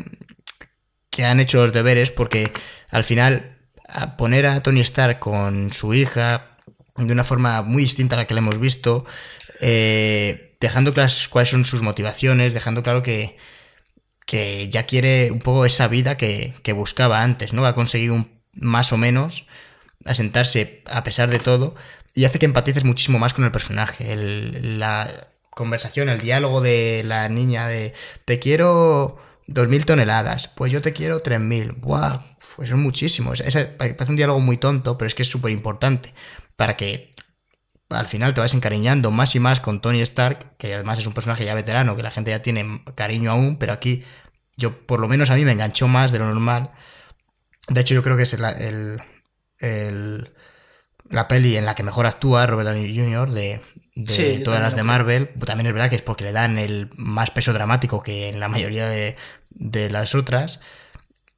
que 1.09 1.25
han 1.25 1.41
hecho 1.41 1.65
los 1.65 1.73
deberes 1.73 2.11
porque 2.11 2.53
al 2.91 3.05
final 3.05 3.57
poner 4.19 4.47
a 4.47 4.61
Tony 4.61 4.81
Stark 4.81 5.19
con 5.19 5.73
su 5.73 5.95
hija 5.95 6.51
de 6.97 7.13
una 7.13 7.25
forma 7.25 7.63
muy 7.63 7.83
distinta 7.83 8.17
a 8.17 8.21
la 8.21 8.27
que 8.27 8.35
la 8.35 8.41
hemos 8.41 8.59
visto, 8.59 9.05
eh, 9.61 10.57
dejando 10.61 10.93
claras 10.93 11.29
cuáles 11.29 11.51
son 11.51 11.65
sus 11.65 11.83
motivaciones, 11.83 12.55
dejando 12.55 12.83
claro 12.83 13.03
que, 13.03 13.37
que 14.31 14.69
ya 14.69 14.87
quiere 14.87 15.33
un 15.33 15.41
poco 15.41 15.67
esa 15.67 15.89
vida 15.89 16.17
que, 16.17 16.55
que 16.63 16.73
buscaba 16.73 17.25
antes, 17.25 17.53
¿no? 17.53 17.67
Ha 17.67 17.75
conseguido 17.75 18.15
un, 18.15 18.31
más 18.55 18.93
o 18.93 18.97
menos 18.97 19.47
asentarse 20.05 20.85
a 20.87 21.03
pesar 21.03 21.31
de 21.31 21.41
todo 21.41 21.75
y 22.15 22.27
hace 22.27 22.39
que 22.39 22.47
empatices 22.47 22.85
muchísimo 22.85 23.19
más 23.19 23.35
con 23.35 23.45
el 23.45 23.51
personaje. 23.51 24.15
la 24.15 25.27
conversación, 25.51 26.09
el 26.09 26.21
diálogo 26.21 26.61
de 26.61 27.03
la 27.05 27.29
niña 27.29 27.67
de 27.67 27.93
te 28.25 28.39
quiero 28.39 29.19
2.000 29.49 29.85
toneladas, 29.85 30.47
pues 30.47 30.71
yo 30.71 30.81
te 30.81 30.93
quiero 30.93 31.25
3.000. 31.25 31.81
¡Buah! 31.81 32.21
Pues 32.55 32.69
son 32.69 32.81
muchísimos. 32.81 33.43
parece 33.79 34.11
un 34.11 34.17
diálogo 34.17 34.39
muy 34.39 34.59
tonto, 34.59 34.97
pero 34.97 35.09
es 35.09 35.17
que 35.17 35.23
es 35.23 35.29
súper 35.29 35.51
importante 35.51 36.15
para 36.55 36.77
que 36.77 37.11
al 37.89 38.07
final 38.07 38.33
te 38.33 38.41
vas 38.41 38.55
encariñando 38.55 39.11
más 39.11 39.35
y 39.35 39.41
más 39.41 39.59
con 39.59 39.81
Tony 39.81 40.01
Stark, 40.03 40.57
que 40.57 40.75
además 40.75 41.01
es 41.01 41.09
un 41.09 41.15
personaje 41.15 41.45
ya 41.45 41.55
veterano, 41.57 41.97
que 41.97 42.05
la 42.05 42.13
gente 42.13 42.31
ya 42.31 42.43
tiene 42.43 42.85
cariño 42.95 43.33
aún, 43.33 43.57
pero 43.57 43.73
aquí 43.73 44.05
yo 44.61 44.87
por 44.87 45.01
lo 45.01 45.09
menos 45.09 45.31
a 45.31 45.35
mí 45.35 45.45
me 45.45 45.53
enganchó 45.53 45.89
más 45.89 46.13
de 46.13 46.21
lo 46.21 46.27
normal. 46.27 46.71
De 47.69 47.81
hecho 47.81 47.95
yo 47.95 48.03
creo 48.03 48.17
que 48.17 48.23
es 48.25 48.35
el, 48.35 49.03
la 51.09 51.29
peli 51.29 51.57
en 51.57 51.67
la 51.67 51.75
que 51.75 51.83
mejor 51.83 52.07
actúa 52.07 52.47
Robert 52.47 52.69
Downey 52.69 52.97
Jr. 52.97 53.31
de, 53.33 53.61
todas 54.45 54.61
las 54.61 54.77
de 54.77 54.85
Marvel. 54.85 55.31
También 55.45 55.67
es 55.67 55.73
verdad 55.73 55.91
que 55.91 55.97
es 55.97 56.03
porque 56.03 56.25
le 56.25 56.33
dan 56.33 56.59
el 56.59 56.91
más 56.97 57.31
peso 57.31 57.53
dramático 57.53 58.03
que 58.03 58.29
en 58.29 58.39
la 58.39 58.49
mayoría 58.49 58.89
de, 58.89 59.17
de 59.51 59.91
las 59.91 60.15
otras. 60.15 60.61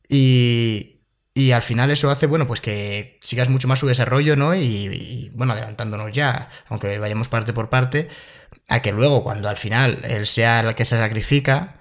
Y, 0.08 0.92
y 1.34 1.52
al 1.52 1.62
final 1.62 1.90
eso 1.90 2.10
hace, 2.10 2.26
bueno, 2.26 2.46
pues 2.46 2.60
que 2.60 3.18
sigas 3.22 3.48
mucho 3.48 3.66
más 3.66 3.78
su 3.78 3.86
desarrollo, 3.86 4.36
¿no? 4.36 4.54
Y, 4.54 5.30
bueno, 5.34 5.54
adelantándonos 5.54 6.12
ya, 6.12 6.50
aunque 6.68 6.98
vayamos 6.98 7.28
parte 7.28 7.54
por 7.54 7.70
parte, 7.70 8.08
a 8.68 8.82
que 8.82 8.92
luego, 8.92 9.24
cuando 9.24 9.48
al 9.48 9.56
final 9.56 10.00
él 10.04 10.26
sea 10.26 10.60
el 10.60 10.74
que 10.74 10.84
se 10.84 10.98
sacrifica, 10.98 11.80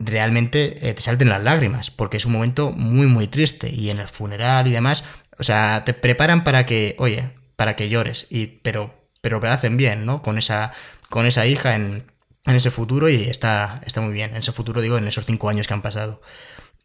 realmente 0.00 0.88
eh, 0.88 0.94
te 0.94 1.02
salten 1.02 1.28
las 1.28 1.42
lágrimas, 1.42 1.90
porque 1.90 2.16
es 2.16 2.26
un 2.26 2.32
momento 2.32 2.72
muy, 2.72 3.06
muy 3.06 3.26
triste. 3.26 3.70
Y 3.70 3.90
en 3.90 3.98
el 3.98 4.08
funeral 4.08 4.66
y 4.66 4.72
demás, 4.72 5.04
o 5.38 5.42
sea, 5.42 5.84
te 5.84 5.94
preparan 5.94 6.44
para 6.44 6.66
que, 6.66 6.96
oye, 6.98 7.30
para 7.56 7.76
que 7.76 7.88
llores, 7.88 8.26
y, 8.30 8.46
pero, 8.46 8.94
pero 9.20 9.40
lo 9.40 9.48
hacen 9.48 9.76
bien, 9.76 10.06
¿no? 10.06 10.22
Con 10.22 10.38
esa, 10.38 10.72
con 11.08 11.26
esa 11.26 11.46
hija 11.46 11.74
en, 11.74 12.04
en 12.46 12.56
ese 12.56 12.70
futuro 12.70 13.08
y 13.08 13.22
está, 13.24 13.80
está 13.86 14.00
muy 14.00 14.12
bien. 14.12 14.30
En 14.30 14.38
ese 14.38 14.52
futuro, 14.52 14.80
digo, 14.80 14.98
en 14.98 15.06
esos 15.08 15.24
cinco 15.26 15.48
años 15.48 15.68
que 15.68 15.74
han 15.74 15.82
pasado. 15.82 16.20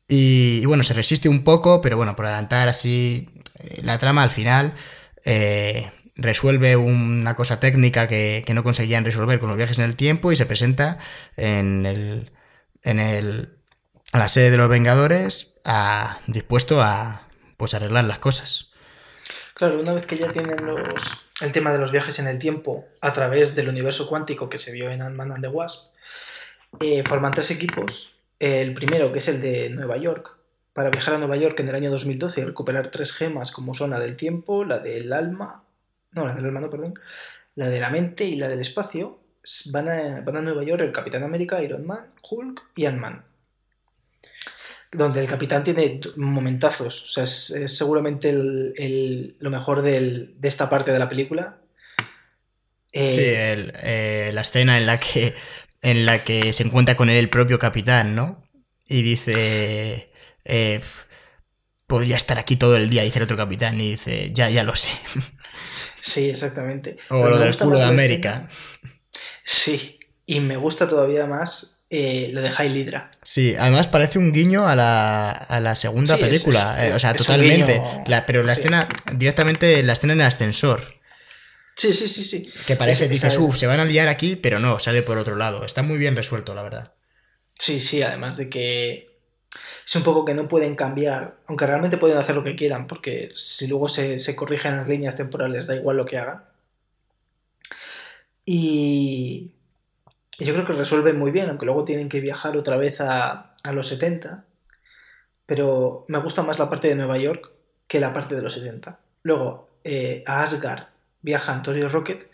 Y, 0.07 0.65
bueno, 0.65 0.83
se 0.83 0.93
resiste 0.93 1.29
un 1.29 1.43
poco, 1.43 1.81
pero 1.81 1.97
bueno, 1.97 2.15
por 2.15 2.25
adelantar 2.25 2.67
así 2.67 3.29
eh, 3.59 3.81
la 3.83 3.97
trama 3.97 4.23
al 4.23 4.29
final. 4.29 4.73
Eh, 5.25 5.89
resuelve 6.15 6.75
una 6.75 7.35
cosa 7.35 7.59
técnica 7.59 8.07
que, 8.07 8.45
no 8.53 8.63
conseguían 8.63 9.05
resolver 9.05 9.39
con 9.39 9.49
los 9.49 9.57
viajes 9.57 9.79
en 9.79 9.85
el 9.85 9.95
tiempo 9.95 10.31
y 10.31 10.35
se 10.35 10.45
presenta 10.45 10.99
en 11.37 11.85
el, 11.85 12.31
en 12.83 12.99
el 12.99 13.57
a 14.11 14.19
la 14.19 14.29
sede 14.29 14.51
de 14.51 14.57
los 14.57 14.69
Vengadores 14.69 15.59
dispuesto 16.27 16.81
a 16.81 17.27
pues 17.57 17.73
arreglar 17.73 18.03
las 18.03 18.19
cosas. 18.19 18.71
Claro, 19.55 19.79
una 19.79 19.93
vez 19.93 20.05
que 20.05 20.17
ya 20.17 20.27
tienen 20.27 20.65
los, 20.65 21.25
el 21.41 21.51
tema 21.51 21.71
de 21.71 21.79
los 21.79 21.91
viajes 21.91 22.19
en 22.19 22.27
el 22.27 22.39
tiempo 22.39 22.85
a 23.01 23.13
través 23.13 23.55
del 23.55 23.69
universo 23.69 24.07
cuántico 24.07 24.49
que 24.49 24.59
se 24.59 24.71
vio 24.71 24.89
en 24.89 25.01
Ant-Man 25.01 25.31
and 25.31 25.41
the 25.41 25.47
Wasp, 25.47 25.95
eh, 26.79 27.03
forman 27.05 27.31
tres 27.31 27.51
equipos 27.51 28.13
el 28.39 28.73
primero, 28.73 29.11
que 29.13 29.19
es 29.19 29.27
el 29.29 29.41
de 29.41 29.69
Nueva 29.69 29.97
York, 29.97 30.35
para 30.73 30.89
viajar 30.89 31.15
a 31.15 31.17
Nueva 31.17 31.37
York 31.37 31.59
en 31.59 31.69
el 31.69 31.75
año 31.75 31.91
2012 31.91 32.41
y 32.41 32.43
recuperar 32.43 32.89
tres 32.89 33.13
gemas 33.13 33.51
como 33.51 33.73
son 33.73 33.91
la 33.91 33.99
del 33.99 34.17
tiempo, 34.17 34.65
la 34.65 34.79
del 34.79 35.13
alma, 35.13 35.63
no, 36.11 36.27
la 36.27 36.35
del 36.35 36.45
alma 36.45 36.59
no, 36.59 36.69
perdón, 36.69 36.95
la 37.55 37.69
de 37.69 37.79
la 37.79 37.89
mente 37.89 38.25
y 38.25 38.35
la 38.35 38.49
del 38.49 38.59
espacio, 38.59 39.19
van 39.71 39.89
a, 39.89 40.21
van 40.21 40.37
a 40.37 40.41
Nueva 40.41 40.63
York 40.63 40.81
el 40.81 40.91
Capitán 40.91 41.23
América, 41.23 41.61
Iron 41.61 41.85
Man, 41.85 42.05
Hulk 42.29 42.63
y 42.75 42.85
Ant-Man. 42.85 43.23
Donde 44.91 45.21
el 45.21 45.27
capitán 45.27 45.63
tiene 45.63 45.99
momentazos, 46.17 47.03
o 47.03 47.07
sea, 47.07 47.23
es, 47.23 47.51
seguramente 47.65 48.31
lo 48.31 49.49
mejor 49.49 49.81
de 49.81 50.29
esta 50.43 50.69
parte 50.69 50.91
de 50.91 50.99
la 50.99 51.09
película. 51.09 51.57
sí, 52.93 53.23
eh, 53.25 54.29
la 54.31 54.41
escena 54.41 54.77
en 54.77 54.85
la 54.85 54.99
que 54.99 55.33
en 55.81 56.05
la 56.05 56.23
que 56.23 56.53
se 56.53 56.63
encuentra 56.63 56.95
con 56.95 57.09
él 57.09 57.17
el 57.17 57.29
propio 57.29 57.59
capitán, 57.59 58.15
¿no? 58.15 58.41
Y 58.87 59.01
dice, 59.01 60.11
eh, 60.45 60.81
podría 61.87 62.15
estar 62.15 62.37
aquí 62.39 62.55
todo 62.55 62.77
el 62.77 62.89
día, 62.89 63.03
dice 63.03 63.19
el 63.19 63.23
otro 63.23 63.37
capitán, 63.37 63.79
y 63.81 63.91
dice, 63.91 64.31
ya, 64.33 64.49
ya 64.49 64.63
lo 64.63 64.75
sé. 64.75 64.91
Sí, 66.01 66.29
exactamente. 66.29 66.97
O 67.09 67.29
lo 67.29 67.39
del 67.39 67.49
escudo 67.49 67.77
de 67.77 67.83
América. 67.83 68.49
Sí, 69.43 69.99
y 70.25 70.39
me 70.39 70.57
gusta 70.57 70.87
todavía 70.87 71.25
más 71.25 71.79
eh, 71.89 72.29
lo 72.31 72.41
de 72.41 72.49
High 72.51 72.75
Hydra. 72.75 73.09
Sí, 73.21 73.55
además 73.57 73.87
parece 73.87 74.19
un 74.19 74.31
guiño 74.31 74.67
a 74.67 74.75
la, 74.75 75.75
segunda 75.75 76.17
película, 76.17 76.87
eh, 76.87 76.93
o 76.93 76.99
sea, 76.99 77.13
totalmente. 77.13 77.81
pero 78.25 78.43
la 78.43 78.53
escena, 78.53 78.87
directamente 79.13 79.83
la 79.83 79.93
escena 79.93 80.13
en 80.13 80.21
el 80.21 80.27
ascensor. 80.27 80.81
Sí, 81.75 81.91
sí, 81.91 82.07
sí, 82.07 82.23
sí. 82.23 82.51
Que 82.65 82.75
parece, 82.75 83.07
dices, 83.07 83.37
uff, 83.37 83.57
se 83.57 83.67
van 83.67 83.79
a 83.79 83.85
liar 83.85 84.07
aquí, 84.07 84.35
pero 84.35 84.59
no, 84.59 84.79
sale 84.79 85.01
por 85.01 85.17
otro 85.17 85.35
lado. 85.35 85.65
Está 85.65 85.81
muy 85.81 85.97
bien 85.97 86.15
resuelto, 86.15 86.53
la 86.55 86.63
verdad. 86.63 86.93
Sí, 87.57 87.79
sí, 87.79 88.01
además 88.01 88.37
de 88.37 88.49
que 88.49 89.09
es 89.85 89.95
un 89.95 90.03
poco 90.03 90.23
que 90.25 90.33
no 90.33 90.47
pueden 90.47 90.75
cambiar, 90.75 91.37
aunque 91.47 91.65
realmente 91.65 91.97
pueden 91.97 92.17
hacer 92.17 92.35
lo 92.35 92.43
que 92.43 92.55
quieran, 92.55 92.87
porque 92.87 93.31
si 93.35 93.67
luego 93.67 93.87
se, 93.87 94.35
corrigen 94.35 94.77
las 94.77 94.87
líneas 94.87 95.17
temporales, 95.17 95.67
da 95.67 95.75
igual 95.75 95.97
lo 95.97 96.05
que 96.05 96.17
hagan. 96.17 96.43
Y, 98.45 99.51
yo 100.39 100.53
creo 100.53 100.65
que 100.65 100.73
resuelven 100.73 101.17
muy 101.17 101.31
bien, 101.31 101.49
aunque 101.49 101.65
luego 101.65 101.85
tienen 101.85 102.09
que 102.09 102.19
viajar 102.19 102.57
otra 102.57 102.77
vez 102.77 103.01
a, 103.01 103.53
a 103.63 103.71
los 103.71 103.87
70. 103.87 104.45
Pero 105.45 106.05
me 106.07 106.19
gusta 106.19 106.41
más 106.41 106.59
la 106.59 106.69
parte 106.69 106.87
de 106.87 106.95
Nueva 106.95 107.17
York 107.17 107.51
que 107.87 107.99
la 107.99 108.13
parte 108.13 108.35
de 108.35 108.41
los 108.41 108.53
70. 108.53 108.99
Luego, 109.23 109.69
eh, 109.83 110.23
a 110.25 110.41
Asgard 110.41 110.87
viaja 111.21 111.53
Antonio 111.53 111.89
Rocket, 111.89 112.29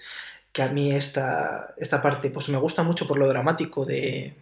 que 0.51 0.63
a 0.63 0.69
mí 0.69 0.93
esta, 0.93 1.73
esta 1.77 2.01
parte 2.01 2.29
pues 2.29 2.49
me 2.49 2.57
gusta 2.57 2.83
mucho 2.83 3.07
por 3.07 3.17
lo 3.17 3.27
dramático 3.27 3.85
de, 3.85 4.35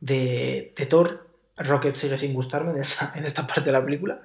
de, 0.00 0.86
Thor. 0.88 1.26
Rocket 1.56 1.94
sigue 1.94 2.18
sin 2.18 2.34
gustarme 2.34 2.72
en 2.72 2.78
esta, 2.78 3.12
en 3.14 3.24
esta 3.24 3.46
parte 3.46 3.62
de 3.62 3.72
la 3.72 3.84
película. 3.84 4.20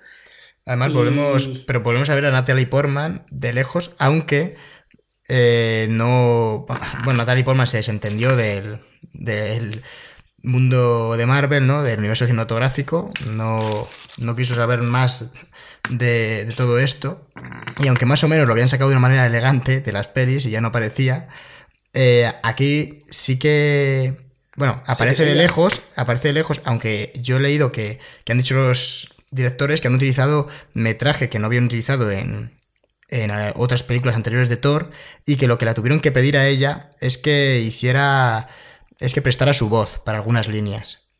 Además, 0.65 0.93
volvemos, 0.93 1.47
pero 1.65 1.81
volvemos 1.81 2.09
a 2.09 2.15
ver 2.15 2.25
a 2.25 2.31
Natalie 2.31 2.67
Portman 2.67 3.25
de 3.31 3.53
lejos, 3.53 3.95
aunque 3.99 4.57
eh, 5.27 5.87
no. 5.89 6.65
Bueno, 7.03 7.17
Natalie 7.17 7.43
Portman 7.43 7.67
se 7.67 7.77
desentendió 7.77 8.35
del, 8.35 8.79
del 9.13 9.83
mundo 10.43 11.15
de 11.17 11.25
Marvel, 11.25 11.67
¿no? 11.67 11.83
Del 11.83 11.99
universo 11.99 12.25
cinematográfico. 12.25 13.11
No, 13.27 13.87
no 14.17 14.35
quiso 14.35 14.55
saber 14.55 14.81
más 14.81 15.25
de, 15.89 16.53
todo 16.55 16.79
esto. 16.79 17.27
Y 17.79 17.87
aunque 17.87 18.05
más 18.05 18.23
o 18.23 18.27
menos 18.27 18.47
lo 18.47 18.53
habían 18.53 18.69
sacado 18.69 18.89
de 18.89 18.95
una 18.95 19.01
manera 19.01 19.25
elegante 19.25 19.81
de 19.81 19.91
las 19.91 20.07
pelis 20.07 20.45
y 20.45 20.51
ya 20.51 20.61
no 20.61 20.69
aparecía, 20.69 21.29
eh, 21.93 22.31
aquí 22.43 22.99
sí 23.09 23.39
que. 23.39 24.29
Bueno, 24.55 24.83
aparece 24.85 25.25
de 25.25 25.35
lejos, 25.35 25.81
aparece 25.95 26.29
de 26.29 26.33
lejos, 26.33 26.61
aunque 26.65 27.13
yo 27.21 27.37
he 27.37 27.39
leído 27.39 27.71
que, 27.71 27.99
han 28.29 28.37
dicho 28.37 28.53
los 28.55 29.15
directores 29.31 29.79
que 29.79 29.87
han 29.87 29.95
utilizado 29.95 30.49
metraje 30.73 31.29
que 31.29 31.39
no 31.39 31.47
habían 31.47 31.65
utilizado 31.65 32.11
en, 32.11 32.51
en 33.11 33.31
otras 33.55 33.83
películas 33.83 34.15
anteriores 34.15 34.49
de 34.49 34.57
Thor 34.57 34.89
y 35.25 35.37
que 35.37 35.47
lo 35.47 35.57
que 35.57 35.65
la 35.65 35.73
tuvieron 35.73 35.99
que 35.99 36.11
pedir 36.11 36.37
a 36.37 36.47
ella 36.47 36.91
es 36.99 37.17
que 37.17 37.59
hiciera 37.59 38.49
es 38.99 39.13
que 39.13 39.21
prestara 39.21 39.53
su 39.53 39.69
voz 39.69 39.99
para 39.99 40.17
algunas 40.17 40.47
líneas 40.47 41.11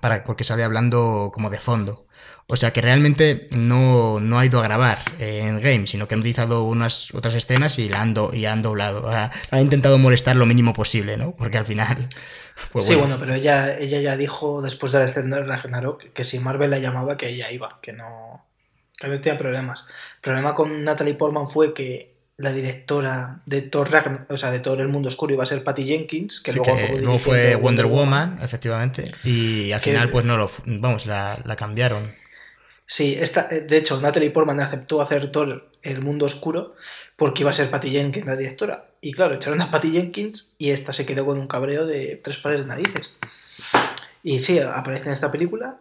para 0.00 0.24
porque 0.24 0.44
sale 0.44 0.62
hablando 0.62 1.30
como 1.34 1.50
de 1.50 1.58
fondo 1.58 2.06
o 2.52 2.56
sea 2.56 2.72
que 2.72 2.80
realmente 2.80 3.46
no, 3.52 4.20
ha 4.38 4.44
ido 4.44 4.60
a 4.60 4.62
grabar 4.62 4.98
en 5.18 5.60
game, 5.60 5.86
sino 5.86 6.06
que 6.06 6.14
han 6.14 6.20
utilizado 6.20 6.64
unas 6.64 7.14
otras 7.14 7.34
escenas 7.34 7.78
y 7.78 7.88
la 7.88 8.02
han, 8.02 8.14
y 8.32 8.44
han 8.44 8.62
doblado. 8.62 9.08
Ha, 9.10 9.60
intentado 9.60 9.96
molestar 9.98 10.36
lo 10.36 10.44
mínimo 10.44 10.74
posible, 10.74 11.16
¿no? 11.16 11.34
Porque 11.36 11.58
al 11.58 11.66
final. 11.66 12.08
Pues 12.70 12.84
sí, 12.84 12.94
bueno, 12.94 13.16
pero 13.18 13.34
ella, 13.34 13.78
ella 13.78 13.98
ya 14.02 14.16
dijo 14.16 14.60
después 14.60 14.92
de 14.92 14.98
la 14.98 15.06
escena 15.06 15.38
de 15.38 15.44
Ragnarok 15.44 16.12
que 16.12 16.22
si 16.22 16.38
Marvel 16.38 16.70
la 16.70 16.78
llamaba 16.78 17.16
que 17.16 17.30
ella 17.30 17.50
iba, 17.50 17.78
que 17.80 17.94
no, 17.94 18.44
que 19.00 19.08
no 19.08 19.18
tenía 19.18 19.38
problemas. 19.38 19.88
El 20.22 20.30
problema 20.30 20.54
con 20.54 20.84
Natalie 20.84 21.14
Portman 21.14 21.48
fue 21.48 21.74
que 21.74 22.14
la 22.36 22.52
directora 22.52 23.42
de 23.44 23.62
Thor 23.62 23.90
o 24.28 24.36
sea, 24.36 24.52
de 24.52 24.60
Thor 24.60 24.80
el 24.80 24.86
mundo 24.86 25.08
oscuro 25.08 25.34
iba 25.34 25.42
a 25.42 25.46
ser 25.46 25.64
Patty 25.64 25.82
Jenkins, 25.82 26.40
que 26.40 26.52
luego, 26.52 27.18
fue 27.18 27.56
Wonder, 27.56 27.86
Woman, 27.86 28.38
efectivamente, 28.40 29.12
y 29.24 29.72
al 29.72 29.80
final 29.80 30.10
pues 30.10 30.24
no 30.24 30.36
lo, 30.36 30.48
vamos, 30.64 31.06
la, 31.06 31.40
la 31.44 31.56
cambiaron. 31.56 32.14
Sí, 32.86 33.16
esta, 33.18 33.48
eh, 33.50 33.62
de 33.62 33.78
hecho, 33.78 34.00
Natalie 34.00 34.30
Portman 34.30 34.60
aceptó 34.60 35.00
hacer 35.00 35.32
todo 35.32 35.62
el 35.82 36.00
mundo 36.02 36.26
oscuro 36.26 36.74
porque 37.16 37.42
iba 37.42 37.50
a 37.50 37.54
ser 37.54 37.70
Patty 37.70 37.90
Jenkins 37.90 38.26
la 38.26 38.36
directora. 38.36 38.90
Y 39.00 39.12
claro, 39.12 39.34
echaron 39.34 39.60
a 39.60 39.72
Patty 39.72 39.90
Jenkins 39.90 40.54
y 40.56 40.70
esta 40.70 40.92
se 40.92 41.04
quedó 41.04 41.26
con 41.26 41.40
un 41.40 41.48
cabreo 41.48 41.84
de 41.84 42.20
tres 42.22 42.36
pares 42.38 42.60
de 42.60 42.66
narices. 42.66 43.12
Y 44.22 44.38
sí, 44.38 44.58
aparece 44.60 45.06
en 45.06 45.14
esta 45.14 45.32
película. 45.32 45.78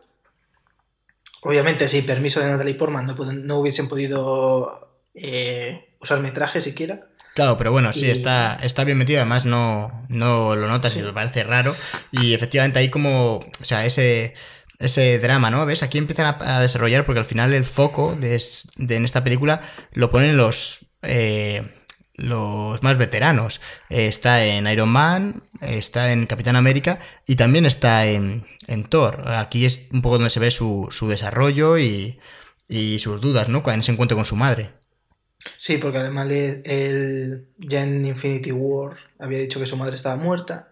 Obviamente, 1.42 1.88
sin 1.88 2.06
permiso 2.06 2.40
de 2.40 2.52
Natalie 2.52 2.76
Portman 2.76 3.06
no, 3.06 3.16
no 3.16 3.58
hubiesen 3.58 3.90
podido 3.90 5.00
eh, 5.16 5.96
usar 6.00 6.20
metraje 6.22 6.62
siquiera. 6.62 7.08
Claro, 7.34 7.58
pero 7.58 7.72
bueno, 7.72 7.94
sí, 7.94 8.10
está, 8.10 8.56
está 8.62 8.84
bien 8.84 8.98
metido, 8.98 9.20
además 9.20 9.46
no, 9.46 10.06
no 10.10 10.56
lo 10.56 10.68
notas 10.68 10.96
y 10.98 11.02
me 11.02 11.14
parece 11.14 11.44
raro. 11.44 11.76
Y 12.12 12.34
efectivamente 12.34 12.80
hay 12.80 12.90
como, 12.90 13.38
o 13.38 13.64
sea, 13.66 13.86
ese, 13.86 14.34
ese 14.80 15.18
drama, 15.18 15.50
¿no? 15.50 15.66
¿Ves? 15.66 15.82
Aquí 15.82 15.98
empiezan 15.98 16.36
a, 16.40 16.60
desarrollar 16.60 17.06
porque 17.06 17.20
al 17.20 17.26
final 17.26 17.54
el 17.54 17.64
foco 17.64 18.16
de, 18.16 18.42
en 18.78 19.06
esta 19.06 19.24
película 19.24 19.62
lo 19.94 20.12
ponen 20.12 20.36
los... 20.36 20.88
Eh, 21.04 21.64
los 22.22 22.82
más 22.84 22.98
veteranos. 22.98 23.62
está 23.90 24.46
en 24.46 24.68
Iron 24.68 24.90
Man, 24.90 25.44
está 25.62 26.14
en 26.14 26.26
Capitán 26.28 26.56
América 26.56 27.00
y 27.28 27.36
también 27.36 27.66
está 27.66 28.06
en, 28.06 28.46
en 28.68 28.84
Thor. 28.84 29.28
Aquí 29.28 29.66
es 29.66 29.88
un 29.92 30.02
poco 30.02 30.16
donde 30.16 30.30
se 30.30 30.40
ve 30.40 30.52
su, 30.52 30.88
su 30.92 31.08
desarrollo 31.08 31.78
y, 31.78 32.20
y, 32.68 33.00
sus 33.00 33.22
dudas, 33.22 33.50
¿no? 33.50 33.64
En 33.68 33.80
ese 33.80 33.92
encuentro 33.92 34.16
con 34.16 34.26
su 34.26 34.36
madre. 34.36 34.72
Sí, 35.58 35.78
porque 35.78 35.98
además 35.98 36.30
él 36.30 37.48
ya 37.58 37.84
en 37.84 38.06
Infinity 38.06 38.52
War 38.52 38.98
había 39.20 39.40
dicho 39.40 39.60
que 39.60 39.66
su 39.66 39.78
madre 39.78 39.96
estaba 39.96 40.16
muerta, 40.16 40.70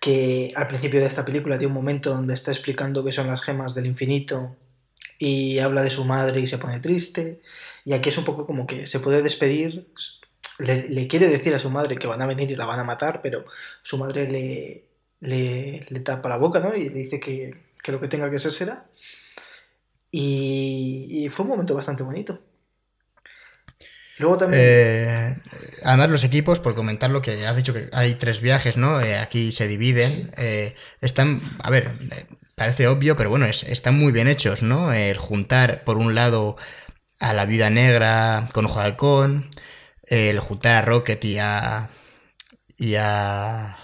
que 0.00 0.52
al 0.54 0.68
principio 0.68 1.00
de 1.00 1.06
esta 1.06 1.24
película 1.24 1.58
tiene 1.58 1.68
un 1.68 1.78
momento 1.78 2.10
donde 2.10 2.34
está 2.34 2.52
explicando 2.52 3.04
que 3.04 3.12
son 3.12 3.26
las 3.26 3.42
gemas 3.42 3.74
del 3.74 3.86
infinito 3.86 4.54
y 5.18 5.58
habla 5.60 5.82
de 5.82 5.90
su 5.90 6.04
madre 6.04 6.40
y 6.40 6.46
se 6.46 6.58
pone 6.58 6.80
triste, 6.80 7.40
y 7.86 7.94
aquí 7.94 8.10
es 8.10 8.18
un 8.18 8.24
poco 8.24 8.46
como 8.46 8.66
que 8.66 8.86
se 8.86 9.00
puede 9.00 9.22
despedir, 9.22 9.88
le, 10.58 11.08
quiere 11.08 11.28
decir 11.28 11.54
a 11.54 11.58
su 11.58 11.70
madre 11.70 11.96
que 11.96 12.06
van 12.06 12.22
a 12.22 12.26
venir 12.26 12.50
y 12.50 12.56
la 12.56 12.66
van 12.66 12.80
a 12.80 12.84
matar, 12.84 13.20
pero 13.22 13.44
su 13.82 13.98
madre 13.98 14.28
le, 14.28 14.84
le, 15.20 16.00
tapa 16.00 16.28
la 16.28 16.38
boca, 16.38 16.60
¿no? 16.60 16.74
Y 16.74 16.88
le 16.88 16.98
dice 17.00 17.20
que, 17.20 17.54
lo 17.86 18.00
que 18.00 18.08
tenga 18.08 18.30
que 18.30 18.38
ser 18.38 18.52
será. 18.52 18.86
y 20.10 21.28
fue 21.30 21.44
un 21.44 21.50
momento 21.50 21.74
bastante 21.74 22.02
bonito. 22.02 22.40
Luego 24.18 24.38
también... 24.38 24.62
Eh, 24.64 25.36
además 25.84 26.10
los 26.10 26.24
equipos, 26.24 26.58
por 26.58 26.74
comentar 26.74 27.10
lo 27.10 27.22
que 27.22 27.46
has 27.46 27.56
dicho 27.56 27.74
que 27.74 27.88
hay 27.92 28.14
tres 28.14 28.40
viajes, 28.40 28.76
¿no? 28.76 29.00
Eh, 29.00 29.18
aquí 29.18 29.52
se 29.52 29.68
dividen. 29.68 30.32
Eh, 30.36 30.74
están, 31.00 31.40
a 31.62 31.70
ver, 31.70 31.92
parece 32.54 32.88
obvio, 32.88 33.16
pero 33.16 33.30
bueno, 33.30 33.46
están 33.46 33.98
muy 33.98 34.12
bien 34.12 34.28
hechos, 34.28 34.62
¿no? 34.62 34.92
El 34.92 35.18
juntar 35.18 35.84
por 35.84 35.98
un 35.98 36.14
lado 36.14 36.56
a 37.18 37.34
la 37.34 37.44
vida 37.44 37.68
negra 37.70 38.48
con 38.52 38.64
ojo 38.64 38.80
de 38.80 38.86
halcón, 38.86 39.50
el 40.06 40.40
juntar 40.40 40.74
a 40.74 40.82
Rocket 40.82 41.24
y 41.24 41.38
a, 41.38 41.90
y 42.78 42.94
a 42.96 43.76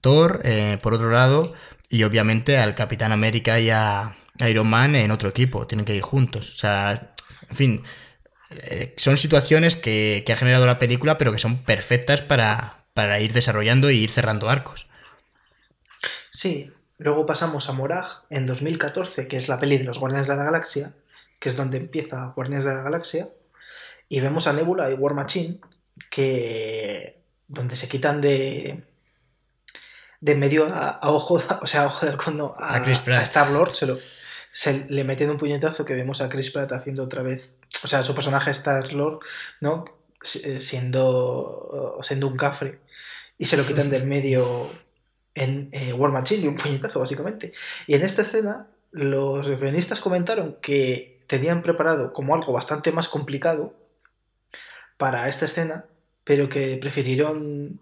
Thor 0.00 0.42
por 0.82 0.94
otro 0.94 1.10
lado, 1.10 1.54
y 1.88 2.02
obviamente 2.02 2.58
al 2.58 2.74
Capitán 2.74 3.12
América 3.12 3.58
y 3.60 3.70
a 3.70 4.16
Iron 4.40 4.68
Man 4.68 4.94
en 4.94 5.10
otro 5.10 5.28
equipo, 5.28 5.66
tienen 5.66 5.84
que 5.84 5.94
ir 5.94 6.02
juntos. 6.02 6.54
O 6.54 6.56
sea, 6.58 7.12
en 7.48 7.56
fin, 7.56 7.82
eh, 8.50 8.94
son 8.96 9.16
situaciones 9.16 9.76
que, 9.76 10.24
ha 10.28 10.36
generado 10.36 10.66
la 10.66 10.78
película, 10.78 11.18
pero 11.18 11.32
que 11.32 11.38
son 11.38 11.58
perfectas 11.58 12.22
para, 12.22 12.84
ir 13.20 13.32
desarrollando 13.32 13.90
y 13.90 13.98
ir 13.98 14.10
cerrando 14.10 14.48
arcos. 14.48 14.86
Sí, 16.30 16.70
luego 16.98 17.26
pasamos 17.26 17.68
a 17.68 17.72
Morag 17.72 18.06
en 18.30 18.46
2014, 18.46 19.26
que 19.26 19.36
es 19.36 19.48
la 19.48 19.58
peli 19.58 19.78
de 19.78 19.84
los 19.84 19.98
Guardianes 19.98 20.28
de 20.28 20.36
la 20.36 20.44
Galaxia, 20.44 20.92
que 21.38 21.48
es 21.48 21.56
donde 21.56 21.78
empieza 21.78 22.32
Guardianes 22.34 22.64
de 22.64 22.74
la 22.74 22.82
Galaxia, 22.82 23.28
y 24.08 24.20
vemos 24.20 24.46
a 24.46 24.52
Nebula 24.52 24.90
y 24.90 24.94
War 24.94 25.14
Machine, 25.14 25.58
que 26.10 27.22
donde 27.48 27.76
se 27.76 27.88
quitan 27.88 28.20
de 28.20 28.82
de 30.20 30.34
medio 30.34 30.66
a, 30.72 30.98
ojo, 31.02 31.34
o 31.62 31.66
sea, 31.66 31.82
a 31.82 31.86
ojo 31.86 32.06
del 32.06 32.16
cono 32.16 32.54
a, 32.58 32.76
a, 32.76 33.22
Star 33.22 33.50
Lord, 33.50 33.74
se, 33.74 33.86
lo, 33.86 33.98
se 34.52 34.86
le 34.88 35.04
meten 35.04 35.30
un 35.30 35.36
puñetazo 35.36 35.84
que 35.84 35.94
vemos 35.94 36.20
a 36.20 36.28
Chris 36.28 36.50
Pratt 36.50 36.72
haciendo 36.72 37.04
otra 37.04 37.22
vez 37.22 37.52
o 37.84 37.88
sea, 37.88 38.02
su 38.02 38.14
personaje 38.14 38.50
Star-Lord, 38.50 39.20
¿no? 39.60 39.84
Eh, 40.44 40.58
siendo, 40.58 41.98
siendo 42.02 42.26
un 42.26 42.36
cafre 42.36 42.80
y 43.38 43.44
se 43.44 43.56
lo 43.56 43.64
quitan 43.66 43.90
del 43.90 44.06
medio 44.06 44.68
en 45.34 45.68
eh, 45.72 45.92
War 45.92 46.10
Machine 46.10 46.44
y 46.44 46.48
un 46.48 46.56
puñetazo, 46.56 46.98
básicamente. 46.98 47.52
Y 47.86 47.94
en 47.94 48.02
esta 48.02 48.22
escena, 48.22 48.66
los 48.90 49.48
guionistas 49.48 50.00
comentaron 50.00 50.56
que 50.60 51.22
tenían 51.26 51.62
preparado 51.62 52.12
como 52.12 52.34
algo 52.34 52.52
bastante 52.52 52.92
más 52.92 53.08
complicado 53.08 53.74
para 54.96 55.28
esta 55.28 55.44
escena, 55.44 55.84
pero 56.24 56.48
que 56.48 56.78
prefirieron 56.80 57.80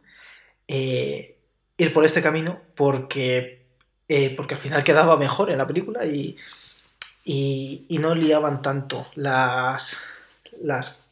eh, 0.69 1.37
ir 1.77 1.93
por 1.93 2.05
este 2.05 2.23
camino 2.23 2.61
porque, 2.75 3.63
porque 4.37 4.55
al 4.55 4.61
final 4.61 4.85
quedaba 4.85 5.17
mejor 5.17 5.51
en 5.51 5.59
la 5.59 5.67
película 5.67 6.05
y 6.05 6.37
y, 7.25 7.99
no 7.99 8.15
liaban 8.15 8.63
tanto 8.63 9.07
las, 9.15 10.03
las, 10.61 11.05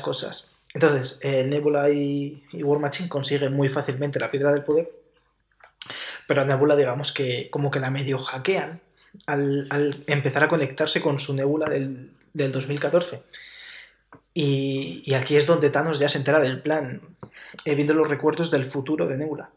cosas. 0.00 0.48
Entonces, 0.74 1.20
eh, 1.22 1.44
Nebula 1.44 1.90
y, 1.90 2.42
War 2.54 2.80
Machine 2.80 3.08
consiguen 3.08 3.54
muy 3.54 3.68
fácilmente 3.68 4.18
la 4.18 4.30
piedra 4.30 4.52
del 4.52 4.64
poder, 4.64 4.90
pero 6.26 6.42
a 6.42 6.44
Nebula 6.44 6.76
digamos 6.76 7.12
que 7.12 7.48
como 7.50 7.70
que 7.70 7.80
la 7.80 7.90
medio 7.90 8.18
hackean 8.18 8.80
al, 9.26 10.04
empezar 10.06 10.44
a 10.44 10.48
conectarse 10.48 11.00
con 11.00 11.18
su 11.18 11.34
Nebula 11.34 11.68
del, 11.68 12.12
2014. 12.34 13.22
Y, 14.34 15.02
y, 15.04 15.14
aquí 15.14 15.36
es 15.36 15.46
donde 15.46 15.70
Thanos 15.70 15.98
ya 15.98 16.08
se 16.08 16.18
entera 16.18 16.38
del 16.40 16.62
plan, 16.62 17.02
viendo 17.64 17.94
los 17.94 18.08
recuerdos 18.08 18.50
del 18.50 18.66
futuro 18.66 19.06
de 19.06 19.16
Nebula. 19.16 19.50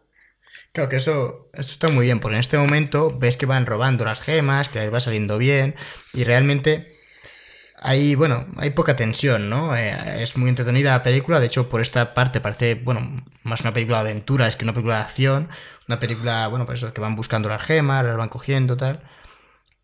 Claro 0.74 0.90
que 0.90 0.98
eso, 0.98 1.50
esto 1.54 1.72
está 1.72 1.90
muy 1.90 2.06
bien, 2.06 2.20
porque 2.20 2.36
en 2.36 2.40
este 2.40 2.58
momento 2.58 3.18
ves 3.18 3.38
que 3.38 3.46
van 3.46 3.66
robando 3.66 4.06
las 4.06 4.22
gemas, 4.22 4.70
que 4.70 4.80
les 4.80 4.94
va 4.94 5.00
saliendo 5.00 5.38
bien, 5.38 5.76
y 6.14 6.24
realmente 6.24 6.98
hay, 7.82 8.16
bueno, 8.16 8.46
hay 8.58 8.70
poca 8.70 8.96
tensión, 8.96 9.50
¿no? 9.50 9.76
Eh, 9.76 10.24
es 10.24 10.38
muy 10.38 10.50
entretenida 10.50 10.92
la 10.92 11.04
película, 11.04 11.40
de 11.40 11.48
hecho 11.48 11.70
por 11.70 11.82
esta 11.82 12.14
parte 12.14 12.40
parece, 12.40 12.76
bueno, 12.76 13.24
más 13.44 13.62
una 13.62 13.74
película 13.74 14.04
de 14.04 14.12
aventuras 14.12 14.56
que 14.56 14.64
una 14.64 14.74
película 14.74 14.98
de 14.98 15.02
acción, 15.02 15.50
una 15.88 16.00
película, 16.00 16.48
bueno, 16.48 16.66
pues 16.66 16.82
eso, 16.82 16.94
que 16.94 17.02
van 17.02 17.16
buscando 17.16 17.50
las 17.50 17.64
gemas, 17.64 18.06
las 18.06 18.16
van 18.16 18.30
cogiendo, 18.30 18.78
tal. 18.78 19.02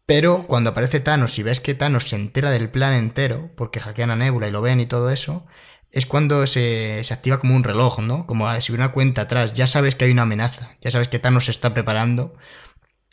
Pero 0.08 0.48
cuando 0.48 0.70
aparece 0.70 1.02
Thanos 1.02 1.38
y 1.38 1.44
ves 1.44 1.60
que 1.60 1.74
Thanos 1.74 2.06
se 2.06 2.16
entera 2.16 2.50
del 2.50 2.70
plan 2.70 2.94
entero, 2.94 3.52
porque 3.58 3.82
hackean 3.82 4.10
a 4.10 4.16
Nebula 4.16 4.48
y 4.48 4.52
lo 4.52 4.62
ven 4.62 4.80
y 4.80 4.86
todo 4.86 5.12
eso, 5.12 5.46
es 5.92 6.06
cuando 6.06 6.48
se, 6.48 7.04
activa 7.12 7.40
como 7.40 7.56
un 7.58 7.66
reloj, 7.66 8.00
¿no? 8.00 8.26
Como 8.26 8.50
si 8.62 8.72
hubiera 8.72 8.86
una 8.86 8.94
cuenta 8.94 9.24
atrás. 9.24 9.52
Ya 9.52 9.68
sabes 9.68 9.96
que 9.96 10.06
hay 10.06 10.12
una 10.12 10.22
amenaza, 10.22 10.78
ya 10.80 10.92
sabes 10.92 11.10
que 11.10 11.20
Thanos 11.20 11.46
se 11.46 11.52
está 11.52 11.74
preparando 11.74 12.34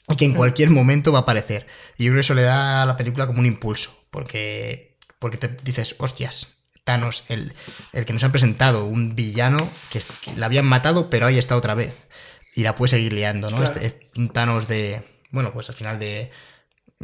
y 0.08 0.14
que 0.14 0.24
en 0.24 0.34
cualquier 0.34 0.70
momento 0.70 1.10
va 1.10 1.18
a 1.18 1.22
aparecer. 1.22 1.66
Y 1.98 2.04
yo 2.04 2.10
creo 2.10 2.18
que 2.18 2.20
eso 2.20 2.34
le 2.34 2.42
da 2.42 2.82
a 2.82 2.86
la 2.86 2.96
película 2.96 3.26
como 3.26 3.40
un 3.40 3.46
impulso, 3.46 4.06
porque, 4.10 4.96
porque 5.18 5.36
te 5.36 5.48
dices, 5.64 5.96
hostias, 5.98 6.58
Thanos, 6.84 7.24
el, 7.28 7.54
el 7.92 8.04
que 8.04 8.12
nos 8.12 8.22
han 8.22 8.30
presentado, 8.30 8.84
un 8.84 9.16
villano 9.16 9.68
que, 9.90 10.00
la 10.36 10.46
habían 10.46 10.66
matado, 10.66 11.10
pero 11.10 11.26
ahí 11.26 11.38
está 11.38 11.56
otra 11.56 11.74
vez. 11.74 12.06
Y 12.54 12.62
la 12.62 12.76
puede 12.76 12.90
seguir 12.90 13.14
liando, 13.14 13.50
¿no? 13.50 13.64
Este, 13.64 13.84
es 13.84 13.96
un 14.14 14.28
Thanos 14.28 14.68
de, 14.68 15.02
bueno, 15.32 15.52
pues 15.52 15.68
al 15.70 15.74
final 15.74 15.98
de, 15.98 16.30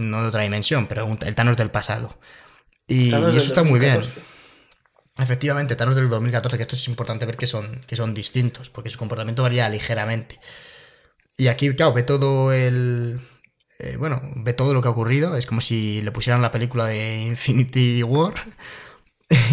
no 0.00 0.22
de 0.22 0.28
otra 0.28 0.42
dimensión, 0.42 0.86
pero 0.86 1.08
el 1.20 1.34
Thanos 1.34 1.56
del 1.56 1.70
pasado. 1.70 2.18
Y, 2.86 3.10
y 3.10 3.36
eso 3.36 3.38
está 3.38 3.62
muy 3.62 3.78
bien. 3.78 4.04
Efectivamente, 5.18 5.76
Thanos 5.76 5.96
del 5.96 6.08
2014, 6.08 6.56
que 6.56 6.62
esto 6.62 6.76
es 6.76 6.88
importante 6.88 7.26
ver 7.26 7.36
que 7.36 7.46
son, 7.46 7.84
que 7.86 7.96
son 7.96 8.14
distintos, 8.14 8.70
porque 8.70 8.90
su 8.90 8.98
comportamiento 8.98 9.42
varía 9.42 9.68
ligeramente. 9.68 10.40
Y 11.36 11.48
aquí, 11.48 11.74
claro, 11.74 11.92
ve 11.92 12.02
todo 12.02 12.52
el. 12.52 13.20
Eh, 13.78 13.96
bueno, 13.98 14.20
ve 14.36 14.52
todo 14.52 14.74
lo 14.74 14.82
que 14.82 14.88
ha 14.88 14.90
ocurrido. 14.90 15.36
Es 15.36 15.46
como 15.46 15.60
si 15.60 16.02
le 16.02 16.12
pusieran 16.12 16.42
la 16.42 16.52
película 16.52 16.84
de 16.86 17.22
Infinity 17.22 18.02
War, 18.02 18.34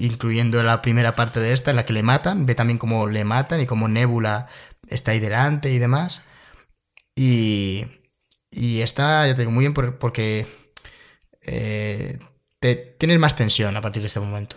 incluyendo 0.00 0.62
la 0.62 0.82
primera 0.82 1.14
parte 1.14 1.40
de 1.40 1.52
esta, 1.52 1.70
en 1.70 1.76
la 1.76 1.84
que 1.84 1.92
le 1.92 2.02
matan. 2.02 2.46
Ve 2.46 2.54
también 2.54 2.78
cómo 2.78 3.06
le 3.06 3.24
matan 3.24 3.60
y 3.60 3.66
cómo 3.66 3.88
Nebula 3.88 4.48
está 4.88 5.12
ahí 5.12 5.20
delante 5.20 5.70
y 5.70 5.78
demás. 5.78 6.22
Y, 7.14 7.86
y 8.50 8.80
está, 8.80 9.26
ya 9.26 9.34
te 9.34 9.42
digo, 9.42 9.52
muy 9.52 9.62
bien 9.62 9.74
porque 9.74 10.46
eh, 11.42 12.18
te, 12.60 12.74
tienes 12.76 13.18
más 13.18 13.36
tensión 13.36 13.76
a 13.76 13.80
partir 13.80 14.02
de 14.02 14.08
este 14.08 14.20
momento. 14.20 14.56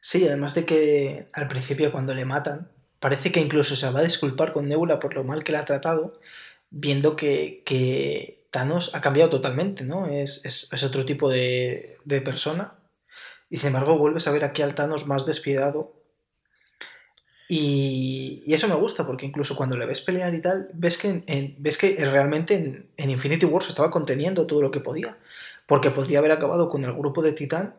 Sí, 0.00 0.26
además 0.26 0.54
de 0.54 0.66
que 0.66 1.28
al 1.32 1.46
principio 1.46 1.92
cuando 1.92 2.12
le 2.12 2.24
matan, 2.24 2.68
parece 2.98 3.30
que 3.30 3.40
incluso 3.40 3.76
se 3.76 3.90
va 3.90 4.00
a 4.00 4.04
disculpar 4.04 4.52
con 4.52 4.68
Nebula 4.68 4.98
por 4.98 5.14
lo 5.14 5.24
mal 5.24 5.44
que 5.44 5.52
le 5.52 5.58
ha 5.58 5.64
tratado, 5.64 6.20
viendo 6.70 7.16
que, 7.16 8.42
Thanos 8.50 8.94
ha 8.94 9.00
cambiado 9.00 9.30
totalmente, 9.30 9.84
¿no? 9.84 10.08
Es, 10.08 10.68
otro 10.84 11.06
tipo 11.06 11.30
de, 11.30 11.98
persona. 12.24 12.74
Y 13.48 13.58
sin 13.58 13.68
embargo 13.68 13.96
vuelves 13.96 14.26
a 14.26 14.32
ver 14.32 14.44
aquí 14.44 14.62
al 14.62 14.74
Thanos 14.74 15.06
más 15.06 15.24
despiadado. 15.24 15.94
Y, 17.54 18.44
eso 18.46 18.66
me 18.66 18.74
gusta, 18.74 19.06
porque 19.06 19.26
incluso 19.26 19.54
cuando 19.54 19.76
le 19.76 19.84
ves 19.84 20.00
pelear 20.00 20.34
y 20.34 20.40
tal, 20.40 20.70
ves 20.72 20.96
que, 20.96 21.54
ves 21.58 21.76
que 21.76 22.02
realmente 22.02 22.54
en, 22.54 22.86
en 22.96 23.10
Infinity 23.10 23.44
War 23.44 23.62
se 23.62 23.68
estaba 23.68 23.90
conteniendo 23.90 24.46
todo 24.46 24.62
lo 24.62 24.70
que 24.70 24.80
podía. 24.80 25.18
Porque 25.66 25.90
podría 25.90 26.20
haber 26.20 26.32
acabado 26.32 26.70
con 26.70 26.82
el 26.82 26.94
grupo 26.94 27.20
de 27.20 27.32
Titán 27.32 27.74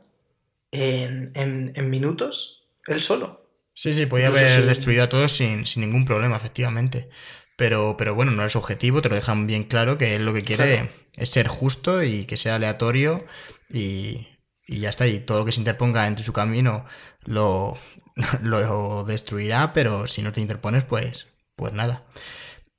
en, 0.70 1.90
minutos, 1.90 2.62
él 2.86 3.02
solo. 3.02 3.48
Sí, 3.74 3.94
sí, 3.94 4.06
podía 4.06 4.28
haber 4.28 4.64
destruido 4.68 5.06
a 5.06 5.10
todos 5.10 5.32
sin, 5.32 5.64
ningún 5.78 6.06
problema, 6.06 6.36
efectivamente. 6.36 7.10
Pero, 7.58 7.96
pero 7.98 8.14
bueno, 8.14 8.32
no 8.32 8.46
es 8.46 8.56
objetivo, 8.56 9.02
te 9.02 9.10
lo 9.10 9.16
dejan 9.16 9.48
bien 9.48 9.64
claro 9.64 9.98
que 9.98 10.16
él 10.16 10.24
lo 10.24 10.36
que 10.36 10.44
quiere 10.44 10.92
es 11.14 11.30
ser 11.30 11.48
justo 11.48 12.04
y 12.04 12.26
que 12.26 12.38
sea 12.38 12.56
aleatorio 12.56 13.26
y, 13.72 14.28
y 14.68 14.80
ya 14.80 14.90
está. 14.90 15.08
Y 15.08 15.20
todo 15.20 15.40
lo 15.40 15.46
que 15.46 15.52
se 15.52 15.62
interponga 15.62 16.08
entre 16.08 16.24
su 16.24 16.34
camino 16.34 16.86
lo, 17.26 17.78
lo 18.42 19.04
destruirá, 19.04 19.74
pero 19.74 20.08
si 20.08 20.22
no 20.22 20.32
te 20.32 20.42
interpones, 20.42 20.84
pues, 20.84 21.28
pues 21.56 21.74
nada. 21.74 22.04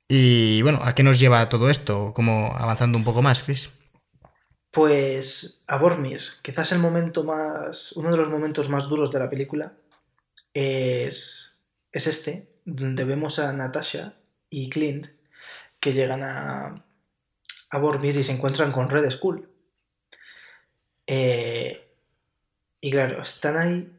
Y 0.07 0.61
bueno, 0.61 0.79
¿a 0.83 0.93
qué 0.93 1.03
nos 1.03 1.19
lleva 1.19 1.49
todo 1.49 1.69
esto? 1.69 2.13
Como 2.13 2.53
avanzando 2.55 2.97
un 2.97 3.03
poco 3.03 3.21
más, 3.21 3.41
Chris. 3.41 3.69
Pues 4.71 5.63
a 5.67 5.77
Bormir, 5.77 6.21
quizás 6.41 6.73
el 6.73 6.79
momento 6.79 7.23
más, 7.23 7.93
uno 7.93 8.09
de 8.09 8.17
los 8.17 8.29
momentos 8.29 8.69
más 8.69 8.89
duros 8.89 9.11
de 9.11 9.19
la 9.19 9.29
película 9.29 9.71
es, 10.53 11.61
es 11.93 12.07
este, 12.07 12.49
donde 12.65 13.05
vemos 13.05 13.39
a 13.39 13.53
Natasha 13.53 14.15
y 14.49 14.69
Clint 14.69 15.07
que 15.79 15.93
llegan 15.93 16.23
a, 16.23 16.85
a 17.69 17.77
Bormir 17.79 18.19
y 18.19 18.23
se 18.23 18.33
encuentran 18.33 18.73
con 18.73 18.89
Red 18.89 19.09
Skull. 19.11 19.49
Eh, 21.07 21.81
y 22.81 22.91
claro, 22.91 23.21
están 23.21 23.57
ahí 23.57 23.95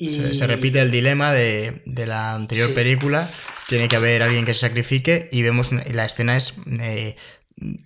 y... 0.00 0.10
Se, 0.10 0.46
repite 0.46 0.80
el 0.80 0.90
dilema 0.90 1.30
de, 1.30 1.82
la 1.84 2.34
anterior 2.34 2.72
película. 2.72 3.28
Tiene 3.68 3.86
que 3.86 3.96
haber 3.96 4.22
alguien 4.22 4.46
que 4.46 4.54
se 4.54 4.60
sacrifique 4.60 5.28
y 5.30 5.42
vemos 5.42 5.72
la 5.72 6.06
escena 6.06 6.38
es, 6.38 6.54
eh, 6.80 7.16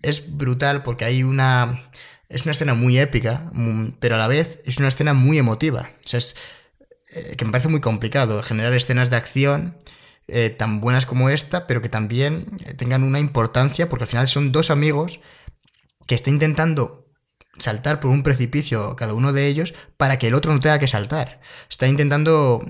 es 0.03 0.37
brutal 0.37 0.85
porque 0.85 1.05
hay 1.05 1.25
una... 1.25 1.91
Es 2.29 2.43
una 2.45 2.53
escena 2.53 2.75
muy 2.75 2.99
épica, 2.99 3.53
pero 4.01 4.15
a 4.15 4.19
la 4.19 4.27
vez 4.27 4.61
es 4.65 4.79
una 4.79 4.89
escena 4.89 5.13
muy 5.13 5.39
emotiva. 5.39 5.91
O 6.05 6.09
sea, 6.09 6.19
es 6.19 6.37
eh, 7.13 7.35
que 7.37 7.45
me 7.45 7.53
parece 7.53 7.69
muy 7.69 7.81
complicado 7.81 8.43
generar 8.43 8.73
escenas 8.73 9.11
de 9.11 9.17
acción 9.17 9.77
eh, 10.27 10.51
tan 10.51 10.81
buenas 10.81 11.05
como 11.05 11.29
esta, 11.29 11.67
pero 11.67 11.83
que 11.83 11.89
también 11.89 12.47
tengan 12.77 13.03
una 13.03 13.21
importancia, 13.21 13.89
porque 13.89 14.05
al 14.05 14.09
final 14.09 14.27
son 14.27 14.53
dos 14.53 14.71
amigos 14.71 15.21
que 16.07 16.15
están 16.15 16.35
intentando 16.35 17.04
saltar 17.59 18.01
por 18.01 18.11
un 18.11 18.23
precipicio 18.23 18.97
cada 18.97 19.15
uno 19.15 19.33
de 19.33 19.47
ellos 19.47 19.75
para 19.97 20.19
que 20.19 20.29
el 20.29 20.35
otro 20.35 20.53
no 20.53 20.61
tenga 20.61 20.79
que 20.79 20.89
saltar. 20.89 21.41
Está 21.69 21.87
intentando 21.87 22.65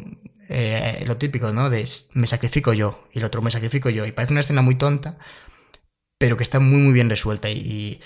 eh, 0.49 1.05
lo 1.07 1.17
típico, 1.17 1.53
¿no? 1.53 1.71
De 1.71 1.89
me 2.15 2.27
sacrifico 2.27 2.73
yo 2.73 3.07
y 3.13 3.19
el 3.19 3.25
otro 3.25 3.43
me 3.43 3.51
sacrifico 3.51 3.91
yo. 3.91 4.07
Y 4.07 4.13
parece 4.13 4.33
una 4.33 4.41
escena 4.41 4.63
muy 4.63 4.77
tonta, 4.77 5.19
pero 6.19 6.37
que 6.37 6.43
está 6.43 6.61
muy 6.61 6.81
muy 6.81 6.93
bien 6.93 7.11
resuelta. 7.11 7.51
Y, 7.51 8.01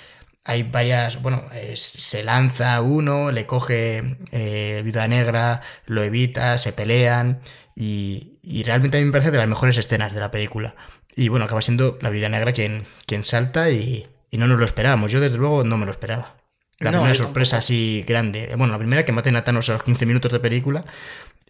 hay 0.44 0.62
varias, 0.62 1.20
bueno, 1.20 1.44
se 1.74 2.24
lanza 2.24 2.80
uno, 2.80 3.32
le 3.32 3.44
coge 3.46 4.16
eh, 4.32 4.80
Vida 4.82 5.06
Negra, 5.06 5.60
lo 5.84 6.02
evita, 6.02 6.56
se 6.56 6.72
pelean 6.72 7.42
y, 7.76 8.38
y, 8.42 8.62
realmente 8.62 8.96
a 8.96 9.00
mí 9.00 9.06
me 9.06 9.12
parece 9.12 9.30
de 9.30 9.36
las 9.36 9.46
mejores 9.46 9.76
escenas 9.76 10.14
de 10.14 10.20
la 10.20 10.30
película. 10.30 10.74
Y 11.14 11.28
bueno, 11.28 11.44
acaba 11.44 11.60
siendo 11.60 11.98
la 12.00 12.08
Vida 12.08 12.30
Negra 12.30 12.52
quien, 12.52 12.86
quien 13.04 13.24
salta 13.24 13.70
y, 13.70 14.06
y 14.30 14.38
no 14.38 14.46
nos 14.46 14.58
lo 14.58 14.64
esperábamos. 14.64 15.12
Yo 15.12 15.20
desde 15.20 15.36
luego 15.36 15.64
no 15.64 15.76
me 15.76 15.84
lo 15.84 15.92
esperaba. 15.92 16.36
La 16.80 16.90
primera 16.90 17.14
sorpresa 17.14 17.58
así 17.58 18.04
grande. 18.06 18.54
Bueno, 18.56 18.72
la 18.72 18.78
primera 18.78 19.04
que 19.04 19.10
maten 19.10 19.34
a 19.34 19.42
Thanos 19.42 19.68
a 19.68 19.74
los 19.74 19.82
15 19.82 20.06
minutos 20.06 20.30
de 20.30 20.38
película. 20.38 20.84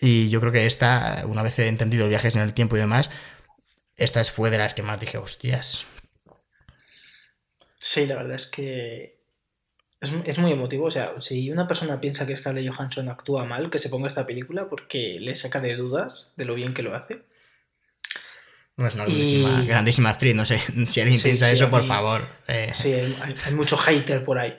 Y 0.01 0.31
yo 0.31 0.41
creo 0.41 0.53
que 0.53 0.65
esta, 0.65 1.23
una 1.27 1.43
vez 1.43 1.59
he 1.59 1.69
entendido 1.69 2.09
viajes 2.09 2.37
en 2.37 2.43
el 2.43 2.55
tiempo 2.55 2.77
y 2.77 2.81
demás, 2.81 3.11
esta 3.97 4.25
fue 4.25 4.51
de 4.51 4.59
las 4.59 4.75
que 4.75 4.83
más 4.83 5.01
dije, 5.01 5.19
hostias. 5.19 5.87
Sí, 7.79 8.07
la 8.07 8.17
verdad 8.17 8.37
es 8.37 8.47
que 8.47 9.19
es, 10.01 10.39
muy 10.39 10.53
emotivo. 10.53 10.87
O 10.87 10.91
sea, 10.91 11.13
si 11.21 11.51
una 11.51 11.67
persona 11.69 12.01
piensa 12.01 12.27
que 12.27 12.37
Scarlett 12.37 12.73
Johansson 12.73 13.09
actúa 13.11 13.45
mal, 13.45 13.71
que 13.71 13.79
se 13.79 13.91
ponga 13.91 14.07
esta 14.07 14.27
película 14.27 14.69
porque 14.71 15.19
le 15.21 15.35
saca 15.35 15.61
de 15.61 15.77
dudas 15.77 16.33
de 16.37 16.47
lo 16.47 16.55
bien 16.55 16.73
que 16.73 16.83
lo 16.83 16.95
hace. 16.95 17.23
No 18.77 18.87
es 18.87 18.95
una 18.95 19.05
grandísima, 19.65 20.11
actriz, 20.11 20.35
no 20.35 20.47
sé. 20.47 20.59
Si 20.89 21.01
alguien 21.01 21.21
piensa 21.21 21.51
eso, 21.51 21.69
por 21.69 21.85
favor. 21.85 22.23
Eh. 22.47 22.71
Sí, 22.75 22.95
hay, 22.95 23.35
hay, 23.45 23.55
mucho 23.55 23.77
hater 23.77 24.25
por 24.25 24.39
ahí 24.39 24.57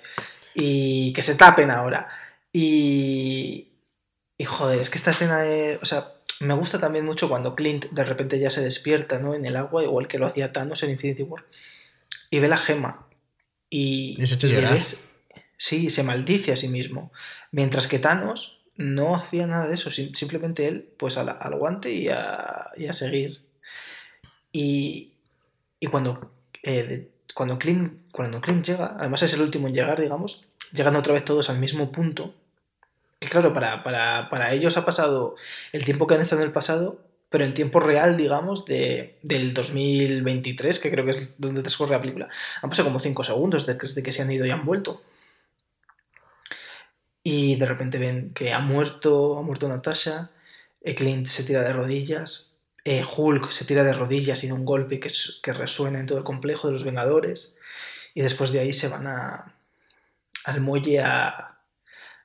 y 0.53 1.13
que 1.13 1.21
se 1.21 1.35
tapen 1.35 1.71
ahora. 1.71 2.09
Y, 2.51 3.69
y 4.37 4.45
joder, 4.45 4.81
es 4.81 4.89
que 4.89 4.97
esta 4.97 5.11
escena, 5.11 5.43
o 5.81 5.85
sea, 5.85 6.13
me 6.39 6.53
gusta 6.53 6.79
también 6.79 7.05
mucho 7.05 7.27
cuando 7.29 7.55
Clint 7.55 7.85
de 7.91 8.03
repente 8.03 8.39
ya 8.39 8.49
se 8.49 8.63
despierta, 8.63 9.19
¿no? 9.19 9.35
En 9.35 9.45
el 9.45 9.55
agua, 9.57 9.83
igual 9.83 10.07
que 10.07 10.19
lo 10.19 10.27
hacía 10.27 10.53
Thanos 10.53 10.83
en 10.83 10.91
Infinity 10.91 11.23
War, 11.23 11.45
y 12.29 12.39
ve 12.39 12.47
la 12.47 12.57
gema. 12.57 13.05
Y, 13.69 14.15
y 14.17 14.27
se 14.27 14.35
echa 14.35 14.47
llorar. 14.47 14.79
sí, 15.57 15.89
se 15.89 16.03
maldice 16.03 16.53
a 16.53 16.55
sí 16.55 16.69
mismo. 16.69 17.11
Mientras 17.51 17.87
que 17.87 17.99
Thanos 17.99 18.59
no 18.77 19.15
hacía 19.15 19.45
nada 19.45 19.67
de 19.67 19.75
eso, 19.75 19.91
simplemente 19.91 20.67
él, 20.67 20.89
pues 20.97 21.17
al, 21.17 21.29
al 21.29 21.55
guante 21.55 21.91
y 21.91 22.07
a, 22.07 22.71
y 22.77 22.87
a, 22.87 22.93
seguir. 22.93 23.41
Y, 24.53 25.11
y 25.79 25.87
cuando 25.87 26.31
eh, 26.63 27.09
cuando 27.33 27.57
Clint, 27.57 27.93
cuando 28.11 28.41
Clint 28.41 28.65
llega, 28.65 28.95
además 28.99 29.21
es 29.23 29.33
el 29.33 29.41
último 29.41 29.67
en 29.67 29.73
llegar, 29.73 29.99
digamos, 29.99 30.45
llegan 30.73 30.95
otra 30.95 31.13
vez 31.13 31.23
todos 31.25 31.49
al 31.49 31.59
mismo 31.59 31.91
punto. 31.91 32.33
Que 33.19 33.27
claro, 33.27 33.53
para, 33.53 33.83
para, 33.83 34.53
ellos 34.53 34.77
ha 34.77 34.85
pasado 34.85 35.35
el 35.73 35.83
tiempo 35.83 36.07
que 36.07 36.15
han 36.15 36.21
estado 36.21 36.41
en 36.41 36.47
el 36.47 36.53
pasado, 36.53 36.99
pero 37.29 37.43
en 37.45 37.53
tiempo 37.53 37.79
real, 37.79 38.17
digamos, 38.17 38.65
de, 38.65 39.17
del 39.21 39.53
2023, 39.53 40.79
que 40.79 40.89
creo 40.89 41.05
que 41.05 41.11
es 41.11 41.33
donde 41.37 41.61
transcurre 41.61 41.91
la 41.91 42.01
película, 42.01 42.29
han 42.61 42.69
pasado 42.69 42.87
como 42.87 42.99
5 42.99 43.23
segundos 43.23 43.65
desde 43.65 44.03
que 44.03 44.11
se 44.11 44.21
han 44.21 44.31
ido 44.31 44.45
y 44.45 44.51
han 44.51 44.65
vuelto. 44.65 45.01
Y 47.21 47.57
de 47.57 47.65
repente 47.65 47.97
ven 47.97 48.33
que 48.33 48.53
ha 48.53 48.59
muerto, 48.59 49.37
ha 49.37 49.41
muerto 49.41 49.67
Natasha, 49.67 50.31
Clint 50.95 51.27
se 51.27 51.43
tira 51.43 51.63
de 51.63 51.73
rodillas, 51.73 52.48
eh, 52.89 53.05
Hulk 53.05 53.51
se 53.51 53.65
tira 53.65 53.83
de 53.83 53.93
rodillas 53.93 54.43
y 54.43 54.47
de 54.47 54.53
un 54.53 54.65
golpe 54.65 54.99
que, 54.99 55.53
resuena 55.53 55.99
en 55.99 56.07
todo 56.07 56.17
el 56.17 56.23
complejo 56.23 56.65
de 56.65 56.73
los 56.73 56.83
Vengadores. 56.83 57.55
Y 58.15 58.23
después 58.23 58.51
de 58.51 58.61
ahí 58.61 58.73
se 58.73 58.87
van 58.87 59.05
a, 59.05 59.53
al 60.43 60.59
muelle 60.59 60.99
a, 60.99 61.59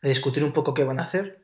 discutir 0.00 0.42
un 0.42 0.54
poco 0.54 0.72
qué 0.72 0.82
van 0.82 1.00
a 1.00 1.02
hacer. 1.02 1.38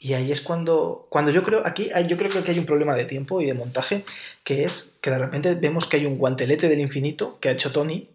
Y 0.00 0.14
ahí 0.14 0.32
es 0.32 0.40
cuando, 0.40 1.06
cuando 1.10 1.30
yo 1.30 1.44
creo, 1.44 1.62
aquí 1.64 1.90
yo 2.08 2.16
creo 2.16 2.42
que 2.42 2.50
hay 2.50 2.58
un 2.58 2.66
problema 2.66 2.96
de 2.96 3.04
tiempo 3.04 3.40
y 3.40 3.46
de 3.46 3.54
montaje, 3.54 4.04
que 4.42 4.64
es 4.64 4.98
que 5.00 5.10
de 5.10 5.18
repente 5.18 5.54
vemos 5.54 5.86
que 5.86 5.98
hay 5.98 6.06
un 6.06 6.18
guantelete 6.18 6.68
del 6.68 6.80
infinito 6.80 7.38
que 7.38 7.50
ha 7.50 7.52
hecho 7.52 7.70
Tony 7.70 8.08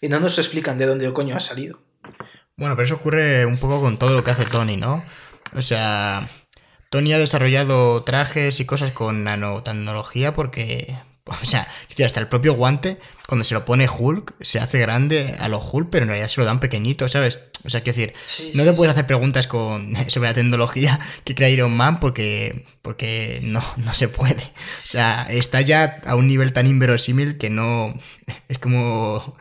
y 0.00 0.08
no 0.08 0.18
nos 0.18 0.36
explican 0.36 0.78
de 0.78 0.86
dónde 0.86 1.06
el 1.06 1.12
coño 1.12 1.36
ha 1.36 1.40
salido. 1.40 1.78
Bueno, 2.56 2.74
pero 2.74 2.86
eso 2.86 2.96
ocurre 2.96 3.46
un 3.46 3.56
poco 3.56 3.80
con 3.80 4.00
todo 4.00 4.14
lo 4.14 4.24
que 4.24 4.32
hace 4.32 4.46
Tony, 4.46 4.76
¿no? 4.76 5.04
O 5.54 5.62
sea, 5.62 6.28
Tony 6.90 7.12
ha 7.12 7.18
desarrollado 7.18 8.02
trajes 8.02 8.60
y 8.60 8.64
cosas 8.64 8.92
con 8.92 9.24
nanotecnología 9.24 10.32
porque, 10.32 10.96
o 11.24 11.46
sea, 11.46 11.68
hasta 12.04 12.20
el 12.20 12.28
propio 12.28 12.54
guante, 12.54 12.98
cuando 13.26 13.44
se 13.44 13.54
lo 13.54 13.64
pone 13.66 13.86
Hulk, 13.88 14.34
se 14.40 14.58
hace 14.58 14.78
grande 14.78 15.36
a 15.38 15.48
los 15.48 15.62
Hulk, 15.70 15.90
pero 15.90 16.04
en 16.04 16.08
realidad 16.08 16.28
se 16.28 16.40
lo 16.40 16.46
dan 16.46 16.60
pequeñito, 16.60 17.08
¿sabes? 17.08 17.40
O 17.64 17.70
sea, 17.70 17.82
quiero 17.82 17.96
decir, 17.98 18.54
no 18.54 18.64
te 18.64 18.72
puedes 18.72 18.92
hacer 18.92 19.06
preguntas 19.06 19.46
con, 19.46 19.94
sobre 20.08 20.30
la 20.30 20.34
tecnología 20.34 20.98
que 21.24 21.34
crea 21.34 21.50
Iron 21.50 21.76
Man 21.76 22.00
porque, 22.00 22.64
porque 22.80 23.40
no, 23.42 23.62
no 23.76 23.92
se 23.92 24.08
puede. 24.08 24.42
O 24.42 24.86
sea, 24.86 25.26
está 25.28 25.60
ya 25.60 26.00
a 26.06 26.14
un 26.14 26.26
nivel 26.26 26.52
tan 26.52 26.66
inverosímil 26.66 27.36
que 27.36 27.50
no. 27.50 27.98
Es 28.48 28.58
como 28.58 29.36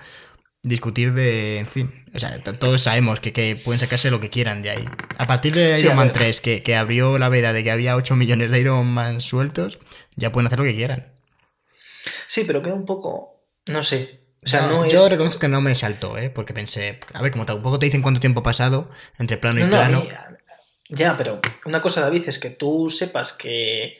discutir 0.63 1.13
de. 1.13 1.59
En 1.59 1.67
fin. 1.67 2.05
O 2.13 2.19
sea, 2.19 2.41
todos 2.41 2.81
sabemos 2.81 3.19
que, 3.19 3.59
pueden 3.63 3.79
sacarse 3.79 4.09
lo 4.09 4.19
que 4.19 4.29
quieran 4.29 4.61
de 4.61 4.71
ahí. 4.71 4.85
A 5.17 5.27
partir 5.27 5.53
de 5.53 5.79
Iron 5.79 5.95
Man 5.95 6.11
3, 6.11 6.41
que, 6.41 6.75
abrió 6.75 7.19
la 7.19 7.29
veda 7.29 7.53
de 7.53 7.63
que 7.63 7.71
había 7.71 7.95
8 7.95 8.15
millones 8.15 8.49
de 8.49 8.59
Iron 8.59 8.87
Man 8.87 9.21
sueltos, 9.21 9.79
ya 10.15 10.31
pueden 10.31 10.47
hacer 10.47 10.59
lo 10.59 10.65
que 10.65 10.75
quieran. 10.75 11.13
Sí, 12.27 12.43
pero 12.45 12.63
queda 12.63 12.73
un 12.73 12.85
poco. 12.85 13.43
No 13.67 13.83
sé. 13.83 14.27
O 14.43 14.47
sea, 14.47 14.67
no, 14.67 14.87
yo 14.87 15.09
reconozco 15.09 15.39
que 15.39 15.47
no 15.47 15.61
me 15.61 15.75
saltó, 15.75 16.17
¿eh? 16.17 16.29
Porque 16.29 16.53
pensé, 16.53 16.99
a 17.13 17.21
ver, 17.21 17.31
como 17.31 17.45
tampoco 17.45 17.79
te 17.79 17.85
dicen 17.85 18.01
cuánto 18.01 18.19
tiempo 18.19 18.39
ha 18.39 18.43
pasado 18.43 18.89
entre 19.19 19.37
plano 19.37 19.59
y 19.59 19.67
plano. 19.67 20.03
ya, 20.89 21.17
pero 21.17 21.41
una 21.65 21.81
cosa, 21.81 22.01
David, 22.01 22.29
es 22.29 22.39
que 22.39 22.49
tú 22.49 22.89
sepas 22.89 23.33
que 23.33 23.97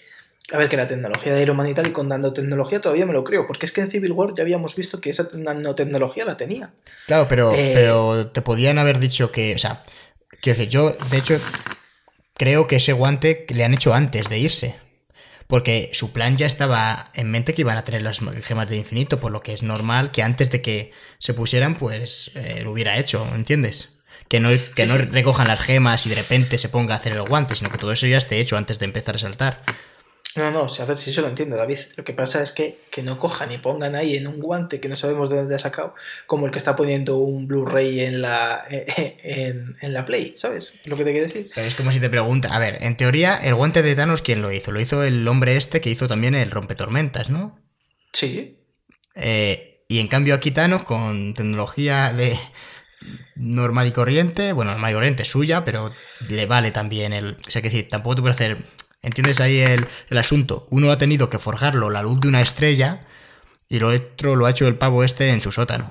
a 0.51 0.57
ver, 0.57 0.69
que 0.69 0.77
la 0.77 0.87
tecnología 0.87 1.33
de 1.33 1.41
Iron 1.41 1.57
Man 1.57 1.67
y 1.67 1.73
tal, 1.73 1.87
y 1.87 1.91
con 1.91 2.07
nanotecnología 2.07 2.79
todavía 2.79 3.05
me 3.05 3.13
lo 3.13 3.23
creo, 3.23 3.45
porque 3.45 3.65
es 3.65 3.73
que 3.73 3.81
en 3.81 3.91
Civil 3.91 4.13
War 4.13 4.33
ya 4.35 4.43
habíamos 4.43 4.75
visto 4.75 5.01
que 5.01 5.09
esa 5.09 5.27
nanotecnología 5.33 6.23
la 6.23 6.37
tenía. 6.37 6.71
Claro, 7.05 7.27
pero, 7.27 7.53
eh, 7.53 7.71
pero 7.73 8.27
te 8.27 8.41
podían 8.41 8.77
haber 8.77 8.99
dicho 8.99 9.31
que, 9.31 9.53
o 9.55 9.57
sea, 9.57 9.83
quiero 10.41 10.57
decir, 10.57 10.69
yo, 10.69 10.91
de 10.91 11.17
hecho, 11.17 11.37
creo 12.33 12.67
que 12.67 12.77
ese 12.77 12.93
guante 12.93 13.45
le 13.49 13.65
han 13.65 13.73
hecho 13.73 13.93
antes 13.93 14.29
de 14.29 14.39
irse. 14.39 14.75
Porque 15.47 15.91
su 15.93 16.11
plan 16.11 16.35
ya 16.35 16.45
estaba 16.45 17.09
en 17.13 17.31
mente 17.31 17.53
que 17.53 17.61
iban 17.61 17.77
a 17.77 17.85
tener 17.85 18.01
las 18.01 18.19
gemas 18.43 18.69
de 18.69 18.75
infinito, 18.75 19.21
por 19.21 19.31
lo 19.31 19.41
que 19.41 19.53
es 19.53 19.63
normal 19.63 20.11
que 20.11 20.21
antes 20.21 20.51
de 20.51 20.61
que 20.61 20.91
se 21.19 21.33
pusieran, 21.33 21.75
pues 21.75 22.31
eh, 22.35 22.61
lo 22.63 22.71
hubiera 22.71 22.97
hecho, 22.97 23.25
¿entiendes? 23.33 23.99
Que 24.27 24.41
no, 24.41 24.49
que 24.75 24.85
no 24.85 24.97
recojan 24.97 25.47
las 25.47 25.61
gemas 25.61 26.05
y 26.05 26.09
de 26.09 26.15
repente 26.15 26.57
se 26.57 26.67
ponga 26.67 26.95
a 26.95 26.97
hacer 26.97 27.13
el 27.13 27.21
guante, 27.21 27.55
sino 27.55 27.69
que 27.69 27.77
todo 27.77 27.93
eso 27.93 28.07
ya 28.07 28.17
esté 28.17 28.41
hecho 28.41 28.57
antes 28.57 28.77
de 28.79 28.85
empezar 28.85 29.15
a 29.15 29.19
saltar. 29.19 29.63
No, 30.37 30.51
no, 30.51 30.67
a 30.67 30.85
ver 30.85 30.97
si 30.97 31.09
eso 31.09 31.21
lo 31.21 31.27
entiendo, 31.27 31.57
David. 31.57 31.79
Lo 31.95 32.03
que 32.03 32.13
pasa 32.13 32.41
es 32.41 32.51
que, 32.51 32.79
que 32.89 33.03
no 33.03 33.19
cojan 33.19 33.51
y 33.51 33.57
pongan 33.57 33.95
ahí 33.95 34.15
en 34.15 34.27
un 34.27 34.39
guante 34.39 34.79
que 34.79 34.87
no 34.87 34.95
sabemos 34.95 35.29
de 35.29 35.37
dónde 35.37 35.55
ha 35.55 35.59
sacado, 35.59 35.95
como 36.27 36.45
el 36.45 36.51
que 36.51 36.59
está 36.59 36.75
poniendo 36.75 37.17
un 37.17 37.47
Blu-ray 37.47 38.01
en 38.01 38.21
la, 38.21 38.65
en, 38.69 39.75
la 39.81 40.05
Play, 40.05 40.33
¿sabes? 40.37 40.79
Lo 40.85 40.95
que 40.95 41.03
te 41.03 41.11
quiero 41.11 41.27
decir. 41.27 41.49
Es 41.55 41.75
como 41.75 41.91
si 41.91 41.99
te 41.99 42.09
pregunta, 42.09 42.55
a 42.55 42.59
ver, 42.59 42.77
en 42.81 42.95
teoría, 42.95 43.37
el 43.37 43.55
guante 43.55 43.81
de 43.81 43.95
Thanos, 43.95 44.21
¿quién 44.21 44.41
lo 44.41 44.51
hizo? 44.51 44.71
Lo 44.71 44.79
hizo 44.79 45.03
el 45.03 45.27
hombre 45.27 45.57
este 45.57 45.81
que 45.81 45.89
hizo 45.89 46.07
también 46.07 46.35
el 46.35 46.51
rompetormentas, 46.51 47.29
¿no? 47.29 47.59
Sí. 48.13 48.59
Eh, 49.15 49.83
y 49.87 49.99
en 49.99 50.07
cambio 50.07 50.35
aquí 50.35 50.51
Thanos, 50.51 50.83
con 50.83 51.33
tecnología 51.33 52.13
de, 52.13 52.37
normal 53.35 53.87
y 53.87 53.91
corriente, 53.91 54.53
bueno, 54.53 54.71
normal 54.71 54.91
y 54.91 54.93
corriente 54.95 55.25
suya, 55.25 55.65
pero 55.65 55.93
le 56.27 56.45
vale 56.45 56.71
también 56.71 57.13
el... 57.13 57.37
O 57.47 57.49
sea, 57.49 57.61
que 57.61 57.69
decir, 57.69 57.89
tampoco 57.89 58.15
te 58.15 58.21
puede 58.21 58.33
hacer... 58.33 58.57
¿Entiendes 59.01 59.39
ahí 59.39 59.59
el, 59.59 59.85
el 60.09 60.17
asunto? 60.17 60.67
Uno 60.69 60.91
ha 60.91 60.97
tenido 60.97 61.29
que 61.29 61.39
forjarlo 61.39 61.89
la 61.89 62.01
luz 62.01 62.19
de 62.19 62.27
una 62.27 62.41
estrella 62.41 63.05
y 63.69 63.79
lo 63.79 63.89
otro 63.89 64.35
lo 64.35 64.45
ha 64.45 64.51
hecho 64.51 64.67
el 64.67 64.75
pavo 64.75 65.03
este 65.03 65.29
en 65.29 65.41
su 65.41 65.51
sótano. 65.51 65.89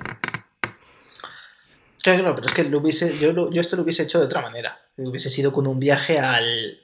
Claro, 2.02 2.34
pero 2.34 2.46
es 2.46 2.52
que 2.52 2.64
lo 2.64 2.78
hubiese, 2.78 3.18
yo, 3.18 3.50
yo 3.50 3.60
esto 3.60 3.76
lo 3.76 3.82
hubiese 3.82 4.04
hecho 4.04 4.20
de 4.20 4.26
otra 4.26 4.40
manera. 4.40 4.78
Hubiese 4.96 5.28
sido 5.30 5.52
con 5.52 5.66
un 5.66 5.80
viaje 5.80 6.18
al, 6.20 6.78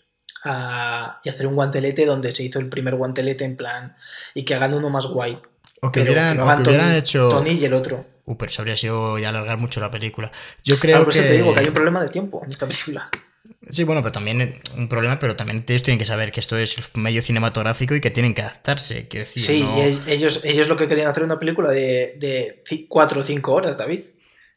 a, 0.44 1.20
y 1.24 1.28
hacer 1.28 1.46
un 1.46 1.54
guantelete 1.54 2.04
donde 2.06 2.32
se 2.32 2.42
hizo 2.42 2.58
el 2.58 2.68
primer 2.68 2.96
guantelete 2.96 3.44
en 3.44 3.56
plan 3.56 3.96
y 4.34 4.44
que 4.44 4.54
hagan 4.54 4.74
uno 4.74 4.90
más 4.90 5.06
guay. 5.06 5.38
O 5.80 5.92
que 5.92 6.00
hubieran, 6.02 6.40
o 6.40 6.56
que 6.56 6.62
hubieran 6.62 6.92
hecho. 6.92 7.28
Tony 7.30 7.50
y 7.52 7.64
el 7.64 7.74
otro. 7.74 8.04
Uh, 8.24 8.36
pero 8.36 8.50
eso 8.50 8.62
habría 8.62 8.76
sido 8.76 9.18
ya 9.18 9.28
alargar 9.30 9.58
mucho 9.58 9.80
la 9.80 9.90
película. 9.90 10.30
Yo 10.64 10.78
creo 10.78 10.98
Ah, 10.98 11.04
por 11.04 11.12
que. 11.12 11.18
eso 11.20 11.28
te 11.28 11.34
digo 11.34 11.54
que 11.54 11.60
hay 11.60 11.66
un 11.68 11.74
problema 11.74 12.02
de 12.02 12.08
tiempo 12.08 12.40
en 12.44 12.50
esta 12.50 12.66
película. 12.66 13.08
Sí, 13.70 13.84
bueno, 13.84 14.02
pero 14.02 14.12
también 14.12 14.60
un 14.76 14.88
problema, 14.88 15.18
pero 15.20 15.36
también 15.36 15.64
ellos 15.68 15.82
tienen 15.82 15.98
que 15.98 16.04
saber 16.04 16.32
que 16.32 16.40
esto 16.40 16.56
es 16.58 16.96
medio 16.96 17.22
cinematográfico 17.22 17.94
y 17.94 18.00
que 18.00 18.10
tienen 18.10 18.34
que 18.34 18.42
adaptarse. 18.42 19.06
Quiero 19.08 19.24
decir, 19.24 19.42
Sí, 19.42 19.62
no- 19.62 19.80
ellos, 20.10 20.44
ellos 20.44 20.68
lo 20.68 20.76
que 20.76 20.88
querían 20.88 21.06
hacer 21.08 21.22
una 21.22 21.38
película 21.38 21.70
de, 21.70 22.16
de 22.18 22.64
4 22.88 23.20
o 23.20 23.22
5 23.24 23.52
horas, 23.52 23.76
David. 23.76 24.00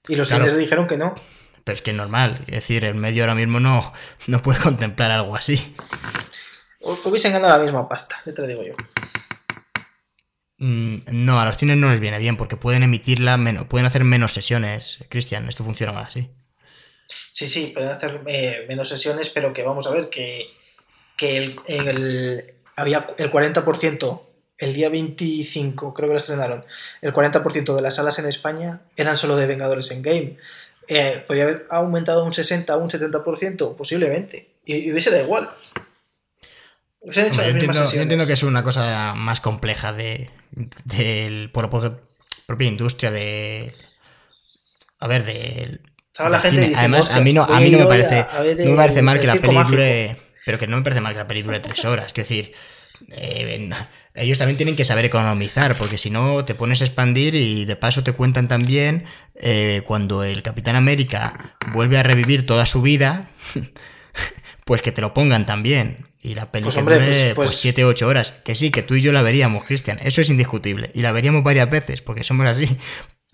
Y 0.08 0.16
los 0.16 0.28
Claro. 0.28 0.45
cines 0.45 0.58
dijeron 0.58 0.88
que 0.88 0.97
no. 0.97 1.14
Pero 1.64 1.76
es 1.76 1.82
que 1.82 1.91
es 1.91 1.97
normal. 1.97 2.39
Es 2.47 2.56
decir, 2.56 2.84
el 2.84 2.95
medio 2.95 3.24
ahora 3.24 3.36
mismo 3.36 3.60
no, 3.60 3.93
no 4.28 4.41
puede 4.41 4.60
contemplar 4.64 5.12
algo 5.12 5.36
así. 5.36 5.76
Hubiesen 7.06 7.34
ganado 7.34 7.58
la 7.58 7.64
misma 7.64 7.88
pasta, 7.88 8.22
ya 8.26 8.34
te 8.34 8.41
lo 8.41 8.47
digo 8.47 8.64
yo. 8.64 8.74
Mm, 10.58 10.95
No, 11.12 11.39
a 11.39 11.45
los 11.45 11.58
cines 11.58 11.78
no 11.78 11.89
les 11.89 11.99
viene 11.99 12.18
bien 12.20 12.38
porque 12.38 12.58
pueden 12.58 12.84
emitirla, 12.84 13.38
menos, 13.38 13.66
pueden 13.68 13.86
hacer 13.86 14.03
menos 14.03 14.34
sesiones. 14.34 15.03
Cristian, 15.10 15.47
esto 15.49 15.64
funciona 15.64 15.91
más 15.93 16.08
así. 16.08 16.30
Sí, 17.38 17.50
sí, 17.50 17.72
pueden 17.74 17.90
hacer 17.90 18.22
eh, 18.28 18.64
menos 18.70 18.88
sesiones, 18.88 19.30
pero 19.30 19.52
que 19.52 19.62
vamos 19.62 19.86
a 19.88 19.90
ver 19.92 20.10
que, 20.10 20.46
que 21.18 21.38
el, 21.68 22.54
había 22.78 23.08
el 23.18 23.30
40%, 23.30 24.22
el 24.58 24.74
día 24.74 24.88
25, 24.88 25.94
creo 25.94 26.08
que 26.08 26.14
lo 26.14 26.18
estrenaron, 26.18 26.64
el 27.02 27.12
40% 27.14 27.76
de 27.76 27.82
las 27.82 27.96
salas 27.98 28.20
en 28.20 28.28
España 28.30 28.84
eran 28.96 29.18
solo 29.18 29.36
de 29.36 29.48
Vengadores 29.48 29.92
en 29.92 30.02
Game. 30.02 30.38
Eh, 30.88 31.26
¿Podría 31.28 31.44
haber 31.44 31.68
aumentado 31.72 32.24
un 32.24 32.32
60 32.32 32.74
o 32.74 32.80
un 32.80 32.90
70%? 32.90 33.76
Posiblemente. 33.76 34.48
Y, 34.66 34.76
y 34.78 34.92
hubiese 34.94 35.12
da 35.12 35.22
igual. 35.22 35.50
Hubiesen 37.02 37.26
hecho 37.26 37.42
Hombre, 37.42 37.48
yo, 37.48 37.52
entiendo, 37.52 37.92
yo 37.92 38.02
entiendo 38.02 38.28
que 38.28 38.34
es 38.34 38.44
una 38.44 38.64
cosa 38.64 39.14
más 39.14 39.42
compleja 39.42 39.92
de, 39.92 40.30
del- 40.86 41.52
por 41.52 41.66
la 41.66 41.70
pro- 41.70 42.00
propia 42.46 42.68
industria 42.70 43.12
de... 43.12 43.74
A 45.00 45.08
ver, 45.08 45.26
de... 45.26 45.82
Estaba 46.16 46.30
la 46.30 46.38
del 46.38 46.43
gente 46.43 46.55
cine. 46.68 46.70
diciendo, 46.70 46.97
Además, 46.97 47.11
a 47.11 47.20
mí 47.22 47.34
no, 47.34 47.41
"Hostia, 47.41 47.57
a 47.57 47.59
mí 47.59 47.70
no 47.72 47.78
me 47.80 47.86
parece, 47.88 48.16
a- 48.20 48.22
a 48.22 48.39
ver 48.41 48.57
no 48.59 48.72
me 48.72 48.78
parece 48.78 49.01
mal 49.01 49.20
que 49.20 49.28
la 49.28 49.36
peli 49.36 49.53
mágico". 49.53 49.72
dure... 49.72 50.18
Pero 50.45 50.57
que 50.57 50.68
no 50.68 50.78
me 50.78 50.84
parece 50.84 51.01
mal 51.01 51.11
que 51.11 51.20
la 51.20 51.28
peli 51.28 51.41
dure 51.41 51.59
tres 51.59 51.84
horas. 51.84 52.13
Quiero 52.13 52.30
decir, 52.30 52.53
eh, 53.18 53.70
ellos 54.13 54.38
también 54.38 54.55
tienen 54.55 54.78
que 54.78 54.86
saber 54.86 55.03
economizar, 55.03 55.76
porque 55.76 55.97
si 55.97 56.09
no 56.09 56.45
te 56.45 56.55
pones 56.55 56.82
a 56.82 56.86
expandir 56.86 57.36
y 57.36 57.66
de 57.66 57.76
paso 57.76 58.01
te 58.03 58.13
cuentan 58.13 58.47
también 58.47 59.03
eh, 59.36 59.82
cuando 59.86 60.24
el 60.24 60.41
Capitán 60.41 60.78
América 60.78 61.57
vuelve 61.74 61.97
a 61.97 62.03
revivir 62.03 62.45
toda 62.45 62.66
su 62.66 62.82
vida, 62.82 63.30
pues 64.66 64.82
que 64.82 64.93
te 64.93 65.01
lo 65.01 65.13
pongan 65.13 65.45
también. 65.45 66.07
Y 66.22 66.34
la 66.34 66.49
peli 66.51 66.63
Pues, 66.63 66.76
que 66.76 66.80
hombre, 66.80 66.95
dure 66.95 67.07
pues- 67.36 67.49
pues, 67.49 67.55
7 67.57 67.84
8 67.84 68.07
horas. 68.07 68.32
Que 68.45 68.55
sí, 68.55 68.72
que 68.72 68.82
tú 68.84 68.95
y 68.95 69.01
yo 69.01 69.11
la 69.11 69.22
veríamos, 69.22 69.63
Cristian. 69.66 69.99
Eso 70.01 70.22
es 70.22 70.30
indiscutible. 70.30 70.91
Y 70.95 71.01
la 71.01 71.11
veríamos 71.11 71.43
varias 71.43 71.70
veces, 71.70 72.01
porque 72.01 72.24
somos 72.24 72.47
así. 72.47 72.66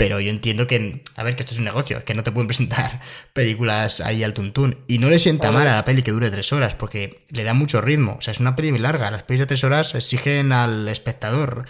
Pero 0.02 0.20
yo 0.20 0.32
entiendo 0.32 0.66
que, 0.66 1.04
a 1.16 1.22
ver, 1.22 1.36
que 1.36 1.43
esto 1.43 1.54
es 1.54 1.60
un 1.60 1.66
negocio, 1.66 2.04
que 2.04 2.16
no 2.16 2.24
te 2.24 2.32
pueden 2.32 2.47
presentar 2.47 3.02
películas 3.34 4.02
ahí 4.02 4.24
al 4.24 4.34
tuntún. 4.34 4.84
Y 4.88 4.97
no 4.97 5.12
le 5.12 5.20
sienta 5.20 5.52
mal 5.52 5.68
a 5.68 5.76
la 5.76 5.86
peli 5.86 6.02
que 6.02 6.10
dure 6.10 6.32
tres 6.32 6.52
horas, 6.54 6.74
porque 6.74 7.20
le 7.30 7.43
da 7.43 7.54
mucho 7.54 7.82
ritmo. 7.82 8.16
O 8.18 8.22
sea, 8.22 8.32
es 8.32 8.39
una 8.39 8.56
peli 8.56 8.72
muy 8.72 8.80
larga. 8.80 9.12
Las 9.12 9.22
pelis 9.22 9.41
de 9.41 9.45
tres 9.45 9.64
horas 9.64 9.93
exigen 9.93 10.54
al 10.54 10.88
espectador 10.88 11.66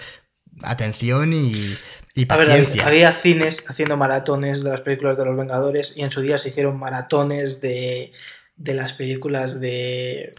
atención 0.64 1.34
y, 1.34 1.76
y 2.16 2.26
A 2.30 2.38
ver, 2.38 2.48
paciencia. 2.48 2.88
había 2.88 3.12
cines 3.12 3.70
haciendo 3.70 3.98
maratones 3.98 4.64
de 4.64 4.70
las 4.70 4.80
películas 4.80 5.18
de 5.18 5.26
los 5.26 5.36
Vengadores 5.36 5.98
y 5.98 6.04
en 6.04 6.12
su 6.12 6.22
día 6.22 6.38
se 6.38 6.50
hicieron 6.50 6.80
maratones 6.80 7.60
de, 7.60 8.14
de 8.56 8.74
las 8.74 8.94
películas 8.94 9.60
de, 9.60 10.36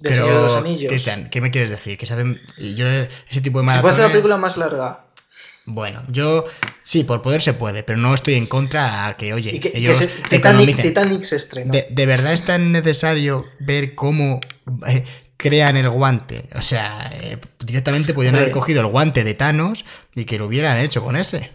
de 0.00 0.14
Señor 0.14 0.28
de 0.28 0.34
los 0.34 0.56
Anillos. 0.56 0.90
Cristian, 0.90 1.28
¿qué 1.28 1.42
me 1.42 1.50
quieres 1.50 1.70
decir? 1.70 1.98
Que 1.98 2.06
se 2.06 2.14
hacen. 2.14 2.40
Y 2.56 2.74
yo, 2.74 2.86
ese 2.88 3.42
tipo 3.42 3.60
de 3.60 3.70
Se 3.70 3.80
puede 3.80 3.92
hacer 3.92 4.06
una 4.06 4.12
película 4.12 4.38
más 4.38 4.56
larga. 4.56 5.03
Bueno, 5.66 6.04
yo 6.08 6.44
sí, 6.82 7.04
por 7.04 7.22
poder 7.22 7.40
se 7.42 7.54
puede, 7.54 7.82
pero 7.82 7.98
no 7.98 8.14
estoy 8.14 8.34
en 8.34 8.46
contra 8.46 9.06
a 9.06 9.16
que, 9.16 9.32
oye, 9.32 9.54
Y 9.56 9.60
que, 9.60 9.72
que 9.72 9.94
se- 9.94 10.08
Titanic. 10.28 10.76
Titanic 10.80 11.22
se 11.24 11.36
estrenó. 11.36 11.72
De, 11.72 11.86
de 11.90 12.06
verdad 12.06 12.32
es 12.34 12.44
tan 12.44 12.70
necesario 12.72 13.46
ver 13.60 13.94
cómo 13.94 14.40
eh, 14.86 15.04
crean 15.38 15.76
el 15.78 15.88
guante. 15.88 16.48
O 16.54 16.60
sea, 16.62 17.10
eh, 17.14 17.38
directamente 17.64 18.12
podrían 18.12 18.36
haber 18.36 18.50
cogido 18.50 18.82
el 18.82 18.88
guante 18.88 19.24
de 19.24 19.34
Thanos 19.34 19.84
y 20.14 20.26
que 20.26 20.38
lo 20.38 20.46
hubieran 20.46 20.78
hecho 20.78 21.02
con 21.02 21.16
ese. 21.16 21.52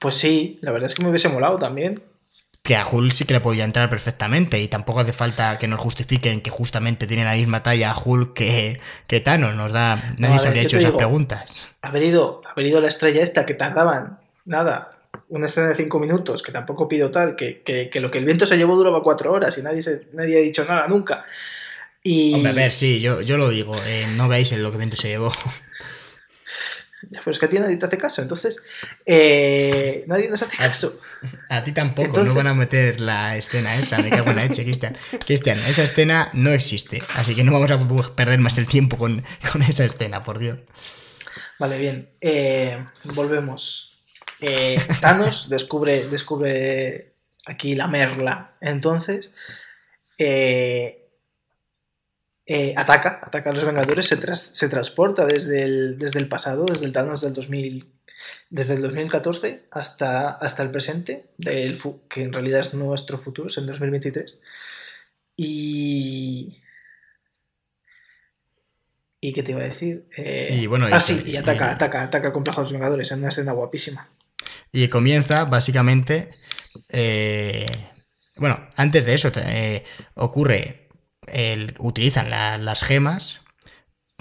Pues 0.00 0.14
sí, 0.14 0.58
la 0.62 0.72
verdad 0.72 0.86
es 0.86 0.94
que 0.94 1.02
me 1.02 1.10
hubiese 1.10 1.28
molado 1.28 1.58
también. 1.58 1.96
Que 2.68 2.76
a 2.76 2.86
Hulk 2.86 3.12
sí 3.12 3.24
que 3.24 3.32
le 3.32 3.40
podía 3.40 3.64
entrar 3.64 3.88
perfectamente 3.88 4.60
y 4.60 4.68
tampoco 4.68 5.00
hace 5.00 5.14
falta 5.14 5.56
que 5.56 5.66
nos 5.68 5.80
justifiquen 5.80 6.42
que 6.42 6.50
justamente 6.50 7.06
tiene 7.06 7.24
la 7.24 7.32
misma 7.32 7.62
talla 7.62 7.94
Hulk 7.96 8.34
que, 8.34 8.78
que 9.06 9.20
Thanos. 9.20 9.54
Nos 9.54 9.72
da, 9.72 9.96
nadie 10.18 10.32
ver, 10.34 10.40
se 10.40 10.48
habría 10.48 10.62
hecho 10.64 10.76
esas 10.76 10.90
digo, 10.90 10.98
preguntas. 10.98 11.66
Haber 11.80 12.02
ido, 12.02 12.42
haber 12.44 12.66
ido 12.66 12.80
la 12.82 12.88
estrella 12.88 13.22
esta 13.22 13.46
que 13.46 13.54
tardaban, 13.54 14.18
nada, 14.44 14.98
una 15.30 15.46
escena 15.46 15.68
de 15.68 15.76
cinco 15.76 15.98
minutos, 15.98 16.42
que 16.42 16.52
tampoco 16.52 16.88
pido 16.88 17.10
tal, 17.10 17.36
que, 17.36 17.62
que- 17.62 17.88
que 17.88 18.00
lo 18.00 18.10
que 18.10 18.18
el 18.18 18.26
viento 18.26 18.44
se 18.44 18.58
llevó 18.58 18.76
duraba 18.76 19.02
cuatro 19.02 19.32
horas 19.32 19.56
y 19.56 19.62
nadie, 19.62 19.80
se, 19.82 20.06
nadie 20.12 20.36
ha 20.36 20.40
dicho 20.42 20.66
nada 20.68 20.86
nunca. 20.88 21.24
Y, 22.02 22.34
Hombre, 22.34 22.50
a 22.50 22.54
ver, 22.54 22.72
sí, 22.72 23.00
yo, 23.00 23.22
yo 23.22 23.38
lo 23.38 23.48
digo, 23.48 23.76
eh, 23.86 24.06
no 24.14 24.28
veis 24.28 24.52
el 24.52 24.62
lo 24.62 24.70
que 24.72 24.76
viento 24.78 24.98
se 24.98 25.08
llevó. 25.08 25.32
Pero 27.10 27.30
es 27.30 27.38
que 27.38 27.46
a 27.46 27.48
ti 27.48 27.58
nadie 27.58 27.76
te 27.76 27.86
hace 27.86 27.96
caso, 27.98 28.22
entonces 28.22 28.56
eh, 29.06 30.04
nadie 30.08 30.28
nos 30.28 30.42
hace 30.42 30.56
caso. 30.56 31.00
A 31.48 31.62
ti 31.64 31.72
tampoco, 31.72 32.08
Entonces- 32.08 32.32
no 32.32 32.34
van 32.36 32.46
a 32.48 32.54
meter 32.54 33.00
la 33.00 33.36
escena 33.36 33.74
esa, 33.76 33.98
me 33.98 34.10
cago 34.10 34.30
en 34.30 34.36
la 34.36 34.42
leche, 34.44 34.64
Cristian. 34.64 34.96
Cristian, 35.24 35.58
esa 35.68 35.84
escena 35.84 36.28
no 36.32 36.50
existe, 36.50 37.02
así 37.14 37.34
que 37.34 37.44
no 37.44 37.52
vamos 37.52 37.70
a 37.70 38.16
perder 38.16 38.38
más 38.40 38.58
el 38.58 38.66
tiempo 38.66 38.96
con, 38.98 39.24
con 39.52 39.62
esa 39.62 39.84
escena, 39.84 40.22
por 40.22 40.38
Dios. 40.38 40.58
Vale, 41.58 41.78
bien. 41.78 42.10
eh, 42.20 42.84
volvemos. 43.14 44.02
Eh, 44.40 44.80
Thanos 45.00 45.48
descubre, 45.48 46.06
descubre 46.08 47.14
aquí 47.46 47.74
la 47.74 47.86
merla. 47.88 48.52
Entonces, 48.60 49.30
eh, 50.18 51.07
eh, 52.50 52.72
ataca, 52.76 53.20
ataca 53.22 53.50
a 53.50 53.52
los 53.52 53.64
Vengadores, 53.64 54.06
se, 54.06 54.16
tras- 54.16 54.52
se 54.54 54.68
transporta 54.70 55.26
desde 55.26 55.62
el, 55.64 55.98
desde 55.98 56.18
el 56.18 56.28
pasado, 56.28 56.64
desde 56.64 56.86
el 56.86 56.92
Thanos 56.94 57.20
del 57.20 57.34
2000, 57.34 57.84
desde 58.48 58.74
el 58.74 58.80
2014 58.82 59.64
hasta, 59.70 60.30
hasta 60.30 60.62
el 60.62 60.70
presente, 60.70 61.26
del 61.36 61.78
que 62.08 62.22
en 62.22 62.32
realidad 62.32 62.60
es 62.60 62.72
nuestro 62.74 63.18
futuro, 63.18 63.48
es 63.48 63.58
el 63.58 63.66
2023. 63.66 64.40
Y... 65.36 66.58
¿Y 69.20 69.32
qué 69.32 69.42
te 69.42 69.50
iba 69.50 69.60
a 69.62 69.68
decir? 69.68 70.06
Eh, 70.16 70.60
Y 70.62 70.66
bueno, 70.68 70.86
ah, 70.92 71.00
sí, 71.00 71.22
y 71.26 71.32
y- 71.32 71.36
ataca, 71.36 71.66
y- 71.66 71.74
ataca, 71.74 72.02
ataca 72.04 72.26
el 72.28 72.32
complejo 72.32 72.60
de 72.60 72.64
los 72.66 72.72
Vengadores 72.72 73.10
en 73.12 73.18
una 73.18 73.28
escena 73.30 73.52
guapísima. 73.52 74.08
Y 74.72 74.88
comienza, 74.88 75.44
básicamente, 75.44 76.30
eh, 76.88 77.66
bueno, 78.36 78.68
antes 78.76 79.04
de 79.06 79.14
eso 79.14 79.32
eh, 79.36 79.84
ocurre, 80.14 80.87
el, 81.32 81.74
utilizan 81.78 82.30
la- 82.30 82.58
las 82.58 82.82
gemas, 82.82 83.40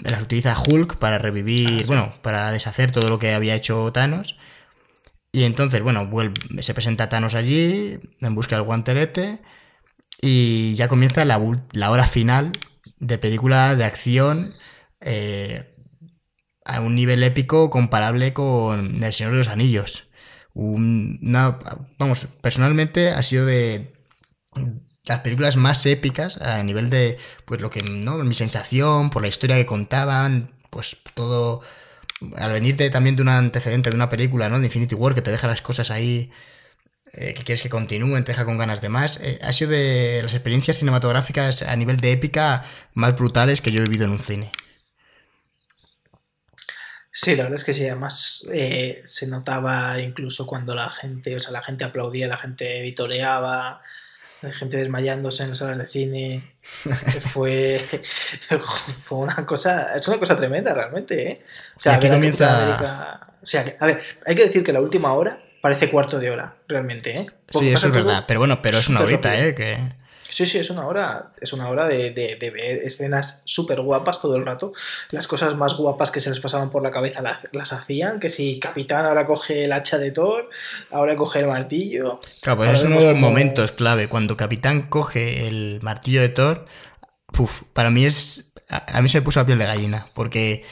las 0.03 0.21
utiliza 0.21 0.55
Hulk 0.59 0.97
para 0.97 1.17
revivir, 1.17 1.85
bueno, 1.87 2.13
para 2.21 2.51
deshacer 2.51 2.91
todo 2.91 3.09
lo 3.09 3.19
que 3.19 3.33
había 3.33 3.55
hecho 3.55 3.91
Thanos. 3.91 4.39
Y 5.31 5.43
entonces, 5.43 5.81
bueno, 5.83 6.07
vuelve, 6.07 6.35
se 6.61 6.73
presenta 6.73 7.09
Thanos 7.09 7.35
allí, 7.35 7.99
en 8.21 8.35
busca 8.35 8.55
del 8.55 8.65
guantelete, 8.65 9.39
y 10.21 10.75
ya 10.75 10.87
comienza 10.87 11.25
la, 11.25 11.39
la 11.73 11.91
hora 11.91 12.07
final 12.07 12.51
de 12.99 13.17
película 13.17 13.75
de 13.75 13.83
acción 13.83 14.55
eh, 15.01 15.75
a 16.65 16.81
un 16.81 16.95
nivel 16.95 17.21
épico 17.23 17.69
comparable 17.69 18.33
con 18.33 19.03
El 19.03 19.13
Señor 19.13 19.33
de 19.33 19.37
los 19.39 19.47
Anillos. 19.47 20.09
Una- 20.53 21.59
vamos, 21.99 22.27
personalmente 22.41 23.09
ha 23.11 23.21
sido 23.21 23.45
de 23.45 23.93
las 25.07 25.19
películas 25.19 25.57
más 25.57 25.85
épicas 25.85 26.41
a 26.41 26.61
nivel 26.63 26.89
de, 26.89 27.17
pues 27.45 27.61
lo 27.61 27.69
que, 27.69 27.81
¿no? 27.83 28.17
Mi 28.19 28.35
sensación, 28.35 29.09
por 29.09 29.21
la 29.21 29.27
historia 29.29 29.55
que 29.57 29.65
contaban, 29.65 30.51
pues 30.69 30.97
todo, 31.13 31.61
al 32.37 32.51
venir 32.53 32.77
de- 32.77 32.89
también 32.89 33.15
de 33.15 33.23
un 33.23 33.29
antecedente 33.29 33.89
de 33.89 33.95
una 33.95 34.09
película, 34.09 34.49
¿no? 34.49 34.59
De 34.59 34.65
Infinity 34.67 34.95
War, 34.95 35.15
que 35.15 35.21
te 35.21 35.31
deja 35.31 35.47
las 35.47 35.61
cosas 35.61 35.91
ahí, 35.91 36.31
eh, 37.13 37.33
que 37.35 37.43
quieres 37.43 37.61
que 37.63 37.69
continúen, 37.69 38.23
te 38.23 38.31
deja 38.33 38.45
con 38.45 38.57
ganas 38.57 38.81
de 38.81 38.89
más, 38.89 39.21
eh, 39.21 39.39
ha 39.43 39.53
sido 39.53 39.71
de 39.71 40.21
las 40.23 40.33
experiencias 40.33 40.77
cinematográficas 40.77 41.61
a 41.63 41.75
nivel 41.75 41.97
de 41.97 42.11
épica 42.13 42.65
más 42.93 43.15
brutales 43.17 43.61
que 43.61 43.71
yo 43.71 43.81
he 43.81 43.85
vivido 43.85 44.05
en 44.05 44.11
un 44.11 44.19
cine. 44.19 44.51
Sí, 47.11 47.35
la 47.35 47.43
verdad 47.43 47.57
es 47.59 47.63
que 47.63 47.73
sí, 47.73 47.85
además 47.85 48.47
eh, 48.53 49.01
se 49.05 49.27
notaba 49.27 49.99
incluso 50.01 50.45
cuando 50.45 50.75
la 50.75 50.89
gente, 50.89 51.35
o 51.35 51.39
sea, 51.39 51.51
la 51.51 51.63
gente 51.63 51.83
aplaudía, 51.83 52.27
la 52.27 52.37
gente 52.37 52.81
vitoreaba, 52.81 53.81
gente 54.51 54.77
desmayándose 54.77 55.43
en 55.43 55.49
las 55.49 55.59
salas 55.59 55.77
de 55.77 55.87
cine. 55.87 56.53
fue, 57.21 57.83
fue 58.87 59.17
una 59.19 59.45
cosa, 59.45 59.95
es 59.95 60.07
una 60.07 60.17
cosa 60.17 60.35
tremenda 60.35 60.73
realmente, 60.73 61.31
¿eh? 61.31 61.41
O 61.75 61.79
sea, 61.79 61.95
aquí 61.95 62.09
comienza... 62.09 62.63
América... 62.63 63.27
O 63.41 63.45
sea, 63.45 63.65
a 63.79 63.85
ver, 63.85 64.01
hay 64.25 64.35
que 64.35 64.45
decir 64.45 64.63
que 64.63 64.73
la 64.73 64.81
última 64.81 65.13
hora 65.13 65.39
parece 65.61 65.89
cuarto 65.89 66.19
de 66.19 66.29
hora, 66.29 66.55
realmente, 66.67 67.11
¿eh? 67.11 67.25
sí, 67.47 67.69
eso 67.69 67.87
es 67.87 67.93
verdad, 67.93 68.25
pero 68.27 68.39
bueno, 68.39 68.61
pero 68.61 68.77
es 68.77 68.89
una 68.89 69.01
horita, 69.01 69.37
¿eh? 69.37 69.55
Que... 69.55 69.77
Sí, 70.29 70.45
sí, 70.45 70.57
es 70.57 70.69
una 70.69 70.85
hora, 70.87 71.31
es 71.39 71.53
una 71.53 71.67
hora 71.69 71.87
de, 71.87 72.11
de, 72.11 72.49
ver 72.51 72.79
escenas 72.83 73.41
súper 73.45 73.81
guapas 73.81 74.21
todo 74.21 74.35
el 74.35 74.45
rato. 74.45 74.73
Las 75.11 75.27
cosas 75.27 75.55
más 75.55 75.75
guapas 75.75 76.11
que 76.11 76.19
se 76.19 76.29
les 76.29 76.39
pasaban 76.39 76.69
por 76.69 76.83
la 76.83 76.91
cabeza 76.91 77.21
las, 77.51 77.73
hacían, 77.73 78.19
que 78.19 78.29
si 78.29 78.59
Capitán 78.59 79.05
ahora 79.05 79.25
coge 79.25 79.65
el 79.65 79.71
hacha 79.71 79.97
de 79.97 80.11
Thor, 80.11 80.49
ahora 80.91 81.15
coge 81.15 81.39
el 81.39 81.47
martillo. 81.47 82.19
Claro, 82.41 82.57
pues 82.57 82.71
es 82.71 82.83
uno 82.83 82.99
de 82.99 83.11
los 83.11 83.19
momentos 83.19 83.71
clave. 83.71 84.09
Cuando 84.09 84.37
Capitán 84.37 84.83
coge 84.83 85.47
el 85.47 85.79
martillo 85.81 86.21
de 86.21 86.29
Thor, 86.29 86.65
para 87.73 87.89
mí 87.89 88.05
es... 88.05 88.53
A, 88.69 89.01
mí 89.01 89.07
se 89.07 89.19
me 89.19 89.21
puso 89.21 89.39
la 89.39 89.45
piel 89.45 89.59
de 89.59 89.65
gallina, 89.65 90.07
porque 90.13 90.65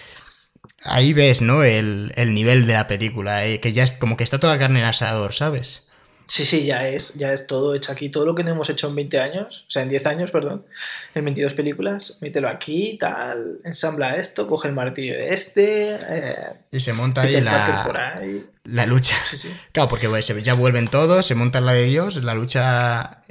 ahí 0.84 1.14
ves, 1.14 1.42
¿no? 1.42 1.64
El, 1.64 2.12
el 2.18 2.34
nivel 2.34 2.68
de 2.68 2.74
la 2.74 2.88
película, 2.88 3.46
eh, 3.46 3.62
que 3.62 3.72
ya 3.72 3.84
es 3.84 3.94
como 3.94 4.18
que 4.18 4.26
está 4.26 4.38
toda 4.38 4.60
carne 4.60 4.80
en 4.80 4.86
asador, 4.86 5.34
¿sabes? 5.34 5.85
Sí, 6.28 6.44
sí, 6.44 6.66
ya 6.66 6.88
es, 6.88 7.16
ya 7.16 7.34
es 7.34 7.46
todo 7.46 7.76
hecho 7.76 7.92
aquí. 7.92 8.10
Todo 8.10 8.26
lo 8.26 8.34
que 8.34 8.44
no 8.44 8.52
hemos 8.52 8.70
hecho 8.70 8.88
en 8.88 8.96
20 8.96 9.20
años, 9.20 9.66
o 9.68 9.72
sea, 9.72 9.84
en 9.84 9.90
10 9.90 10.06
años, 10.08 10.32
perdón, 10.32 10.66
en 11.14 11.24
22 11.24 11.54
películas, 11.54 12.18
mételo 12.22 12.50
aquí, 12.50 12.98
tal, 13.00 13.60
ensambla 13.64 14.16
esto, 14.16 14.48
coge 14.48 14.68
el 14.68 14.74
martillo 14.74 15.14
de 15.14 15.30
este. 15.30 15.98
Eh, 16.02 16.54
y 16.72 16.80
se 16.80 16.94
monta 16.94 17.22
ahí 17.22 17.40
la, 17.42 18.20
la 18.64 18.86
lucha. 18.86 19.16
Sí, 19.30 19.38
sí. 19.38 19.50
Claro, 19.72 19.90
porque 19.90 20.10
ya 20.42 20.54
vuelven 20.56 20.88
todos, 20.88 21.26
se 21.26 21.36
monta 21.36 21.62
la 21.62 21.74
de 21.74 21.86
Dios, 21.86 22.24
la 22.24 22.34
lucha 22.34 23.22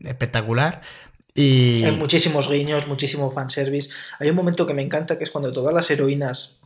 espectacular. 0.00 0.82
Y... 1.34 1.84
Hay 1.84 1.96
muchísimos 1.96 2.50
guiños, 2.50 2.86
muchísimo 2.86 3.30
fanservice. 3.30 3.94
Hay 4.18 4.28
un 4.28 4.36
momento 4.36 4.66
que 4.66 4.74
me 4.74 4.82
encanta 4.82 5.16
que 5.16 5.24
es 5.24 5.30
cuando 5.30 5.52
todas 5.52 5.72
las 5.72 5.90
heroínas 5.90 6.60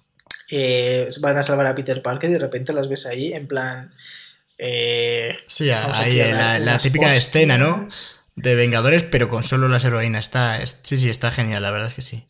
eh, 0.50 1.08
van 1.20 1.36
a 1.36 1.42
salvar 1.42 1.66
a 1.66 1.74
Peter 1.74 2.02
Parker 2.02 2.30
y 2.30 2.32
de 2.32 2.38
repente 2.38 2.72
las 2.72 2.88
ves 2.88 3.06
ahí 3.06 3.32
en 3.32 3.46
plan 3.46 3.92
eh, 4.58 5.34
sí, 5.48 5.70
ahí 5.70 6.18
la, 6.18 6.78
típica 6.78 7.14
escena, 7.14 7.58
¿no? 7.58 7.88
De 8.34 8.54
Vengadores, 8.54 9.02
pero 9.02 9.28
con 9.28 9.44
solo 9.44 9.68
las 9.68 9.84
heroínas. 9.84 10.26
Está, 10.26 10.64
sí, 10.66 10.96
sí, 10.96 11.08
está 11.08 11.30
genial, 11.30 11.62
la 11.62 11.70
verdad 11.70 11.88
es 11.88 11.94
que 11.94 12.02
sí. 12.02 12.26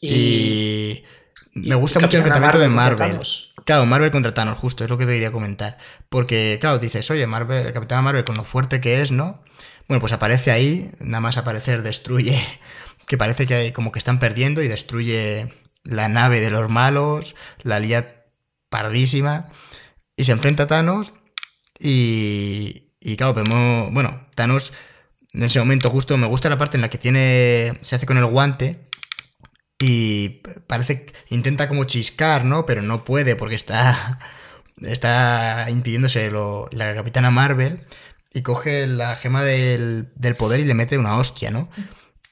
Y, 0.00 1.04
me 1.52 1.74
gusta 1.74 2.00
mucho 2.00 2.16
el 2.16 2.22
enfrentamiento 2.22 2.58
de 2.58 2.68
Marvel. 2.68 3.20
Claro, 3.64 3.86
Marvel 3.86 4.10
contra 4.10 4.32
Thanos, 4.32 4.58
justo, 4.58 4.84
es 4.84 4.90
lo 4.90 4.96
que 4.96 5.06
te 5.06 5.12
quería 5.12 5.32
comentar. 5.32 5.78
Porque, 6.08 6.58
claro, 6.60 6.78
dices, 6.78 7.10
oye, 7.10 7.26
Marvel, 7.26 7.66
el 7.66 7.72
Capitán 7.72 8.02
Marvel, 8.04 8.24
con 8.24 8.36
lo 8.36 8.44
fuerte 8.44 8.80
que 8.80 9.02
es, 9.02 9.12
¿no? 9.12 9.42
Bueno, 9.88 10.00
pues 10.00 10.12
aparece 10.12 10.50
ahí, 10.50 10.90
nada 11.00 11.20
más 11.20 11.36
aparecer, 11.36 11.82
destruye, 11.82 12.40
que 13.06 13.18
parece 13.18 13.46
que 13.46 13.54
hay, 13.54 13.72
como 13.72 13.92
que 13.92 13.98
están 13.98 14.18
perdiendo 14.18 14.62
y 14.62 14.68
destruye 14.68 15.52
la 15.84 16.08
nave 16.08 16.40
de 16.40 16.50
los 16.50 16.70
malos, 16.70 17.34
la 17.62 17.80
lía 17.80 18.24
pardísima, 18.68 19.48
y 20.16 20.24
se 20.24 20.32
enfrenta 20.32 20.64
a 20.64 20.66
Thanos 20.66 21.12
y, 21.80 22.92
y 23.00 23.16
claro, 23.16 23.34
vemos, 23.34 23.92
bueno, 23.92 24.28
Thanos 24.34 24.72
en 25.32 25.42
ese 25.44 25.58
momento 25.60 25.90
justo 25.90 26.16
me 26.16 26.26
gusta 26.26 26.48
la 26.48 26.58
parte 26.58 26.76
en 26.76 26.82
la 26.82 26.90
que 26.90 26.98
tiene, 26.98 27.76
se 27.80 27.96
hace 27.96 28.06
con 28.06 28.18
el 28.18 28.26
guante 28.26 28.88
y 29.78 30.42
parece, 30.66 31.06
intenta 31.28 31.68
como 31.68 31.84
chiscar, 31.84 32.44
¿no? 32.44 32.66
Pero 32.66 32.82
no 32.82 33.04
puede 33.04 33.36
porque 33.36 33.54
está, 33.54 34.18
está 34.82 35.66
impidiéndose 35.70 36.30
la 36.30 36.94
capitana 36.94 37.30
Marvel 37.30 37.84
y 38.32 38.42
coge 38.42 38.86
la 38.86 39.16
gema 39.16 39.42
del, 39.42 40.08
poder 40.38 40.60
y 40.60 40.64
le 40.64 40.74
mete 40.74 40.98
una 40.98 41.18
hostia, 41.18 41.50
¿no? 41.50 41.70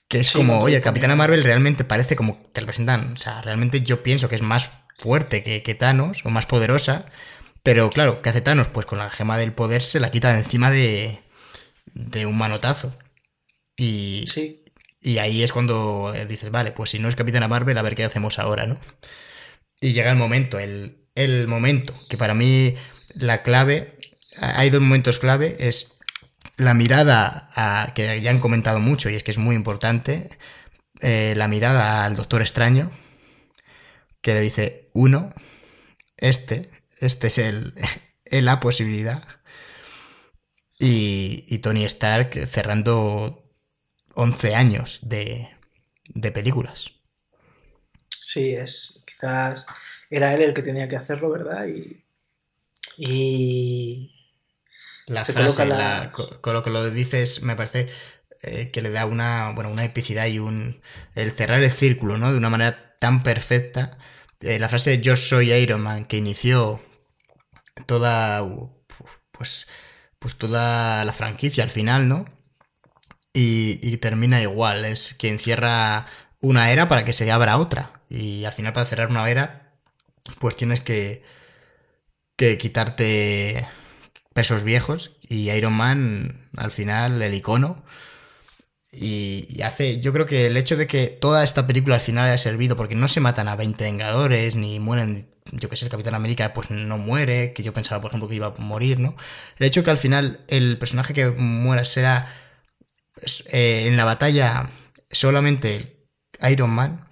Que 0.08 0.20
es 0.20 0.32
como, 0.32 0.60
oye, 0.60 0.80
Capitana 0.80 1.16
Marvel 1.16 1.44
realmente 1.44 1.84
parece 1.84 2.16
como 2.16 2.38
te 2.54 2.62
lo 2.62 2.66
presentan, 2.66 3.12
o 3.12 3.16
sea, 3.18 3.42
realmente 3.42 3.82
yo 3.82 4.02
pienso 4.02 4.30
que 4.30 4.36
es 4.36 4.42
más 4.42 4.78
fuerte 4.98 5.42
que, 5.42 5.62
que 5.62 5.74
Thanos 5.74 6.24
o 6.24 6.30
más 6.30 6.46
poderosa 6.46 7.04
pero 7.62 7.90
claro, 7.90 8.22
¿qué 8.22 8.30
hace 8.30 8.40
Thanos? 8.40 8.68
Pues 8.68 8.86
con 8.86 8.98
la 8.98 9.10
gema 9.10 9.38
del 9.38 9.52
poder 9.52 9.82
se 9.82 10.00
la 10.00 10.10
quita 10.10 10.32
de 10.32 10.38
encima 10.38 10.70
de, 10.70 11.20
de 11.94 12.26
un 12.26 12.38
manotazo. 12.38 12.96
Y, 13.76 14.24
sí. 14.26 14.64
y 15.00 15.18
ahí 15.18 15.42
es 15.42 15.52
cuando 15.52 16.12
dices, 16.28 16.50
vale, 16.50 16.72
pues 16.72 16.90
si 16.90 16.98
no 16.98 17.08
es 17.08 17.16
Capitana 17.16 17.48
Marvel, 17.48 17.78
a 17.78 17.82
ver 17.82 17.94
qué 17.94 18.04
hacemos 18.04 18.38
ahora, 18.38 18.66
¿no? 18.66 18.78
Y 19.80 19.92
llega 19.92 20.10
el 20.10 20.16
momento, 20.16 20.58
el, 20.58 21.06
el 21.14 21.46
momento, 21.46 21.94
que 22.08 22.16
para 22.16 22.34
mí 22.34 22.74
la 23.14 23.42
clave, 23.42 23.98
hay 24.36 24.70
dos 24.70 24.80
momentos 24.80 25.18
clave, 25.18 25.56
es 25.60 25.98
la 26.56 26.74
mirada 26.74 27.50
a, 27.54 27.92
que 27.94 28.20
ya 28.20 28.30
han 28.30 28.40
comentado 28.40 28.80
mucho 28.80 29.10
y 29.10 29.14
es 29.14 29.22
que 29.22 29.30
es 29.30 29.38
muy 29.38 29.54
importante, 29.54 30.30
eh, 31.00 31.34
la 31.36 31.48
mirada 31.48 32.04
al 32.04 32.16
Doctor 32.16 32.42
Extraño, 32.42 32.90
que 34.20 34.34
le 34.34 34.40
dice, 34.40 34.90
uno, 34.94 35.32
este, 36.16 36.70
este 37.00 37.26
es 37.28 37.38
el, 37.38 37.74
la 38.30 38.60
posibilidad. 38.60 39.26
Y, 40.78 41.58
Tony 41.58 41.84
Stark 41.84 42.32
cerrando 42.46 43.44
11 44.14 44.54
años 44.54 45.08
de, 45.08 45.48
de 46.08 46.32
películas. 46.32 46.92
Sí, 48.08 48.54
es. 48.54 49.02
Quizás 49.06 49.66
era 50.10 50.34
él 50.34 50.42
el 50.42 50.54
que 50.54 50.62
tenía 50.62 50.88
que 50.88 50.96
hacerlo, 50.96 51.30
¿verdad? 51.30 51.66
Y. 51.66 52.04
y 52.96 54.14
la 55.06 55.24
frase, 55.24 55.66
con, 56.12 56.52
lo 56.52 56.62
que 56.62 56.70
lo 56.70 56.90
dices, 56.90 57.42
me 57.42 57.56
parece 57.56 57.88
eh, 58.42 58.70
que 58.70 58.82
le 58.82 58.90
da 58.90 59.06
una, 59.06 59.52
bueno, 59.54 59.70
una 59.70 59.84
epicidad 59.84 60.26
y 60.26 60.38
un. 60.38 60.80
el 61.14 61.32
cerrar 61.32 61.60
el 61.60 61.70
círculo, 61.70 62.18
¿no? 62.18 62.30
De 62.30 62.38
una 62.38 62.50
manera 62.50 62.96
tan 63.00 63.22
perfecta. 63.22 63.98
Eh, 64.40 64.58
la 64.60 64.68
frase 64.68 64.90
de 64.90 65.00
Yo 65.00 65.16
soy 65.16 65.52
Iron 65.52 65.80
Man, 65.80 66.04
que 66.04 66.18
inició 66.18 66.80
toda, 67.86 68.42
pues, 69.32 69.66
pues 70.18 70.36
toda 70.36 71.04
la 71.04 71.12
franquicia 71.12 71.64
al 71.64 71.70
final, 71.70 72.08
¿no? 72.08 72.26
Y, 73.40 73.96
termina 73.98 74.42
igual, 74.42 74.84
es 74.84 75.14
que 75.14 75.28
encierra 75.28 76.06
una 76.40 76.72
era 76.72 76.88
para 76.88 77.04
que 77.04 77.12
se 77.12 77.30
abra 77.30 77.58
otra. 77.58 78.02
Y 78.08 78.44
al 78.44 78.52
final 78.52 78.72
para 78.72 78.86
cerrar 78.86 79.10
una 79.10 79.28
era, 79.30 79.72
pues 80.40 80.56
tienes 80.56 80.80
que, 80.80 81.22
que 82.36 82.58
quitarte 82.58 83.68
pesos 84.34 84.64
viejos. 84.64 85.18
Y 85.22 85.50
Iron 85.50 85.74
Man, 85.74 86.48
al 86.56 86.72
final, 86.72 87.22
el 87.22 87.34
icono. 87.34 87.84
Y, 88.90 89.46
y, 89.50 89.62
hace, 89.62 90.00
yo 90.00 90.12
creo 90.12 90.26
que 90.26 90.46
el 90.46 90.56
hecho 90.56 90.76
de 90.76 90.86
que 90.88 91.06
toda 91.08 91.44
esta 91.44 91.66
película 91.66 91.96
al 91.96 92.00
final 92.00 92.24
haya 92.26 92.38
servido, 92.38 92.76
porque 92.76 92.96
no 92.96 93.06
se 93.06 93.20
matan 93.20 93.46
a 93.48 93.56
20 93.56 93.84
Vengadores, 93.84 94.56
ni 94.56 94.80
mueren 94.80 95.28
yo 95.52 95.68
que 95.68 95.76
sé, 95.76 95.84
el 95.84 95.90
Capitán 95.90 96.14
América 96.14 96.52
pues 96.54 96.70
no 96.70 96.98
muere, 96.98 97.52
que 97.52 97.62
yo 97.62 97.72
pensaba, 97.72 98.00
por 98.00 98.10
ejemplo, 98.10 98.28
que 98.28 98.34
iba 98.34 98.48
a 98.48 98.54
morir, 98.58 98.98
¿no? 98.98 99.16
El 99.58 99.66
hecho 99.66 99.84
que 99.84 99.90
al 99.90 99.98
final 99.98 100.44
el 100.48 100.78
personaje 100.78 101.14
que 101.14 101.30
muera 101.30 101.84
será 101.84 102.32
pues, 103.14 103.44
eh, 103.50 103.86
en 103.86 103.96
la 103.96 104.04
batalla 104.04 104.70
solamente 105.10 106.06
Iron 106.50 106.70
Man 106.70 107.08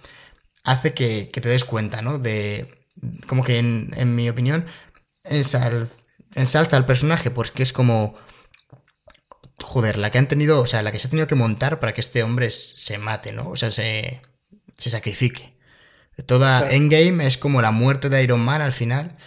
hace 0.63 0.93
que, 0.93 1.29
te 1.33 1.49
des 1.49 1.65
cuenta, 1.65 2.01
¿no? 2.01 2.19
De, 2.19 2.85
como 3.27 3.43
que 3.43 3.57
en, 3.59 4.15
mi 4.15 4.29
opinión, 4.29 4.65
ensalza 5.23 6.77
al 6.77 6.85
personaje 6.85 7.31
porque 7.31 7.63
es 7.63 7.73
como... 7.73 8.15
Joder, 9.59 9.97
la 9.97 10.11
que 10.11 10.19
han 10.19 10.27
tenido, 10.27 10.61
o 10.61 10.67
sea, 10.67 10.83
la 10.83 10.91
que 10.91 10.99
se 10.99 11.07
ha 11.07 11.09
tenido 11.09 11.25
que 11.25 11.33
montar 11.33 11.79
para 11.79 11.91
que 11.93 12.01
este 12.01 12.21
hombre 12.21 12.51
se 12.51 12.99
mate, 12.99 13.31
¿no? 13.31 13.49
O 13.49 13.55
sea, 13.55 13.71
se, 13.71 14.21
se 14.77 14.91
sacrifique. 14.91 15.56
Toda 16.25 16.71
Endgame 16.71 17.25
es 17.27 17.37
como 17.37 17.61
la 17.61 17.71
muerte 17.71 18.09
de 18.09 18.23
Iron 18.23 18.41
Man 18.41 18.61
al 18.61 18.73
final. 18.73 19.17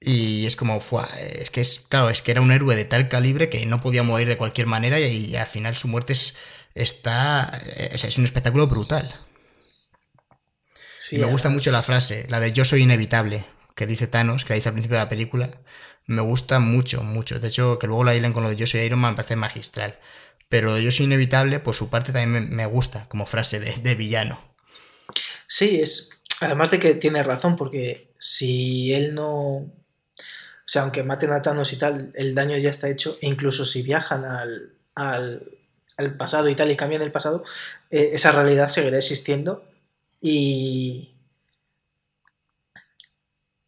Y 0.00 0.46
es 0.46 0.56
como, 0.56 0.80
fue, 0.80 1.04
es 1.40 1.50
que 1.50 1.60
es, 1.60 1.80
claro, 1.80 2.10
es 2.10 2.22
que 2.22 2.30
era 2.30 2.40
un 2.40 2.52
héroe 2.52 2.76
de 2.76 2.84
tal 2.84 3.08
calibre 3.08 3.48
que 3.48 3.64
no 3.66 3.80
podía 3.80 4.02
morir 4.02 4.28
de 4.28 4.36
cualquier 4.36 4.66
manera 4.66 5.00
y, 5.00 5.34
al 5.36 5.48
final 5.48 5.76
su 5.76 5.88
muerte 5.88 6.12
es, 6.12 6.36
está, 6.74 7.60
es 7.76 8.18
un 8.18 8.24
espectáculo 8.24 8.66
brutal. 8.66 9.14
me 11.12 11.24
gusta 11.26 11.48
mucho 11.48 11.72
la 11.72 11.82
frase, 11.82 12.26
la 12.28 12.40
de 12.40 12.52
yo 12.52 12.64
soy 12.64 12.82
inevitable, 12.82 13.46
que 13.74 13.86
dice 13.86 14.06
Thanos, 14.06 14.44
que 14.44 14.50
la 14.50 14.56
dice 14.56 14.68
al 14.68 14.74
principio 14.74 14.98
de 14.98 15.04
la 15.04 15.08
película. 15.08 15.50
Me 16.06 16.22
gusta 16.22 16.60
mucho, 16.60 17.02
mucho. 17.02 17.40
De 17.40 17.48
hecho, 17.48 17.78
que 17.78 17.88
luego 17.88 18.04
la 18.04 18.14
hilen 18.14 18.32
con 18.32 18.44
lo 18.44 18.50
de 18.50 18.56
yo 18.56 18.66
soy 18.66 18.82
Iron 18.82 19.00
Man 19.00 19.12
me 19.12 19.16
parece 19.16 19.34
magistral. 19.34 19.98
Pero 20.48 20.78
yo 20.78 20.92
soy 20.92 21.06
inevitable, 21.06 21.58
por 21.58 21.74
su 21.74 21.90
parte 21.90 22.12
también 22.12 22.54
me, 22.54 22.66
gusta 22.66 23.08
como 23.08 23.26
frase 23.26 23.58
de 23.58 23.94
villano. 23.96 24.55
Sí, 25.46 25.80
es. 25.80 26.10
Además 26.40 26.70
de 26.70 26.78
que 26.78 26.94
tiene 26.94 27.22
razón, 27.22 27.56
porque 27.56 28.12
si 28.18 28.92
él 28.92 29.14
no. 29.14 29.56
O 29.58 30.68
sea, 30.68 30.82
aunque 30.82 31.02
maten 31.02 31.32
a 31.32 31.42
Thanos 31.42 31.72
y 31.72 31.78
tal, 31.78 32.10
el 32.14 32.34
daño 32.34 32.58
ya 32.58 32.70
está 32.70 32.88
hecho. 32.88 33.18
E 33.20 33.28
incluso 33.28 33.64
si 33.64 33.82
viajan 33.82 34.24
al, 34.24 34.74
al, 34.94 36.16
pasado 36.16 36.48
y 36.48 36.56
tal 36.56 36.70
y 36.70 36.76
cambian 36.76 37.02
el 37.02 37.12
pasado, 37.12 37.44
eh, 37.90 38.10
esa 38.14 38.32
realidad 38.32 38.68
seguirá 38.68 38.98
existiendo. 38.98 39.64
Y. 40.20 41.12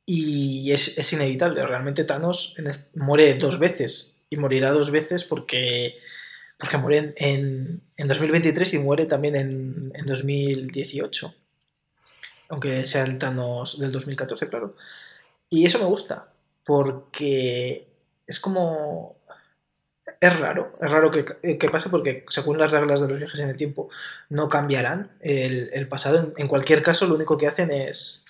Y 0.05 0.73
es, 0.73 1.13
inevitable. 1.13 1.65
Realmente 1.67 2.05
Thanos 2.05 2.57
muere 2.95 3.35
dos 3.39 3.59
veces. 3.59 4.17
Y 4.31 4.37
morirá 4.37 4.71
dos 4.73 4.91
veces 4.91 5.25
porque, 5.25 5.99
porque 6.59 6.77
muere 6.77 7.15
en, 7.17 7.83
en, 7.97 8.09
2023 8.09 8.75
y 8.75 8.79
muere 8.79 9.07
también 9.07 9.37
en, 9.37 9.93
en 9.95 10.07
2018. 10.07 11.35
Aunque 12.51 12.85
sea 12.85 13.05
el 13.05 13.19
Thanos 13.19 13.79
del 13.79 13.93
2014, 13.93 14.49
claro. 14.49 14.75
Y 15.51 15.67
eso 15.67 15.79
me 15.79 15.85
gusta. 15.85 16.29
Porque 16.65 17.87
es 18.27 18.41
como 18.41 19.19
es 20.21 20.41
raro, 20.41 20.73
es 20.81 20.91
raro 20.91 21.11
que, 21.11 21.69
pase 21.71 21.91
porque 21.91 22.25
según 22.29 22.59
las 22.59 22.71
reglas 22.71 23.01
de 23.01 23.09
los 23.09 23.19
viajes 23.19 23.41
en 23.41 23.51
el 23.51 23.57
tiempo 23.57 23.89
no 24.29 24.49
cambiarán 24.49 25.13
el, 25.21 25.87
pasado. 25.89 26.33
En, 26.37 26.49
cualquier 26.49 26.83
caso, 26.83 27.07
lo 27.07 27.15
único 27.15 27.37
que 27.37 27.47
hacen 27.47 27.71
es... 27.71 28.25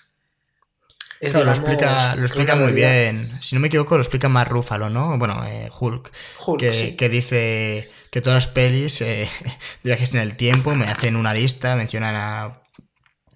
lo 1.21 1.49
explica, 1.49 2.15
lo 2.15 2.23
explica 2.23 2.55
muy 2.55 2.71
bien. 2.71 3.37
Si 3.41 3.55
no 3.55 3.61
me 3.61 3.67
equivoco, 3.67 3.95
lo 3.95 4.01
explica 4.01 4.29
más 4.29 4.47
Rúfalo, 4.47 4.89
¿no? 4.89 5.17
Bueno, 5.17 5.43
eh, 5.45 5.69
Hulk. 5.77 6.11
que, 6.57 7.09
dice 7.09 7.91
que 8.11 8.21
todas 8.21 8.45
las 8.45 8.47
pelis 8.47 9.01
eh, 9.01 9.29
de 9.43 9.51
viajes 9.83 10.15
en 10.15 10.21
el 10.21 10.37
tiempo 10.37 10.75
me 10.75 10.85
hacen 10.85 11.15
una 11.15 11.33
lista, 11.33 11.75
mencionan 11.75 12.15
a 12.15 12.61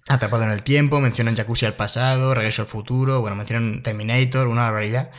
Atrapado 0.06 0.44
en 0.44 0.50
el 0.50 0.62
tiempo, 0.62 1.00
mencionan 1.00 1.34
Jacuzzi 1.34 1.64
al 1.64 1.74
pasado, 1.74 2.34
Regreso 2.34 2.62
al 2.62 2.68
futuro, 2.68 3.22
bueno, 3.22 3.36
mencionan 3.36 3.82
Terminator, 3.82 4.48
una 4.48 4.62
barbaridad. 4.62 5.10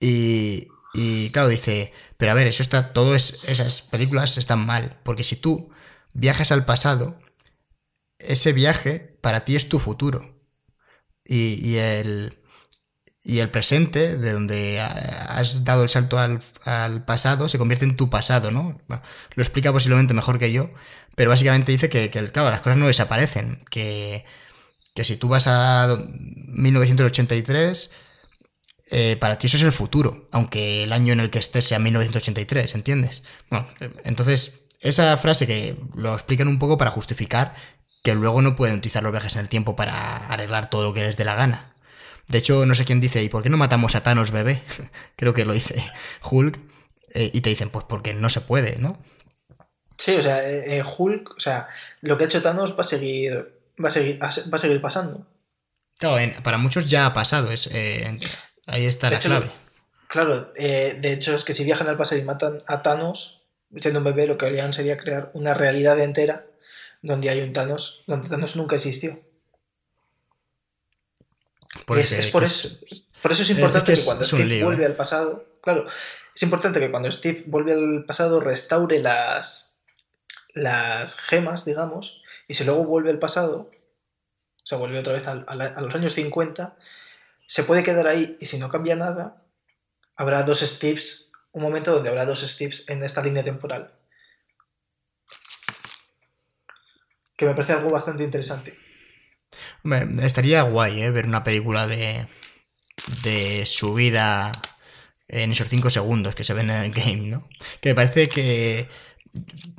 Y, 0.00 0.68
y 0.94 1.30
claro, 1.30 1.48
dice, 1.48 1.92
pero 2.16 2.32
a 2.32 2.34
ver, 2.34 2.46
eso 2.46 2.62
está, 2.62 2.94
todas 2.94 3.44
esas 3.48 3.82
películas 3.82 4.38
están 4.38 4.64
mal, 4.64 4.98
porque 5.02 5.22
si 5.22 5.36
tú 5.36 5.70
viajas 6.14 6.50
al 6.50 6.64
pasado, 6.64 7.18
ese 8.18 8.52
viaje 8.52 9.18
para 9.20 9.44
ti 9.44 9.54
es 9.54 9.68
tu 9.68 9.78
futuro. 9.78 10.41
Y, 11.24 11.76
el, 11.76 12.38
y 13.22 13.38
el 13.38 13.48
presente, 13.50 14.16
de 14.16 14.32
donde 14.32 14.80
has 14.80 15.64
dado 15.64 15.82
el 15.82 15.88
salto 15.88 16.18
al, 16.18 17.04
pasado, 17.04 17.48
se 17.48 17.58
convierte 17.58 17.84
en 17.84 17.96
tu 17.96 18.10
pasado, 18.10 18.50
¿no? 18.50 18.80
lo 18.88 19.42
explica 19.42 19.72
posiblemente 19.72 20.14
mejor 20.14 20.38
que 20.38 20.52
yo, 20.52 20.70
pero 21.14 21.30
básicamente 21.30 21.72
dice 21.72 21.88
que, 21.88 22.10
que 22.10 22.30
claro, 22.30 22.50
las 22.50 22.60
cosas 22.60 22.76
no 22.76 22.86
desaparecen, 22.86 23.64
que, 23.70 24.24
que 24.94 25.04
si 25.04 25.16
tú 25.16 25.28
vas 25.28 25.46
a 25.46 25.96
1983 26.08 27.90
eh, 28.94 29.16
para 29.16 29.38
ti 29.38 29.46
eso 29.46 29.56
es 29.56 29.62
el 29.62 29.72
futuro, 29.72 30.28
aunque 30.32 30.82
el 30.82 30.92
año 30.92 31.14
en 31.14 31.20
el 31.20 31.30
que 31.30 31.38
estés 31.38 31.64
sea 31.64 31.78
1983, 31.78 32.74
¿entiendes? 32.74 33.22
Bueno, 33.48 33.66
entonces, 34.04 34.64
esa 34.80 35.16
frase 35.16 35.46
que 35.46 35.78
lo 35.94 36.12
explican 36.12 36.46
un 36.46 36.58
poco 36.58 36.76
para 36.76 36.90
justificar 36.90 37.54
que 38.02 38.14
luego 38.14 38.42
no 38.42 38.56
pueden 38.56 38.76
utilizar 38.76 39.02
los 39.02 39.12
viajes 39.12 39.34
en 39.34 39.40
el 39.40 39.48
tiempo 39.48 39.76
para 39.76 40.26
arreglar 40.26 40.70
todo 40.70 40.82
lo 40.82 40.92
que 40.92 41.02
les 41.02 41.16
dé 41.16 41.24
la 41.24 41.34
gana. 41.34 41.74
De 42.28 42.38
hecho, 42.38 42.66
no 42.66 42.74
sé 42.74 42.84
quién 42.84 43.00
dice, 43.00 43.22
¿y 43.22 43.28
por 43.28 43.42
qué 43.42 43.50
no 43.50 43.56
matamos 43.56 43.94
a 43.94 44.02
Thanos 44.02 44.32
bebé? 44.32 44.62
Creo 45.16 45.34
que 45.34 45.44
lo 45.44 45.52
dice 45.52 45.84
Hulk. 46.22 46.58
Eh, 47.14 47.30
y 47.32 47.42
te 47.42 47.50
dicen, 47.50 47.68
pues 47.68 47.84
porque 47.86 48.14
no 48.14 48.30
se 48.30 48.40
puede, 48.40 48.76
¿no? 48.78 48.98
Sí, 49.96 50.16
o 50.16 50.22
sea, 50.22 50.48
eh, 50.48 50.82
Hulk, 50.82 51.34
o 51.36 51.40
sea, 51.40 51.68
lo 52.00 52.16
que 52.16 52.24
ha 52.24 52.26
hecho 52.26 52.40
Thanos 52.40 52.72
va 52.72 52.80
a 52.80 52.84
seguir, 52.84 53.60
va 53.82 53.88
a 53.88 53.90
seguir, 53.90 54.22
va 54.22 54.28
a 54.28 54.58
seguir 54.58 54.80
pasando. 54.80 55.26
Claro, 55.98 56.32
para 56.42 56.56
muchos 56.56 56.88
ya 56.88 57.06
ha 57.06 57.14
pasado. 57.14 57.52
Es, 57.52 57.70
Ahí 58.66 58.86
está 58.86 59.10
la 59.10 59.18
clave. 59.18 59.48
Claro, 60.08 60.52
eh, 60.56 60.98
de 61.00 61.12
hecho 61.12 61.34
es 61.34 61.44
que 61.44 61.52
si 61.52 61.64
viajan 61.64 61.88
al 61.88 61.96
pasado 61.96 62.20
y 62.20 62.24
matan 62.24 62.58
a 62.66 62.82
Thanos, 62.82 63.42
siendo 63.76 64.00
un 64.00 64.04
bebé, 64.04 64.26
lo 64.26 64.36
que 64.38 64.46
harían 64.46 64.72
sería 64.72 64.96
crear 64.96 65.30
una 65.34 65.54
realidad 65.54 65.98
entera 66.00 66.46
donde 67.02 67.28
hay 67.28 67.40
un 67.40 67.52
Thanos, 67.52 68.04
donde 68.06 68.28
Thanos 68.28 68.56
nunca 68.56 68.76
existió. 68.76 69.20
Por, 71.86 71.98
es, 71.98 72.26
por, 72.28 72.44
eso, 72.44 72.78
por 73.20 73.32
eso 73.32 73.42
es 73.42 73.50
importante 73.50 73.94
que, 73.94 74.04
cuando 74.04 74.24
Steve 74.24 74.62
vuelve 74.62 74.84
¿eh? 74.84 74.86
al 74.86 74.94
pasado, 74.94 75.44
claro, 75.60 75.86
es 76.34 76.42
importante 76.42 76.80
que 76.80 76.90
cuando 76.90 77.10
Steve 77.10 77.44
vuelve 77.46 77.72
al 77.72 78.04
pasado 78.04 78.40
restaure 78.40 79.00
las, 79.00 79.82
las 80.54 81.18
gemas, 81.18 81.64
digamos, 81.64 82.22
y 82.46 82.54
si 82.54 82.64
luego 82.64 82.84
vuelve 82.84 83.10
al 83.10 83.18
pasado, 83.18 83.70
o 83.70 84.64
sea, 84.66 84.78
vuelve 84.78 85.00
otra 85.00 85.14
vez 85.14 85.26
a, 85.26 85.32
a 85.32 85.80
los 85.80 85.94
años 85.94 86.12
50, 86.12 86.76
se 87.46 87.64
puede 87.64 87.82
quedar 87.82 88.06
ahí 88.06 88.36
y 88.40 88.46
si 88.46 88.58
no 88.58 88.68
cambia 88.68 88.94
nada, 88.96 89.42
habrá 90.14 90.42
dos 90.42 90.60
Steves, 90.60 91.32
un 91.52 91.62
momento 91.62 91.92
donde 91.92 92.08
habrá 92.08 92.24
dos 92.24 92.40
Steves 92.40 92.88
en 92.88 93.02
esta 93.02 93.22
línea 93.22 93.44
temporal. 93.44 93.92
Que 97.42 97.48
me 97.48 97.54
parece 97.56 97.72
algo 97.72 97.90
bastante 97.90 98.22
interesante. 98.22 98.78
estaría 100.22 100.62
guay, 100.62 101.02
¿eh? 101.02 101.10
Ver 101.10 101.26
una 101.26 101.42
película 101.42 101.88
de, 101.88 102.28
de 103.24 103.66
su 103.66 103.94
vida 103.94 104.52
en 105.26 105.50
esos 105.50 105.68
5 105.68 105.90
segundos 105.90 106.36
que 106.36 106.44
se 106.44 106.54
ven 106.54 106.70
en 106.70 106.76
el 106.84 106.92
game, 106.92 107.26
¿no? 107.28 107.48
Que 107.80 107.88
me 107.88 107.94
parece 107.96 108.28
que. 108.28 108.88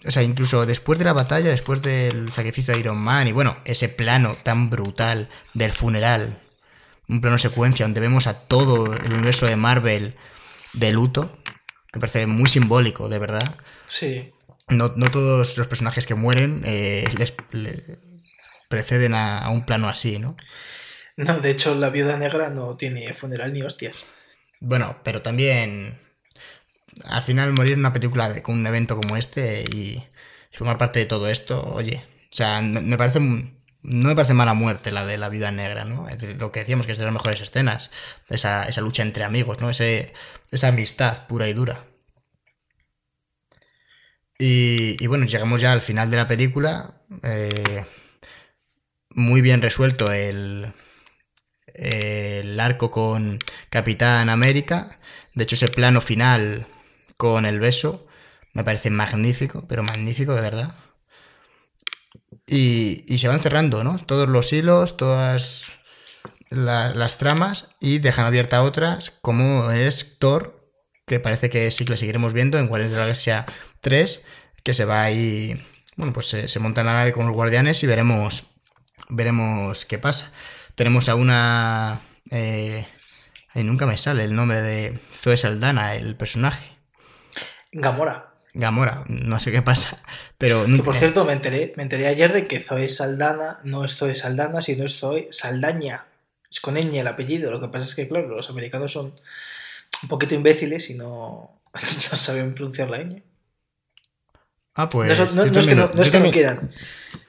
O 0.05 0.11
sea, 0.11 0.23
incluso 0.23 0.65
después 0.65 0.99
de 0.99 1.05
la 1.05 1.13
batalla, 1.13 1.51
después 1.51 1.81
del 1.81 2.33
sacrificio 2.33 2.73
de 2.73 2.81
Iron 2.81 2.97
Man 2.97 3.29
y 3.29 3.31
bueno, 3.31 3.55
ese 3.63 3.87
plano 3.87 4.35
tan 4.43 4.69
brutal 4.69 5.29
del 5.53 5.71
funeral 5.71 6.41
un 7.07 7.21
plano 7.21 7.37
secuencia 7.37 7.85
donde 7.85 8.01
vemos 8.01 8.27
a 8.27 8.41
todo 8.41 8.93
el 8.93 9.13
universo 9.13 9.45
de 9.45 9.55
Marvel 9.55 10.17
de 10.73 10.91
luto, 10.91 11.31
que 11.93 11.99
parece 12.01 12.27
muy 12.27 12.49
simbólico, 12.49 13.07
de 13.07 13.19
verdad. 13.19 13.55
Sí. 13.85 14.33
No, 14.69 14.91
todos 15.11 15.57
los 15.57 15.67
personajes 15.67 16.07
que 16.07 16.15
mueren 16.15 16.63
eh, 16.65 17.05
les, 17.17 17.33
preceden 18.69 19.13
a, 19.13 19.49
un 19.49 19.65
plano 19.65 19.89
así, 19.89 20.19
¿no? 20.19 20.37
No, 21.15 21.39
de 21.39 21.51
hecho 21.51 21.75
la 21.75 21.89
viuda 21.89 22.17
negra 22.17 22.49
no 22.49 22.75
tiene 22.75 23.13
funeral 23.13 23.53
ni 23.53 23.61
hostias. 23.61 24.05
Bueno, 24.59 24.97
pero 25.03 25.21
también 25.21 25.99
al 27.05 27.21
final 27.21 27.53
morir 27.53 27.73
en 27.73 27.79
una 27.79 27.93
película 27.93 28.41
con 28.41 28.59
un 28.59 28.67
evento 28.67 28.95
como 28.95 29.17
este 29.17 29.63
y 29.63 30.03
formar 30.51 30.77
parte 30.77 30.99
de 30.99 31.05
todo 31.05 31.29
esto, 31.29 31.61
oye, 31.61 32.03
o 32.31 32.35
sea, 32.35 32.61
me 32.61 32.97
parece 32.97 33.19
no 33.83 34.07
me 34.09 34.15
parece 34.15 34.33
mala 34.33 34.53
muerte 34.53 34.91
la 34.91 35.05
de 35.05 35.17
la 35.17 35.29
vida 35.29 35.51
negra, 35.51 35.83
¿no? 35.83 36.07
Lo 36.37 36.51
que 36.51 36.61
decíamos 36.61 36.85
que 36.85 36.93
es 36.93 36.97
de 36.97 37.03
las 37.03 37.13
mejores 37.13 37.41
escenas, 37.41 37.91
esa, 38.29 38.63
esa 38.63 38.81
lucha 38.81 39.03
entre 39.03 39.25
amigos, 39.25 39.59
¿no? 39.59 39.69
Ese, 39.69 40.13
esa 40.51 40.69
amistad 40.69 41.27
pura 41.27 41.49
y 41.49 41.53
dura. 41.53 41.85
Y, 44.37 45.05
bueno, 45.07 45.25
llegamos 45.25 45.61
ya 45.61 45.71
al 45.71 45.81
final 45.81 46.11
de 46.11 46.17
la 46.17 46.27
película. 46.27 47.01
Eh, 47.23 47.85
muy 49.09 49.41
bien 49.41 49.61
resuelto 49.61 50.11
el, 50.11 50.73
el 51.73 52.59
arco 52.59 52.91
con 52.91 53.39
Capitán 53.69 54.29
América. 54.29 54.99
De 55.33 55.43
hecho, 55.43 55.55
ese 55.55 55.69
plano 55.69 56.01
final 56.01 56.67
con 57.17 57.45
el 57.45 57.59
beso 57.59 58.07
me 58.53 58.63
parece 58.63 58.89
magnífico, 58.89 59.65
pero 59.67 59.83
magnífico 59.83 60.33
de 60.35 60.41
verdad. 60.41 60.75
Y, 62.45 63.17
se 63.17 63.27
van 63.27 63.39
cerrando, 63.39 63.83
¿no? 63.83 63.97
Todos 63.97 64.29
los 64.29 64.51
hilos, 64.53 64.97
todas 64.97 65.71
las 66.49 67.17
tramas 67.17 67.75
y 67.79 67.97
dejan 67.97 68.25
abierta 68.25 68.63
otras, 68.63 69.11
como 69.21 69.71
es 69.71 70.19
Thor, 70.19 70.69
que 71.07 71.19
parece 71.19 71.49
que 71.49 71.71
sí 71.71 71.83
que 71.83 71.91
la 71.91 71.97
seguiremos 71.97 72.33
viendo 72.33 72.59
en 72.59 72.67
Guardianes 72.67 72.91
de 72.91 72.97
la 72.97 73.05
Galaxia 73.05 73.45
3, 73.83 74.25
que 74.63 74.73
se 74.73 74.85
va 74.85 75.03
ahí, 75.03 75.61
bueno, 75.97 76.13
pues 76.13 76.27
se, 76.27 76.59
monta 76.59 76.81
en 76.81 76.87
la 76.87 76.93
nave 76.93 77.11
con 77.11 77.27
los 77.27 77.35
guardianes 77.35 77.83
y 77.83 77.87
veremos, 77.87 78.45
veremos 79.09 79.85
qué 79.85 79.99
pasa. 79.99 80.31
Tenemos 80.75 81.09
a 81.09 81.15
una... 81.15 82.01
Eh, 82.31 82.87
nunca 83.55 83.85
me 83.85 83.97
sale 83.97 84.23
el 84.23 84.35
nombre 84.35 84.61
de 84.61 84.99
Zoe 85.11 85.37
Saldana, 85.37 85.95
el 85.95 86.15
personaje. 86.15 86.71
Gamora. 87.73 88.33
Gamora, 88.53 89.03
no 89.07 89.39
sé 89.39 89.51
qué 89.51 89.61
pasa. 89.61 90.01
Pero 90.37 90.65
por 90.83 90.95
cierto, 90.95 91.25
me 91.25 91.33
enteré, 91.33 91.73
me 91.75 91.83
enteré 91.83 92.07
ayer 92.07 92.31
de 92.31 92.47
que 92.47 92.61
Zoe 92.61 92.87
Saldana 92.87 93.59
no 93.63 93.83
es 93.83 93.95
Zoe 93.95 94.15
Saldana, 94.15 94.61
sino 94.61 94.85
es 94.85 94.97
Zoe 94.97 95.27
Saldaña. 95.31 96.05
Es 96.49 96.61
con 96.61 96.75
ñ 96.75 96.99
el 96.99 97.07
apellido. 97.07 97.51
Lo 97.51 97.59
que 97.59 97.67
pasa 97.67 97.85
es 97.85 97.95
que, 97.95 98.07
claro, 98.07 98.29
los 98.29 98.49
americanos 98.49 98.93
son 98.93 99.19
un 100.03 100.09
poquito 100.09 100.35
imbéciles 100.35 100.89
y 100.89 100.95
no, 100.95 101.61
no 101.73 102.15
saben 102.15 102.53
pronunciar 102.55 102.89
la 102.89 102.99
ñ. 102.99 103.23
Ah, 104.75 104.89
pues. 104.89 105.17
No, 105.33 105.43
es 105.43 105.65
que, 106.09 106.19
no, 106.19 106.31
quieran. 106.31 106.71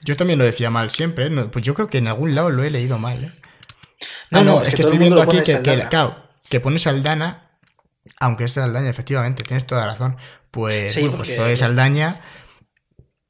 Yo 0.03 0.17
también 0.17 0.39
lo 0.39 0.45
decía 0.45 0.71
mal 0.71 0.91
siempre. 0.91 1.31
pues 1.49 1.65
yo 1.65 1.75
creo 1.75 1.89
que 1.89 1.99
en 1.99 2.09
algún 2.09 2.35
lado 2.35 2.51
lo 2.51 2.65
he 2.65 2.71
leído 2.71 2.99
mal. 2.99 3.25
¿eh? 3.25 3.33
No, 4.31 4.45
no, 4.45 4.63
es, 4.63 4.75
que, 4.75 4.83
estoy 4.83 4.99
viendo 4.99 5.21
aquí 5.21 5.39
que, 5.43 5.61
que, 5.61 5.87
claro, 5.91 6.17
que 6.49 6.61
pone 6.61 6.79
Saldana, 6.79 7.51
aunque 8.21 8.45
es 8.45 8.53
Saldaña, 8.53 8.89
efectivamente, 8.89 9.43
tienes 9.43 9.67
toda 9.67 9.87
la 9.87 9.93
razón. 9.93 10.17
Pues, 10.51 10.99
bueno, 10.99 11.17
pues 11.17 11.35
Zoe 11.35 11.57
Saldaña 11.57 12.21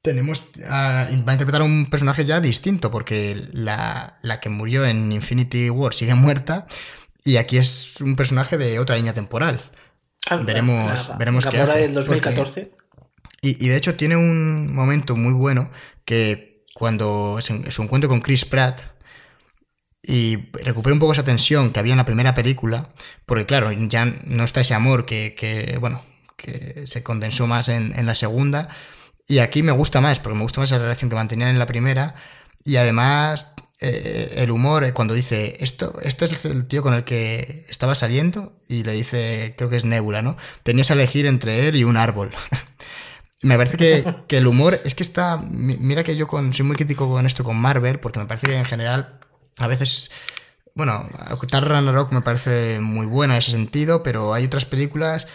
tenemos 0.03 0.45
va 0.62 1.07
a 1.07 1.11
interpretar 1.11 1.62
a 1.62 1.65
un 1.65 1.89
personaje 1.89 2.25
ya 2.25 2.41
distinto, 2.41 2.91
porque 2.91 3.49
la, 3.53 4.19
que 4.41 4.51
murió 4.51 4.85
en 4.85 5.11
Infinity 5.11 5.71
War 5.71 5.95
sigue 5.95 6.15
muerta, 6.15 6.67
y 7.25 7.39
aquí 7.39 7.57
es 7.57 8.01
un 8.01 8.15
personaje 8.15 8.59
de 8.59 8.79
otra 8.79 8.97
línea 8.97 9.15
temporal. 9.15 9.61
veremos 10.45 11.17
veremos 11.19 11.47
qué 11.47 11.59
hace. 11.59 11.79
Del 11.81 11.95
2014. 11.95 12.84
Y, 13.51 13.69
de 13.69 13.77
hecho 13.77 13.95
tiene 13.95 14.17
un 14.17 14.73
momento 14.73 15.17
muy 15.17 15.35
bueno 15.35 15.71
que 16.05 16.65
cuando 16.75 17.39
su 17.41 17.83
encuentro 17.83 18.09
con 18.09 18.21
Chris 18.21 18.45
Pratt, 18.45 18.95
y 20.07 20.37
recupere 20.53 20.93
un 20.93 20.99
poco 20.99 21.13
esa 21.13 21.25
tensión 21.25 21.73
que 21.73 21.81
había 21.81 21.95
en 21.95 21.99
la 21.99 22.05
primera 22.05 22.35
película, 22.35 22.91
porque 23.25 23.47
claro, 23.47 23.73
ya 23.73 24.05
no 24.05 24.45
está 24.45 24.61
ese 24.61 24.75
amor 24.75 25.07
que, 25.07 25.77
bueno, 25.81 26.03
que 26.37 26.83
se 26.87 27.03
condensó 27.03 27.47
más 27.47 27.69
en, 27.69 28.05
la 28.05 28.15
segunda, 28.15 28.69
y 29.27 29.39
aquí 29.39 29.63
me 29.63 29.73
gusta 29.73 30.01
más, 30.01 30.19
porque 30.21 30.37
me 30.37 30.43
gusta 30.43 30.61
más 30.61 30.71
esa 30.71 30.79
relación 30.79 31.09
que 31.09 31.17
mantenían 31.17 31.51
en 31.51 31.59
la 31.59 31.67
primera, 31.67 32.15
y 32.65 32.77
además 32.77 33.55
eh, 33.81 34.35
el 34.37 34.51
humor, 34.51 34.85
eh, 34.85 34.93
cuando 34.93 35.15
dice, 35.15 35.57
esto, 35.61 35.99
este 36.03 36.27
es 36.27 36.45
el 36.45 36.67
tío 36.67 36.83
con 36.83 36.93
el 36.93 37.05
que 37.05 37.65
estaba 37.71 37.95
saliendo, 37.95 38.61
y 38.69 38.83
le 38.83 38.93
dice, 38.93 39.55
creo 39.57 39.71
que 39.71 39.77
es 39.77 39.87
Nebula, 39.87 40.21
¿no? 40.21 40.37
Tenías 40.63 40.89
que 40.89 40.95
elegir 40.95 41.25
entre 41.27 41.69
él 41.69 41.77
y 41.77 41.85
un 41.85 41.97
árbol. 41.97 42.31
me 43.45 43.57
parece 43.57 43.77
que, 43.77 44.15
que, 44.27 44.39
el 44.39 44.47
humor 44.47 44.81
es 44.85 44.95
que 44.95 45.03
está. 45.03 45.37
Mira 45.49 46.03
que 46.03 46.17
yo 46.17 46.27
con, 46.27 46.53
soy 46.53 46.67
muy 46.67 46.77
crítico 46.77 47.09
con 47.09 47.27
esto 47.27 47.45
con 47.45 47.57
Marvel, 47.57 48.01
porque 48.01 48.19
me 48.19 48.27
parece 48.27 48.47
que 48.47 48.57
en 48.57 48.65
general 48.65 49.21
a 49.59 49.67
veces, 49.67 50.11
bueno, 50.75 51.07
Tar 51.51 51.69
Ragnarok 51.69 52.11
me 52.13 52.23
parece 52.23 52.81
muy 52.81 53.07
buena 53.07 53.35
en 53.35 53.39
ese 53.39 53.53
sentido, 53.53 54.03
pero 54.03 54.35
hay 54.35 54.47
otras 54.47 54.65
películas 54.65 55.29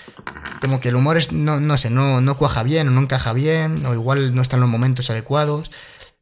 como 0.61 0.79
que 0.79 0.89
el 0.89 0.95
humor 0.95 1.17
es, 1.17 1.31
no, 1.31 1.59
no 1.59 1.77
sé, 1.77 1.89
no, 1.89 2.19
no 2.19 2.37
cuaja 2.37 2.63
bien 2.63 2.87
o 2.89 2.91
no 2.91 3.01
encaja 3.01 3.31
bien, 3.33 3.85
o 3.85 3.93
igual 3.93 4.35
no 4.35 4.41
está 4.41 4.57
en 4.57 4.61
los 4.61 4.69
momentos 4.69 5.09
adecuados. 5.09 5.71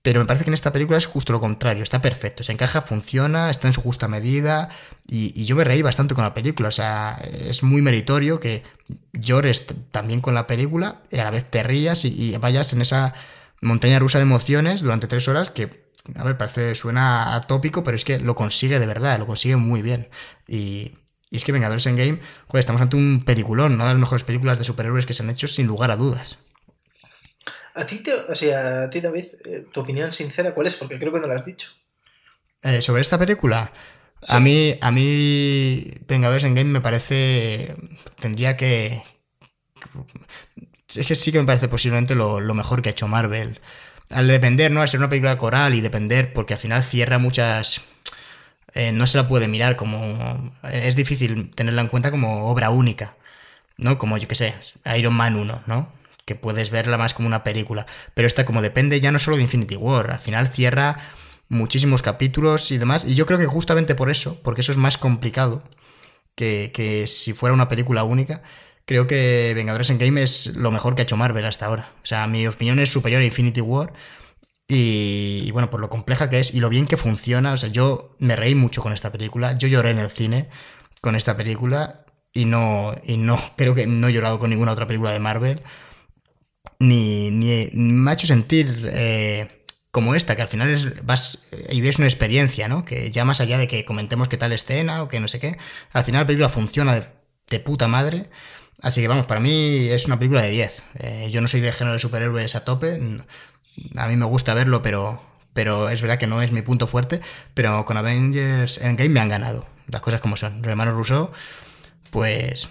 Pero 0.08 0.22
me 0.22 0.26
parece 0.26 0.46
que 0.46 0.52
en 0.52 0.54
esta 0.54 0.72
película 0.72 0.98
es 0.98 1.06
justo 1.06 1.34
lo 1.34 1.42
contrario, 1.42 1.84
está 1.84 2.02
perfecto, 2.02 2.42
se 2.42 2.54
encaja, 2.54 2.82
funciona, 2.82 3.50
está 3.50 3.68
en 3.68 3.74
su 3.74 3.82
justa 3.82 4.08
medida 4.08 4.70
y, 5.06 5.44
yo 5.44 5.58
me 5.58 5.66
reí 5.66 5.82
bastante 5.82 6.16
con 6.16 6.24
la 6.24 6.34
película, 6.34 6.70
o 6.70 6.72
sea, 6.72 7.22
es 7.22 7.62
muy 7.62 7.82
meritorio 7.82 8.40
que 8.40 8.64
llores 9.12 9.66
también 9.92 10.22
con 10.22 10.34
la 10.34 10.48
película 10.48 11.02
y 11.12 11.18
a 11.18 11.26
la 11.26 11.32
vez 11.32 11.52
te 11.52 11.62
rías 11.62 12.06
y, 12.06 12.38
vayas 12.38 12.72
en 12.72 12.80
esa 12.80 13.16
montaña 13.60 14.00
rusa 14.00 14.18
de 14.18 14.22
emociones 14.22 14.82
durante 14.82 15.08
tres 15.08 15.28
horas 15.28 15.50
que 15.50 15.90
a 16.16 16.24
ver, 16.24 16.38
parece, 16.38 16.74
suena 16.76 17.36
atópico, 17.36 17.84
pero 17.84 17.98
es 17.98 18.06
que 18.06 18.18
lo 18.18 18.34
consigue 18.34 18.80
de 18.80 18.88
verdad, 18.88 19.20
lo 19.20 19.28
consigue 19.28 19.58
muy 19.58 19.82
bien. 19.82 20.08
Y, 20.48 20.94
es 21.32 21.44
que 21.44 21.52
Vengadores 21.52 21.86
en 21.86 21.98
Game, 21.98 22.20
joder, 22.48 22.62
estamos 22.62 22.82
ante 22.82 22.96
un 22.96 23.26
peliculón, 23.26 23.74
una 23.74 23.84
de 23.84 23.92
las 23.92 24.00
mejores 24.00 24.24
películas 24.24 24.58
de 24.58 24.64
superhéroes 24.64 25.06
que 25.06 25.14
se 25.14 25.24
han 25.24 25.30
hecho 25.30 25.50
sin 25.50 25.68
lugar 25.68 25.92
a 25.92 25.98
dudas. 25.98 26.38
A 27.78 27.86
ti, 27.86 28.04
o 28.28 28.36
sea, 28.36 28.84
a 28.84 28.90
ti 28.90 29.02
David, 29.02 29.26
eh, 29.46 29.66
tu 29.72 29.82
opinión 29.82 30.12
sincera, 30.12 30.54
¿cuál 30.54 30.68
es? 30.68 30.76
Porque 30.76 30.98
creo 30.98 31.14
que 31.14 31.20
no 31.20 31.28
lo 31.28 31.34
has 31.38 31.46
dicho. 31.46 31.70
Eh, 32.64 32.82
sobre 32.82 33.02
esta 33.02 33.20
película, 33.20 33.72
a 34.28 34.40
mí, 34.40 34.76
a 34.82 34.92
mí 34.92 35.94
Vengadores 36.08 36.44
en 36.44 36.56
Game 36.56 36.72
me 36.72 36.82
parece, 36.82 37.76
tendría 38.20 38.58
que, 38.58 39.04
es 40.96 41.06
que 41.06 41.16
sí 41.16 41.32
que 41.32 41.40
me 41.40 41.46
parece 41.46 41.68
posiblemente 41.68 42.16
lo, 42.16 42.40
lo 42.40 42.54
mejor 42.56 42.82
que 42.82 42.90
ha 42.90 42.92
hecho 42.94 43.08
Marvel 43.08 43.62
al 44.10 44.28
depender, 44.28 44.72
¿no? 44.72 44.82
Al 44.82 44.90
ser 44.90 45.00
una 45.00 45.10
película 45.10 45.38
coral 45.38 45.74
y 45.76 45.82
depender, 45.82 46.34
porque 46.34 46.54
al 46.54 46.60
final 46.60 46.84
cierra 46.84 47.18
muchas... 47.18 47.82
Eh, 48.74 48.92
no 48.92 49.08
se 49.08 49.18
la 49.18 49.28
puede 49.28 49.48
mirar 49.48 49.76
como... 49.76 50.54
Es 50.64 50.96
difícil 50.96 51.52
tenerla 51.56 51.82
en 51.82 51.88
cuenta 51.88 52.12
como 52.12 52.50
obra 52.50 52.70
única, 52.70 53.16
¿no? 53.78 53.98
Como 53.98 54.18
yo 54.18 54.28
que 54.28 54.36
sé, 54.36 54.54
Iron 54.98 55.14
Man 55.14 55.36
1, 55.36 55.64
¿no? 55.68 55.92
Que 56.28 56.36
puedes 56.36 56.70
verla 56.70 57.00
más 57.00 57.16
como 57.16 57.28
una 57.28 57.44
película. 57.44 57.88
Pero 58.14 58.28
esta 58.28 58.46
como 58.46 58.62
depende 58.62 59.02
ya 59.02 59.12
no 59.12 59.18
solo 59.18 59.38
de 59.38 59.44
Infinity 59.44 59.78
War, 59.78 60.12
al 60.12 60.20
final 60.20 60.48
cierra 60.48 61.00
muchísimos 61.50 62.04
capítulos 62.04 62.70
y 62.72 62.78
demás. 62.78 63.06
Y 63.06 63.16
yo 63.16 63.26
creo 63.26 63.40
que 63.40 63.48
justamente 63.48 63.96
por 63.96 64.12
eso, 64.12 64.40
porque 64.44 64.62
eso 64.62 64.72
es 64.72 64.78
más 64.78 65.00
complicado 65.00 65.64
que, 66.36 66.72
que 66.72 67.08
si 67.08 67.34
fuera 67.34 67.56
una 67.56 67.68
película 67.68 68.04
única, 68.04 68.44
creo 68.88 69.06
que 69.06 69.54
Vengadores 69.56 69.90
en 69.90 70.00
Game 70.00 70.24
es 70.24 70.56
lo 70.56 70.72
mejor 70.72 70.96
que 70.96 71.02
ha 71.02 71.04
hecho 71.04 71.18
Marvel 71.18 71.46
hasta 71.46 71.68
ahora. 71.68 71.92
O 72.04 72.06
sea, 72.06 72.26
mi 72.28 72.48
opinión 72.48 72.80
es 72.80 72.90
superior 72.90 73.22
a 73.22 73.26
Infinity 73.26 73.62
War. 73.62 73.94
Y, 74.70 75.52
bueno, 75.52 75.70
por 75.70 75.80
lo 75.80 75.90
compleja 75.90 76.30
que 76.30 76.40
es 76.40 76.54
y 76.54 76.60
lo 76.60 76.70
bien 76.70 76.88
que 76.88 76.98
funciona. 76.98 77.54
O 77.54 77.58
sea, 77.58 77.70
yo 77.70 78.16
me 78.20 78.36
reí 78.36 78.56
mucho 78.56 78.82
con 78.82 78.94
esta 78.94 79.12
película. 79.12 79.58
Yo 79.58 79.68
lloré 79.68 79.92
en 79.92 80.00
el 80.00 80.10
cine 80.10 80.50
con 81.02 81.16
esta 81.16 81.38
película. 81.38 82.06
Y 82.34 82.46
no, 82.46 82.96
y 83.06 83.18
no, 83.18 83.40
creo 83.58 83.76
que 83.76 83.88
no 83.88 84.08
he 84.08 84.14
llorado 84.14 84.40
con 84.40 84.50
ninguna 84.50 84.72
otra 84.72 84.88
película 84.88 85.12
de 85.12 85.20
Marvel. 85.20 85.62
Ni, 86.80 87.32
ni 87.32 87.70
me 87.74 88.12
ha 88.12 88.14
hecho 88.14 88.28
sentir 88.28 88.90
eh, 88.94 89.58
como 89.92 90.14
esta, 90.14 90.36
que 90.36 90.44
al 90.44 90.48
final 90.48 90.70
es, 90.70 91.04
vas 91.06 91.40
y 91.72 91.82
ves 91.82 91.98
una 91.98 92.08
experiencia, 92.08 92.68
¿no? 92.68 92.86
Que 92.86 93.10
ya 93.10 93.26
más 93.26 93.42
allá 93.42 93.58
de 93.58 93.68
que 93.68 93.84
comentemos 93.84 94.28
qué 94.28 94.38
tal 94.38 94.52
escena 94.52 95.02
o 95.02 95.08
que 95.08 95.20
no 95.20 95.28
sé 95.28 95.40
qué, 95.40 95.58
al 95.92 96.04
final 96.04 96.22
la 96.22 96.28
película 96.28 96.50
funciona 96.50 96.94
de, 97.50 97.60
puta 97.60 97.88
madre. 97.88 98.30
Así 98.84 99.02
que 99.02 99.08
vamos, 99.08 99.26
para 99.26 99.40
mí 99.40 99.88
es 99.90 100.06
una 100.06 100.20
película 100.20 100.44
de 100.44 100.52
10. 100.52 100.84
Eh, 101.00 101.30
yo 101.32 101.42
no 101.42 101.48
soy 101.48 101.62
de 101.62 101.72
género 101.72 101.94
de 101.94 102.00
superhéroes 102.00 102.56
a 102.56 102.64
tope. 102.64 103.02
A 103.96 104.08
mí 104.08 104.16
me 104.16 104.26
gusta 104.26 104.54
verlo, 104.54 104.84
pero, 104.84 105.20
pero 105.54 105.90
es 105.90 106.02
verdad 106.04 106.20
que 106.20 106.28
no 106.28 106.44
es 106.44 106.52
mi 106.52 106.62
punto 106.62 106.86
fuerte. 106.86 107.20
Pero 107.56 107.84
con 107.86 107.98
Avengers 107.98 108.78
Endgame 108.78 109.10
me 109.10 109.20
han 109.20 109.30
ganado. 109.30 109.66
Las 109.88 110.02
cosas 110.02 110.20
como 110.22 110.38
son. 110.38 110.58
Los 110.62 110.68
hermanos 110.68 110.94
Russo, 110.94 111.32
pues. 112.12 112.70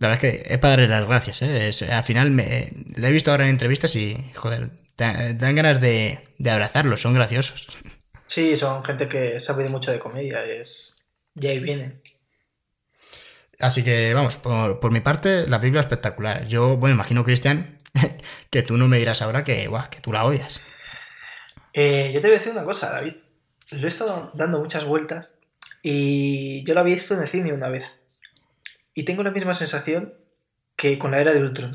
La 0.00 0.08
verdad 0.08 0.24
es 0.24 0.32
que 0.32 0.54
es 0.54 0.58
para 0.58 0.72
darle 0.72 0.88
las 0.88 1.06
gracias. 1.06 1.42
¿eh? 1.42 1.70
al 1.92 2.04
final 2.04 2.30
me, 2.30 2.72
le 2.96 3.08
he 3.08 3.12
visto 3.12 3.30
ahora 3.30 3.44
en 3.44 3.50
entrevistas 3.50 3.94
y, 3.96 4.16
joder, 4.34 4.70
dan 4.96 5.54
ganas 5.54 5.80
de, 5.80 6.18
de 6.38 6.50
abrazarlos. 6.50 7.02
Son 7.02 7.14
graciosos. 7.14 7.68
Sí, 8.24 8.56
son 8.56 8.82
gente 8.82 9.08
que 9.08 9.40
sabe 9.40 9.68
mucho 9.68 9.92
de 9.92 9.98
comedia. 9.98 10.42
Es, 10.44 10.94
y 11.34 11.46
ahí 11.46 11.60
vienen. 11.60 12.02
Así 13.58 13.84
que 13.84 14.14
vamos, 14.14 14.38
por, 14.38 14.90
mi 14.90 15.00
parte, 15.00 15.46
la 15.46 15.60
película 15.60 15.80
es 15.80 15.86
espectacular. 15.86 16.46
Yo, 16.46 16.78
bueno, 16.78 16.94
imagino, 16.94 17.22
Cristian, 17.22 17.76
que 18.50 18.62
tú 18.62 18.78
no 18.78 18.88
me 18.88 18.98
dirás 18.98 19.20
ahora 19.20 19.44
que, 19.44 19.70
que 19.90 20.00
tú 20.00 20.14
la 20.14 20.24
odias. 20.24 20.62
Eh, 21.74 22.10
yo 22.14 22.20
te 22.20 22.28
voy 22.28 22.36
a 22.36 22.38
decir 22.38 22.52
una 22.52 22.64
cosa, 22.64 22.90
David. 22.90 23.16
Lo 23.72 23.84
he 23.84 23.88
estado 23.88 24.32
dando 24.34 24.60
muchas 24.60 24.84
vueltas 24.86 25.36
y 25.82 26.64
yo 26.64 26.72
la 26.72 26.80
había 26.80 26.94
visto 26.94 27.14
en 27.14 27.20
el 27.20 27.28
cine 27.28 27.52
una 27.52 27.68
vez. 27.68 27.99
Y 28.94 29.04
tengo 29.04 29.22
la 29.22 29.30
misma 29.30 29.54
sensación 29.54 30.14
que 30.76 30.98
con 30.98 31.10
la 31.10 31.20
era 31.20 31.32
de 31.32 31.40
Ultron. 31.40 31.70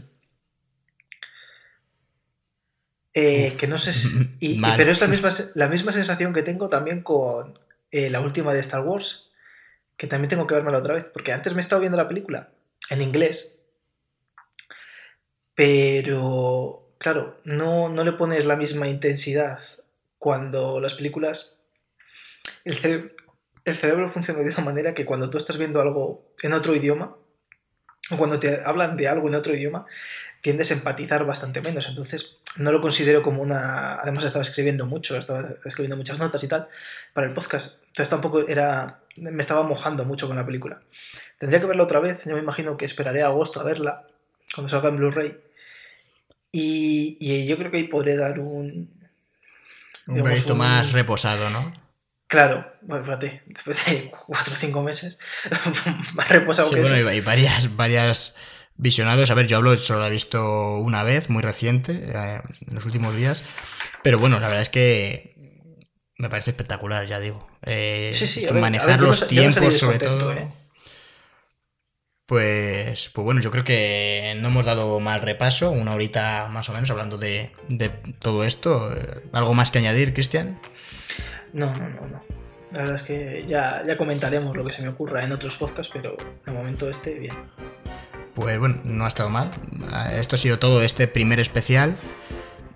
Eh, 3.13 3.55
que 3.57 3.67
no 3.67 3.77
sé 3.77 3.93
si. 3.93 4.59
pero 4.77 4.91
es 4.91 4.99
la 4.99 5.07
misma, 5.07 5.29
la 5.55 5.69
misma 5.69 5.93
sensación 5.93 6.33
que 6.33 6.43
tengo 6.43 6.69
también 6.69 7.01
con 7.01 7.53
eh, 7.91 8.09
la 8.09 8.19
última 8.19 8.53
de 8.53 8.59
Star 8.59 8.81
Wars 8.81 9.25
que 9.97 10.07
también 10.07 10.29
tengo 10.29 10.47
que 10.47 10.55
vermela 10.55 10.79
otra 10.79 10.93
vez, 10.93 11.05
porque 11.05 11.31
antes 11.31 11.53
me 11.53 11.59
he 11.59 11.61
estado 11.61 11.81
viendo 11.81 11.97
la 11.97 12.07
película 12.07 12.49
en 12.89 13.01
inglés, 13.01 13.61
pero 15.53 16.95
claro, 16.97 17.39
no, 17.45 17.89
no 17.89 18.03
le 18.03 18.11
pones 18.11 18.45
la 18.45 18.57
misma 18.57 18.87
intensidad 18.87 19.59
cuando 20.19 20.79
las 20.79 20.95
películas... 20.95 21.59
El, 22.65 23.15
el 23.65 23.75
cerebro 23.75 24.09
funciona 24.09 24.39
de 24.41 24.49
esa 24.49 24.61
manera 24.61 24.93
que 24.93 25.05
cuando 25.05 25.29
tú 25.29 25.37
estás 25.37 25.57
viendo 25.57 25.81
algo 25.81 26.23
en 26.41 26.53
otro 26.53 26.75
idioma, 26.75 27.15
o 28.11 28.17
cuando 28.17 28.39
te 28.39 28.61
hablan 28.63 28.97
de 28.97 29.07
algo 29.07 29.27
en 29.27 29.35
otro 29.35 29.53
idioma, 29.53 29.85
tiendes 30.41 30.71
a 30.71 30.75
empatizar 30.75 31.25
bastante 31.25 31.61
menos. 31.61 31.87
Entonces, 31.89 32.37
no 32.57 32.71
lo 32.71 32.79
considero 32.79 33.23
como 33.23 33.41
una. 33.41 33.95
Además, 33.95 34.23
estaba 34.23 34.43
escribiendo 34.43 34.85
mucho, 34.85 35.17
estaba 35.17 35.55
escribiendo 35.65 35.97
muchas 35.97 36.19
notas 36.19 36.43
y 36.43 36.47
tal 36.47 36.69
para 37.13 37.27
el 37.27 37.33
podcast. 37.33 37.83
Entonces, 37.87 38.09
tampoco 38.09 38.47
era 38.47 39.01
me 39.17 39.41
estaba 39.41 39.63
mojando 39.63 40.05
mucho 40.05 40.27
con 40.27 40.35
la 40.35 40.45
película. 40.45 40.81
Tendría 41.37 41.59
que 41.59 41.67
verla 41.67 41.83
otra 41.83 41.99
vez, 41.99 42.25
yo 42.25 42.33
me 42.33 42.41
imagino 42.41 42.77
que 42.77 42.85
esperaré 42.85 43.23
a 43.23 43.27
agosto 43.27 43.59
a 43.59 43.63
verla, 43.63 44.05
cuando 44.53 44.69
salga 44.69 44.89
en 44.89 44.97
Blu-ray. 44.97 45.37
Y, 46.51 47.45
yo 47.45 47.57
creo 47.57 47.71
que 47.71 47.77
ahí 47.77 47.87
podré 47.87 48.15
dar 48.15 48.39
un... 48.39 48.93
Un 50.07 50.21
proyecto 50.21 50.55
más 50.55 50.91
reposado, 50.91 51.49
¿no? 51.49 51.73
Claro, 52.27 52.65
bueno, 52.81 53.03
fíjate, 53.03 53.43
después 53.45 53.85
de 53.85 54.11
cuatro 54.11 54.53
o 54.53 54.57
cinco 54.57 54.81
meses, 54.81 55.19
más 56.15 56.29
reposado 56.29 56.69
sí, 56.69 56.79
bueno, 56.79 57.09
hay 57.09 57.21
varias, 57.21 57.75
varias 57.75 58.37
visionados. 58.77 59.29
A 59.29 59.35
ver, 59.35 59.47
yo 59.47 59.57
hablo, 59.57 59.75
solo 59.77 60.01
la 60.01 60.07
he 60.07 60.11
visto 60.11 60.77
una 60.77 61.03
vez, 61.03 61.29
muy 61.29 61.43
reciente, 61.43 61.93
eh, 61.93 62.41
en 62.67 62.73
los 62.73 62.85
últimos 62.85 63.15
días. 63.15 63.43
Pero 64.03 64.17
bueno, 64.17 64.39
la 64.39 64.47
verdad 64.47 64.61
es 64.61 64.69
que 64.69 65.35
me 66.17 66.29
parece 66.29 66.51
espectacular, 66.51 67.05
ya 67.07 67.19
digo. 67.19 67.47
Eh, 67.63 68.11
manejar 68.53 69.01
los 69.01 69.27
tiempos, 69.27 69.77
sobre 69.77 69.99
todo. 69.99 70.33
¿eh? 70.33 70.47
Pues, 72.25 73.09
pues 73.13 73.23
bueno, 73.23 73.39
yo 73.39 73.51
creo 73.51 73.63
que 73.63 74.35
no 74.41 74.47
hemos 74.47 74.65
dado 74.65 74.99
mal 74.99 75.21
repaso, 75.21 75.71
una 75.71 75.93
horita 75.93 76.49
más 76.51 76.69
o 76.69 76.73
menos 76.73 76.89
hablando 76.89 77.17
de, 77.17 77.51
todo 78.19 78.43
esto. 78.43 78.91
¿Algo 79.31 79.53
más 79.53 79.71
que 79.71 79.79
añadir, 79.79 80.13
Cristian? 80.13 80.59
No, 81.55 81.73
no, 81.73 81.89
no, 81.89 82.07
no. 82.07 82.21
La 82.73 82.79
verdad 82.79 82.95
es 82.95 83.03
que 83.03 83.45
ya, 83.47 83.81
ya 83.87 83.95
comentaremos 83.95 84.55
lo 84.55 84.65
que 84.65 84.73
se 84.73 84.81
me 84.81 84.89
ocurra 84.89 85.23
en 85.23 85.31
otros 85.31 85.55
podcasts, 85.55 85.89
pero 85.93 86.17
de 86.45 86.51
momento 86.51 86.89
este, 86.89 87.13
bien. 87.13 87.33
Pues 88.33 88.59
bueno, 88.59 88.81
no 88.83 89.05
ha 89.05 89.07
estado 89.07 89.29
mal. 89.29 89.49
Esto 90.13 90.35
ha 90.35 90.37
sido 90.37 90.59
todo 90.59 90.83
este 90.83 91.07
primer 91.07 91.39
especial. 91.39 91.97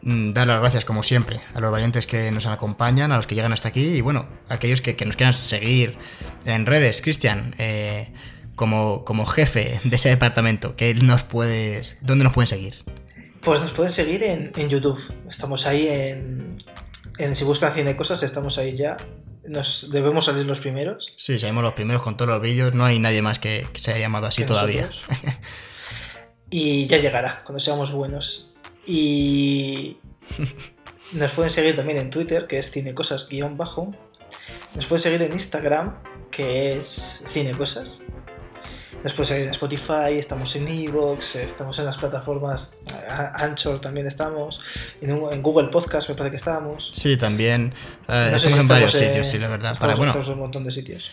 Mm, 0.01 0.31
dar 0.31 0.47
las 0.47 0.61
gracias 0.61 0.85
como 0.85 1.03
siempre 1.03 1.41
a 1.53 1.59
los 1.59 1.69
valientes 1.69 2.07
que 2.07 2.31
nos 2.31 2.45
acompañan, 2.45 3.11
a 3.11 3.17
los 3.17 3.27
que 3.27 3.35
llegan 3.35 3.51
hasta 3.51 3.67
aquí 3.67 3.83
y 3.83 4.01
bueno, 4.01 4.29
a 4.47 4.53
aquellos 4.53 4.79
que, 4.79 4.95
nos 5.05 5.17
quieran 5.17 5.33
seguir 5.33 5.97
en 6.45 6.65
redes. 6.65 7.01
Cristian, 7.01 7.53
eh, 7.57 8.13
como, 8.55 9.03
como 9.03 9.25
jefe 9.25 9.81
de 9.83 9.95
ese 9.97 10.07
departamento, 10.07 10.77
¿qué 10.77 10.93
nos 10.93 11.23
puedes, 11.23 11.97
¿dónde 11.99 12.23
nos 12.23 12.31
pueden 12.31 12.47
seguir? 12.47 12.75
Pues 13.41 13.61
nos 13.61 13.71
pueden 13.71 13.91
seguir 13.91 14.23
en, 14.23 14.51
YouTube. 14.69 15.01
Estamos 15.29 15.65
ahí 15.65 15.87
en, 15.87 16.57
en 17.19 17.35
Si 17.35 17.43
Buscan 17.43 17.73
Cine 17.73 17.95
Cosas, 17.95 18.23
estamos 18.23 18.57
ahí 18.57 18.75
ya. 18.75 18.97
nos 19.45 19.91
debemos 19.91 20.25
salir 20.25 20.45
los 20.45 20.61
primeros. 20.61 21.13
Sí, 21.17 21.37
salimos 21.37 21.63
los 21.63 21.73
primeros 21.73 22.01
con 22.01 22.17
todos 22.17 22.29
los 22.29 22.41
vídeos. 22.41 22.73
No 22.73 22.85
hay 22.85 22.97
nadie 22.99 23.21
más 23.21 23.39
que, 23.39 23.67
que 23.71 23.79
se 23.79 23.91
haya 23.91 24.01
llamado 24.01 24.25
así 24.27 24.45
todavía. 24.45 24.89
y 26.49 26.87
ya 26.87 26.97
llegará, 26.97 27.43
cuando 27.43 27.59
seamos 27.59 27.91
buenos. 27.91 28.53
Y 28.85 29.97
nos 31.11 31.31
pueden 31.33 31.51
seguir 31.51 31.75
también 31.75 31.99
en 31.99 32.09
Twitter, 32.09 32.47
que 32.47 32.57
es 32.57 32.71
cinecosas-bajo. 32.71 33.93
Nos 34.75 34.85
pueden 34.85 35.03
seguir 35.03 35.21
en 35.21 35.33
Instagram, 35.33 36.01
que 36.31 36.77
es 36.77 37.25
cinecosas. 37.27 38.01
Seguir 39.23 39.43
en 39.45 39.49
Spotify, 39.51 40.17
estamos 40.17 40.55
en 40.55 40.67
Evox, 40.67 41.35
estamos 41.37 41.77
en 41.79 41.85
las 41.85 41.97
plataformas 41.97 42.75
Anchor 43.35 43.79
también 43.79 44.07
estamos, 44.07 44.59
en, 45.01 45.11
un- 45.11 45.31
en 45.33 45.41
Google 45.41 45.67
Podcast 45.69 46.09
me 46.09 46.15
parece 46.15 46.31
que 46.31 46.35
estamos. 46.37 46.91
Sí, 46.93 47.15
también. 47.17 47.73
eh, 48.07 48.27
No 48.31 48.35
estamos 48.35 48.41
si 48.55 48.59
en 48.59 48.67
varios 48.67 48.91
sitios, 48.93 49.27
sí, 49.27 49.37
la 49.37 49.47
verdad. 49.47 49.77
Para, 49.79 49.95
bueno, 49.95 50.13
en 50.13 50.31
un 50.33 50.39
montón 50.39 50.63
de 50.63 50.71
sitios. 50.71 51.11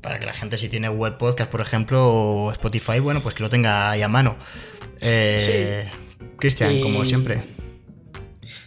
para 0.00 0.18
que 0.18 0.26
la 0.26 0.32
gente 0.32 0.56
si 0.58 0.68
tiene 0.68 0.88
web 0.88 1.16
podcast, 1.18 1.50
por 1.50 1.60
ejemplo, 1.60 2.04
o 2.06 2.50
Spotify, 2.52 2.98
bueno, 3.00 3.20
pues 3.22 3.34
que 3.34 3.42
lo 3.42 3.50
tenga 3.50 3.90
ahí 3.90 4.02
a 4.02 4.08
mano. 4.08 4.36
Eh, 5.00 5.90
Cristian, 6.38 6.72
Y- 6.72 6.82
como 6.82 7.04
siempre. 7.04 7.44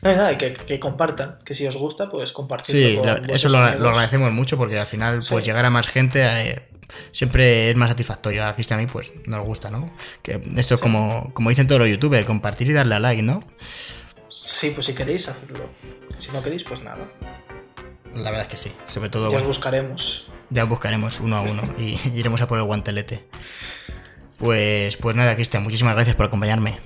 No 0.02 0.10
hay 0.10 0.15
nada, 0.15 0.38
que, 0.38 0.53
que 0.53 0.80
compartan, 0.80 1.38
que 1.45 1.53
si 1.53 1.65
os 1.68 1.76
gusta, 1.77 2.10
pues 2.10 2.31
compartir. 2.31 2.76
Sí, 2.76 2.99
la- 3.03 3.22
eso 3.34 3.49
lo, 3.49 3.60
lo 3.80 3.89
agradecemos 3.89 4.31
mucho 4.31 4.57
porque 4.57 4.80
al 4.80 4.88
final, 4.88 5.18
pues 5.30 5.43
Sí. 5.43 5.49
llegar 5.49 5.65
a 5.65 5.69
más 5.69 5.88
gente 5.88 6.22
eh, 6.23 6.68
siempre 7.11 7.69
es 7.69 7.76
más 7.76 7.89
satisfactorio. 7.89 8.45
A 8.45 8.53
Cristian 8.53 8.80
y 8.80 8.84
a 8.84 8.85
mí, 8.85 8.91
pues 8.91 9.11
nos 9.26 9.45
gusta, 9.45 9.69
¿no? 9.69 9.91
Que 10.22 10.41
esto 10.57 10.76
es 10.76 10.81
como, 10.81 11.34
como 11.34 11.49
dicen 11.49 11.68
todos 11.68 11.80
los 11.80 11.89
youtubers, 11.89 12.26
compartir 12.26 12.69
y 12.69 12.73
darle 12.73 12.95
a 12.95 12.99
like, 12.99 13.22
¿no? 13.22 13.43
Sí, 14.30 14.72
pues 14.72 14.85
si 14.85 14.93
queréis, 14.95 15.27
hacedlo. 15.27 15.69
Si 16.19 16.31
no 16.31 16.41
queréis, 16.41 16.63
pues 16.63 16.84
nada. 16.84 17.09
La 18.13 18.31
verdad 18.31 18.41
es 18.43 18.47
que 18.47 18.57
sí. 18.57 18.72
Sobre 18.88 19.09
todo, 19.09 19.26
Ya 19.30 19.34
bueno, 19.35 19.47
buscaremos. 19.47 20.27
ya 20.49 20.63
buscaremos 20.65 21.19
uno 21.19 21.38
a 21.38 21.41
uno 21.41 21.63
y 21.77 21.99
iremos 22.15 22.41
a 22.41 22.47
por 22.47 22.57
el 22.57 22.65
guantelete. 22.65 23.27
Pues, 24.38 24.97
pues 24.97 25.15
nada, 25.15 25.35
Cristian, 25.35 25.63
muchísimas 25.63 25.93
gracias 25.93 26.15
por 26.15 26.26
acompañarme 26.26 26.80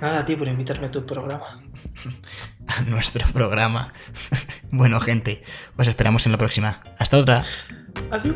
Nada, 0.00 0.18
a 0.18 0.24
ti 0.24 0.34
por 0.34 0.48
invitarme 0.48 0.88
a 0.88 0.90
tu 0.90 1.06
programa. 1.06 1.62
a 2.66 2.80
nuestro 2.82 3.24
programa. 3.32 3.92
bueno, 4.72 5.00
gente, 5.00 5.42
os 5.76 5.86
esperamos 5.86 6.26
en 6.26 6.32
la 6.32 6.38
próxima. 6.38 6.82
Hasta 6.98 7.18
otra. 7.18 7.44
Adiós. 8.10 8.34